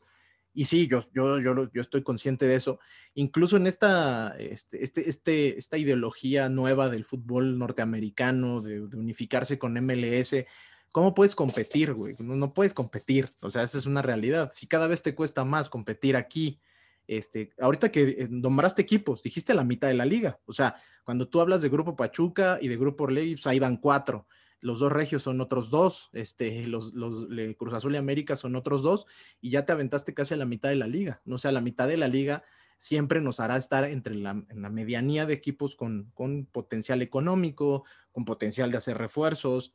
Y 0.54 0.66
sí, 0.66 0.86
yo, 0.86 1.00
yo, 1.14 1.38
yo, 1.40 1.70
yo 1.72 1.80
estoy 1.80 2.02
consciente 2.02 2.46
de 2.46 2.56
eso. 2.56 2.78
Incluso 3.14 3.56
en 3.56 3.66
esta, 3.66 4.36
este, 4.38 4.84
este, 4.84 5.08
este 5.08 5.58
esta 5.58 5.78
ideología 5.78 6.48
nueva 6.50 6.90
del 6.90 7.04
fútbol 7.04 7.58
norteamericano, 7.58 8.60
de, 8.60 8.82
unificarse 8.82 9.58
con 9.58 9.74
MLS, 9.74 10.44
¿cómo 10.92 11.14
puedes 11.14 11.34
competir, 11.34 11.94
güey? 11.94 12.14
No, 12.20 12.54
puedes 12.54 12.72
competir. 12.72 13.32
O 13.42 13.50
sea, 13.50 13.62
esa 13.62 13.78
es 13.78 13.86
una 13.86 14.02
realidad. 14.02 14.50
Si 14.52 14.66
cada 14.66 14.86
vez 14.86 15.02
te 15.02 15.14
cuesta 15.14 15.44
más 15.44 15.68
competir 15.68 16.16
aquí, 16.16 16.60
este, 17.08 17.52
ahorita 17.58 17.90
que 17.90 18.02
eh, 18.02 18.28
nombraste 18.30 18.82
equipos, 18.82 19.22
dijiste 19.22 19.54
la 19.54 19.64
mitad 19.64 19.88
de 19.88 19.94
la 19.94 20.04
liga. 20.04 20.38
O 20.44 20.52
sea, 20.52 20.76
cuando 21.04 21.28
tú 21.28 21.40
hablas 21.40 21.62
de 21.62 21.68
Grupo 21.68 21.96
Pachuca 21.96 22.58
y 22.60 22.68
de 22.68 22.76
Grupo 22.76 23.04
Orlegui, 23.04 23.34
pues 23.34 23.46
ahí 23.46 23.58
van 23.58 23.76
cuatro 23.76 24.26
los 24.62 24.78
dos 24.78 24.92
regios 24.92 25.24
son 25.24 25.40
otros 25.40 25.70
dos, 25.70 26.08
este, 26.12 26.66
los, 26.66 26.94
los 26.94 27.26
Cruz 27.58 27.74
Azul 27.74 27.94
y 27.94 27.98
América 27.98 28.36
son 28.36 28.54
otros 28.54 28.82
dos, 28.82 29.06
y 29.40 29.50
ya 29.50 29.66
te 29.66 29.72
aventaste 29.72 30.14
casi 30.14 30.34
a 30.34 30.36
la 30.36 30.46
mitad 30.46 30.68
de 30.68 30.76
la 30.76 30.86
liga. 30.86 31.20
No 31.24 31.34
o 31.34 31.38
sea, 31.38 31.52
la 31.52 31.60
mitad 31.60 31.88
de 31.88 31.96
la 31.96 32.08
liga 32.08 32.44
siempre 32.78 33.20
nos 33.20 33.40
hará 33.40 33.56
estar 33.56 33.84
entre 33.84 34.14
la, 34.14 34.44
la 34.54 34.70
medianía 34.70 35.26
de 35.26 35.34
equipos 35.34 35.74
con, 35.74 36.10
con, 36.14 36.46
potencial 36.46 37.02
económico, 37.02 37.84
con 38.12 38.24
potencial 38.24 38.70
de 38.70 38.78
hacer 38.78 38.98
refuerzos, 38.98 39.74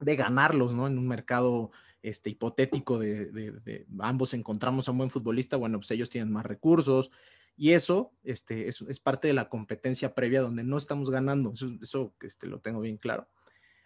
de 0.00 0.16
ganarlos, 0.16 0.72
¿no? 0.72 0.86
En 0.86 0.98
un 0.98 1.08
mercado 1.08 1.70
este, 2.02 2.30
hipotético 2.30 2.98
de, 2.98 3.26
de, 3.26 3.86
ambos 3.98 4.34
encontramos 4.34 4.88
a 4.88 4.92
un 4.92 4.98
buen 4.98 5.10
futbolista, 5.10 5.56
bueno, 5.56 5.78
pues 5.78 5.90
ellos 5.90 6.10
tienen 6.10 6.32
más 6.32 6.46
recursos. 6.46 7.10
Y 7.56 7.72
eso 7.72 8.12
este, 8.22 8.68
es, 8.68 8.82
es 8.82 9.00
parte 9.00 9.26
de 9.26 9.34
la 9.34 9.48
competencia 9.48 10.14
previa 10.14 10.40
donde 10.40 10.62
no 10.62 10.76
estamos 10.76 11.10
ganando. 11.10 11.52
Eso, 11.52 11.68
eso 11.82 12.14
este, 12.20 12.46
lo 12.46 12.60
tengo 12.60 12.80
bien 12.80 12.98
claro. 12.98 13.28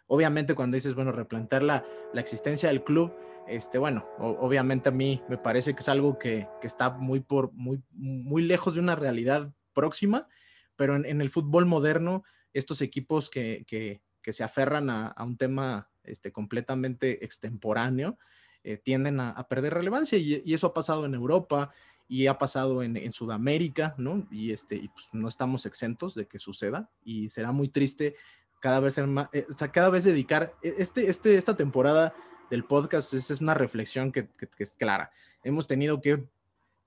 Obviamente 0.06 0.54
cuando 0.54 0.74
dices, 0.74 0.94
bueno, 0.94 1.10
replantear 1.10 1.62
la, 1.62 1.86
la 2.12 2.20
existencia 2.20 2.68
del 2.68 2.84
club, 2.84 3.14
este, 3.48 3.78
bueno, 3.78 4.06
obviamente 4.18 4.90
a 4.90 4.92
mí 4.92 5.22
me 5.28 5.38
parece 5.38 5.74
que 5.74 5.80
es 5.80 5.88
algo 5.88 6.18
que, 6.18 6.48
que, 6.60 6.66
está 6.66 6.90
muy, 6.90 7.20
por, 7.20 7.52
muy, 7.54 7.82
muy 7.92 8.42
lejos 8.42 8.74
de 8.74 8.80
una 8.80 8.94
realidad 8.94 9.52
próxima, 9.72 10.28
pero 10.76 10.96
en, 10.96 11.20
el 11.20 11.30
fútbol 11.30 11.66
moderno, 11.66 12.24
estos 12.52 12.82
equipos 12.82 13.30
que, 13.30 13.64
que, 13.66 14.02
que 14.20 14.32
se 14.32 14.44
aferran 14.44 14.90
a, 14.90 15.08
a, 15.08 15.24
un 15.24 15.36
tema 15.36 15.90
este, 16.04 16.32
completamente 16.32 17.24
extemporáneo, 17.24 18.18
eh, 18.64 18.76
tienden 18.76 19.20
a, 19.20 19.46
perder 19.48 19.74
relevancia 19.74 20.18
y, 20.18 20.52
eso 20.52 20.68
ha 20.68 20.74
pasado 20.74 21.04
en 21.04 21.14
Europa 21.14 21.72
y 22.08 22.26
ha 22.26 22.38
pasado 22.38 22.82
en, 22.82 23.12
Sudamérica, 23.12 23.94
¿no? 23.98 24.26
Y, 24.30 24.52
este, 24.52 24.76
y 24.76 24.88
pues 24.88 25.08
no 25.12 25.28
estamos 25.28 25.66
exentos 25.66 26.14
de 26.14 26.26
que 26.26 26.38
suceda 26.38 26.90
y 27.04 27.28
será 27.28 27.52
muy 27.52 27.68
triste 27.68 28.14
cada 28.60 28.78
vez 28.78 28.94
ser 28.94 29.08
más, 29.08 29.28
eh, 29.32 29.44
o 29.50 29.52
sea, 29.52 29.72
cada 29.72 29.90
vez 29.90 30.04
dedicar, 30.04 30.54
e, 30.62 30.74
este, 30.78 31.10
este, 31.10 31.36
esta 31.36 31.56
temporada 31.56 32.14
del 32.48 32.64
podcast 32.64 33.12
es, 33.14 33.30
es 33.30 33.40
una 33.40 33.54
reflexión 33.54 34.12
que, 34.12 34.28
que, 34.28 34.48
es 34.58 34.76
clara. 34.76 35.10
Hemos 35.42 35.66
tenido 35.66 36.00
que 36.00 36.28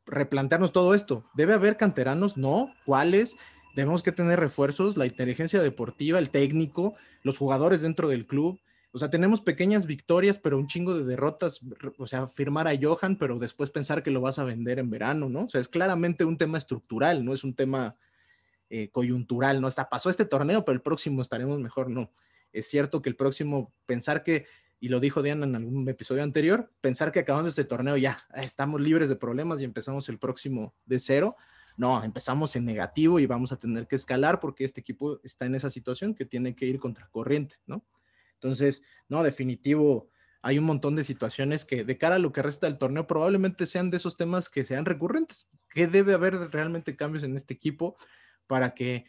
replantearnos 0.05 0.71
todo 0.71 0.93
esto. 0.93 1.25
¿Debe 1.33 1.53
haber 1.53 1.75
canteranos? 1.75 2.37
No. 2.37 2.71
¿Cuáles? 2.85 3.35
Debemos 3.75 4.03
que 4.03 4.13
tener 4.13 4.39
refuerzos, 4.39 4.95
la 4.95 5.05
inteligencia 5.05 5.61
deportiva, 5.61 6.17
el 6.19 6.29
técnico, 6.29 6.93
los 7.23 7.37
jugadores 7.37 7.81
dentro 7.81 8.07
del 8.07 8.25
club. 8.25 8.61
O 8.95 8.97
sea, 8.97 9.09
tenemos 9.09 9.41
pequeñas 9.41 9.87
victorias, 9.87 10.39
pero 10.39 10.57
un 10.57 10.67
chingo 10.67 10.97
de 10.97 11.03
derrotas. 11.03 11.59
O 11.97 12.07
sea, 12.07 12.27
firmar 12.27 12.69
a 12.69 12.79
Johan, 12.81 13.17
pero 13.17 13.37
después 13.37 13.69
pensar 13.69 14.01
que 14.03 14.09
lo 14.09 14.21
vas 14.21 14.39
a 14.39 14.45
vender 14.45 14.79
en 14.79 14.89
verano, 14.89 15.27
¿no? 15.27 15.43
O 15.43 15.49
sea, 15.49 15.59
es 15.59 15.67
claramente 15.67 16.23
un 16.23 16.37
tema 16.37 16.57
estructural, 16.57 17.25
no 17.25 17.33
es 17.33 17.43
un 17.43 17.53
tema 17.55 17.97
eh, 18.69 18.87
coyuntural, 18.91 19.59
¿no? 19.59 19.67
Hasta 19.67 19.89
pasó 19.89 20.09
este 20.09 20.23
torneo, 20.23 20.63
pero 20.63 20.77
el 20.77 20.81
próximo 20.81 21.21
estaremos 21.21 21.59
mejor, 21.59 21.89
no. 21.89 22.13
Es 22.53 22.69
cierto 22.69 23.01
que 23.01 23.09
el 23.09 23.17
próximo, 23.17 23.69
pensar 23.85 24.23
que, 24.23 24.45
y 24.79 24.87
lo 24.87 25.01
dijo 25.01 25.21
Diana 25.21 25.45
en 25.45 25.57
algún 25.57 25.89
episodio 25.89 26.23
anterior, 26.23 26.71
pensar 26.79 27.11
que 27.11 27.19
acabando 27.19 27.49
este 27.49 27.65
torneo 27.65 27.97
ya 27.97 28.15
estamos 28.35 28.79
libres 28.79 29.09
de 29.09 29.17
problemas 29.17 29.59
y 29.59 29.65
empezamos 29.65 30.07
el 30.07 30.19
próximo 30.19 30.73
de 30.85 30.99
cero. 30.99 31.35
No, 31.75 32.01
empezamos 32.01 32.55
en 32.55 32.63
negativo 32.63 33.19
y 33.19 33.25
vamos 33.25 33.51
a 33.51 33.59
tener 33.59 33.87
que 33.87 33.97
escalar 33.97 34.39
porque 34.39 34.63
este 34.63 34.79
equipo 34.79 35.19
está 35.21 35.45
en 35.45 35.55
esa 35.55 35.69
situación 35.69 36.15
que 36.15 36.23
tiene 36.23 36.55
que 36.55 36.65
ir 36.65 36.79
contra 36.79 37.09
corriente, 37.09 37.57
¿no? 37.67 37.83
Entonces, 38.45 38.83
no, 39.09 39.23
definitivo, 39.23 40.09
hay 40.41 40.59
un 40.59 40.65
montón 40.65 40.95
de 40.95 41.03
situaciones 41.03 41.65
que 41.65 41.83
de 41.83 41.97
cara 41.97 42.15
a 42.15 42.19
lo 42.19 42.31
que 42.31 42.43
resta 42.43 42.67
del 42.67 42.77
torneo 42.77 43.07
probablemente 43.07 43.65
sean 43.65 43.89
de 43.89 43.97
esos 43.97 44.17
temas 44.17 44.49
que 44.49 44.63
sean 44.63 44.85
recurrentes. 44.85 45.49
¿Qué 45.69 45.87
debe 45.87 46.13
haber 46.13 46.35
realmente 46.51 46.95
cambios 46.95 47.23
en 47.23 47.35
este 47.35 47.53
equipo? 47.53 47.97
para 48.47 48.73
que 48.73 49.05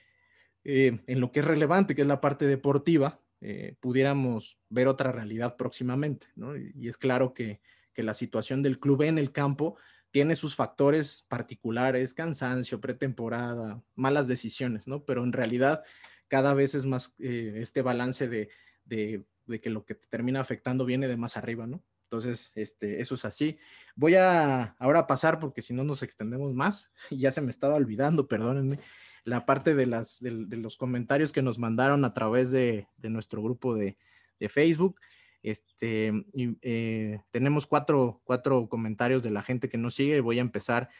eh, 0.64 1.01
en 1.07 1.20
lo 1.20 1.30
que 1.30 1.41
es 1.41 1.47
relevante, 1.47 1.95
que 1.95 2.03
es 2.03 2.09
la 2.09 2.20
parte 2.20 2.47
deportiva, 2.47 3.20
eh, 3.41 3.76
pudiéramos 3.80 4.59
ver 4.68 4.89
otra 4.89 5.12
realidad 5.12 5.57
próximamente. 5.57 6.26
¿no? 6.34 6.57
Y, 6.57 6.89
es 6.89 6.97
claro 6.97 7.32
que, 7.32 7.61
que, 7.93 8.03
la 8.03 8.14
situación 8.14 8.62
del 8.62 8.80
club 8.80 9.03
en 9.03 9.18
el 9.18 9.32
campo 9.32 9.76
tiene 10.11 10.34
sus 10.34 10.57
factores 10.57 11.24
particulares, 11.28 12.14
cansancio, 12.14 12.80
pretemporada, 12.80 13.82
malas 13.95 14.26
decisiones, 14.26 14.87
¿no? 14.87 15.05
Pero 15.05 15.22
en 15.24 15.32
realidad 15.32 15.82
cada 16.28 16.55
vez 16.55 16.74
es 16.74 16.87
más 16.87 17.14
eh, 17.18 17.59
este 17.61 17.82
balance 17.82 18.26
de, 18.26 18.49
de, 18.87 19.24
de, 19.47 19.61
que 19.61 19.70
lo 19.70 19.84
que 19.84 19.95
te 19.95 20.09
termina 20.09 20.41
afectando 20.41 20.84
viene 20.84 21.09
de 21.09 21.16
más 21.16 21.37
arriba, 21.37 21.66
¿no? 21.66 21.82
Entonces, 22.05 22.53
este, 22.55 23.01
eso 23.01 23.16
es 23.16 23.24
así. 23.24 23.59
Voy 23.97 24.14
a 24.14 24.76
ahora 24.78 25.07
pasar 25.07 25.39
porque 25.39 25.61
si 25.61 25.74
no 25.74 25.82
nos 25.84 26.03
extendemos 26.03 26.55
más, 26.55 26.93
y 27.11 27.18
ya 27.18 27.32
se 27.32 27.41
me 27.41 27.51
estaba 27.51 27.74
olvidando, 27.74 28.28
perdónenme 28.28 28.78
la 29.26 29.45
parte 29.45 29.74
de, 29.74 29.87
las, 29.87 30.20
de, 30.20 30.30
los 30.57 30.76
comentarios 30.76 31.32
que 31.32 31.43
nos 31.43 31.59
mandaron 31.59 32.05
a 32.05 32.14
través 32.14 32.53
de, 32.53 32.87
nuestro 33.03 33.43
grupo 33.43 33.74
de, 33.74 33.97
Facebook. 34.49 35.01
Este, 35.43 36.12
eh, 36.62 37.20
tenemos 37.32 37.66
cuatro, 37.66 38.20
cuatro, 38.22 38.68
comentarios 38.68 39.24
de 39.24 39.30
la 39.30 39.43
gente 39.43 39.68
que 39.68 39.78
nos 39.78 39.95
sigue. 39.95 40.20
Voy 40.20 40.39
a 40.39 40.43
empezar 40.43 40.91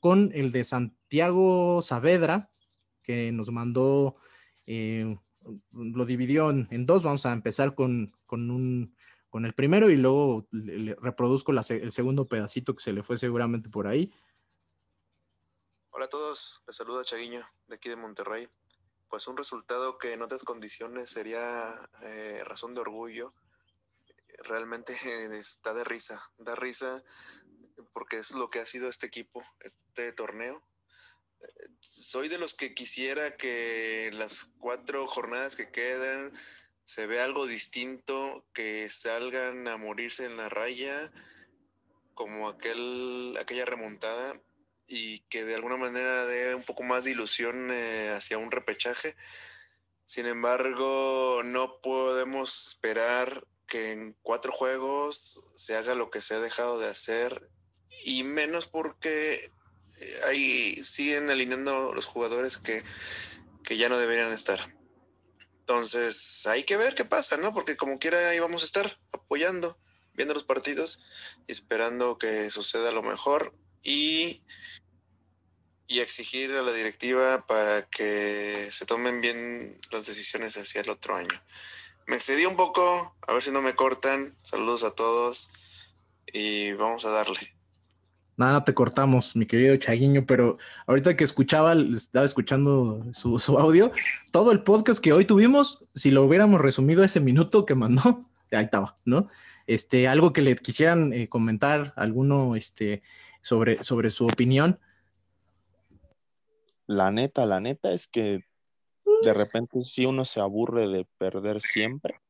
con 0.00 0.32
el 0.34 0.50
de 0.50 0.64
Santiago 0.64 1.80
Saavedra, 1.80 2.50
que 3.02 3.30
nos 3.30 3.52
mandó, 3.52 4.16
eh, 4.66 5.16
lo 5.72 6.04
dividió 6.04 6.50
en, 6.50 6.86
dos. 6.86 7.02
Vamos 7.02 7.26
a 7.26 7.32
empezar 7.32 7.74
con, 7.74 8.12
con, 8.26 8.50
un, 8.50 8.96
con 9.28 9.44
el 9.44 9.52
primero 9.54 9.90
y 9.90 9.96
luego 9.96 10.46
reproduzco 11.00 11.52
el 11.52 11.92
segundo 11.92 12.28
pedacito 12.28 12.74
que 12.74 12.82
se 12.82 12.92
le 12.92 13.02
fue 13.02 13.18
seguramente 13.18 13.68
por 13.68 13.86
ahí. 13.86 14.12
Hola 15.90 16.06
a 16.06 16.08
todos, 16.08 16.62
les 16.66 16.76
saluda 16.76 17.04
Chaguiño 17.04 17.42
de 17.68 17.76
aquí 17.76 17.88
de 17.88 17.96
Monterrey. 17.96 18.48
Pues 19.08 19.28
un 19.28 19.36
resultado 19.36 19.98
que 19.98 20.12
en 20.12 20.22
otras 20.22 20.42
condiciones 20.42 21.10
sería 21.10 21.74
eh, 22.02 22.42
razón 22.44 22.74
de 22.74 22.80
orgullo, 22.80 23.32
realmente 24.44 24.94
está 25.38 25.72
de 25.74 25.84
risa, 25.84 26.20
da 26.38 26.54
risa 26.54 27.02
porque 27.92 28.18
es 28.18 28.32
lo 28.32 28.50
que 28.50 28.58
ha 28.58 28.66
sido 28.66 28.88
este 28.88 29.06
equipo, 29.06 29.42
este 29.60 30.12
torneo. 30.12 30.62
Soy 31.80 32.28
de 32.28 32.38
los 32.38 32.54
que 32.54 32.74
quisiera 32.74 33.36
que 33.36 34.10
las 34.14 34.48
cuatro 34.58 35.06
jornadas 35.06 35.56
que 35.56 35.70
quedan 35.70 36.32
se 36.84 37.06
vea 37.06 37.24
algo 37.24 37.46
distinto, 37.46 38.46
que 38.54 38.88
salgan 38.88 39.66
a 39.68 39.76
morirse 39.76 40.24
en 40.24 40.36
la 40.36 40.48
raya, 40.48 41.12
como 42.14 42.48
aquel, 42.48 43.36
aquella 43.40 43.64
remontada, 43.64 44.40
y 44.86 45.18
que 45.28 45.44
de 45.44 45.56
alguna 45.56 45.76
manera 45.76 46.26
dé 46.26 46.54
un 46.54 46.62
poco 46.62 46.84
más 46.84 47.04
de 47.04 47.10
ilusión 47.10 47.70
eh, 47.72 48.10
hacia 48.10 48.38
un 48.38 48.52
repechaje. 48.52 49.16
Sin 50.04 50.26
embargo, 50.26 51.42
no 51.44 51.80
podemos 51.80 52.68
esperar 52.68 53.44
que 53.66 53.90
en 53.90 54.16
cuatro 54.22 54.52
juegos 54.52 55.48
se 55.56 55.76
haga 55.76 55.96
lo 55.96 56.10
que 56.10 56.22
se 56.22 56.34
ha 56.34 56.40
dejado 56.40 56.78
de 56.78 56.86
hacer, 56.86 57.50
y 58.04 58.22
menos 58.22 58.68
porque 58.68 59.50
ahí 60.26 60.76
siguen 60.84 61.30
alineando 61.30 61.92
los 61.94 62.06
jugadores 62.06 62.58
que, 62.58 62.82
que 63.64 63.76
ya 63.76 63.88
no 63.88 63.98
deberían 63.98 64.32
estar. 64.32 64.74
Entonces, 65.60 66.46
hay 66.46 66.62
que 66.62 66.76
ver 66.76 66.94
qué 66.94 67.04
pasa, 67.04 67.36
¿no? 67.36 67.52
Porque 67.52 67.76
como 67.76 67.98
quiera 67.98 68.28
ahí 68.28 68.38
vamos 68.38 68.62
a 68.62 68.66
estar 68.66 69.00
apoyando, 69.12 69.78
viendo 70.14 70.34
los 70.34 70.44
partidos 70.44 71.00
y 71.48 71.52
esperando 71.52 72.18
que 72.18 72.50
suceda 72.50 72.92
lo 72.92 73.02
mejor 73.02 73.52
y, 73.82 74.44
y 75.88 76.00
exigir 76.00 76.52
a 76.52 76.62
la 76.62 76.72
directiva 76.72 77.44
para 77.46 77.82
que 77.88 78.68
se 78.70 78.86
tomen 78.86 79.20
bien 79.20 79.80
las 79.90 80.06
decisiones 80.06 80.56
hacia 80.56 80.82
el 80.82 80.90
otro 80.90 81.16
año. 81.16 81.42
Me 82.06 82.14
excedí 82.14 82.46
un 82.46 82.54
poco, 82.56 83.16
a 83.26 83.32
ver 83.32 83.42
si 83.42 83.50
no 83.50 83.60
me 83.60 83.74
cortan. 83.74 84.36
Saludos 84.42 84.84
a 84.84 84.92
todos 84.92 85.50
y 86.32 86.72
vamos 86.74 87.04
a 87.04 87.10
darle. 87.10 87.55
Nada, 88.36 88.64
te 88.64 88.74
cortamos, 88.74 89.34
mi 89.34 89.46
querido 89.46 89.74
Chaguiño, 89.76 90.26
pero 90.26 90.58
ahorita 90.86 91.16
que 91.16 91.24
escuchaba, 91.24 91.72
estaba 91.72 92.26
escuchando 92.26 93.02
su, 93.14 93.38
audio, 93.58 93.92
todo 94.30 94.52
el 94.52 94.62
podcast 94.62 95.02
que 95.02 95.14
hoy 95.14 95.24
tuvimos, 95.24 95.86
si 95.94 96.10
lo 96.10 96.22
hubiéramos 96.22 96.60
resumido 96.60 97.02
ese 97.02 97.18
minuto 97.18 97.64
que 97.64 97.74
mandó, 97.74 98.26
ahí 98.52 98.64
estaba, 98.64 98.94
¿no? 99.06 99.26
Este, 99.66 100.06
algo 100.06 100.34
que 100.34 100.42
le 100.42 100.54
quisieran 100.56 101.14
eh, 101.14 101.30
comentar, 101.30 101.94
alguno, 101.96 102.56
este, 102.56 103.02
sobre, 103.40 103.82
sobre 103.82 104.10
su 104.10 104.26
opinión. 104.26 104.78
La 106.86 107.10
neta, 107.10 107.46
la 107.46 107.60
neta 107.60 107.90
es 107.92 108.06
que 108.06 108.44
de 109.22 109.32
repente 109.32 109.80
sí 109.80 110.04
uno 110.04 110.26
se 110.26 110.40
aburre 110.40 110.88
de 110.88 111.06
perder 111.16 111.62
siempre 111.62 112.20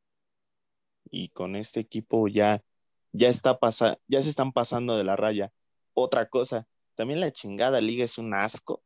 y 1.11 1.31
con 1.31 1.57
este 1.57 1.81
equipo 1.81 2.29
ya, 2.29 2.63
ya 3.11 3.29
está 3.29 3.59
pasa, 3.59 3.99
ya 4.07 4.23
se 4.23 4.29
están 4.29 4.53
pasando 4.53 4.97
de 4.97 5.03
la 5.03 5.17
raya 5.17 5.53
otra 5.97 6.29
cosa, 6.29 6.69
también 6.95 7.21
la 7.21 7.33
chingada 7.33 7.81
liga 7.81 8.05
es 8.05 8.19
un 8.19 8.35
asco. 8.35 8.83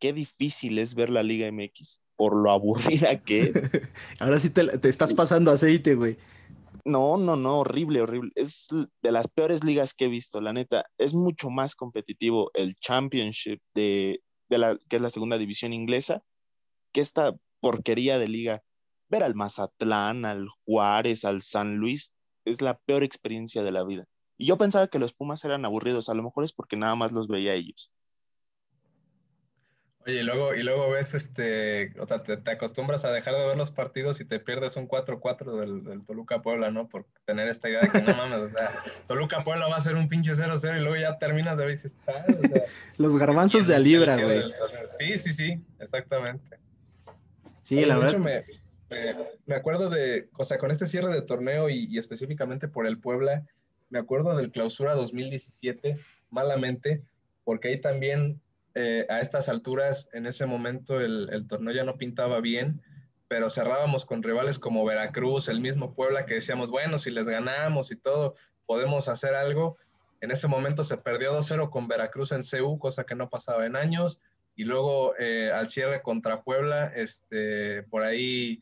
Qué 0.00 0.12
difícil 0.12 0.78
es 0.78 0.94
ver 0.94 1.08
la 1.08 1.22
Liga 1.22 1.50
MX 1.50 2.00
por 2.16 2.36
lo 2.36 2.50
aburrida 2.50 3.20
que 3.20 3.40
es. 3.42 3.54
Ahora 4.20 4.40
sí 4.40 4.50
te, 4.50 4.88
estás 4.88 5.14
pasando 5.14 5.50
aceite, 5.50 5.94
güey. 5.94 6.16
No, 6.84 7.16
no, 7.16 7.36
no, 7.36 7.60
horrible, 7.60 8.02
horrible. 8.02 8.30
Es 8.34 8.68
de 8.70 9.12
las 9.12 9.28
peores 9.28 9.64
ligas 9.64 9.94
que 9.94 10.06
he 10.06 10.08
visto, 10.08 10.40
la 10.40 10.52
neta. 10.52 10.84
Es 10.98 11.14
mucho 11.14 11.50
más 11.50 11.76
competitivo 11.76 12.50
el 12.54 12.74
Championship 12.76 13.60
de, 13.74 14.20
de 14.48 14.58
la, 14.58 14.76
que 14.88 14.96
es 14.96 15.02
la 15.02 15.10
segunda 15.10 15.38
división 15.38 15.72
inglesa, 15.72 16.22
que 16.92 17.00
esta 17.00 17.32
porquería 17.60 18.18
de 18.18 18.28
liga. 18.28 18.62
Ver 19.08 19.22
al 19.22 19.34
Mazatlán, 19.34 20.24
al 20.24 20.48
Juárez, 20.64 21.24
al 21.24 21.42
San 21.42 21.76
Luis, 21.76 22.12
es 22.44 22.60
la 22.60 22.78
peor 22.78 23.04
experiencia 23.04 23.62
de 23.62 23.70
la 23.70 23.84
vida. 23.84 24.06
Y 24.36 24.46
yo 24.46 24.58
pensaba 24.58 24.88
que 24.88 24.98
los 24.98 25.12
Pumas 25.12 25.44
eran 25.44 25.64
aburridos, 25.64 26.08
a 26.08 26.14
lo 26.14 26.22
mejor 26.22 26.44
es 26.44 26.52
porque 26.52 26.76
nada 26.76 26.96
más 26.96 27.12
los 27.12 27.28
veía 27.28 27.54
ellos. 27.54 27.90
Oye, 30.06 30.20
y 30.20 30.22
luego, 30.22 30.54
y 30.54 30.62
luego 30.62 30.90
ves, 30.90 31.14
este, 31.14 31.94
o 31.98 32.06
sea, 32.06 32.22
te, 32.22 32.50
acostumbras 32.50 33.06
a 33.06 33.12
dejar 33.12 33.36
de 33.36 33.46
ver 33.46 33.56
los 33.56 33.70
partidos 33.70 34.20
y 34.20 34.26
te 34.26 34.38
pierdes 34.38 34.76
un 34.76 34.86
4-4 34.86 35.56
del, 35.56 36.04
Toluca-Puebla, 36.04 36.70
¿no? 36.70 36.88
Por 36.88 37.06
tener 37.24 37.48
esta 37.48 37.70
idea 37.70 37.80
de 37.80 37.88
que 37.88 38.02
no 38.02 38.14
mames, 38.16 38.42
o 38.42 38.48
sea, 38.50 38.82
Toluca-Puebla 39.06 39.66
va 39.66 39.76
a 39.76 39.80
ser 39.80 39.94
un 39.94 40.06
pinche 40.08 40.32
0-0 40.32 40.76
y 40.76 40.80
luego 40.80 40.96
ya 40.96 41.16
terminas 41.16 41.56
de 41.56 41.64
ver 41.64 41.72
y 41.72 41.76
dices, 41.76 41.94
ah, 42.06 42.12
o 42.28 42.48
sea, 42.48 42.62
Los 42.98 43.16
garbanzos 43.16 43.66
de 43.66 43.76
a 43.76 43.78
libra, 43.78 44.14
güey. 44.16 44.42
Sí, 44.98 45.16
sí, 45.16 45.32
sí, 45.32 45.58
exactamente. 45.78 46.58
Sí, 47.62 47.82
la 47.86 47.96
verdad. 47.96 48.18
Me, 48.18 48.44
me, 49.46 49.54
acuerdo 49.54 49.88
de, 49.88 50.28
o 50.36 50.44
sea, 50.44 50.58
con 50.58 50.70
este 50.70 50.84
cierre 50.84 51.14
de 51.14 51.22
torneo 51.22 51.70
y, 51.70 51.86
y 51.90 51.96
específicamente 51.96 52.68
por 52.68 52.86
el 52.86 52.98
Puebla, 52.98 53.46
me 53.94 54.00
acuerdo 54.00 54.36
del 54.36 54.50
clausura 54.50 54.94
2017, 54.94 55.98
malamente, 56.28 57.04
porque 57.44 57.68
ahí 57.68 57.80
también 57.80 58.40
eh, 58.74 59.06
a 59.08 59.20
estas 59.20 59.48
alturas, 59.48 60.08
en 60.12 60.26
ese 60.26 60.46
momento 60.46 61.00
el, 61.00 61.46
torneo 61.46 61.72
ya 61.72 61.84
no 61.84 61.96
pintaba 61.96 62.40
bien, 62.40 62.82
pero 63.28 63.48
cerrábamos 63.48 64.04
con 64.04 64.24
rivales 64.24 64.58
como 64.58 64.84
Veracruz, 64.84 65.46
el 65.46 65.60
mismo 65.60 65.94
Puebla, 65.94 66.26
que 66.26 66.34
decíamos, 66.34 66.72
bueno, 66.72 66.98
si 66.98 67.12
les 67.12 67.26
ganamos 67.26 67.92
y 67.92 67.96
todo, 67.96 68.34
podemos 68.66 69.06
hacer 69.06 69.36
algo. 69.36 69.78
En 70.20 70.32
ese 70.32 70.48
momento 70.48 70.82
se 70.82 70.96
perdió 70.96 71.32
2-0 71.32 71.70
con 71.70 71.86
Veracruz 71.86 72.32
en 72.32 72.42
CU, 72.42 72.76
cosa 72.76 73.04
que 73.04 73.14
no 73.14 73.30
pasaba 73.30 73.64
en 73.64 73.76
años. 73.76 74.20
Y 74.56 74.64
luego 74.64 75.14
eh, 75.20 75.52
al 75.52 75.68
cierre 75.68 76.02
contra 76.02 76.42
Puebla, 76.42 76.86
este, 76.96 77.84
por 77.84 78.02
ahí 78.02 78.60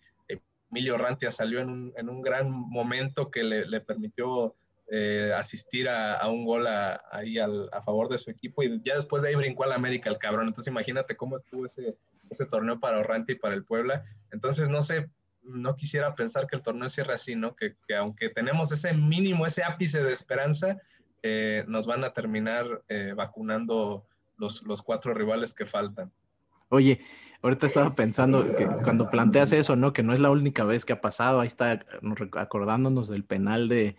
Emilio 0.71 0.99
Rantia 0.99 1.33
salió 1.33 1.61
en 1.61 2.09
un, 2.09 2.23
gran 2.23 2.51
momento 2.51 3.31
que 3.31 3.45
le 3.45 3.81
permitió 3.81 4.57
eh, 4.95 5.33
asistir 5.35 5.89
a, 5.89 6.29
un 6.29 6.45
gol 6.45 6.67
ahí 6.67 7.39
a 7.39 7.83
favor 7.83 8.11
de 8.11 8.19
su 8.19 8.31
equipo 8.31 8.63
y 8.63 8.79
ya 8.85 8.95
después 8.95 9.23
de 9.23 9.31
ahí 9.31 9.35
brincó 9.35 9.65
al 9.65 9.73
América 9.73 10.11
el 10.11 10.19
cabrón. 10.19 10.49
Entonces 10.49 10.71
imagínate 10.71 11.17
cómo 11.17 11.37
estuvo 11.37 11.65
ese, 11.65 11.97
ese 12.29 12.45
torneo 12.45 12.79
para 12.79 12.99
Orrante 12.99 13.33
y 13.33 13.37
para 13.37 13.55
el 13.55 13.65
Puebla. 13.65 14.05
Entonces 14.33 14.69
no 14.69 14.83
sé, 14.83 15.09
no 15.43 15.77
quisiera 15.77 16.15
pensar 16.15 16.47
que 16.47 16.57
el 16.57 16.63
torneo 16.63 16.91
cierre 16.91 17.15
así, 17.15 17.35
¿no? 17.35 17.57
Que, 17.57 17.75
aunque 17.97 18.29
tenemos 18.29 18.71
ese 18.71 18.93
mínimo, 18.93 19.47
ese 19.47 19.65
ápice 19.65 20.03
de 20.03 20.13
esperanza, 20.13 20.77
eh, 21.23 21.65
nos 21.69 21.87
van 21.87 22.05
a 22.05 22.13
terminar 22.13 22.83
eh, 22.91 23.15
vacunando 23.17 24.05
los, 24.37 24.63
los 24.65 24.83
cuatro 24.83 25.15
rivales 25.15 25.55
que 25.55 25.65
faltan. 25.65 26.13
Oye, 26.69 27.01
ahorita 27.41 27.67
estaba 27.67 27.95
pensando 27.95 28.45
que 28.57 28.67
cuando 28.67 29.09
planteas 29.09 29.53
eso, 29.53 29.75
¿no? 29.75 29.95
Que 29.95 30.03
no 30.03 30.13
es 30.13 30.21
la 30.21 30.31
única 30.31 30.65
vez 30.65 30.85
que 30.85 30.93
ha 30.93 31.01
pasado, 31.01 31.41
ahí 31.41 31.49
está 31.49 31.87
acordándonos 32.35 33.09
del 33.09 33.25
penal 33.25 33.71
de, 33.71 33.97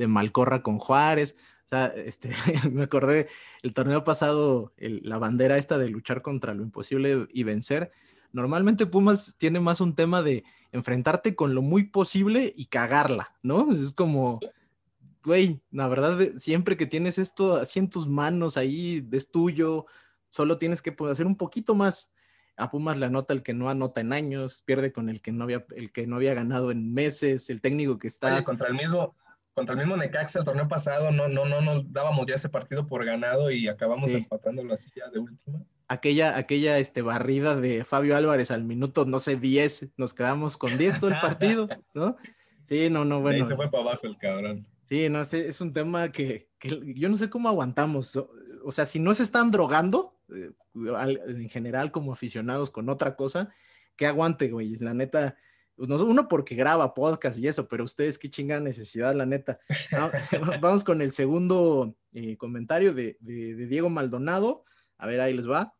de 0.00 0.08
Malcorra 0.08 0.62
con 0.62 0.78
Juárez. 0.78 1.36
O 1.66 1.68
sea, 1.68 1.86
este, 1.88 2.30
me 2.72 2.84
acordé 2.84 3.28
el 3.62 3.74
torneo 3.74 4.02
pasado, 4.02 4.72
la 4.78 5.18
bandera 5.18 5.58
esta 5.58 5.78
de 5.78 5.90
luchar 5.90 6.22
contra 6.22 6.54
lo 6.54 6.62
imposible 6.62 7.28
y 7.32 7.44
vencer. 7.44 7.92
Normalmente 8.32 8.86
Pumas 8.86 9.36
tiene 9.38 9.60
más 9.60 9.80
un 9.80 9.94
tema 9.94 10.22
de 10.22 10.42
enfrentarte 10.72 11.34
con 11.34 11.54
lo 11.54 11.62
muy 11.62 11.84
posible 11.84 12.52
y 12.56 12.66
cagarla, 12.66 13.34
¿no? 13.42 13.72
Es 13.72 13.92
como, 13.92 14.40
güey, 15.22 15.60
la 15.70 15.86
verdad, 15.88 16.18
siempre 16.38 16.76
que 16.76 16.86
tienes 16.86 17.18
esto 17.18 17.56
así 17.56 17.78
en 17.78 17.90
tus 17.90 18.08
manos, 18.08 18.56
ahí 18.56 19.06
es 19.12 19.30
tuyo, 19.30 19.86
solo 20.28 20.58
tienes 20.58 20.80
que 20.80 20.92
pues, 20.92 21.12
hacer 21.12 21.26
un 21.26 21.36
poquito 21.36 21.74
más. 21.74 22.10
A 22.56 22.70
Pumas 22.70 22.98
le 22.98 23.06
anota 23.06 23.34
el 23.34 23.42
que 23.42 23.52
no 23.52 23.68
anota 23.68 24.00
en 24.00 24.12
años, 24.12 24.62
pierde 24.64 24.92
con 24.92 25.08
el 25.08 25.20
que 25.20 25.32
no 25.32 25.44
había, 25.44 25.66
el 25.76 25.92
que 25.92 26.06
no 26.06 26.16
había 26.16 26.34
ganado 26.34 26.70
en 26.70 26.92
meses, 26.92 27.50
el 27.50 27.60
técnico 27.60 27.98
que 27.98 28.08
está. 28.08 28.44
contra 28.44 28.68
el 28.68 28.74
mismo, 28.74 29.14
contra 29.60 29.74
el 29.74 29.80
mismo 29.80 29.94
Necaxa 29.94 30.38
el 30.38 30.44
torneo 30.46 30.68
pasado 30.68 31.10
no, 31.12 31.28
no, 31.28 31.44
no 31.44 31.60
nos 31.60 31.92
dábamos 31.92 32.24
ya 32.24 32.36
ese 32.36 32.48
partido 32.48 32.86
por 32.86 33.04
ganado 33.04 33.50
y 33.50 33.68
acabamos 33.68 34.10
empatando 34.10 34.64
la 34.64 34.78
silla 34.78 35.10
de 35.12 35.18
última. 35.18 35.62
Aquella, 35.86 36.38
aquella 36.38 36.78
este, 36.78 37.02
barrida 37.02 37.56
de 37.56 37.84
Fabio 37.84 38.16
Álvarez 38.16 38.50
al 38.50 38.64
minuto, 38.64 39.04
no 39.04 39.18
sé, 39.18 39.36
10, 39.36 39.90
nos 39.98 40.14
quedamos 40.14 40.56
con 40.56 40.78
10 40.78 40.98
todo 40.98 41.10
el 41.10 41.20
partido, 41.20 41.68
¿no? 41.94 42.16
Sí, 42.62 42.88
no, 42.88 43.04
no, 43.04 43.20
bueno. 43.20 43.44
Ahí 43.44 43.50
se 43.50 43.54
fue 43.54 43.70
para 43.70 43.82
abajo 43.82 44.06
el 44.06 44.16
cabrón. 44.16 44.66
Sí, 44.84 45.10
no 45.10 45.22
sé, 45.26 45.46
es 45.46 45.60
un 45.60 45.74
tema 45.74 46.10
que, 46.10 46.48
que, 46.58 46.94
yo 46.94 47.10
no 47.10 47.18
sé 47.18 47.28
cómo 47.28 47.50
aguantamos. 47.50 48.16
O 48.64 48.72
sea, 48.72 48.86
si 48.86 48.98
no 48.98 49.14
se 49.14 49.24
están 49.24 49.50
drogando, 49.50 50.14
eh, 50.34 50.52
en 50.74 51.48
general 51.50 51.90
como 51.90 52.14
aficionados 52.14 52.70
con 52.70 52.88
otra 52.88 53.14
cosa, 53.14 53.50
que 53.94 54.06
aguante, 54.06 54.48
güey. 54.48 54.76
La 54.76 54.94
neta, 54.94 55.36
uno 55.80 56.28
porque 56.28 56.54
graba 56.54 56.94
podcast 56.94 57.38
y 57.38 57.48
eso, 57.48 57.68
pero 57.68 57.84
ustedes 57.84 58.18
qué 58.18 58.28
chingada 58.28 58.60
necesidad, 58.60 59.14
la 59.14 59.26
neta. 59.26 59.58
Vamos 60.60 60.84
con 60.84 61.00
el 61.00 61.12
segundo 61.12 61.96
eh, 62.12 62.36
comentario 62.36 62.92
de, 62.92 63.16
Diego 63.20 63.88
Maldonado. 63.88 64.64
A 64.98 65.06
ver, 65.06 65.20
ahí 65.20 65.32
les 65.32 65.48
va. 65.48 65.74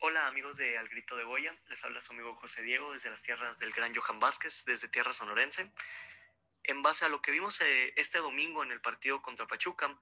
Hola 0.00 0.26
amigos 0.28 0.58
de 0.58 0.78
Al 0.78 0.88
Grito 0.88 1.16
de 1.16 1.24
Goya, 1.24 1.56
les 1.68 1.84
habla 1.84 2.00
su 2.00 2.12
amigo 2.12 2.34
José 2.36 2.62
Diego 2.62 2.92
desde 2.92 3.10
las 3.10 3.22
tierras 3.22 3.58
del 3.58 3.72
gran 3.72 3.92
Johan 3.94 4.20
Vázquez, 4.20 4.64
desde 4.64 4.88
tierra 4.88 5.12
sonorense. 5.12 5.72
En 6.62 6.82
base 6.82 7.04
a 7.04 7.08
lo 7.08 7.20
que 7.20 7.32
vimos 7.32 7.60
eh, 7.60 7.94
este 7.96 8.18
domingo 8.18 8.62
en 8.62 8.70
el 8.70 8.80
partido 8.80 9.20
contra 9.22 9.48
Pachuca, 9.48 9.98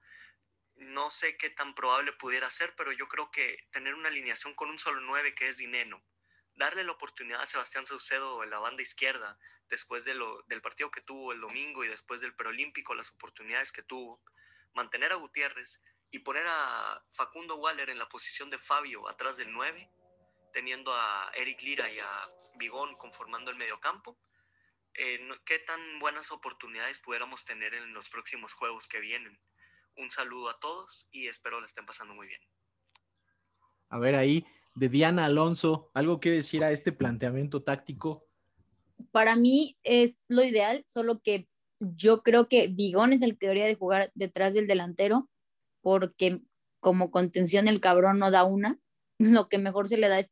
no 0.75 1.09
sé 1.09 1.35
qué 1.37 1.49
tan 1.49 1.73
probable 1.73 2.13
pudiera 2.13 2.49
ser, 2.51 2.75
pero 2.75 2.91
yo 2.91 3.07
creo 3.07 3.31
que 3.31 3.67
tener 3.71 3.95
una 3.95 4.09
alineación 4.09 4.53
con 4.53 4.69
un 4.69 4.77
solo 4.77 5.01
9 5.01 5.33
que 5.33 5.47
es 5.47 5.57
Dineno, 5.57 6.03
darle 6.57 6.83
la 6.83 6.91
oportunidad 6.91 7.41
a 7.41 7.47
Sebastián 7.47 7.85
Saucedo 7.85 8.43
en 8.43 8.49
la 8.49 8.59
banda 8.59 8.81
izquierda, 8.81 9.39
después 9.69 10.03
del 10.03 10.61
partido 10.61 10.91
que 10.91 11.01
tuvo 11.01 11.31
el 11.31 11.39
domingo 11.39 11.83
y 11.83 11.87
después 11.87 12.19
del 12.19 12.35
preolímpico, 12.35 12.95
las 12.95 13.11
oportunidades 13.11 13.71
que 13.71 13.83
tuvo, 13.83 14.21
mantener 14.73 15.11
a 15.11 15.15
Gutiérrez 15.15 15.83
y 16.11 16.19
poner 16.19 16.45
a 16.47 17.03
Facundo 17.11 17.57
Waller 17.57 17.89
en 17.89 17.99
la 17.99 18.09
posición 18.09 18.49
de 18.49 18.57
Fabio 18.57 19.07
atrás 19.07 19.37
del 19.37 19.51
9, 19.51 19.89
teniendo 20.51 20.93
a 20.93 21.31
Eric 21.35 21.61
Lira 21.61 21.89
y 21.89 21.99
a 21.99 22.21
Bigón 22.55 22.95
conformando 22.95 23.51
el 23.51 23.57
mediocampo. 23.57 24.17
Eh, 24.95 25.29
¿Qué 25.45 25.59
tan 25.59 25.99
buenas 25.99 26.31
oportunidades 26.31 26.97
pudiéramos 26.99 27.45
tener 27.45 27.75
en 27.75 27.93
los 27.93 28.09
próximos 28.09 28.53
juegos 28.53 28.87
que 28.87 28.99
vienen? 28.99 29.39
Un 29.95 30.09
saludo 30.09 30.49
a 30.49 30.59
todos 30.59 31.07
y 31.11 31.27
espero 31.27 31.59
la 31.59 31.67
estén 31.67 31.85
pasando 31.85 32.15
muy 32.15 32.27
bien. 32.27 32.41
A 33.89 33.99
ver 33.99 34.15
ahí, 34.15 34.45
de 34.77 34.89
Diana 34.89 35.25
Alonso, 35.25 35.89
¿algo 35.95 36.19
que 36.19 36.29
decir 36.29 36.63
a 36.63 36.71
este 36.71 36.91
planteamiento 36.91 37.63
táctico? 37.63 38.21
Para 39.11 39.35
mí 39.35 39.75
es 39.83 40.21
lo 40.27 40.43
ideal, 40.43 40.83
solo 40.87 41.19
que 41.19 41.47
yo 41.79 42.21
creo 42.21 42.47
que 42.47 42.67
Bigón 42.67 43.11
es 43.11 43.23
el 43.23 43.37
que 43.37 43.47
debería 43.47 43.65
de 43.65 43.75
jugar 43.75 44.11
detrás 44.13 44.53
del 44.53 44.67
delantero, 44.67 45.29
porque 45.81 46.41
como 46.79 47.09
contención 47.09 47.67
el 47.67 47.79
cabrón 47.79 48.19
no 48.19 48.29
da 48.29 48.43
una. 48.43 48.79
Lo 49.19 49.49
que 49.49 49.57
mejor 49.57 49.87
se 49.87 49.97
le 49.97 50.09
da 50.09 50.19
es 50.19 50.29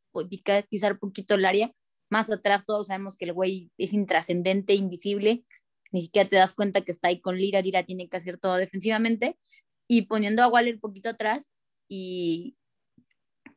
pisar 0.68 1.00
poquito 1.00 1.34
el 1.34 1.44
área. 1.44 1.72
Más 2.08 2.30
atrás 2.30 2.64
todos 2.64 2.86
sabemos 2.86 3.16
que 3.16 3.24
el 3.24 3.32
güey 3.32 3.72
es 3.78 3.92
intrascendente, 3.92 4.74
invisible. 4.74 5.44
Ni 5.90 6.02
siquiera 6.02 6.28
te 6.28 6.36
das 6.36 6.54
cuenta 6.54 6.82
que 6.82 6.92
está 6.92 7.08
ahí 7.08 7.20
con 7.20 7.36
Lira. 7.36 7.62
Lira 7.62 7.84
tiene 7.84 8.08
que 8.08 8.16
hacer 8.16 8.38
todo 8.38 8.54
defensivamente. 8.56 9.36
Y 9.88 10.02
poniendo 10.02 10.44
a 10.44 10.48
Waller 10.48 10.78
poquito 10.78 11.10
atrás 11.10 11.50
y, 11.88 12.56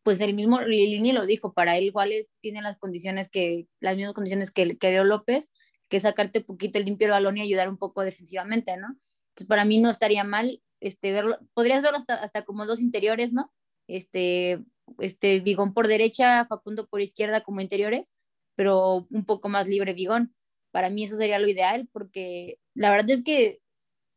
pues 0.03 0.21
el 0.21 0.33
mismo 0.33 0.61
Lini 0.61 1.11
lo 1.11 1.25
dijo, 1.25 1.53
para 1.53 1.77
él 1.77 1.91
Waller 1.93 2.27
tiene 2.41 2.61
las 2.61 2.77
condiciones 2.77 3.29
que, 3.29 3.67
las 3.79 3.95
mismas 3.95 4.13
condiciones 4.13 4.51
que, 4.51 4.77
que 4.77 4.91
Leo 4.91 5.03
López, 5.03 5.49
que 5.89 5.99
sacarte 5.99 6.41
poquito 6.41 6.79
el 6.79 6.85
limpio 6.85 7.07
el 7.07 7.11
balón 7.11 7.37
y 7.37 7.41
ayudar 7.41 7.69
un 7.69 7.77
poco 7.77 8.03
defensivamente, 8.03 8.77
¿no? 8.77 8.87
Entonces 9.29 9.47
para 9.47 9.65
mí 9.65 9.79
no 9.79 9.89
estaría 9.89 10.23
mal 10.23 10.61
este, 10.79 11.11
verlo, 11.11 11.39
podrías 11.53 11.81
verlo 11.81 11.97
hasta, 11.97 12.15
hasta 12.15 12.43
como 12.43 12.65
dos 12.65 12.81
interiores, 12.81 13.33
¿no? 13.33 13.51
Este, 13.87 14.63
este 14.99 15.39
Bigón 15.39 15.73
por 15.73 15.87
derecha, 15.87 16.45
Facundo 16.45 16.87
por 16.87 17.01
izquierda 17.01 17.41
como 17.41 17.61
interiores, 17.61 18.13
pero 18.55 19.07
un 19.09 19.25
poco 19.25 19.49
más 19.49 19.67
libre 19.67 19.93
Bigón. 19.93 20.35
Para 20.71 20.89
mí 20.89 21.03
eso 21.03 21.17
sería 21.17 21.39
lo 21.39 21.47
ideal 21.47 21.89
porque 21.91 22.59
la 22.73 22.91
verdad 22.91 23.09
es 23.11 23.23
que, 23.23 23.59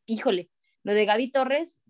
híjole, 0.07 0.51
lo 0.85 0.95
de 0.95 1.05
Gaby 1.05 1.31
Torres 1.31 1.82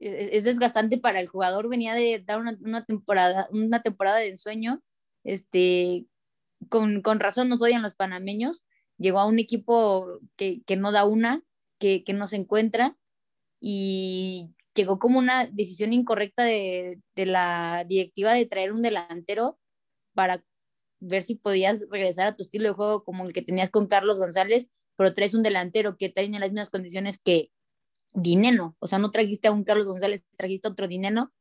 es, 0.00 0.44
desgastante 0.44 0.98
para 0.98 1.20
el 1.20 1.28
jugador, 1.28 1.68
venía 1.68 1.94
de 1.94 2.22
dar 2.24 2.40
una, 2.40 2.84
temporada, 2.84 3.48
una 3.50 3.82
temporada 3.82 4.18
de 4.18 4.28
ensueño, 4.28 4.82
este, 5.24 6.06
con, 6.68 7.02
con, 7.02 7.20
razón 7.20 7.48
nos 7.48 7.62
odian 7.62 7.82
los 7.82 7.94
panameños, 7.94 8.64
llegó 8.96 9.20
a 9.20 9.26
un 9.26 9.38
equipo 9.38 10.20
que, 10.36 10.62
que 10.64 10.76
no 10.76 10.92
da 10.92 11.04
una, 11.04 11.42
que, 11.78 12.04
que, 12.04 12.12
no 12.12 12.26
se 12.26 12.36
encuentra 12.36 12.96
y 13.60 14.50
llegó 14.74 14.98
como 14.98 15.18
una 15.18 15.46
decisión 15.46 15.92
incorrecta 15.92 16.44
de, 16.44 17.00
de 17.14 17.26
la 17.26 17.84
directiva 17.86 18.32
de 18.32 18.46
traer 18.46 18.72
un 18.72 18.82
delantero 18.82 19.58
para 20.14 20.44
ver 21.00 21.22
si 21.22 21.36
podías 21.36 21.86
regresar 21.90 22.28
a 22.28 22.36
tu 22.36 22.42
estilo 22.42 22.68
de 22.68 22.74
juego 22.74 23.04
como 23.04 23.26
el 23.26 23.32
que 23.32 23.42
tenías 23.42 23.70
con 23.70 23.86
Carlos 23.86 24.18
González, 24.18 24.68
pero 24.96 25.14
traes 25.14 25.34
un 25.34 25.44
delantero 25.44 25.96
que 25.96 26.08
tiene 26.08 26.40
las 26.40 26.50
mismas 26.50 26.70
condiciones 26.70 27.20
que, 27.22 27.50
dinero, 28.12 28.76
o 28.78 28.86
sea, 28.86 28.98
no 28.98 29.10
trajiste 29.10 29.48
a 29.48 29.52
un 29.52 29.64
Carlos 29.64 29.86
González, 29.86 30.24
trajiste 30.36 30.68
otro 30.68 30.88
dinero, 30.88 31.32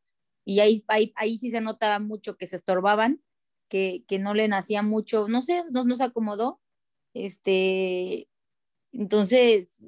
y 0.46 0.60
ahí, 0.62 0.84
ahí, 0.88 1.14
ahí 1.16 1.38
sí 1.38 1.52
se 1.52 1.62
notaba 1.62 2.00
mucho 2.00 2.38
que 2.38 2.48
se 2.48 2.56
estorbaban, 2.56 3.22
que, 3.70 4.04
que 4.08 4.20
no 4.20 4.34
le 4.34 4.48
nacía 4.48 4.82
mucho, 4.82 5.28
no 5.28 5.42
sé, 5.42 5.64
no, 5.72 5.84
no 5.86 5.96
se 5.96 6.04
acomodó, 6.04 6.62
este, 7.14 8.30
entonces, 8.92 9.84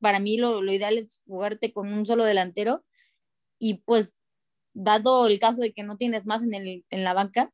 para 0.00 0.20
mí 0.20 0.36
lo, 0.38 0.62
lo, 0.62 0.72
ideal 0.72 0.98
es 0.98 1.22
jugarte 1.26 1.72
con 1.72 1.92
un 1.92 2.06
solo 2.06 2.24
delantero, 2.24 2.84
y 3.58 3.74
pues, 3.78 4.14
dado 4.74 5.26
el 5.26 5.38
caso 5.40 5.62
de 5.62 5.72
que 5.72 5.82
no 5.82 5.96
tienes 5.96 6.26
más 6.26 6.42
en, 6.42 6.54
el, 6.54 6.84
en 6.90 7.04
la 7.04 7.14
banca, 7.14 7.52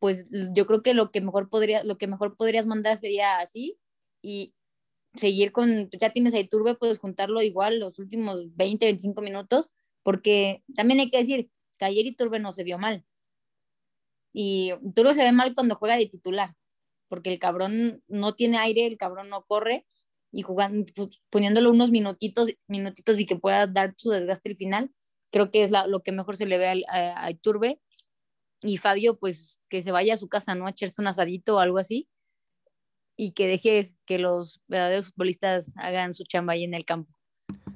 pues 0.00 0.26
yo 0.30 0.66
creo 0.66 0.82
que 0.82 0.94
lo 0.94 1.10
que 1.10 1.20
mejor 1.20 1.50
podría, 1.50 1.84
lo 1.84 1.98
que 1.98 2.06
mejor 2.06 2.36
podrías 2.36 2.66
mandar 2.66 2.98
sería 2.98 3.38
así, 3.40 3.78
y, 4.22 4.54
seguir 5.14 5.52
con, 5.52 5.90
ya 5.90 6.10
tienes 6.10 6.34
a 6.34 6.40
Iturbe, 6.40 6.74
puedes 6.74 6.98
juntarlo 6.98 7.42
igual 7.42 7.78
los 7.78 7.98
últimos 7.98 8.54
20, 8.56 8.86
25 8.86 9.22
minutos, 9.22 9.70
porque 10.02 10.62
también 10.74 11.00
hay 11.00 11.10
que 11.10 11.18
decir 11.18 11.50
que 11.78 11.84
ayer 11.84 12.06
Iturbe 12.06 12.38
no 12.38 12.52
se 12.52 12.64
vio 12.64 12.78
mal. 12.78 13.04
Y 14.32 14.72
Iturbe 14.86 15.14
se 15.14 15.24
ve 15.24 15.32
mal 15.32 15.54
cuando 15.54 15.74
juega 15.74 15.96
de 15.96 16.06
titular, 16.06 16.54
porque 17.08 17.32
el 17.32 17.38
cabrón 17.38 18.02
no 18.08 18.34
tiene 18.34 18.58
aire, 18.58 18.86
el 18.86 18.98
cabrón 18.98 19.28
no 19.28 19.44
corre, 19.44 19.86
y 20.32 20.44
pues, 20.44 21.20
poniéndolo 21.28 21.70
unos 21.70 21.90
minutitos, 21.90 22.48
minutitos 22.68 23.18
y 23.18 23.26
que 23.26 23.36
pueda 23.36 23.66
dar 23.66 23.94
su 23.96 24.10
desgaste 24.10 24.50
al 24.50 24.56
final, 24.56 24.90
creo 25.32 25.50
que 25.50 25.64
es 25.64 25.70
lo 25.70 26.02
que 26.02 26.12
mejor 26.12 26.36
se 26.36 26.46
le 26.46 26.58
ve 26.58 26.84
a, 26.88 27.24
a 27.24 27.30
Iturbe. 27.30 27.80
Y 28.62 28.76
Fabio, 28.76 29.18
pues 29.18 29.60
que 29.68 29.82
se 29.82 29.90
vaya 29.90 30.14
a 30.14 30.18
su 30.18 30.28
casa, 30.28 30.54
¿no? 30.54 30.66
A 30.66 30.70
echarse 30.70 31.00
un 31.00 31.08
asadito 31.08 31.56
o 31.56 31.58
algo 31.60 31.78
así 31.78 32.08
y 33.20 33.32
que 33.32 33.46
deje 33.46 33.92
que 34.06 34.18
los 34.18 34.62
verdaderos 34.66 35.08
futbolistas 35.08 35.74
hagan 35.76 36.14
su 36.14 36.24
chamba 36.24 36.54
ahí 36.54 36.64
en 36.64 36.72
el 36.72 36.86
campo. 36.86 37.12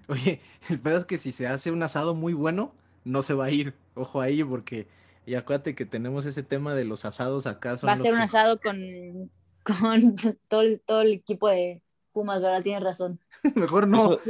Oye, 0.08 0.40
el 0.70 0.80
pedo 0.80 0.96
es 0.96 1.04
que 1.04 1.18
si 1.18 1.32
se 1.32 1.46
hace 1.46 1.70
un 1.70 1.82
asado 1.82 2.14
muy 2.14 2.32
bueno, 2.32 2.74
no 3.04 3.20
se 3.20 3.34
va 3.34 3.44
a 3.44 3.50
ir. 3.50 3.74
Ojo 3.94 4.22
ahí, 4.22 4.42
porque 4.42 4.86
y 5.26 5.34
acuérdate 5.34 5.74
que 5.74 5.84
tenemos 5.84 6.24
ese 6.24 6.42
tema 6.42 6.74
de 6.74 6.84
los 6.84 7.04
asados 7.04 7.46
acá. 7.46 7.76
va 7.86 7.92
a 7.92 7.98
ser 7.98 8.14
un 8.14 8.20
asado 8.20 8.58
con, 8.58 9.30
con 9.62 10.16
todo, 10.48 10.62
el, 10.62 10.80
todo 10.80 11.02
el 11.02 11.12
equipo 11.12 11.50
de 11.50 11.82
Pumas, 12.12 12.40
¿verdad? 12.40 12.62
Tienes 12.62 12.82
razón. 12.82 13.20
Mejor 13.54 13.86
no. 13.86 14.14
Eso, 14.14 14.20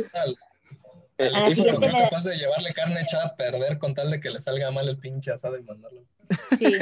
el, 1.18 1.34
eso 1.48 1.64
capaz 1.80 2.24
de 2.24 2.36
llevarle 2.36 2.74
carne 2.74 3.02
echada 3.02 3.26
a 3.26 3.36
perder 3.36 3.78
con 3.78 3.94
tal 3.94 4.10
de 4.10 4.20
que 4.20 4.30
le 4.30 4.40
salga 4.40 4.72
mal 4.72 4.88
el 4.88 4.98
pinche 4.98 5.30
asado 5.30 5.56
y 5.56 5.62
mandarlo. 5.62 6.02
Sí. 6.58 6.74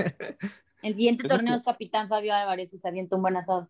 El 0.81 0.97
siguiente 0.97 1.29
torneo 1.29 1.55
es 1.55 1.63
Capitán 1.63 2.09
Fabio 2.09 2.35
Álvarez 2.35 2.73
y 2.73 2.79
se 2.79 2.89
avienta 2.89 3.17
un 3.17 3.23
buen 3.23 3.37
asado. 3.37 3.69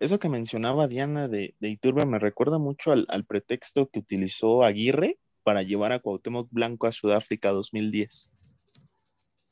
Eso 0.00 0.18
que 0.18 0.30
mencionaba 0.30 0.88
Diana 0.88 1.28
de, 1.28 1.54
de 1.60 1.68
Iturbe 1.68 2.06
me 2.06 2.18
recuerda 2.18 2.58
mucho 2.58 2.90
al, 2.90 3.24
pretexto 3.26 3.90
que 3.90 3.98
utilizó 3.98 4.64
Aguirre 4.64 5.18
para 5.42 5.62
llevar 5.62 5.92
a 5.92 5.98
Cuauhtémoc 5.98 6.48
Blanco 6.50 6.86
a 6.86 6.92
Sudáfrica 6.92 7.50
2010. 7.50 8.32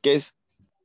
Que 0.01 0.15
es, 0.15 0.39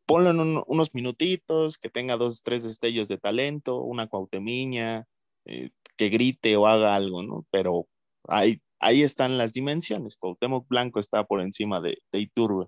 ponlo 0.05 0.31
en 0.31 0.61
unos 0.67 0.93
minutitos, 0.93 1.77
que 1.77 1.89
tenga 1.89 2.17
dos, 2.17 2.43
tres 2.43 2.63
destellos 2.63 3.07
de 3.07 3.17
talento, 3.17 3.81
una 3.81 4.07
cuautemiña, 4.07 5.07
eh, 5.45 5.69
que 5.95 6.09
grite 6.09 6.57
o 6.57 6.67
haga 6.67 6.97
algo, 6.97 7.23
¿no? 7.23 7.45
Pero 7.49 7.87
ahí, 8.27 8.61
ahí 8.79 9.01
están 9.01 9.37
las 9.37 9.53
dimensiones. 9.53 10.17
Cuauhtémoc 10.17 10.67
Blanco 10.67 10.99
está 10.99 11.23
por 11.23 11.39
encima 11.39 11.79
de, 11.79 11.99
de 12.11 12.19
Iturbe. 12.19 12.67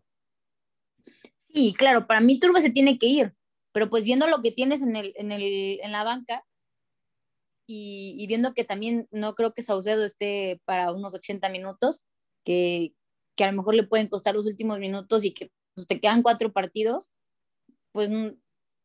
Sí, 1.49 1.73
claro, 1.77 2.07
para 2.07 2.21
mí 2.21 2.33
Iturbe 2.33 2.61
se 2.61 2.69
tiene 2.69 2.97
que 2.97 3.07
ir, 3.07 3.33
pero 3.73 3.89
pues 3.89 4.05
viendo 4.05 4.27
lo 4.27 4.41
que 4.41 4.53
tienes 4.53 4.81
en, 4.81 4.95
el, 4.95 5.13
en, 5.17 5.33
el, 5.33 5.81
en 5.81 5.91
la 5.91 6.05
banca, 6.05 6.45
y, 7.67 8.25
viendo 8.27 8.53
que 8.53 8.63
también 8.63 9.07
no 9.11 9.35
creo 9.35 9.53
que 9.53 9.61
Saucedo 9.61 10.05
esté 10.05 10.61
para 10.65 10.91
unos 10.91 11.13
80 11.13 11.49
minutos, 11.49 12.03
que, 12.43 12.93
que, 13.35 13.43
a 13.43 13.51
lo 13.51 13.57
mejor 13.57 13.75
le 13.75 13.83
pueden 13.83 14.07
costar 14.07 14.35
los 14.35 14.45
últimos 14.45 14.79
minutos 14.79 15.23
y 15.23 15.33
que 15.33 15.51
pues, 15.73 15.87
te 15.87 15.99
quedan 15.99 16.21
cuatro 16.21 16.51
partidos, 16.51 17.11
pues 17.91 18.09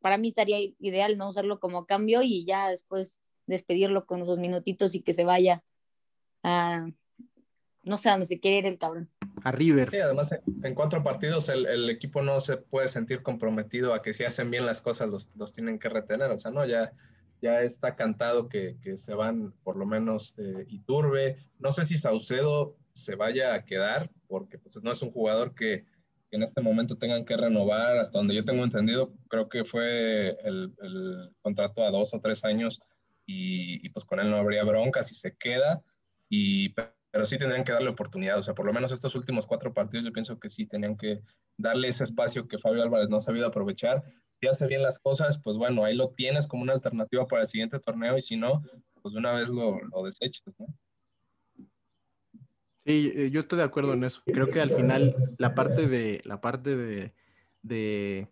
para 0.00 0.16
mí 0.16 0.28
estaría 0.28 0.58
ideal 0.78 1.18
no 1.18 1.28
usarlo 1.28 1.60
como 1.60 1.86
cambio 1.86 2.22
y 2.22 2.44
ya 2.46 2.70
después 2.70 3.18
despedirlo 3.46 4.06
con 4.06 4.22
esos 4.22 4.38
minutitos 4.38 4.94
y 4.94 5.02
que 5.02 5.12
se 5.12 5.24
vaya 5.24 5.62
a, 6.42 6.88
no 7.82 7.98
sé 7.98 8.08
a 8.08 8.12
dónde 8.12 8.26
se 8.26 8.40
quiere 8.40 8.58
ir 8.58 8.66
el 8.66 8.78
cabrón. 8.78 9.10
A 9.42 9.52
River. 9.52 9.90
Sí, 9.90 9.98
además 9.98 10.34
en 10.62 10.74
cuatro 10.74 11.02
partidos 11.02 11.48
el, 11.48 11.66
el, 11.66 11.90
equipo 11.90 12.22
no 12.22 12.40
se 12.40 12.56
puede 12.56 12.88
sentir 12.88 13.22
comprometido 13.22 13.94
a 13.94 14.02
que 14.02 14.14
si 14.14 14.24
hacen 14.24 14.50
bien 14.50 14.64
las 14.64 14.80
cosas 14.80 15.08
los, 15.08 15.34
los 15.36 15.52
tienen 15.52 15.78
que 15.78 15.88
retener, 15.88 16.30
o 16.30 16.38
sea, 16.38 16.50
no, 16.50 16.64
ya 16.64 16.92
ya 17.40 17.62
está 17.62 17.96
cantado 17.96 18.48
que, 18.48 18.76
que 18.82 18.96
se 18.96 19.14
van 19.14 19.52
por 19.62 19.76
lo 19.76 19.86
menos 19.86 20.34
eh, 20.38 20.66
Iturbe. 20.68 21.38
No 21.58 21.72
sé 21.72 21.84
si 21.84 21.98
Saucedo 21.98 22.76
se 22.92 23.16
vaya 23.16 23.54
a 23.54 23.64
quedar, 23.64 24.10
porque 24.28 24.58
pues, 24.58 24.76
no 24.82 24.92
es 24.92 25.02
un 25.02 25.10
jugador 25.10 25.54
que, 25.54 25.84
en 26.32 26.42
este 26.42 26.60
momento 26.60 26.96
tengan 26.96 27.24
que 27.24 27.36
renovar. 27.36 27.98
Hasta 27.98 28.18
donde 28.18 28.34
yo 28.34 28.44
tengo 28.44 28.64
entendido, 28.64 29.12
creo 29.28 29.48
que 29.48 29.64
fue 29.64 30.36
el, 30.44 30.72
el 30.82 31.30
contrato 31.42 31.84
a 31.84 31.90
dos 31.90 32.14
o 32.14 32.20
tres 32.20 32.44
años 32.44 32.80
y, 33.26 33.84
y, 33.84 33.88
pues 33.90 34.04
con 34.04 34.20
él 34.20 34.30
no 34.30 34.36
habría 34.36 34.64
bronca 34.64 35.02
si 35.02 35.14
se 35.14 35.36
queda. 35.36 35.82
Y, 36.28 36.74
pero 37.10 37.26
sí 37.26 37.38
tendrían 37.38 37.64
que 37.64 37.72
darle 37.72 37.90
oportunidad. 37.90 38.38
O 38.38 38.42
sea, 38.42 38.54
por 38.54 38.66
lo 38.66 38.72
menos 38.72 38.92
estos 38.92 39.14
últimos 39.14 39.46
cuatro 39.46 39.74
partidos 39.74 40.06
yo 40.06 40.12
pienso 40.12 40.38
que 40.38 40.48
sí 40.48 40.66
tenían 40.66 40.96
que 40.96 41.20
darle 41.56 41.88
ese 41.88 42.04
espacio 42.04 42.46
que 42.46 42.58
Fabio 42.58 42.82
Álvarez 42.82 43.08
no 43.08 43.16
ha 43.16 43.20
sabido 43.20 43.46
aprovechar 43.46 44.02
si 44.40 44.46
hace 44.46 44.66
bien 44.66 44.82
las 44.82 44.98
cosas, 44.98 45.38
pues 45.38 45.56
bueno, 45.56 45.84
ahí 45.84 45.94
lo 45.94 46.08
tienes 46.10 46.46
como 46.46 46.62
una 46.62 46.72
alternativa 46.72 47.26
para 47.26 47.42
el 47.42 47.48
siguiente 47.48 47.78
torneo 47.78 48.16
y 48.16 48.22
si 48.22 48.36
no, 48.36 48.62
pues 49.02 49.14
una 49.14 49.32
vez 49.32 49.50
lo, 49.50 49.80
lo 49.80 50.04
desechas, 50.04 50.54
¿no? 50.58 50.66
Sí, 52.86 53.12
eh, 53.14 53.30
yo 53.30 53.40
estoy 53.40 53.58
de 53.58 53.64
acuerdo 53.64 53.92
en 53.92 54.04
eso. 54.04 54.22
Creo 54.24 54.50
que 54.50 54.60
al 54.60 54.72
final 54.72 55.34
la 55.36 55.54
parte 55.54 55.86
de 55.86 56.22
la 56.24 56.40
parte 56.40 56.74
de, 56.74 57.12
de, 57.62 58.28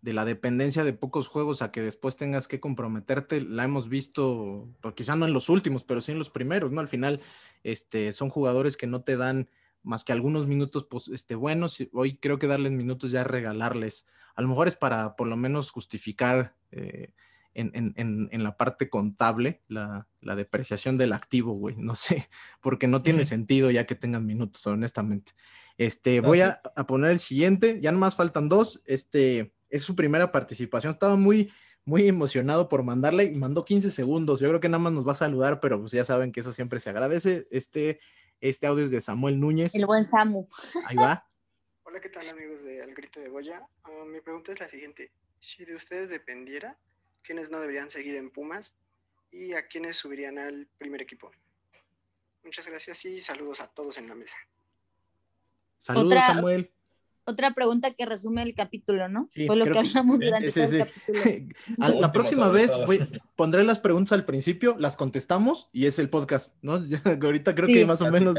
de, 0.00 0.12
la 0.14 0.24
dependencia 0.24 0.82
de 0.82 0.94
pocos 0.94 1.26
juegos 1.26 1.60
a 1.60 1.70
que 1.70 1.82
después 1.82 2.16
tengas 2.16 2.48
que 2.48 2.58
comprometerte, 2.58 3.42
la 3.42 3.64
hemos 3.64 3.90
visto, 3.90 4.68
pues 4.80 4.94
quizá 4.94 5.14
no 5.14 5.26
en 5.26 5.34
los 5.34 5.50
últimos, 5.50 5.84
pero 5.84 6.00
sí 6.00 6.12
en 6.12 6.18
los 6.18 6.30
primeros, 6.30 6.72
¿no? 6.72 6.80
Al 6.80 6.88
final, 6.88 7.20
este, 7.62 8.12
son 8.12 8.30
jugadores 8.30 8.78
que 8.78 8.86
no 8.86 9.02
te 9.02 9.18
dan 9.18 9.50
más 9.82 10.04
que 10.04 10.12
algunos 10.12 10.46
minutos 10.46 10.86
pues, 10.88 11.08
este, 11.08 11.34
buenos. 11.34 11.78
Hoy 11.92 12.16
creo 12.16 12.38
que 12.38 12.46
darles 12.46 12.72
minutos 12.72 13.10
ya 13.10 13.24
regalarles. 13.24 14.06
A 14.34 14.42
lo 14.42 14.48
mejor 14.48 14.68
es 14.68 14.76
para 14.76 15.16
por 15.16 15.28
lo 15.28 15.36
menos 15.36 15.70
justificar 15.70 16.54
eh, 16.70 17.12
en, 17.54 18.42
la 18.42 18.56
parte 18.56 18.88
contable 18.88 19.62
la, 19.68 20.06
depreciación 20.20 20.96
del 20.96 21.12
activo, 21.12 21.52
güey. 21.52 21.76
No 21.76 21.94
sé, 21.94 22.28
porque 22.60 22.86
no 22.86 23.02
tiene 23.02 23.24
sentido 23.24 23.70
ya 23.70 23.86
que 23.86 23.94
tengan 23.94 24.26
minutos, 24.26 24.66
honestamente. 24.66 25.32
Este, 25.78 26.20
voy 26.20 26.40
a, 26.40 26.60
poner 26.86 27.10
el 27.10 27.20
siguiente, 27.20 27.78
ya 27.80 27.92
nomás 27.92 28.14
faltan 28.14 28.48
dos. 28.48 28.82
Este 28.84 29.54
es 29.70 29.82
su 29.82 29.94
primera 29.96 30.32
participación. 30.32 30.92
Estaba 30.92 31.16
muy, 31.16 31.50
muy 31.84 32.06
emocionado 32.06 32.68
por 32.68 32.82
mandarle 32.82 33.24
y 33.24 33.34
mandó 33.34 33.64
15 33.64 33.90
segundos. 33.90 34.40
Yo 34.40 34.48
creo 34.48 34.60
que 34.60 34.68
nada 34.68 34.82
más 34.82 34.92
nos 34.92 35.06
va 35.06 35.12
a 35.12 35.16
saludar, 35.16 35.60
pero 35.60 35.80
pues 35.80 35.92
ya 35.92 36.04
saben 36.04 36.32
que 36.32 36.40
eso 36.40 36.52
siempre 36.52 36.80
se 36.80 36.90
agradece. 36.90 37.48
Este, 37.50 37.98
este 38.40 38.66
audio 38.66 38.84
es 38.84 38.90
de 38.90 39.00
Samuel 39.00 39.40
Núñez. 39.40 39.74
El 39.74 39.86
buen 39.86 40.08
Samu. 40.10 40.46
Ahí 40.86 40.96
va. 40.96 41.26
Hola, 41.92 42.00
¿qué 42.00 42.08
tal 42.08 42.26
amigos 42.26 42.62
de 42.62 42.80
Al 42.80 42.94
Grito 42.94 43.20
de 43.20 43.28
Goya? 43.28 43.68
Ah, 43.84 44.04
mi 44.06 44.22
pregunta 44.22 44.50
es 44.50 44.58
la 44.58 44.66
siguiente. 44.66 45.12
Si 45.38 45.66
de 45.66 45.74
ustedes 45.74 46.08
dependiera, 46.08 46.78
quiénes 47.20 47.50
no 47.50 47.60
deberían 47.60 47.90
seguir 47.90 48.16
en 48.16 48.30
Pumas 48.30 48.72
y 49.30 49.52
a 49.52 49.68
quiénes 49.68 49.98
subirían 49.98 50.38
al 50.38 50.66
primer 50.78 51.02
equipo. 51.02 51.30
Muchas 52.44 52.66
gracias 52.66 53.04
y 53.04 53.20
saludos 53.20 53.60
a 53.60 53.66
todos 53.66 53.98
en 53.98 54.08
la 54.08 54.14
mesa. 54.14 54.38
Saludos, 55.80 56.14
Samuel 56.24 56.72
otra 57.24 57.52
pregunta 57.52 57.92
que 57.92 58.06
resume 58.06 58.42
el 58.42 58.54
capítulo, 58.54 59.08
¿no? 59.08 59.30
Fue 59.46 59.56
lo 59.56 59.64
que, 59.64 59.78
hablamos 59.78 60.20
durante 60.20 60.48
el 60.48 60.78
capítulo. 60.78 61.50
la 62.00 62.12
próxima 62.12 62.48
vez 62.48 62.72
pondré 63.36 63.64
las 63.64 63.78
preguntas 63.78 64.12
al 64.12 64.24
principio, 64.24 64.76
las 64.78 64.96
contestamos 64.96 65.68
y 65.72 65.86
es 65.86 65.98
el 65.98 66.08
podcast, 66.10 66.56
¿no? 66.62 66.74
ahorita 67.22 67.54
creo 67.54 67.68
que 67.68 67.86
más 67.86 68.02
o 68.02 68.10
menos 68.10 68.36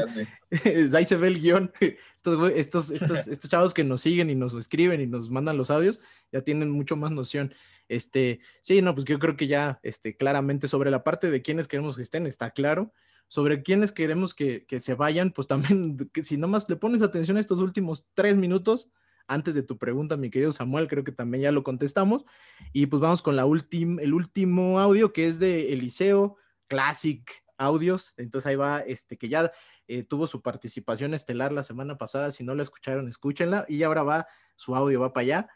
ahí 0.94 1.04
se 1.04 1.16
ve 1.16 1.28
el 1.28 1.40
guion. 1.40 1.72
Estos, 1.80 2.90
estos, 2.90 3.28
estos, 3.28 3.50
chavos 3.50 3.74
que 3.74 3.84
nos 3.84 4.02
siguen 4.02 4.30
y 4.30 4.34
nos 4.34 4.54
escriben 4.54 5.00
y 5.00 5.06
nos 5.06 5.30
mandan 5.30 5.56
los 5.56 5.70
audios 5.70 5.98
ya 6.32 6.42
tienen 6.42 6.70
mucho 6.70 6.96
más 6.96 7.12
noción. 7.12 7.54
Este, 7.88 8.40
sí, 8.62 8.82
no, 8.82 8.94
pues 8.94 9.04
yo 9.04 9.18
creo 9.18 9.36
que 9.36 9.46
ya 9.46 9.78
este, 9.82 10.16
claramente 10.16 10.68
sobre 10.68 10.90
la 10.90 11.04
parte 11.04 11.30
de 11.30 11.42
quienes 11.42 11.68
queremos 11.68 11.96
que 11.96 12.02
estén 12.02 12.26
está 12.26 12.50
claro 12.50 12.92
sobre 13.28 13.62
quiénes 13.62 13.92
queremos 13.92 14.34
que, 14.34 14.66
se 14.78 14.94
vayan, 14.94 15.32
pues 15.32 15.46
también, 15.46 15.96
que 16.12 16.22
si 16.22 16.36
nomás 16.36 16.68
le 16.68 16.76
pones 16.76 17.02
atención 17.02 17.36
a 17.36 17.40
estos 17.40 17.58
últimos 17.58 18.06
tres 18.14 18.36
minutos, 18.36 18.90
antes 19.26 19.54
de 19.54 19.62
tu 19.62 19.78
pregunta, 19.78 20.16
mi 20.16 20.30
querido 20.30 20.52
Samuel, 20.52 20.88
creo 20.88 21.04
que 21.04 21.12
también 21.12 21.42
ya 21.44 21.52
lo 21.52 21.62
contestamos. 21.62 22.24
Y 22.72 22.86
pues 22.86 23.00
vamos 23.00 23.22
con 23.22 23.36
la 23.36 23.42
el 23.44 24.14
último 24.14 24.78
audio 24.80 25.12
que 25.12 25.28
es 25.28 25.38
de 25.38 25.72
Eliseo 25.72 26.36
Classic 26.66 27.24
Audios. 27.56 28.14
Entonces 28.18 28.46
ahí 28.46 28.56
va, 28.56 28.80
este 28.80 29.16
que 29.16 29.28
ya 29.28 29.50
eh, 29.88 30.04
tuvo 30.04 30.26
su 30.26 30.42
participación 30.42 31.14
estelar 31.14 31.52
la 31.52 31.62
semana 31.62 31.96
pasada. 31.96 32.32
Si 32.32 32.44
no 32.44 32.54
la 32.54 32.62
escucharon, 32.62 33.08
escúchenla. 33.08 33.64
Y 33.68 33.82
ahora 33.82 34.02
va, 34.02 34.26
su 34.56 34.74
audio 34.76 35.00
va 35.00 35.12
para 35.12 35.22
allá. 35.22 35.48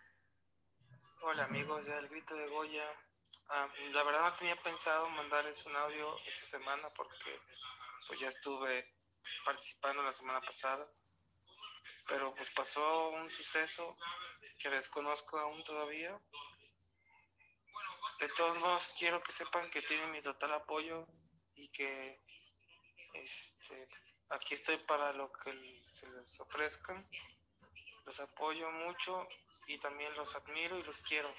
Hola 1.31 1.45
amigos 1.45 1.86
del 1.86 2.09
Grito 2.09 2.35
de 2.35 2.49
Goya. 2.49 2.85
Ah, 3.51 3.66
la 3.93 4.03
verdad 4.03 4.31
no 4.31 4.37
tenía 4.37 4.57
pensado 4.57 5.09
mandarles 5.09 5.65
un 5.65 5.75
audio 5.75 6.19
esta 6.27 6.59
semana 6.59 6.87
porque 6.97 7.41
pues 8.07 8.20
ya 8.20 8.29
estuve 8.29 8.87
participando 9.43 10.03
la 10.03 10.12
semana 10.12 10.41
pasada, 10.43 10.87
pero 12.09 12.35
pues 12.35 12.51
pasó 12.51 13.09
un 13.09 13.31
suceso 13.31 13.97
que 14.59 14.69
desconozco 14.69 15.39
aún 15.39 15.65
todavía. 15.65 16.15
De 18.20 18.29
todos 18.37 18.59
modos 18.59 18.95
quiero 18.99 19.23
que 19.23 19.33
sepan 19.33 19.70
que 19.70 19.81
tienen 19.81 20.12
mi 20.12 20.20
total 20.20 20.53
apoyo 20.53 21.03
y 21.57 21.69
que 21.69 22.19
este, 23.15 23.89
aquí 24.31 24.55
estoy 24.55 24.77
para 24.87 25.12
lo 25.15 25.33
que 25.33 25.83
se 25.87 26.07
les 26.07 26.39
ofrezcan. 26.41 27.03
Los 28.05 28.20
apoyo 28.20 28.70
mucho 28.70 29.27
y 29.69 29.79
también 29.79 30.15
los 30.16 30.35
admiro 30.35 30.79
y 30.79 30.83
los 30.83 31.01
quiero. 31.03 31.35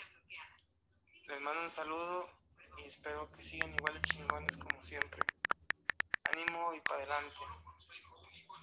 Les 1.30 1.40
mando 1.42 1.62
un 1.62 1.70
saludo 1.70 2.26
y 2.80 2.88
espero 2.88 3.30
que 3.30 3.44
sigan 3.44 3.72
igual 3.72 3.94
de 3.94 4.02
chingones 4.02 4.58
como 4.58 4.82
siempre. 4.82 5.20
Ánimo 6.32 6.74
y 6.74 6.80
para 6.82 7.02
adelante. 7.02 7.36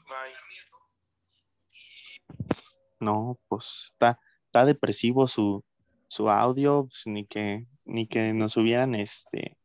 Bye. 0.08 0.34
No, 2.98 3.38
pues 3.46 3.92
está, 3.92 4.18
está 4.46 4.64
depresivo 4.64 5.28
su, 5.28 5.64
su 6.08 6.28
audio, 6.28 6.88
pues, 6.88 7.02
ni 7.06 7.24
que, 7.24 7.68
ni 7.84 8.08
que 8.08 8.32
nos 8.32 8.56
hubieran 8.56 8.96
este 8.96 9.55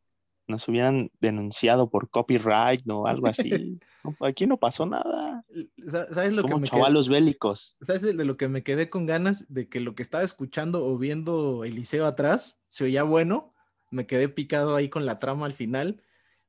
nos 0.51 0.67
hubieran 0.67 1.11
denunciado 1.19 1.89
por 1.89 2.09
copyright 2.09 2.87
o 2.89 3.07
algo 3.07 3.27
así. 3.27 3.79
aquí 4.19 4.45
no 4.45 4.57
pasó 4.57 4.85
nada. 4.85 5.43
¿Sabes 5.87 6.33
lo 6.33 6.43
Como 6.43 6.55
que 6.55 6.61
me 6.61 6.67
chavalos 6.67 7.09
bélicos. 7.09 7.77
¿Sabes 7.81 8.01
de 8.01 8.13
lo 8.13 8.37
que 8.37 8.47
me 8.47 8.63
quedé 8.63 8.89
con 8.89 9.05
ganas? 9.05 9.45
De 9.49 9.67
que 9.67 9.79
lo 9.79 9.95
que 9.95 10.03
estaba 10.03 10.23
escuchando 10.23 10.85
o 10.85 10.97
viendo 10.97 11.63
Eliseo 11.63 12.05
atrás 12.05 12.59
se 12.69 12.83
oía 12.83 13.03
bueno. 13.03 13.55
Me 13.89 14.05
quedé 14.05 14.29
picado 14.29 14.75
ahí 14.75 14.89
con 14.89 15.05
la 15.05 15.17
trama 15.17 15.47
al 15.47 15.53
final. 15.53 16.03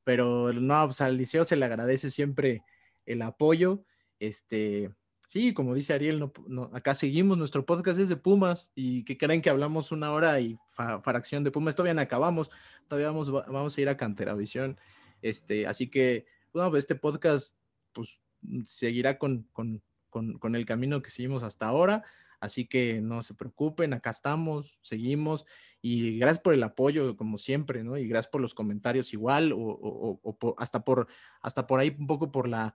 Pero 0.05 0.53
no, 0.53 0.85
pues 0.85 1.01
al 1.01 1.15
Eliseo 1.15 1.45
se 1.45 1.57
le 1.57 1.65
agradece 1.65 2.11
siempre 2.11 2.63
el 3.07 3.23
apoyo. 3.23 3.85
Este, 4.19 4.91
Sí, 5.33 5.55
como 5.55 5.75
dice 5.75 5.95
Ariel, 5.95 6.31
acá 6.75 6.95
seguimos, 6.95 7.39
nuestro 7.39 7.65
podcast 7.65 7.99
es 7.99 8.11
de 8.11 8.17
Pumas 8.17 8.71
y 8.75 9.03
que 9.05 9.17
creen 9.17 9.41
que 9.41 9.49
hablamos 9.49 9.91
una 9.91 10.13
hora 10.13 10.39
y 10.41 10.59
fracción 11.03 11.43
de 11.43 11.51
Pumas, 11.51 11.75
todavía 11.75 11.95
no 11.95 12.03
acabamos, 12.03 12.51
todavía 12.87 13.11
vamos, 13.11 13.79
a 13.79 13.81
ir 13.81 13.89
a 13.89 13.97
Canteravisión, 13.97 14.79
este, 15.23 15.67
así 15.67 15.89
que, 15.89 16.27
bueno, 16.53 16.69
pues, 16.69 16.81
este 16.81 16.97
podcast 16.97 17.57
pues 17.93 18.21
seguirá 18.67 19.17
con, 19.17 19.49
el 20.55 20.67
camino 20.67 21.01
que 21.01 21.09
seguimos 21.09 21.43
hasta 21.43 21.67
ahora, 21.67 22.05
así 22.39 22.67
que 22.67 23.01
no 23.01 23.23
se 23.23 23.33
preocupen, 23.33 23.95
acá 23.95 24.11
estamos, 24.11 24.79
seguimos 24.83 25.47
y 25.81 26.19
gracias 26.19 26.41
por 26.41 26.53
el 26.53 26.63
apoyo, 26.63 27.17
como 27.17 27.39
siempre, 27.39 27.83
¿no? 27.85 27.97
Y 27.97 28.07
gracias 28.07 28.31
por 28.31 28.43
los 28.43 28.53
comentarios 28.53 29.15
igual 29.15 29.55
o, 29.55 30.21
o 30.23 30.55
hasta, 30.59 30.85
por, 30.85 31.07
hasta 31.41 31.67
por 31.67 31.81
ahí 31.81 31.97
un 31.99 32.07
poco 32.07 32.31
por 32.31 32.49
la 32.49 32.75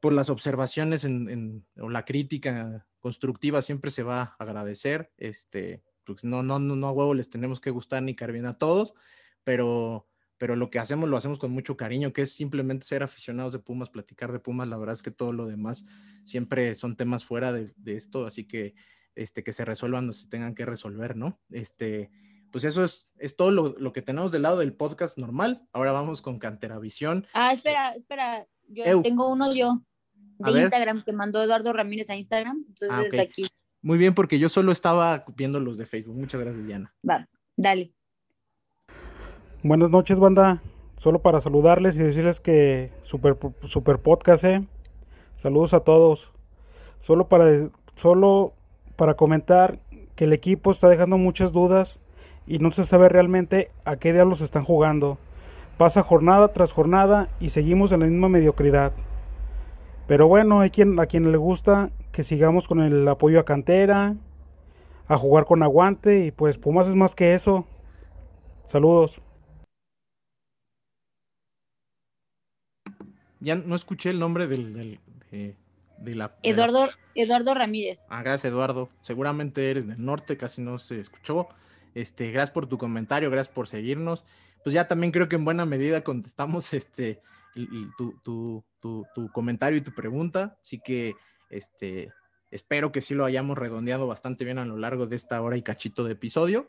por 0.00 0.12
las 0.12 0.30
observaciones 0.30 1.04
en, 1.04 1.66
o 1.78 1.88
la 1.88 2.04
crítica 2.04 2.86
constructiva 3.00 3.62
siempre 3.62 3.90
se 3.90 4.02
va 4.02 4.22
a 4.22 4.36
agradecer. 4.38 5.12
Este, 5.16 5.82
pues 6.04 6.24
no, 6.24 6.42
no, 6.42 6.58
no, 6.58 6.86
a 6.86 6.92
huevo 6.92 7.14
les 7.14 7.30
tenemos 7.30 7.60
que 7.60 7.70
gustar 7.70 8.02
ni 8.02 8.14
caer 8.14 8.32
bien 8.32 8.46
a 8.46 8.58
todos, 8.58 8.94
pero, 9.44 10.08
pero 10.38 10.56
lo 10.56 10.70
que 10.70 10.78
hacemos 10.78 11.08
lo 11.08 11.16
hacemos 11.16 11.38
con 11.38 11.50
mucho 11.50 11.76
cariño, 11.76 12.12
que 12.12 12.22
es 12.22 12.32
simplemente 12.32 12.86
ser 12.86 13.02
aficionados 13.02 13.52
de 13.52 13.58
Pumas, 13.58 13.90
platicar 13.90 14.32
de 14.32 14.38
Pumas. 14.38 14.68
La 14.68 14.76
verdad 14.76 14.94
es 14.94 15.02
que 15.02 15.10
todo 15.10 15.32
lo 15.32 15.46
demás 15.46 15.84
siempre 16.24 16.74
son 16.74 16.96
temas 16.96 17.24
fuera 17.24 17.52
de, 17.52 17.74
esto, 17.86 18.26
así 18.26 18.46
que 18.46 18.74
este, 19.14 19.42
que 19.42 19.52
se 19.52 19.64
resuelvan 19.64 19.98
cuando 19.98 20.12
se 20.12 20.28
tengan 20.28 20.54
que 20.54 20.66
resolver, 20.66 21.16
¿no? 21.16 21.40
Este, 21.50 22.10
pues 22.52 22.64
eso 22.64 22.84
es, 22.84 23.08
es 23.18 23.36
todo 23.36 23.50
lo, 23.50 23.74
lo, 23.78 23.92
que 23.92 24.02
tenemos 24.02 24.32
del 24.32 24.42
lado 24.42 24.58
del 24.58 24.74
podcast 24.74 25.18
normal. 25.18 25.68
Ahora 25.72 25.92
vamos 25.92 26.22
con 26.22 26.38
Canteravisión. 26.38 27.26
Ah, 27.32 27.52
espera, 27.52 27.90
espera, 27.94 28.46
yo 28.68 29.02
tengo 29.02 29.30
uno 29.30 29.52
yo 29.54 29.82
de 30.38 30.62
Instagram 30.62 31.02
que 31.04 31.12
mandó 31.12 31.42
Eduardo 31.42 31.72
Ramírez 31.72 32.10
a 32.10 32.16
Instagram. 32.16 32.64
Entonces, 32.68 33.18
ah, 33.18 33.22
aquí. 33.22 33.46
Muy 33.82 33.98
bien, 33.98 34.14
porque 34.14 34.38
yo 34.38 34.48
solo 34.48 34.72
estaba 34.72 35.24
viendo 35.36 35.60
los 35.60 35.78
de 35.78 35.86
Facebook. 35.86 36.16
Muchas 36.16 36.40
gracias, 36.40 36.66
Diana. 36.66 36.92
Va, 37.08 37.28
dale. 37.56 37.92
Buenas 39.62 39.90
noches, 39.90 40.18
banda. 40.18 40.62
Solo 40.98 41.20
para 41.20 41.40
saludarles 41.40 41.96
y 41.96 42.00
decirles 42.00 42.40
que 42.40 42.90
super, 43.02 43.36
super 43.64 43.98
podcast, 43.98 44.44
¿eh? 44.44 44.66
Saludos 45.36 45.74
a 45.74 45.80
todos. 45.80 46.30
Solo 47.00 47.28
para, 47.28 47.70
solo 47.94 48.54
para 48.96 49.14
comentar 49.14 49.78
que 50.14 50.24
el 50.24 50.32
equipo 50.32 50.72
está 50.72 50.88
dejando 50.88 51.18
muchas 51.18 51.52
dudas 51.52 52.00
y 52.46 52.58
no 52.58 52.72
se 52.72 52.84
sabe 52.84 53.08
realmente 53.08 53.68
a 53.84 53.96
qué 53.96 54.12
diablos 54.12 54.40
están 54.40 54.64
jugando. 54.64 55.18
Pasa 55.78 56.02
jornada 56.02 56.48
tras 56.54 56.72
jornada 56.72 57.28
y 57.38 57.50
seguimos 57.50 57.92
en 57.92 58.00
la 58.00 58.06
misma 58.06 58.28
mediocridad. 58.30 58.92
Pero 60.06 60.26
bueno, 60.26 60.60
hay 60.60 60.70
quien, 60.70 60.98
a 60.98 61.06
quien 61.06 61.30
le 61.30 61.36
gusta 61.36 61.90
que 62.12 62.22
sigamos 62.22 62.66
con 62.66 62.80
el 62.80 63.06
apoyo 63.06 63.40
a 63.40 63.44
cantera, 63.44 64.16
a 65.06 65.18
jugar 65.18 65.44
con 65.44 65.62
aguante 65.62 66.24
y 66.24 66.30
pues 66.30 66.56
Pumas 66.56 66.88
es 66.88 66.94
más 66.94 67.14
que 67.14 67.34
eso. 67.34 67.66
Saludos. 68.64 69.20
Ya 73.40 73.54
no 73.54 73.74
escuché 73.74 74.10
el 74.10 74.18
nombre 74.18 74.46
del, 74.46 74.98
de, 75.30 76.14
la... 76.14 76.34
Eduardo, 76.42 76.88
Eduardo 77.14 77.54
Ramírez. 77.54 78.06
Ah, 78.08 78.22
gracias 78.22 78.50
Eduardo. 78.50 78.88
Seguramente 79.02 79.70
eres 79.70 79.86
del 79.86 80.02
norte, 80.02 80.38
casi 80.38 80.62
no 80.62 80.78
se 80.78 81.00
escuchó. 81.00 81.48
Este, 81.96 82.30
gracias 82.30 82.50
por 82.50 82.66
tu 82.66 82.76
comentario, 82.76 83.30
gracias 83.30 83.54
por 83.54 83.68
seguirnos. 83.68 84.26
Pues 84.62 84.74
ya 84.74 84.86
también 84.86 85.12
creo 85.12 85.30
que 85.30 85.36
en 85.36 85.46
buena 85.46 85.64
medida 85.64 86.02
contestamos 86.02 86.74
este 86.74 87.22
tu, 87.96 88.64
comentario 89.32 89.78
y 89.78 89.80
tu 89.80 89.94
pregunta. 89.94 90.58
Así 90.60 90.78
que 90.78 91.14
este, 91.48 92.12
espero 92.50 92.92
que 92.92 93.00
sí 93.00 93.14
lo 93.14 93.24
hayamos 93.24 93.56
redondeado 93.56 94.06
bastante 94.06 94.44
bien 94.44 94.58
a 94.58 94.66
lo 94.66 94.76
largo 94.76 95.06
de 95.06 95.16
esta 95.16 95.40
hora 95.40 95.56
y 95.56 95.62
cachito 95.62 96.04
de 96.04 96.12
episodio. 96.12 96.68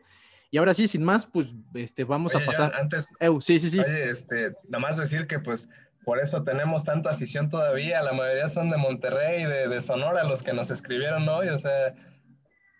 Y 0.50 0.60
ahora 0.60 0.74
sí, 0.74 0.88
sin 0.88 1.04
más, 1.04 1.26
pues 1.26 1.50
este, 1.74 2.06
vamos 2.06 2.34
a 2.34 2.46
pasar. 2.46 2.74
antes, 2.80 3.10
sí, 3.42 3.60
sí, 3.60 3.70
sí. 3.70 3.80
Oye, 3.82 4.10
este, 4.10 4.54
nada 4.70 4.80
más 4.80 4.96
decir 4.96 5.28
que 5.28 5.40
pues 5.40 5.68
por 6.06 6.20
eso 6.20 6.46
tenemos 6.46 6.86
tanta 6.86 7.10
afición 7.10 7.50
todavía. 7.50 8.02
La 8.02 8.14
mayoría 8.14 8.48
son 8.48 8.70
de 8.70 8.78
Monterrey, 8.78 9.44
de, 9.44 9.68
de 9.68 9.82
Sonora, 9.82 10.24
los 10.24 10.42
que 10.42 10.54
nos 10.54 10.72
escribieron 10.72 11.28
hoy. 11.28 11.50
O 11.50 11.58
sea, 11.58 11.94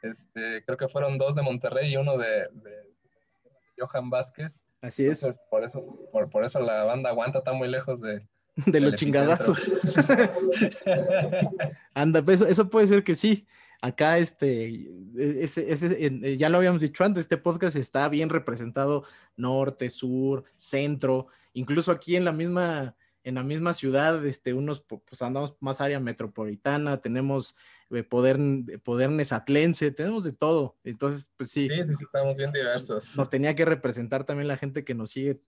este, 0.02 0.64
creo 0.66 0.78
que 0.78 0.88
fueron 0.88 1.18
dos 1.18 1.36
de 1.36 1.42
Monterrey 1.42 1.92
y 1.92 1.98
uno 1.98 2.18
de, 2.18 2.48
Johan 3.78 4.10
Vázquez. 4.10 4.60
Así 4.82 5.06
es. 5.06 5.28
por, 5.50 5.64
eso, 5.64 6.10
por, 6.12 6.46
eso 6.46 6.60
la 6.60 6.84
banda 6.84 7.10
aguanta 7.10 7.42
tan 7.42 7.58
muy 7.58 7.68
lejos 7.68 8.02
de, 8.02 8.28
de 8.66 8.80
los 8.80 8.96
chingadazos. 8.96 9.60
Anda, 11.94 12.22
pues 12.22 12.42
eso, 12.42 12.70
puede 12.70 12.88
ser 12.88 13.04
que 13.04 13.16
sí. 13.16 13.46
Acá, 13.80 14.18
este, 14.18 14.88
ese, 15.16 15.72
ese, 15.72 16.38
ya 16.38 16.50
lo 16.50 16.58
habíamos 16.58 16.82
dicho 16.82 17.04
antes, 17.04 17.22
este 17.22 17.38
podcast 17.38 17.76
está 17.76 18.10
bien 18.10 18.30
representado 18.30 19.04
norte, 19.36 19.92
sur, 19.92 20.46
centro, 20.56 21.28
incluso 21.54 21.92
aquí 21.92 22.16
en 22.16 22.26
la 22.26 22.32
misma, 22.32 22.96
en 23.28 23.36
la 23.36 23.44
misma 23.44 23.74
ciudad, 23.74 24.26
este, 24.26 24.54
unos, 24.54 24.80
pues 24.80 25.22
andamos 25.22 25.58
más 25.60 25.82
área 25.82 26.00
metropolitana, 26.00 27.02
tenemos 27.02 27.58
eh, 27.90 28.02
poder, 28.02 28.40
poder 28.84 29.12
nesatlense, 29.12 29.92
tenemos 29.92 30.24
de 30.24 30.32
todo. 30.32 30.78
Entonces, 30.86 31.30
pues 31.36 31.52
sí. 31.52 31.68
Sí, 31.68 31.86
sí, 31.88 32.04
estamos 32.06 32.38
bien 32.38 32.54
diversos. 32.54 33.18
Nos 33.18 33.30
tenía 33.30 33.54
que 33.54 33.66
representar 33.66 34.24
también 34.24 34.48
la 34.48 34.56
gente 34.56 34.86
que 34.86 34.96
nos 34.96 35.12
sigue 35.12 35.42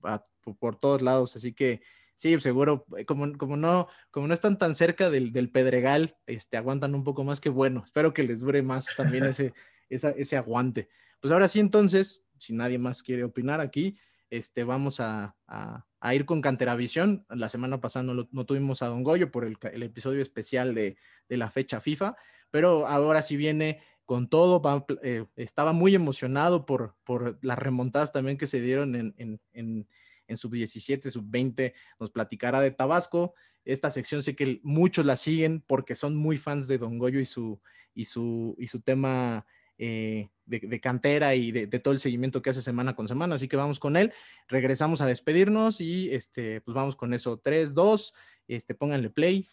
por 0.60 0.76
todos 0.76 1.02
lados, 1.02 1.38
así 1.38 1.54
que 1.54 1.80
sí, 2.16 2.38
seguro, 2.42 2.86
eh, 2.98 3.06
como, 3.06 3.32
como, 3.38 3.56
no, 3.56 3.88
como 4.12 4.28
no 4.28 4.34
están 4.34 4.58
tan 4.58 4.76
cerca 4.76 5.10
del, 5.10 5.32
del, 5.32 5.50
Pedregal, 5.50 6.18
este, 6.28 6.58
aguantan 6.58 6.96
un 6.96 7.06
poco 7.06 7.24
más 7.24 7.40
que 7.40 7.50
bueno. 7.50 7.84
Espero 7.86 8.14
que 8.14 8.24
les 8.24 8.42
dure 8.42 8.62
más 8.62 8.88
también 8.98 9.24
ese, 9.24 9.54
ese 9.90 10.36
aguante. 10.36 10.90
Pues 11.22 11.32
ahora 11.32 11.48
sí, 11.48 11.62
entonces, 11.62 12.26
si 12.38 12.52
nadie 12.52 12.78
más 12.78 13.04
quiere 13.04 13.24
opinar 13.24 13.62
aquí, 13.62 13.98
este, 14.30 14.66
vamos 14.66 15.00
a, 15.00 15.38
a, 15.48 15.86
ir 16.14 16.26
con 16.26 16.42
Canteravisión. 16.42 17.26
La 17.30 17.50
semana 17.50 17.82
pasada 17.82 18.04
no, 18.04 18.46
tuvimos 18.46 18.82
a 18.82 18.88
Don 18.88 19.04
Goyo 19.04 19.32
por 19.32 19.46
el, 19.46 19.84
episodio 19.84 20.22
especial 20.22 20.74
de, 20.74 20.98
la 21.28 21.50
fecha 21.50 21.82
FIFA, 21.82 22.16
pero 22.52 22.88
ahora 22.88 23.22
sí 23.22 23.38
viene 23.38 23.82
con 24.06 24.30
todo. 24.30 24.62
Eh, 25.04 25.26
estaba 25.36 25.74
muy 25.74 25.96
emocionado 25.96 26.66
por, 26.66 26.96
por 27.04 27.38
las 27.44 27.60
remontadas 27.60 28.12
también 28.12 28.38
que 28.38 28.48
se 28.48 28.62
dieron 28.62 28.96
en, 28.96 29.40
en, 29.54 30.38
sub-17, 30.38 31.10
sub-20. 31.10 31.74
Nos 32.00 32.12
platicará 32.12 32.62
de 32.62 32.72
Tabasco. 32.72 33.34
Esta 33.66 33.90
sección 33.90 34.24
sé 34.24 34.36
que 34.36 34.62
muchos 34.64 35.06
la 35.06 35.18
siguen 35.18 35.62
porque 35.68 35.96
son 35.96 36.16
muy 36.16 36.38
fans 36.38 36.68
de 36.68 36.78
Don 36.78 36.98
Goyo 36.98 37.20
y 37.20 37.26
su, 37.26 37.62
y 37.94 38.06
su, 38.06 38.56
y 38.58 38.68
su 38.68 38.82
tema 38.82 39.46
eh, 39.82 40.28
de, 40.46 40.80
cantera 40.82 41.36
y 41.36 41.52
de, 41.54 41.68
todo 41.80 41.94
el 41.94 42.02
seguimiento 42.02 42.42
que 42.42 42.50
hace 42.50 42.62
semana 42.62 42.96
con 42.96 43.08
semana. 43.08 43.36
Así 43.36 43.48
que 43.48 43.56
vamos 43.56 43.80
con 43.80 43.96
él. 43.96 44.12
Regresamos 44.50 45.00
a 45.00 45.06
despedirnos 45.06 45.80
y 45.80 46.14
este, 46.14 46.60
pues 46.62 46.76
vamos 46.76 46.98
con 46.98 47.14
eso. 47.14 47.40
3, 47.42 47.74
2, 47.74 48.14
este, 48.50 48.76
pónganle 48.76 49.10
play. 49.10 49.48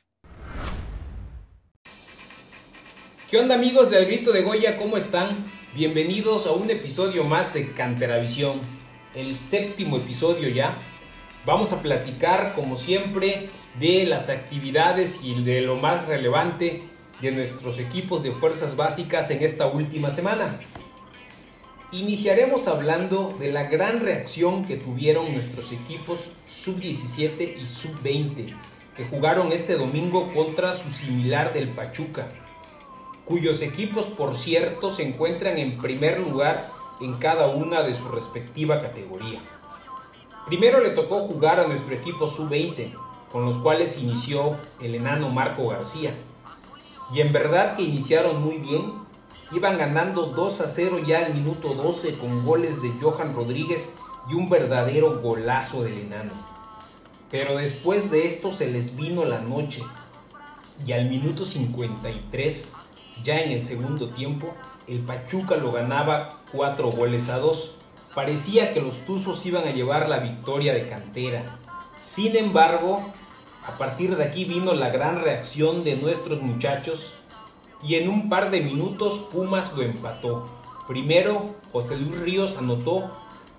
¿Qué 3.31 3.39
onda 3.39 3.55
amigos 3.55 3.91
del 3.91 4.07
Grito 4.07 4.33
de 4.33 4.43
Goya? 4.43 4.79
¿Cómo 4.79 4.97
están? 4.97 5.37
Bienvenidos 5.77 6.47
a 6.47 6.53
un 6.53 6.71
episodio 6.71 7.23
más 7.23 7.55
de 7.55 7.73
Canteravisión, 7.73 8.61
el 9.15 9.37
séptimo 9.37 9.99
episodio 9.99 10.49
ya. 10.49 10.77
Vamos 11.45 11.73
a 11.73 11.83
platicar, 11.83 12.55
como 12.55 12.75
siempre, 12.75 13.49
de 13.79 14.07
las 14.07 14.31
actividades 14.31 15.21
y 15.23 15.41
de 15.45 15.61
lo 15.61 15.77
más 15.77 16.09
relevante 16.09 16.83
de 17.21 17.31
nuestros 17.33 17.79
equipos 17.79 18.23
de 18.23 18.33
fuerzas 18.33 18.77
básicas 18.77 19.31
en 19.31 19.43
esta 19.43 19.67
última 19.67 20.11
semana. 20.11 20.61
Iniciaremos 21.93 22.69
hablando 22.69 23.35
de 23.39 23.53
la 23.53 23.65
gran 23.65 24.01
reacción 24.01 24.65
que 24.65 24.77
tuvieron 24.77 25.33
nuestros 25.33 25.73
equipos 25.73 26.31
sub-17 26.47 27.59
y 27.61 27.65
sub-20 27.65 28.55
que 28.97 29.05
jugaron 29.05 29.53
este 29.53 29.77
domingo 29.77 30.33
contra 30.33 30.75
su 30.75 30.91
similar 30.91 31.53
del 31.53 31.69
Pachuca, 31.69 32.27
cuyos 33.25 33.61
equipos 33.63 34.07
por 34.07 34.35
cierto 34.35 34.91
se 34.91 35.07
encuentran 35.07 35.59
en 35.59 35.79
primer 35.79 36.19
lugar 36.19 36.71
en 37.01 37.15
cada 37.19 37.49
una 37.49 37.83
de 37.83 37.95
su 37.95 38.09
respectiva 38.09 38.81
categoría. 38.81 39.41
Primero 40.47 40.81
le 40.81 40.91
tocó 40.91 41.21
jugar 41.21 41.61
a 41.61 41.67
nuestro 41.67 41.95
equipo 41.95 42.27
sub-20, 42.27 42.95
con 43.31 43.45
los 43.45 43.59
cuales 43.59 43.99
inició 43.99 44.57
el 44.81 44.95
enano 44.95 45.29
Marco 45.29 45.69
García, 45.69 46.15
y 47.13 47.21
en 47.21 47.33
verdad 47.33 47.77
que 47.77 47.83
iniciaron 47.83 48.43
muy 48.43 48.59
bien. 48.59 49.07
Iban 49.53 49.79
ganando 49.79 50.27
2 50.27 50.61
a 50.61 50.69
0 50.69 51.01
ya 51.07 51.25
al 51.25 51.35
minuto 51.35 51.75
12 51.75 52.19
con 52.19 52.45
goles 52.45 52.83
de 52.83 52.91
Johan 53.01 53.35
Rodríguez 53.35 53.95
y 54.29 54.35
un 54.35 54.49
verdadero 54.49 55.21
golazo 55.21 55.85
del 55.85 55.99
enano. 55.99 56.33
Pero 57.31 57.57
después 57.57 58.11
de 58.11 58.27
esto 58.27 58.51
se 58.51 58.71
les 58.71 58.97
vino 58.97 59.25
la 59.25 59.41
noche 59.41 59.83
y 60.85 60.93
al 60.93 61.09
minuto 61.09 61.45
53, 61.45 62.75
ya 63.23 63.41
en 63.41 63.53
el 63.53 63.65
segundo 63.65 64.11
tiempo, 64.11 64.53
el 64.87 65.01
Pachuca 65.01 65.57
lo 65.57 65.73
ganaba 65.73 66.39
4 66.53 66.91
goles 66.91 67.29
a 67.29 67.39
2. 67.39 67.79
Parecía 68.15 68.75
que 68.75 68.81
los 68.81 69.01
Tuzos 69.01 69.45
iban 69.47 69.67
a 69.67 69.73
llevar 69.73 70.09
la 70.09 70.19
victoria 70.19 70.75
de 70.75 70.89
cantera. 70.89 71.59
Sin 72.01 72.37
embargo, 72.37 73.13
a 73.67 73.77
partir 73.79 74.17
de 74.17 74.23
aquí 74.23 74.45
vino 74.45 74.75
la 74.75 74.91
gran 74.91 75.23
reacción 75.23 75.83
de 75.83 75.97
nuestros 75.97 76.41
muchachos 76.41 77.15
y 77.83 77.97
en 77.97 78.09
un 78.09 78.29
par 78.29 78.51
de 78.51 78.61
minutos 78.61 79.29
Pumas 79.33 79.75
lo 79.77 79.83
empató. 79.83 80.49
Primero, 80.87 81.57
José 81.73 81.97
Luis 81.97 82.21
Ríos 82.21 82.59
anotó 82.59 83.11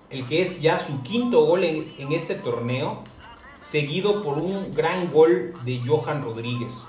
el 0.08 0.26
que 0.26 0.40
es 0.40 0.62
ya 0.62 0.78
su 0.78 1.02
quinto 1.02 1.44
gol 1.44 1.64
en, 1.64 2.12
este 2.12 2.34
torneo, 2.34 3.04
seguido 3.60 4.22
por 4.22 4.38
un 4.38 4.74
gran 4.74 5.12
gol 5.12 5.52
de 5.64 5.82
Johan 5.86 6.24
Rodríguez. 6.24 6.86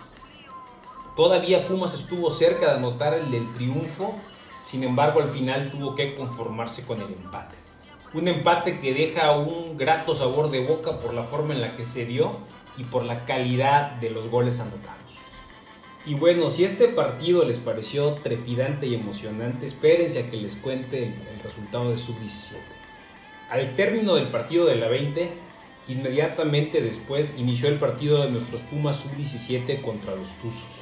Todavía 1.17 1.67
Pumas 1.67 1.93
estuvo 1.93 2.31
cerca 2.31 2.67
de 2.67 2.77
anotar 2.77 3.13
el 3.13 3.29
del 3.31 3.53
triunfo, 3.53 4.15
sin 4.63 4.85
embargo 4.85 5.19
al 5.19 5.27
final 5.27 5.71
tuvo 5.71 5.93
que 5.93 6.15
conformarse 6.15 6.85
con 6.85 7.01
el 7.01 7.11
empate. 7.11 7.57
Un 8.13 8.29
empate 8.29 8.79
que 8.79 8.93
deja 8.93 9.33
un 9.33 9.77
grato 9.77 10.15
sabor 10.15 10.49
de 10.49 10.65
boca 10.65 10.99
por 10.99 11.13
la 11.13 11.23
forma 11.23 11.53
en 11.53 11.61
la 11.61 11.75
que 11.75 11.83
se 11.83 12.05
dio 12.05 12.37
y 12.79 12.85
por 12.85 13.03
la 13.03 13.25
calidad 13.25 13.91
de 13.97 14.09
los 14.09 14.29
goles 14.29 14.59
anotados. 14.61 14.99
Y 16.05 16.13
bueno, 16.13 16.49
si 16.49 16.63
este 16.63 16.87
partido 16.87 17.43
les 17.43 17.59
pareció 17.59 18.13
trepidante 18.13 18.87
y 18.87 18.95
emocionante, 18.95 19.65
espérense 19.65 20.19
a 20.19 20.31
que 20.31 20.37
les 20.37 20.55
cuente 20.55 21.03
el, 21.03 21.39
resultado 21.43 21.91
de 21.91 21.97
sub-17. 21.97 22.57
Al 23.49 23.75
término 23.75 24.15
del 24.15 24.27
partido 24.27 24.65
de 24.65 24.75
la 24.75 24.87
20, 24.87 25.31
inmediatamente 25.89 26.81
después 26.81 27.35
inició 27.37 27.67
el 27.67 27.79
partido 27.79 28.23
de 28.23 28.31
nuestros 28.31 28.61
Pumas 28.61 28.97
sub-17 28.97 29.81
contra 29.81 30.15
los 30.15 30.33
Tuzos. 30.41 30.81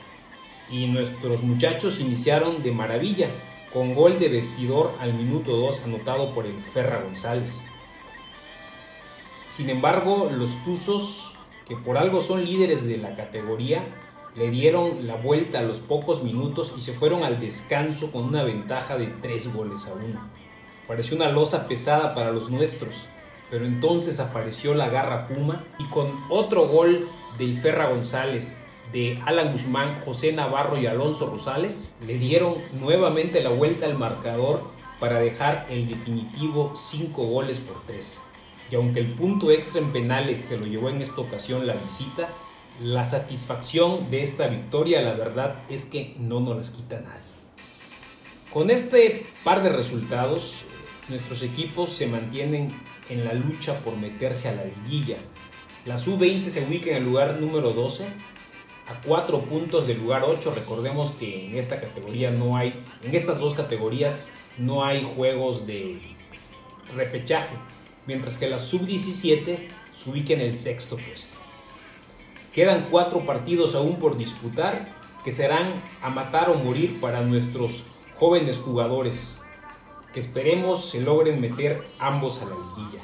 Y 0.69 0.87
nuestros 0.87 1.43
muchachos 1.43 1.99
iniciaron 1.99 2.61
de 2.61 2.71
maravilla, 2.71 3.29
con 3.73 3.95
gol 3.95 4.19
de 4.19 4.29
vestidor 4.29 4.93
al 4.99 5.13
minuto 5.13 5.55
2 5.55 5.85
anotado 5.85 6.33
por 6.33 6.45
el 6.45 6.59
Ferra 6.59 7.01
González. 7.01 7.63
Sin 9.47 9.69
embargo, 9.69 10.29
los 10.31 10.63
Tuzos 10.63 11.36
que 11.67 11.75
por 11.75 11.97
algo 11.97 12.21
son 12.21 12.45
líderes 12.45 12.87
de 12.87 12.97
la 12.97 13.15
categoría, 13.15 13.83
le 14.35 14.49
dieron 14.49 15.05
la 15.07 15.15
vuelta 15.15 15.59
a 15.59 15.63
los 15.63 15.79
pocos 15.79 16.23
minutos 16.23 16.73
y 16.77 16.81
se 16.81 16.93
fueron 16.93 17.23
al 17.23 17.39
descanso 17.41 18.11
con 18.11 18.23
una 18.23 18.43
ventaja 18.43 18.97
de 18.97 19.07
3 19.07 19.53
goles 19.53 19.87
a 19.87 19.93
1. 19.93 20.05
Pareció 20.87 21.17
una 21.17 21.29
losa 21.29 21.67
pesada 21.67 22.13
para 22.13 22.31
los 22.31 22.49
nuestros, 22.49 23.07
pero 23.49 23.65
entonces 23.65 24.19
apareció 24.19 24.75
la 24.75 24.89
garra 24.89 25.27
Puma 25.27 25.65
y 25.79 25.85
con 25.85 26.07
otro 26.29 26.67
gol 26.67 27.05
del 27.37 27.55
Ferra 27.55 27.89
González, 27.89 28.57
de 28.93 29.21
Alan 29.25 29.51
Guzmán, 29.51 29.99
José 30.05 30.31
Navarro 30.31 30.77
y 30.77 30.85
Alonso 30.85 31.25
Rosales, 31.25 31.93
le 32.05 32.17
dieron 32.17 32.55
nuevamente 32.79 33.43
la 33.43 33.49
vuelta 33.49 33.85
al 33.85 33.97
marcador 33.97 34.63
para 35.01 35.19
dejar 35.19 35.65
el 35.69 35.89
definitivo 35.89 36.73
5 36.75 37.23
goles 37.23 37.59
por 37.59 37.81
3 37.85 38.26
y 38.69 38.75
aunque 38.75 38.99
el 38.99 39.07
punto 39.07 39.51
extra 39.51 39.79
en 39.79 39.91
penales 39.91 40.39
se 40.39 40.57
lo 40.57 40.65
llevó 40.65 40.89
en 40.89 41.01
esta 41.01 41.21
ocasión 41.21 41.65
la 41.65 41.73
visita, 41.73 42.29
la 42.81 43.03
satisfacción 43.03 44.09
de 44.11 44.23
esta 44.23 44.47
victoria, 44.47 45.01
la 45.01 45.13
verdad 45.13 45.63
es 45.69 45.85
que 45.85 46.15
no 46.19 46.39
nos 46.39 46.57
las 46.57 46.71
quita 46.71 46.99
nadie. 46.99 47.21
Con 48.53 48.69
este 48.69 49.25
par 49.43 49.63
de 49.63 49.69
resultados, 49.69 50.63
nuestros 51.09 51.43
equipos 51.43 51.89
se 51.89 52.07
mantienen 52.07 52.73
en 53.09 53.23
la 53.23 53.33
lucha 53.33 53.79
por 53.79 53.95
meterse 53.95 54.49
a 54.49 54.55
la 54.55 54.65
liguilla. 54.65 55.17
La 55.85 55.97
sub-20 55.97 56.49
se 56.49 56.65
ubica 56.65 56.91
en 56.91 56.97
el 56.97 57.05
lugar 57.05 57.39
número 57.39 57.71
12, 57.71 58.05
a 58.87 59.01
4 59.05 59.41
puntos 59.43 59.87
del 59.87 59.99
lugar 59.99 60.23
8. 60.25 60.53
Recordemos 60.53 61.11
que 61.11 61.47
en 61.47 61.57
esta 61.57 61.79
categoría 61.79 62.31
no 62.31 62.57
hay, 62.57 62.83
en 63.03 63.15
estas 63.15 63.39
dos 63.39 63.53
categorías 63.53 64.27
no 64.57 64.83
hay 64.83 65.09
juegos 65.15 65.65
de 65.65 66.01
repechaje 66.95 67.55
mientras 68.07 68.37
que 68.37 68.49
la 68.49 68.57
sub-17 68.57 69.67
se 69.95 70.09
ubica 70.09 70.33
en 70.33 70.41
el 70.41 70.55
sexto 70.55 70.95
puesto. 70.95 71.37
Quedan 72.53 72.87
cuatro 72.89 73.25
partidos 73.25 73.75
aún 73.75 73.99
por 73.99 74.17
disputar 74.17 74.95
que 75.23 75.31
serán 75.31 75.83
a 76.01 76.09
matar 76.09 76.49
o 76.49 76.55
morir 76.55 76.99
para 76.99 77.21
nuestros 77.21 77.85
jóvenes 78.17 78.57
jugadores, 78.57 79.39
que 80.13 80.19
esperemos 80.19 80.89
se 80.89 81.01
logren 81.01 81.39
meter 81.39 81.85
ambos 81.99 82.41
a 82.41 82.45
la 82.45 82.55
liguilla. 82.55 83.03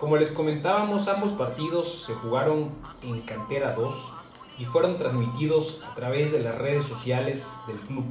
Como 0.00 0.16
les 0.16 0.28
comentábamos, 0.28 1.08
ambos 1.08 1.32
partidos 1.32 2.04
se 2.06 2.14
jugaron 2.14 2.70
en 3.02 3.22
Cantera 3.22 3.72
2 3.72 4.12
y 4.58 4.64
fueron 4.64 4.98
transmitidos 4.98 5.82
a 5.90 5.94
través 5.94 6.32
de 6.32 6.40
las 6.40 6.56
redes 6.56 6.84
sociales 6.84 7.54
del 7.66 7.78
club. 7.78 8.04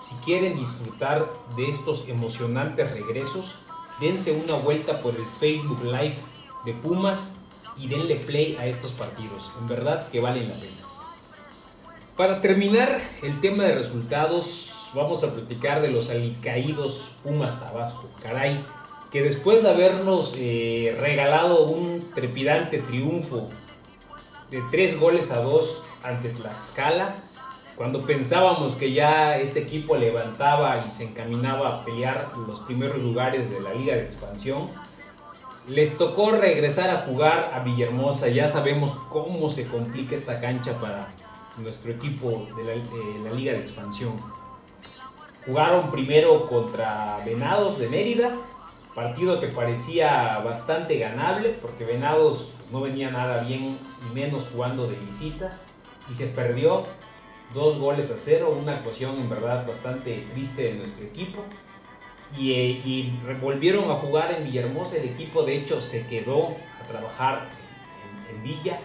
Si 0.00 0.14
quieren 0.16 0.56
disfrutar 0.56 1.32
de 1.56 1.70
estos 1.70 2.08
emocionantes 2.08 2.90
regresos, 2.90 3.58
dense 4.00 4.32
una 4.32 4.54
vuelta 4.54 5.00
por 5.00 5.16
el 5.16 5.26
Facebook 5.26 5.82
Live 5.84 6.16
de 6.64 6.72
Pumas 6.74 7.36
y 7.76 7.88
denle 7.88 8.16
play 8.16 8.56
a 8.58 8.66
estos 8.66 8.92
partidos. 8.92 9.52
En 9.60 9.68
verdad 9.68 10.08
que 10.08 10.20
valen 10.20 10.48
la 10.48 10.54
pena. 10.54 10.82
Para 12.16 12.40
terminar 12.40 13.00
el 13.22 13.40
tema 13.40 13.64
de 13.64 13.74
resultados, 13.74 14.90
vamos 14.94 15.24
a 15.24 15.32
platicar 15.32 15.80
de 15.80 15.90
los 15.90 16.10
alicaídos 16.10 17.16
Pumas 17.22 17.58
Tabasco. 17.58 18.08
Caray, 18.22 18.64
que 19.10 19.22
después 19.22 19.62
de 19.62 19.70
habernos 19.70 20.36
eh, 20.38 20.96
regalado 21.00 21.64
un 21.64 22.12
trepidante 22.14 22.78
triunfo 22.78 23.48
de 24.50 24.62
tres 24.70 25.00
goles 25.00 25.30
a 25.30 25.40
dos 25.40 25.82
ante 26.02 26.30
Tlaxcala, 26.30 27.16
cuando 27.82 28.06
pensábamos 28.06 28.76
que 28.76 28.92
ya 28.92 29.38
este 29.38 29.58
equipo 29.58 29.96
levantaba 29.96 30.84
y 30.86 30.90
se 30.92 31.02
encaminaba 31.02 31.68
a 31.68 31.84
pelear 31.84 32.30
los 32.46 32.60
primeros 32.60 33.02
lugares 33.02 33.50
de 33.50 33.58
la 33.58 33.74
liga 33.74 33.96
de 33.96 34.04
expansión, 34.04 34.68
les 35.66 35.98
tocó 35.98 36.30
regresar 36.30 36.90
a 36.90 36.98
jugar 36.98 37.50
a 37.52 37.58
Villahermosa. 37.64 38.28
Ya 38.28 38.46
sabemos 38.46 38.94
cómo 39.10 39.48
se 39.48 39.66
complica 39.66 40.14
esta 40.14 40.40
cancha 40.40 40.80
para 40.80 41.12
nuestro 41.58 41.90
equipo 41.90 42.46
de 42.56 42.62
la, 42.62 42.70
de 42.70 43.18
la 43.24 43.32
liga 43.32 43.52
de 43.52 43.58
expansión. 43.58 44.12
Jugaron 45.44 45.90
primero 45.90 46.48
contra 46.48 47.20
Venados 47.26 47.80
de 47.80 47.88
Mérida, 47.88 48.30
partido 48.94 49.40
que 49.40 49.48
parecía 49.48 50.38
bastante 50.38 51.00
ganable 51.00 51.48
porque 51.60 51.84
Venados 51.84 52.54
no 52.70 52.80
venía 52.80 53.10
nada 53.10 53.42
bien 53.42 53.76
y 54.08 54.14
menos 54.14 54.50
jugando 54.52 54.86
de 54.86 54.94
visita 54.98 55.58
y 56.08 56.14
se 56.14 56.28
perdió 56.28 56.84
dos 57.54 57.78
goles 57.78 58.10
a 58.10 58.16
cero, 58.18 58.56
una 58.60 58.72
actuación 58.72 59.16
en 59.16 59.28
verdad 59.28 59.66
bastante 59.66 60.24
triste 60.32 60.64
de 60.64 60.74
nuestro 60.74 61.04
equipo. 61.04 61.44
Y, 62.36 62.52
eh, 62.52 62.82
y 62.84 63.18
volvieron 63.42 63.90
a 63.90 63.94
jugar 63.94 64.32
en 64.32 64.44
Villahermosa, 64.44 64.96
el 64.96 65.04
equipo 65.04 65.42
de 65.42 65.56
hecho 65.56 65.82
se 65.82 66.06
quedó 66.06 66.56
a 66.82 66.86
trabajar 66.88 67.50
en, 68.30 68.36
en 68.36 68.42
Villa, 68.42 68.80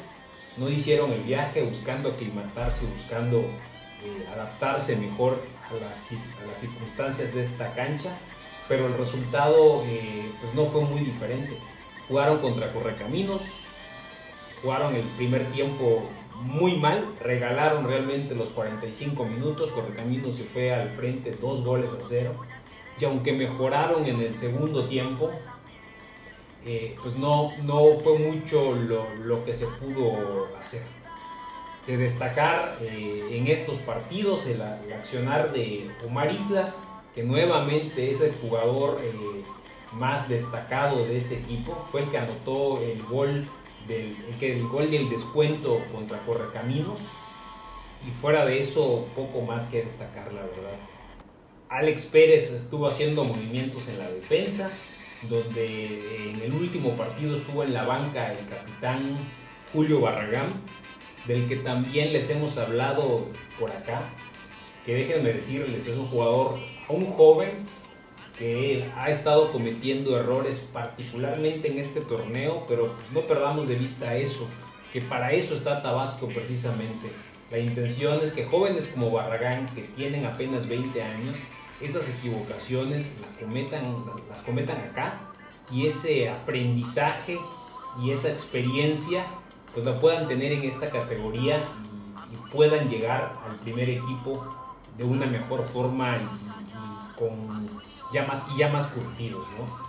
no 0.57 0.69
hicieron 0.69 1.14
el 1.14 1.22
viaje 1.22 1.64
buscando 1.64 2.10
aclimatarse, 2.10 2.85
buscando 2.88 3.45
eh, 4.03 4.27
adaptarse 4.31 4.95
mejor 4.98 5.41
a 5.69 5.73
las, 5.73 6.11
a 6.11 6.48
las, 6.48 6.60
circunstancias 6.60 7.34
de 7.34 7.41
esta 7.41 7.73
cancha, 7.73 8.18
pero 8.68 8.88
el 8.88 8.98
resultado 8.98 9.84
eh, 9.85 10.30
pues 10.41 10.53
no 10.53 10.65
fue 10.65 10.81
muy 10.81 11.02
diferente. 11.02 11.57
Jugaron 12.07 12.39
contra 12.39 12.72
Correcaminos, 12.72 13.60
jugaron 14.61 14.95
el 14.95 15.03
primer 15.18 15.45
tiempo 15.52 16.10
muy 16.41 16.77
mal, 16.77 17.15
regalaron 17.22 17.85
realmente 17.85 18.35
los 18.35 18.49
45 18.49 19.26
minutos, 19.26 19.72
Correcaminos 19.72 20.35
se 20.35 20.43
fue 20.43 20.73
al 20.73 20.91
frente 20.91 21.31
dos 21.31 21.64
goles 21.64 21.91
a 21.93 22.03
cero, 22.07 22.35
y 22.99 23.05
aunque 23.05 23.34
mejoraron 23.34 24.05
en 24.05 24.22
el 24.22 24.35
segundo 24.35 24.88
tiempo, 24.88 25.31
eh, 26.65 26.95
pues 27.01 27.18
no, 27.18 27.53
no 27.64 27.99
fue 28.03 28.19
mucho 28.19 28.73
lo, 28.73 29.05
lo, 29.23 29.45
que 29.45 29.55
se 29.55 29.68
pudo 29.68 30.47
hacer. 30.59 30.81
De 31.85 31.95
destacar 31.95 32.77
eh, 32.81 33.30
en 33.31 33.47
estos 33.47 33.77
partidos 33.77 34.45
el, 34.47 34.61
el, 34.61 34.93
accionar 34.93 35.53
de 35.53 35.89
Omar 36.05 36.31
Islas, 36.31 36.84
que 37.15 37.23
nuevamente 37.23 38.11
es 38.11 38.19
el 38.22 38.34
jugador 38.34 38.99
eh, 39.01 39.43
más 39.93 40.27
destacado 40.27 41.05
de 41.05 41.15
este 41.15 41.35
equipo, 41.35 41.73
fue 41.89 42.01
el 42.01 42.09
que 42.09 42.18
anotó 42.18 42.81
el 42.81 43.01
gol 43.03 43.47
del, 43.88 44.15
el, 44.41 44.51
el 44.51 44.68
gol 44.68 44.91
del 44.91 45.09
descuento 45.09 45.81
contra 45.91 46.19
Correcaminos. 46.26 46.99
Y 48.07 48.11
fuera 48.11 48.45
de 48.45 48.59
eso, 48.59 49.07
poco 49.15 49.41
más 49.41 49.68
que 49.68 49.81
destacar, 49.81 50.31
la 50.31 50.41
verdad. 50.41 50.77
Alex 51.69 52.05
Pérez 52.05 52.51
estuvo 52.51 52.88
haciendo 52.88 53.23
movimientos 53.23 53.89
en 53.89 53.99
la 53.99 54.09
defensa, 54.09 54.72
donde 55.30 56.30
en 56.31 56.41
el 56.41 56.53
último 56.53 56.95
partido 56.95 57.35
estuvo 57.35 57.64
en 57.64 57.73
la 57.73 57.84
banca 57.84 58.31
el 58.31 58.47
capitán 58.47 59.18
Julio 59.73 59.99
Barragán, 59.99 60.53
del 61.26 61.47
que 61.47 61.57
también 61.57 62.14
les 62.14 62.30
hemos 62.30 62.57
hablado 62.57 63.27
por 63.59 63.72
acá, 63.72 64.14
que 64.85 64.93
déjenme 64.93 65.34
decirles, 65.34 65.88
es 65.88 65.97
un 65.97 66.07
jugador, 66.07 66.57
un 66.88 67.11
joven 67.14 67.65
que 68.38 68.91
ha 68.95 69.09
estado 69.09 69.51
cometiendo 69.51 70.18
errores 70.19 70.69
particularmente 70.72 71.72
en 71.72 71.80
este 71.80 72.01
torneo, 72.01 72.65
pero 72.68 72.93
pues 72.93 73.11
no 73.11 73.22
perdamos 73.22 73.68
de 73.68 73.76
vista 73.76 74.15
eso, 74.15 74.47
que 74.93 75.01
para 75.01 75.31
eso 75.31 75.55
está 75.55 75.81
Tabasco 75.81 76.27
precisamente. 76.27 77.11
La 77.49 77.59
intención 77.59 78.19
es 78.22 78.31
que 78.31 78.45
jóvenes 78.45 78.91
como 78.93 79.11
Barragán, 79.11 79.68
que 79.73 79.81
tienen 79.81 80.26
apenas 80.26 80.68
20 80.68 81.01
años, 81.01 81.38
esas 81.81 82.09
equivocaciones 82.09 83.15
las 83.22 83.31
cometan, 83.34 84.03
las 84.30 84.41
cometan 84.41 84.77
acá 84.81 85.19
y 85.72 85.85
ese 85.85 86.30
aprendizaje 86.30 87.38
y 88.01 88.11
esa 88.11 88.30
experiencia 88.30 89.26
pues 89.73 89.85
la 89.85 89.99
puedan 89.99 90.27
tener 90.27 90.51
en 90.51 90.64
esta 90.64 90.89
categoría 90.89 91.64
y, 92.31 92.35
y 92.35 92.51
puedan 92.51 92.89
llegar 92.89 93.38
al 93.47 93.57
primer 93.59 93.89
equipo 93.89 94.73
de 94.97 95.03
una 95.03 95.27
mejor 95.27 95.64
forma 95.64 96.18
y, 96.18 96.22
y 96.22 97.18
con 97.18 97.66
ya 98.11 98.25
más, 98.25 98.47
y 98.53 98.57
ya 98.57 98.69
más 98.69 98.88
curtidos, 98.88 99.45
¿no? 99.57 99.88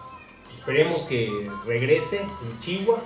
Esperemos 0.53 1.03
que 1.03 1.51
regrese 1.65 2.23
en 2.23 2.59
Chihuahua 2.61 3.03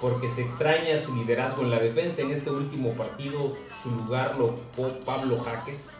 porque 0.00 0.28
se 0.28 0.42
extraña 0.42 0.98
su 0.98 1.14
liderazgo 1.14 1.62
en 1.62 1.70
la 1.70 1.78
defensa. 1.78 2.22
En 2.22 2.30
este 2.30 2.50
último 2.50 2.92
partido 2.92 3.56
su 3.82 3.90
lugar 3.90 4.36
lo 4.36 4.46
ocupó 4.46 4.92
Pablo 5.04 5.38
Jaques, 5.40 5.90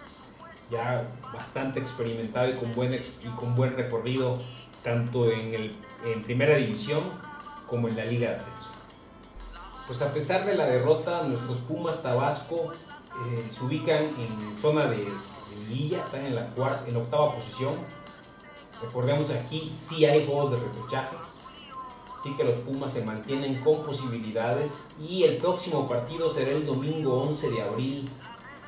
ya 0.71 1.09
bastante 1.33 1.81
experimentado 1.81 2.49
y 2.51 2.55
con 2.55 2.75
buen, 2.75 2.95
y 2.95 3.29
con 3.37 3.55
buen 3.55 3.77
recorrido 3.77 4.43
tanto 4.83 5.31
en, 5.31 5.55
el, 5.55 5.77
en 6.05 6.23
primera 6.23 6.57
división 6.57 7.03
como 7.67 7.89
en 7.89 7.97
la 7.97 8.05
liga 8.05 8.29
de 8.29 8.35
ascenso. 8.35 8.71
Pues 9.87 10.03
a 10.03 10.13
pesar 10.13 10.45
de 10.45 10.57
la 10.57 10.67
derrota, 10.67 11.23
nuestros 11.23 11.59
Pumas 11.59 12.03
Tabasco 12.03 12.73
eh, 12.73 13.47
se 13.49 13.65
ubican 13.65 14.05
en 14.05 14.57
zona 14.61 14.87
de, 14.87 14.97
de 14.99 15.67
liguilla, 15.69 16.03
están 16.05 16.27
en 16.27 16.35
la, 16.35 16.47
cuarta, 16.55 16.89
en 16.89 16.97
octava 16.97 17.35
posición. 17.35 17.75
Recordemos 18.83 19.31
aquí, 19.31 19.71
sí 19.73 20.05
hay 20.05 20.27
juegos 20.27 20.53
de 20.53 20.59
repechaje, 20.59 21.17
sí 22.23 22.35
que 22.37 22.45
los 22.45 22.61
Pumas 22.61 22.93
se 22.93 23.05
mantienen 23.05 23.63
con 23.63 23.83
posibilidades 23.83 24.91
y 25.01 25.25
el 25.25 25.39
próximo 25.39 25.89
partido 25.89 26.29
será 26.29 26.53
el 26.53 26.67
domingo 26.67 27.23
11 27.23 27.51
de 27.51 27.63
abril. 27.63 28.11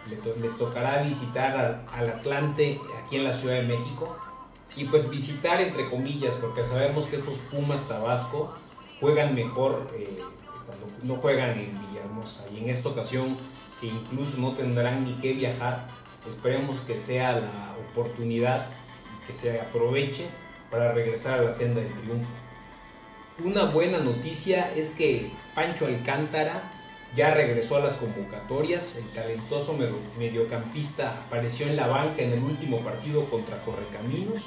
Les, 0.09 0.22
to 0.22 0.35
les 0.40 0.56
tocará 0.56 1.02
visitar 1.02 1.55
al, 1.56 1.86
al, 1.93 2.09
Atlante 2.09 2.80
aquí 3.05 3.16
en 3.16 3.24
la 3.24 3.32
Ciudad 3.32 3.56
de 3.56 3.64
México 3.64 4.16
y 4.74 4.85
pues 4.85 5.10
visitar 5.10 5.60
entre 5.60 5.90
comillas 5.90 6.35
porque 6.36 6.64
sabemos 6.64 7.05
que 7.06 7.16
estos 7.16 7.36
Pumas 7.51 7.86
Tabasco 7.89 8.55
juegan 9.01 9.35
mejor 9.35 9.90
eh, 9.94 10.22
cuando 10.64 10.86
no 11.02 11.20
juegan 11.20 11.59
en 11.59 11.78
Villahermosa. 11.78 12.51
Y 12.55 12.59
en 12.59 12.70
esta 12.70 12.89
ocasión 12.89 13.36
que 13.80 13.89
incluso 13.89 14.39
no 14.39 14.52
tendrán 14.52 15.05
ni 15.05 15.12
que 15.14 15.35
viajar 15.35 15.89
esperemos 16.26 16.80
que 16.80 16.98
sea 16.98 17.32
la 17.32 17.74
oportunidad 17.90 18.66
que 19.28 19.34
se 19.34 19.60
aproveche 19.60 20.26
para 20.70 20.92
regresar 20.92 21.38
a 21.38 21.42
la 21.42 21.52
senda 21.52 21.80
del 21.80 21.92
triunfo 21.92 22.48
una 23.44 23.66
buena 23.66 23.98
noticia 23.98 24.72
es 24.74 24.90
que 24.90 25.30
Pancho 25.55 25.86
Alcántara 25.86 26.72
ya 27.16 27.32
regresó 27.34 27.76
a 27.76 27.80
las 27.80 27.94
convocatorias. 27.94 28.96
El 28.96 29.05
talentoso 29.10 29.78
mediocampista 30.18 31.22
apareció 31.26 31.66
en 31.66 31.76
la 31.76 31.86
banca 31.86 32.22
en 32.22 32.32
el 32.32 32.42
último 32.42 32.80
partido 32.80 33.24
contra 33.30 33.62
Correcaminos. 33.62 34.42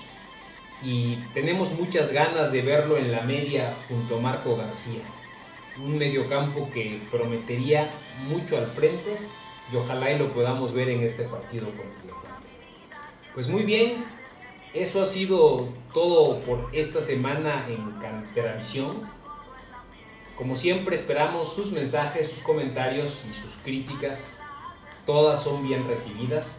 Y 0.83 1.15
tenemos 1.33 1.71
muchas 1.73 2.11
ganas 2.11 2.51
de 2.51 2.63
verlo 2.63 2.97
en 2.97 3.11
la 3.11 3.21
media 3.21 3.73
junto 3.87 4.17
a 4.17 4.21
Marco 4.21 4.57
García. 4.57 5.03
Un 5.77 5.97
mediocampo 5.97 6.69
que 6.71 6.99
prometería 7.09 7.91
mucho 8.27 8.57
al 8.57 8.65
frente 8.67 9.17
y 9.71 9.75
ojalá 9.77 10.11
y 10.11 10.19
lo 10.19 10.33
podamos 10.33 10.73
ver 10.73 10.89
en 10.89 11.03
este 11.03 11.23
partido 11.23 11.67
contra 11.67 11.85
el 12.03 13.33
Pues 13.33 13.47
muy 13.47 13.63
bien, 13.63 14.03
eso 14.73 15.01
ha 15.01 15.05
sido 15.05 15.69
todo 15.93 16.39
por 16.41 16.69
esta 16.71 17.01
semana 17.01 17.65
en 17.67 17.91
Canteravisión. 17.99 19.09
Como 20.37 20.55
siempre 20.55 20.95
esperamos 20.95 21.53
sus 21.53 21.71
mensajes, 21.71 22.29
sus 22.29 22.39
comentarios 22.39 23.23
y 23.29 23.33
sus 23.33 23.55
críticas. 23.63 24.39
Todas 25.05 25.43
son 25.43 25.67
bien 25.67 25.87
recibidas. 25.87 26.57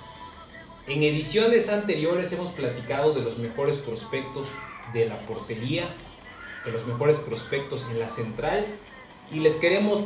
En 0.87 1.03
ediciones 1.03 1.71
anteriores 1.71 2.33
hemos 2.33 2.51
platicado 2.51 3.15
de 3.15 3.23
los 3.23 3.39
mejores 3.39 3.79
prospectos 3.79 4.49
de 4.93 5.07
la 5.07 5.19
portería, 5.27 5.89
de 6.67 6.73
los 6.73 6.87
mejores 6.87 7.17
prospectos 7.17 7.87
en 7.91 7.99
la 7.99 8.09
central 8.09 8.67
y 9.31 9.41
les 9.41 9.55
queremos 9.55 10.05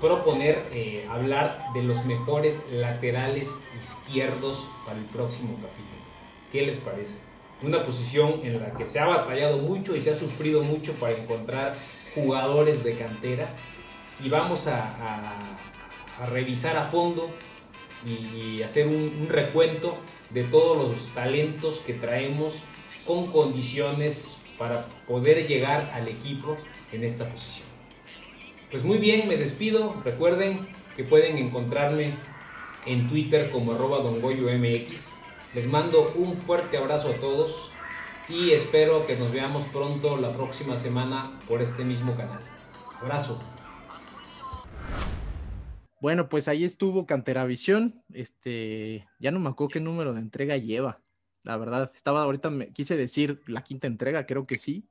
proponer 0.00 0.68
eh, 0.72 1.06
hablar 1.10 1.66
de 1.74 1.82
los 1.82 2.04
mejores 2.06 2.66
laterales 2.72 3.60
izquierdos 3.78 4.66
para 4.86 4.98
el 4.98 5.04
próximo 5.04 5.54
capítulo. 5.56 6.02
¿Qué 6.50 6.62
les 6.62 6.76
parece? 6.76 7.31
Una 7.62 7.84
posición 7.84 8.40
en 8.42 8.60
la 8.60 8.72
que 8.72 8.86
se 8.86 8.98
ha 8.98 9.06
batallado 9.06 9.58
mucho 9.58 9.94
y 9.94 10.00
se 10.00 10.10
ha 10.10 10.14
sufrido 10.14 10.62
mucho 10.64 10.94
para 10.94 11.12
encontrar 11.12 11.76
jugadores 12.14 12.82
de 12.84 12.96
cantera 12.96 13.48
y 14.22 14.28
vamos 14.28 14.68
a, 14.68 15.38
revisar 16.30 16.76
a 16.76 16.84
fondo 16.84 17.30
y, 18.06 18.62
hacer 18.62 18.86
un, 18.86 19.28
recuento 19.28 19.96
de 20.30 20.44
todos 20.44 20.88
los 20.88 21.14
talentos 21.14 21.78
que 21.78 21.94
traemos 21.94 22.64
con 23.06 23.26
condiciones 23.28 24.38
para 24.58 24.86
poder 25.06 25.46
llegar 25.46 25.90
al 25.92 26.08
equipo 26.08 26.56
en 26.92 27.04
esta 27.04 27.28
posición. 27.28 27.66
Pues 28.70 28.84
muy 28.84 28.98
bien, 28.98 29.28
me 29.28 29.36
despido. 29.36 29.94
Recuerden 30.04 30.68
que 30.96 31.04
pueden 31.04 31.38
encontrarme 31.38 32.14
en 32.86 33.08
Twitter 33.08 33.50
como 33.50 33.72
arroba 33.72 33.98
dongoyomx. 33.98 35.21
Les 35.54 35.66
mando 35.66 36.10
un 36.14 36.34
fuerte 36.34 36.78
abrazo 36.78 37.10
a 37.10 37.20
todos 37.20 37.72
y 38.26 38.52
espero 38.52 39.06
que 39.06 39.16
nos 39.16 39.32
veamos 39.32 39.64
pronto 39.64 40.16
la 40.16 40.32
próxima 40.32 40.78
semana 40.78 41.38
por 41.46 41.60
este 41.60 41.84
mismo 41.84 42.16
canal. 42.16 42.40
Abrazo. 42.98 43.38
Bueno, 46.00 46.30
pues 46.30 46.48
ahí 46.48 46.64
estuvo 46.64 47.04
Canteravisión. 47.04 48.02
Este, 48.14 49.06
ya 49.18 49.30
no 49.30 49.40
me 49.40 49.50
acuerdo 49.50 49.72
qué 49.72 49.80
número 49.80 50.14
de 50.14 50.20
entrega 50.20 50.56
lleva. 50.56 51.02
La 51.42 51.58
verdad, 51.58 51.92
estaba 51.94 52.22
ahorita 52.22 52.48
me 52.48 52.72
quise 52.72 52.96
decir 52.96 53.42
la 53.46 53.62
quinta 53.62 53.86
entrega, 53.86 54.24
creo 54.24 54.46
que 54.46 54.54
sí. 54.54 54.88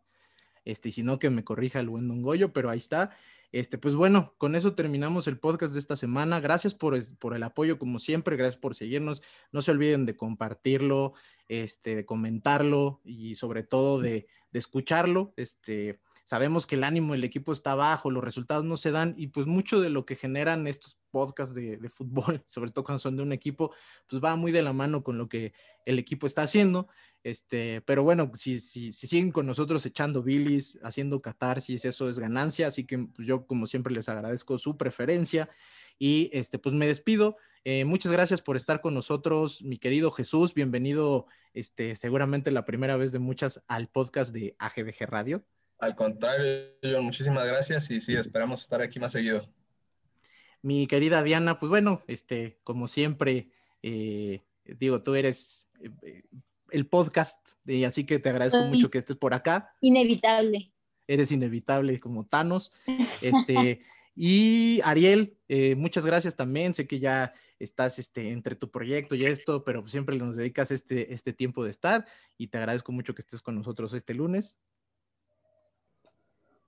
Este, 0.63 0.91
si 0.91 1.01
no 1.01 1.17
que 1.17 1.31
me 1.31 1.43
corrija 1.43 1.79
el 1.79 1.89
buen 1.89 2.07
Don 2.07 2.21
Goyo, 2.21 2.53
pero 2.53 2.69
ahí 2.69 2.77
está. 2.77 3.17
Este, 3.51 3.77
pues 3.77 3.95
bueno, 3.95 4.33
con 4.37 4.55
eso 4.55 4.75
terminamos 4.75 5.27
el 5.27 5.37
podcast 5.39 5.73
de 5.73 5.79
esta 5.79 5.95
semana. 5.95 6.39
Gracias 6.39 6.73
por, 6.73 6.97
por, 7.17 7.35
el 7.35 7.43
apoyo, 7.43 7.77
como 7.77 7.99
siempre, 7.99 8.37
gracias 8.37 8.61
por 8.61 8.75
seguirnos. 8.75 9.21
No 9.51 9.61
se 9.61 9.71
olviden 9.71 10.05
de 10.05 10.15
compartirlo, 10.15 11.13
este, 11.47 11.95
de 11.95 12.05
comentarlo 12.05 13.01
y 13.03 13.35
sobre 13.35 13.63
todo 13.63 13.99
de, 13.99 14.27
de 14.51 14.59
escucharlo. 14.59 15.33
Este, 15.35 15.99
sabemos 16.31 16.65
que 16.65 16.75
el 16.75 16.85
ánimo 16.85 17.11
del 17.11 17.25
equipo 17.25 17.51
está 17.51 17.75
bajo, 17.75 18.09
los 18.09 18.23
resultados 18.23 18.63
no 18.63 18.77
se 18.77 18.91
dan 18.91 19.13
y 19.17 19.27
pues 19.27 19.47
mucho 19.47 19.81
de 19.81 19.89
lo 19.89 20.05
que 20.05 20.15
generan 20.15 20.65
estos 20.65 20.97
podcasts 21.09 21.53
de, 21.53 21.77
fútbol, 21.89 22.41
sobre 22.47 22.71
todo 22.71 22.85
cuando 22.85 22.99
son 22.99 23.17
de 23.17 23.23
un 23.23 23.33
equipo, 23.33 23.73
pues 24.07 24.23
va 24.23 24.37
muy 24.37 24.53
de 24.53 24.61
la 24.61 24.71
mano 24.71 25.03
con 25.03 25.17
lo 25.17 25.27
que 25.27 25.51
el 25.85 25.99
equipo 25.99 26.25
está 26.25 26.43
haciendo. 26.43 26.87
Este, 27.21 27.81
pero 27.81 28.03
bueno, 28.03 28.31
si 28.33 28.61
siguen 28.61 29.33
con 29.33 29.45
nosotros 29.45 29.85
echando 29.85 30.23
bilis, 30.23 30.79
haciendo 30.83 31.21
catarsis, 31.21 31.83
eso 31.83 32.07
es 32.07 32.17
ganancia, 32.17 32.67
así 32.67 32.85
que 32.85 32.97
pues, 32.97 33.27
yo 33.27 33.45
como 33.45 33.65
siempre 33.65 33.93
les 33.93 34.07
agradezco 34.07 34.57
su 34.57 34.77
preferencia 34.77 35.49
y 35.99 36.29
este, 36.31 36.59
pues 36.59 36.73
me 36.73 36.87
despido. 36.87 37.35
Eh, 37.65 37.83
muchas 37.83 38.09
gracias 38.09 38.41
por 38.41 38.55
estar 38.55 38.79
con 38.79 38.93
nosotros, 38.93 39.63
mi 39.63 39.77
querido 39.77 40.11
Jesús. 40.11 40.53
Bienvenido, 40.53 41.25
este, 41.53 41.93
seguramente 41.95 42.51
la 42.51 42.63
primera 42.63 42.95
vez 42.95 43.11
de 43.11 43.19
muchas 43.19 43.61
al 43.67 43.89
podcast 43.89 44.33
de 44.33 44.55
AGBG 44.59 45.07
Radio. 45.07 45.43
Al 45.81 45.95
contrario, 45.95 46.75
John, 46.83 47.05
muchísimas 47.05 47.43
gracias 47.47 47.89
y 47.89 47.99
sí, 48.01 48.13
esperamos 48.13 48.61
estar 48.61 48.83
aquí 48.83 48.99
más 48.99 49.13
seguido. 49.13 49.49
Mi 50.61 50.85
querida 50.85 51.23
Diana, 51.23 51.59
pues 51.59 51.71
bueno, 51.71 52.03
este, 52.05 52.59
como 52.63 52.87
siempre, 52.87 53.49
eh, 53.81 54.41
digo, 54.63 55.01
tú 55.01 55.15
eres 55.15 55.67
eh, 55.81 56.21
el 56.69 56.85
podcast, 56.85 57.39
y 57.65 57.83
así 57.83 58.05
que 58.05 58.19
te 58.19 58.29
agradezco 58.29 58.61
mucho 58.65 58.91
que 58.91 58.99
estés 58.99 59.17
por 59.17 59.33
acá. 59.33 59.75
Inevitable. 59.81 60.71
Eres 61.07 61.31
inevitable 61.31 61.99
como 61.99 62.27
Thanos. 62.27 62.71
Este, 63.23 63.81
y 64.15 64.81
Ariel, 64.83 65.35
eh, 65.49 65.73
muchas 65.73 66.05
gracias 66.05 66.35
también. 66.35 66.75
Sé 66.75 66.85
que 66.85 66.99
ya 66.99 67.33
estás 67.57 67.97
este, 67.97 68.29
entre 68.29 68.55
tu 68.55 68.69
proyecto 68.69 69.15
y 69.15 69.25
esto, 69.25 69.63
pero 69.63 69.87
siempre 69.87 70.15
nos 70.17 70.35
dedicas 70.35 70.69
este, 70.69 71.11
este 71.11 71.33
tiempo 71.33 71.63
de 71.63 71.71
estar 71.71 72.05
y 72.37 72.49
te 72.49 72.59
agradezco 72.59 72.91
mucho 72.91 73.15
que 73.15 73.21
estés 73.21 73.41
con 73.41 73.55
nosotros 73.55 73.93
este 73.93 74.13
lunes. 74.13 74.57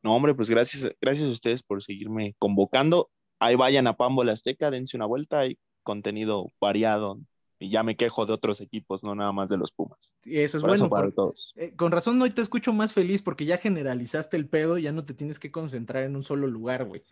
No, 0.04 0.16
hombre, 0.16 0.36
pues 0.36 0.50
gracias, 0.50 0.94
gracias 1.02 1.28
a 1.28 1.32
ustedes 1.32 1.64
por 1.64 1.82
seguirme 1.82 2.36
convocando. 2.38 3.10
Ahí 3.40 3.56
vayan 3.56 3.88
a 3.88 3.94
Pambo 3.94 4.24
la 4.24 4.34
Azteca, 4.34 4.70
dense 4.70 4.98
una 4.98 5.06
vuelta, 5.06 5.40
hay 5.40 5.58
contenido 5.84 6.52
variado. 6.60 7.20
Y 7.60 7.70
ya 7.70 7.84
me 7.84 7.96
quejo 7.96 8.26
de 8.26 8.34
otros 8.34 8.60
equipos, 8.60 9.04
no 9.06 9.16
nada 9.16 9.32
más 9.32 9.50
de 9.50 9.58
los 9.58 9.72
Pumas. 9.72 10.14
Eso 10.26 10.58
es 10.58 10.64
bueno. 10.64 10.90
para 10.90 11.10
todos. 11.12 11.54
Eh, 11.56 11.74
con 11.78 11.94
razón 11.94 12.22
hoy 12.22 12.32
te 12.32 12.42
escucho 12.42 12.74
más 12.74 12.92
feliz 12.92 13.22
porque 13.22 13.46
ya 13.46 13.58
generalizaste 13.58 14.36
el 14.36 14.50
pedo, 14.50 14.78
ya 14.78 14.92
no 14.92 15.06
te 15.06 15.14
tienes 15.14 15.40
que 15.40 15.52
concentrar 15.52 16.04
en 16.04 16.18
un 16.18 16.24
solo 16.24 16.48
lugar, 16.48 16.84
güey. 16.84 17.04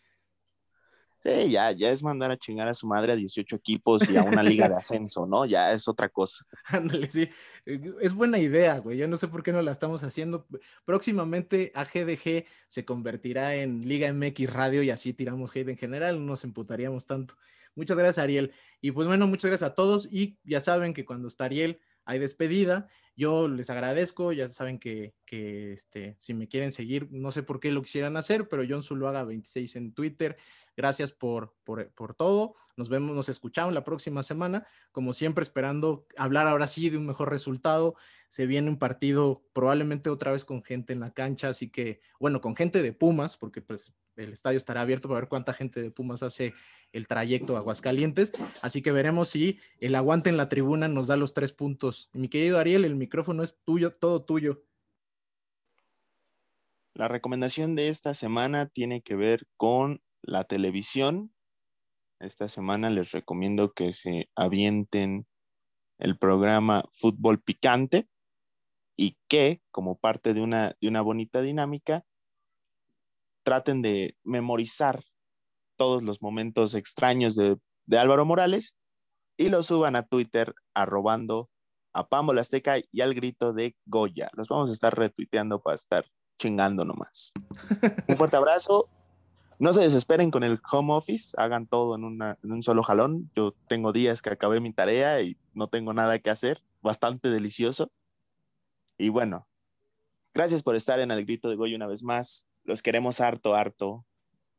Sí, 1.23 1.51
ya, 1.51 1.71
ya 1.71 1.91
es 1.91 2.01
mandar 2.01 2.31
a 2.31 2.37
chingar 2.37 2.67
a 2.67 2.73
su 2.73 2.87
madre 2.87 3.13
a 3.13 3.15
18 3.15 3.55
equipos 3.55 4.09
y 4.09 4.17
a 4.17 4.23
una 4.23 4.41
liga 4.41 4.67
de 4.67 4.75
ascenso, 4.75 5.27
¿no? 5.27 5.45
Ya 5.45 5.71
es 5.71 5.87
otra 5.87 6.09
cosa. 6.09 6.45
Ándale, 6.65 7.11
sí. 7.11 7.29
Eh, 7.65 7.79
es 8.01 8.15
buena 8.15 8.39
idea, 8.39 8.79
güey. 8.79 8.97
Yo 8.97 9.07
no 9.07 9.17
sé 9.17 9.27
por 9.27 9.43
qué 9.43 9.51
no 9.51 9.61
la 9.61 9.71
estamos 9.71 10.01
haciendo. 10.01 10.47
Próximamente 10.83 11.71
AGDG 11.75 12.45
se 12.67 12.85
convertirá 12.85 13.53
en 13.53 13.87
Liga 13.87 14.11
MX 14.11 14.51
Radio 14.51 14.81
y 14.81 14.89
así 14.89 15.13
tiramos 15.13 15.55
hate 15.55 15.69
en 15.69 15.77
general, 15.77 16.19
no 16.19 16.25
nos 16.25 16.43
emputaríamos 16.43 17.05
tanto. 17.05 17.35
Muchas 17.75 17.97
gracias, 17.97 18.17
Ariel. 18.17 18.51
Y 18.81 18.91
pues 18.91 19.07
bueno, 19.07 19.27
muchas 19.27 19.49
gracias 19.49 19.69
a 19.69 19.75
todos. 19.75 20.07
Y 20.11 20.39
ya 20.43 20.59
saben 20.59 20.93
que 20.93 21.05
cuando 21.05 21.27
está 21.27 21.45
Ariel, 21.45 21.79
hay 22.03 22.19
despedida. 22.19 22.87
Yo 23.15 23.47
les 23.47 23.69
agradezco, 23.69 24.31
ya 24.31 24.49
saben 24.49 24.79
que, 24.79 25.13
que 25.25 25.73
este, 25.73 26.15
si 26.17 26.33
me 26.33 26.47
quieren 26.47 26.71
seguir, 26.71 27.07
no 27.11 27.31
sé 27.31 27.43
por 27.43 27.59
qué 27.59 27.69
lo 27.71 27.81
quisieran 27.81 28.17
hacer, 28.17 28.47
pero 28.49 28.63
John 28.67 28.83
Zuluaga 28.83 29.23
26 29.23 29.75
en 29.75 29.93
Twitter. 29.93 30.37
Gracias 30.77 31.11
por, 31.11 31.53
por, 31.63 32.15
todo. 32.15 32.55
Nos 32.77 32.89
vemos, 32.89 33.15
nos 33.15 33.29
escuchamos 33.29 33.73
la 33.73 33.83
próxima 33.83 34.23
semana. 34.23 34.65
Como 34.91 35.13
siempre, 35.13 35.43
esperando 35.43 36.07
hablar 36.17 36.47
ahora 36.47 36.67
sí 36.67 36.89
de 36.89 36.97
un 36.97 37.05
mejor 37.05 37.29
resultado. 37.29 37.95
Se 38.29 38.45
viene 38.45 38.69
un 38.69 38.79
partido 38.79 39.43
probablemente 39.53 40.09
otra 40.09 40.31
vez 40.31 40.45
con 40.45 40.63
gente 40.63 40.93
en 40.93 41.01
la 41.01 41.13
cancha, 41.13 41.49
así 41.49 41.69
que, 41.69 41.99
bueno, 42.19 42.39
con 42.39 42.55
gente 42.55 42.81
de 42.81 42.93
Pumas, 42.93 43.35
porque 43.35 43.61
pues 43.61 43.93
el 44.15 44.33
estadio 44.33 44.57
estará 44.57 44.81
abierto 44.81 45.07
para 45.07 45.21
ver 45.21 45.29
cuánta 45.29 45.53
gente 45.53 45.81
de 45.81 45.91
Pumas 45.91 46.23
hace 46.23 46.53
el 46.93 47.07
trayecto 47.07 47.55
a 47.55 47.59
Aguascalientes. 47.59 48.31
Así 48.61 48.81
que 48.81 48.91
veremos 48.91 49.29
si 49.29 49.59
el 49.79 49.95
aguante 49.95 50.29
en 50.29 50.37
la 50.37 50.49
tribuna 50.49 50.87
nos 50.87 51.07
da 51.07 51.17
los 51.17 51.33
tres 51.33 51.53
puntos. 51.53 52.09
mi 52.13 52.29
querido 52.29 52.59
Ariel, 52.59 52.85
el 52.85 52.95
micrófono 52.95 53.43
es 53.43 53.57
tuyo, 53.63 53.91
todo 53.91 54.23
tuyo. 54.23 54.63
La 56.93 57.07
recomendación 57.07 57.75
de 57.75 57.87
esta 57.87 58.13
semana 58.13 58.67
tiene 58.67 59.01
que 59.01 59.15
ver 59.15 59.47
con 59.55 60.01
la 60.21 60.43
televisión. 60.43 61.33
Esta 62.19 62.47
semana 62.47 62.89
les 62.89 63.11
recomiendo 63.11 63.73
que 63.73 63.93
se 63.93 64.29
avienten 64.35 65.25
el 65.97 66.17
programa 66.17 66.83
Fútbol 66.91 67.41
Picante 67.41 68.07
y 68.95 69.17
que, 69.27 69.61
como 69.71 69.97
parte 69.97 70.33
de 70.33 70.41
una, 70.41 70.75
de 70.79 70.87
una 70.87 71.01
bonita 71.01 71.41
dinámica, 71.41 72.05
traten 73.43 73.81
de 73.81 74.15
memorizar 74.23 75.03
todos 75.77 76.03
los 76.03 76.21
momentos 76.21 76.75
extraños 76.75 77.35
de, 77.35 77.57
Álvaro 77.97 78.25
Morales 78.25 78.75
y 79.37 79.49
lo 79.49 79.63
suban 79.63 79.95
a 79.95 80.03
Twitter 80.03 80.53
arrobando 80.73 81.49
a 81.93 82.07
Pambo 82.07 82.31
Azteca 82.33 82.75
y 82.91 83.01
al 83.01 83.13
grito 83.13 83.51
de 83.51 83.75
Goya. 83.85 84.29
Los 84.33 84.47
vamos 84.47 84.69
a 84.69 84.73
estar 84.73 84.95
retuiteando 84.95 85.59
para 85.61 85.75
estar 85.75 86.05
chingando 86.39 86.85
nomás. 86.85 87.33
Un 88.07 88.15
fuerte 88.15 88.37
abrazo. 88.37 88.87
No 89.61 89.73
se 89.73 89.81
desesperen 89.81 90.31
con 90.31 90.43
el 90.43 90.59
home 90.71 90.91
office, 90.93 91.35
hagan 91.37 91.67
todo 91.67 91.95
en, 91.95 92.19
en 92.19 92.51
un 92.51 92.63
solo 92.63 92.81
jalón. 92.81 93.29
Yo 93.35 93.53
tengo 93.67 93.93
días 93.93 94.23
que 94.23 94.31
acabé 94.31 94.59
mi 94.59 94.73
tarea 94.73 95.21
y 95.21 95.37
no 95.53 95.67
tengo 95.67 95.93
nada 95.93 96.17
que 96.17 96.31
hacer. 96.31 96.63
Bastante 96.81 97.29
delicioso. 97.29 97.91
Y 98.97 99.09
bueno, 99.09 99.47
gracias 100.33 100.63
por 100.63 100.75
estar 100.75 100.99
en 100.99 101.11
el 101.11 101.23
grito 101.25 101.47
de 101.47 101.57
Goya 101.57 101.75
una 101.75 101.85
vez 101.85 102.01
más 102.01 102.47
los 102.63 102.81
queremos 102.81 103.21
harto, 103.21 103.53
harto. 103.53 104.03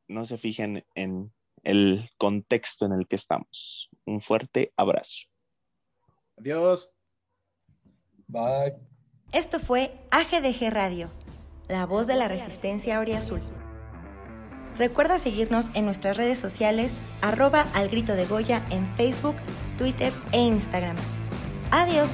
No 0.07 0.25
se 0.25 0.37
fijen 0.37 0.85
en 0.95 1.33
el 1.63 2.09
contexto 2.17 2.87
en 2.87 2.93
el 2.93 3.09
que 3.09 3.17
estamos. 3.17 3.91
Un 4.05 4.21
fuerte 4.21 4.73
abrazo. 4.77 5.27
Adiós. 6.37 6.91
Bye. 8.29 8.77
Esto 9.33 9.59
fue 9.59 10.07
AGDG 10.13 10.71
Radio, 10.71 11.11
la 11.69 11.87
voz 11.87 12.07
de 12.07 12.15
la 12.15 12.29
resistencia 12.29 13.01
Azul. 13.01 13.41
Recuerda 14.79 15.19
seguirnos 15.19 15.69
en 15.75 15.85
nuestras 15.85 16.17
redes 16.17 16.39
sociales, 16.39 17.01
arroba 17.21 17.67
al 17.75 17.89
grito 17.89 18.15
de 18.15 18.27
Goya 18.27 18.65
en 18.71 18.89
Facebook, 18.97 19.37
Twitter 19.79 20.13
e 20.33 20.41
Instagram. 20.41 20.97
Adiós. 21.71 22.13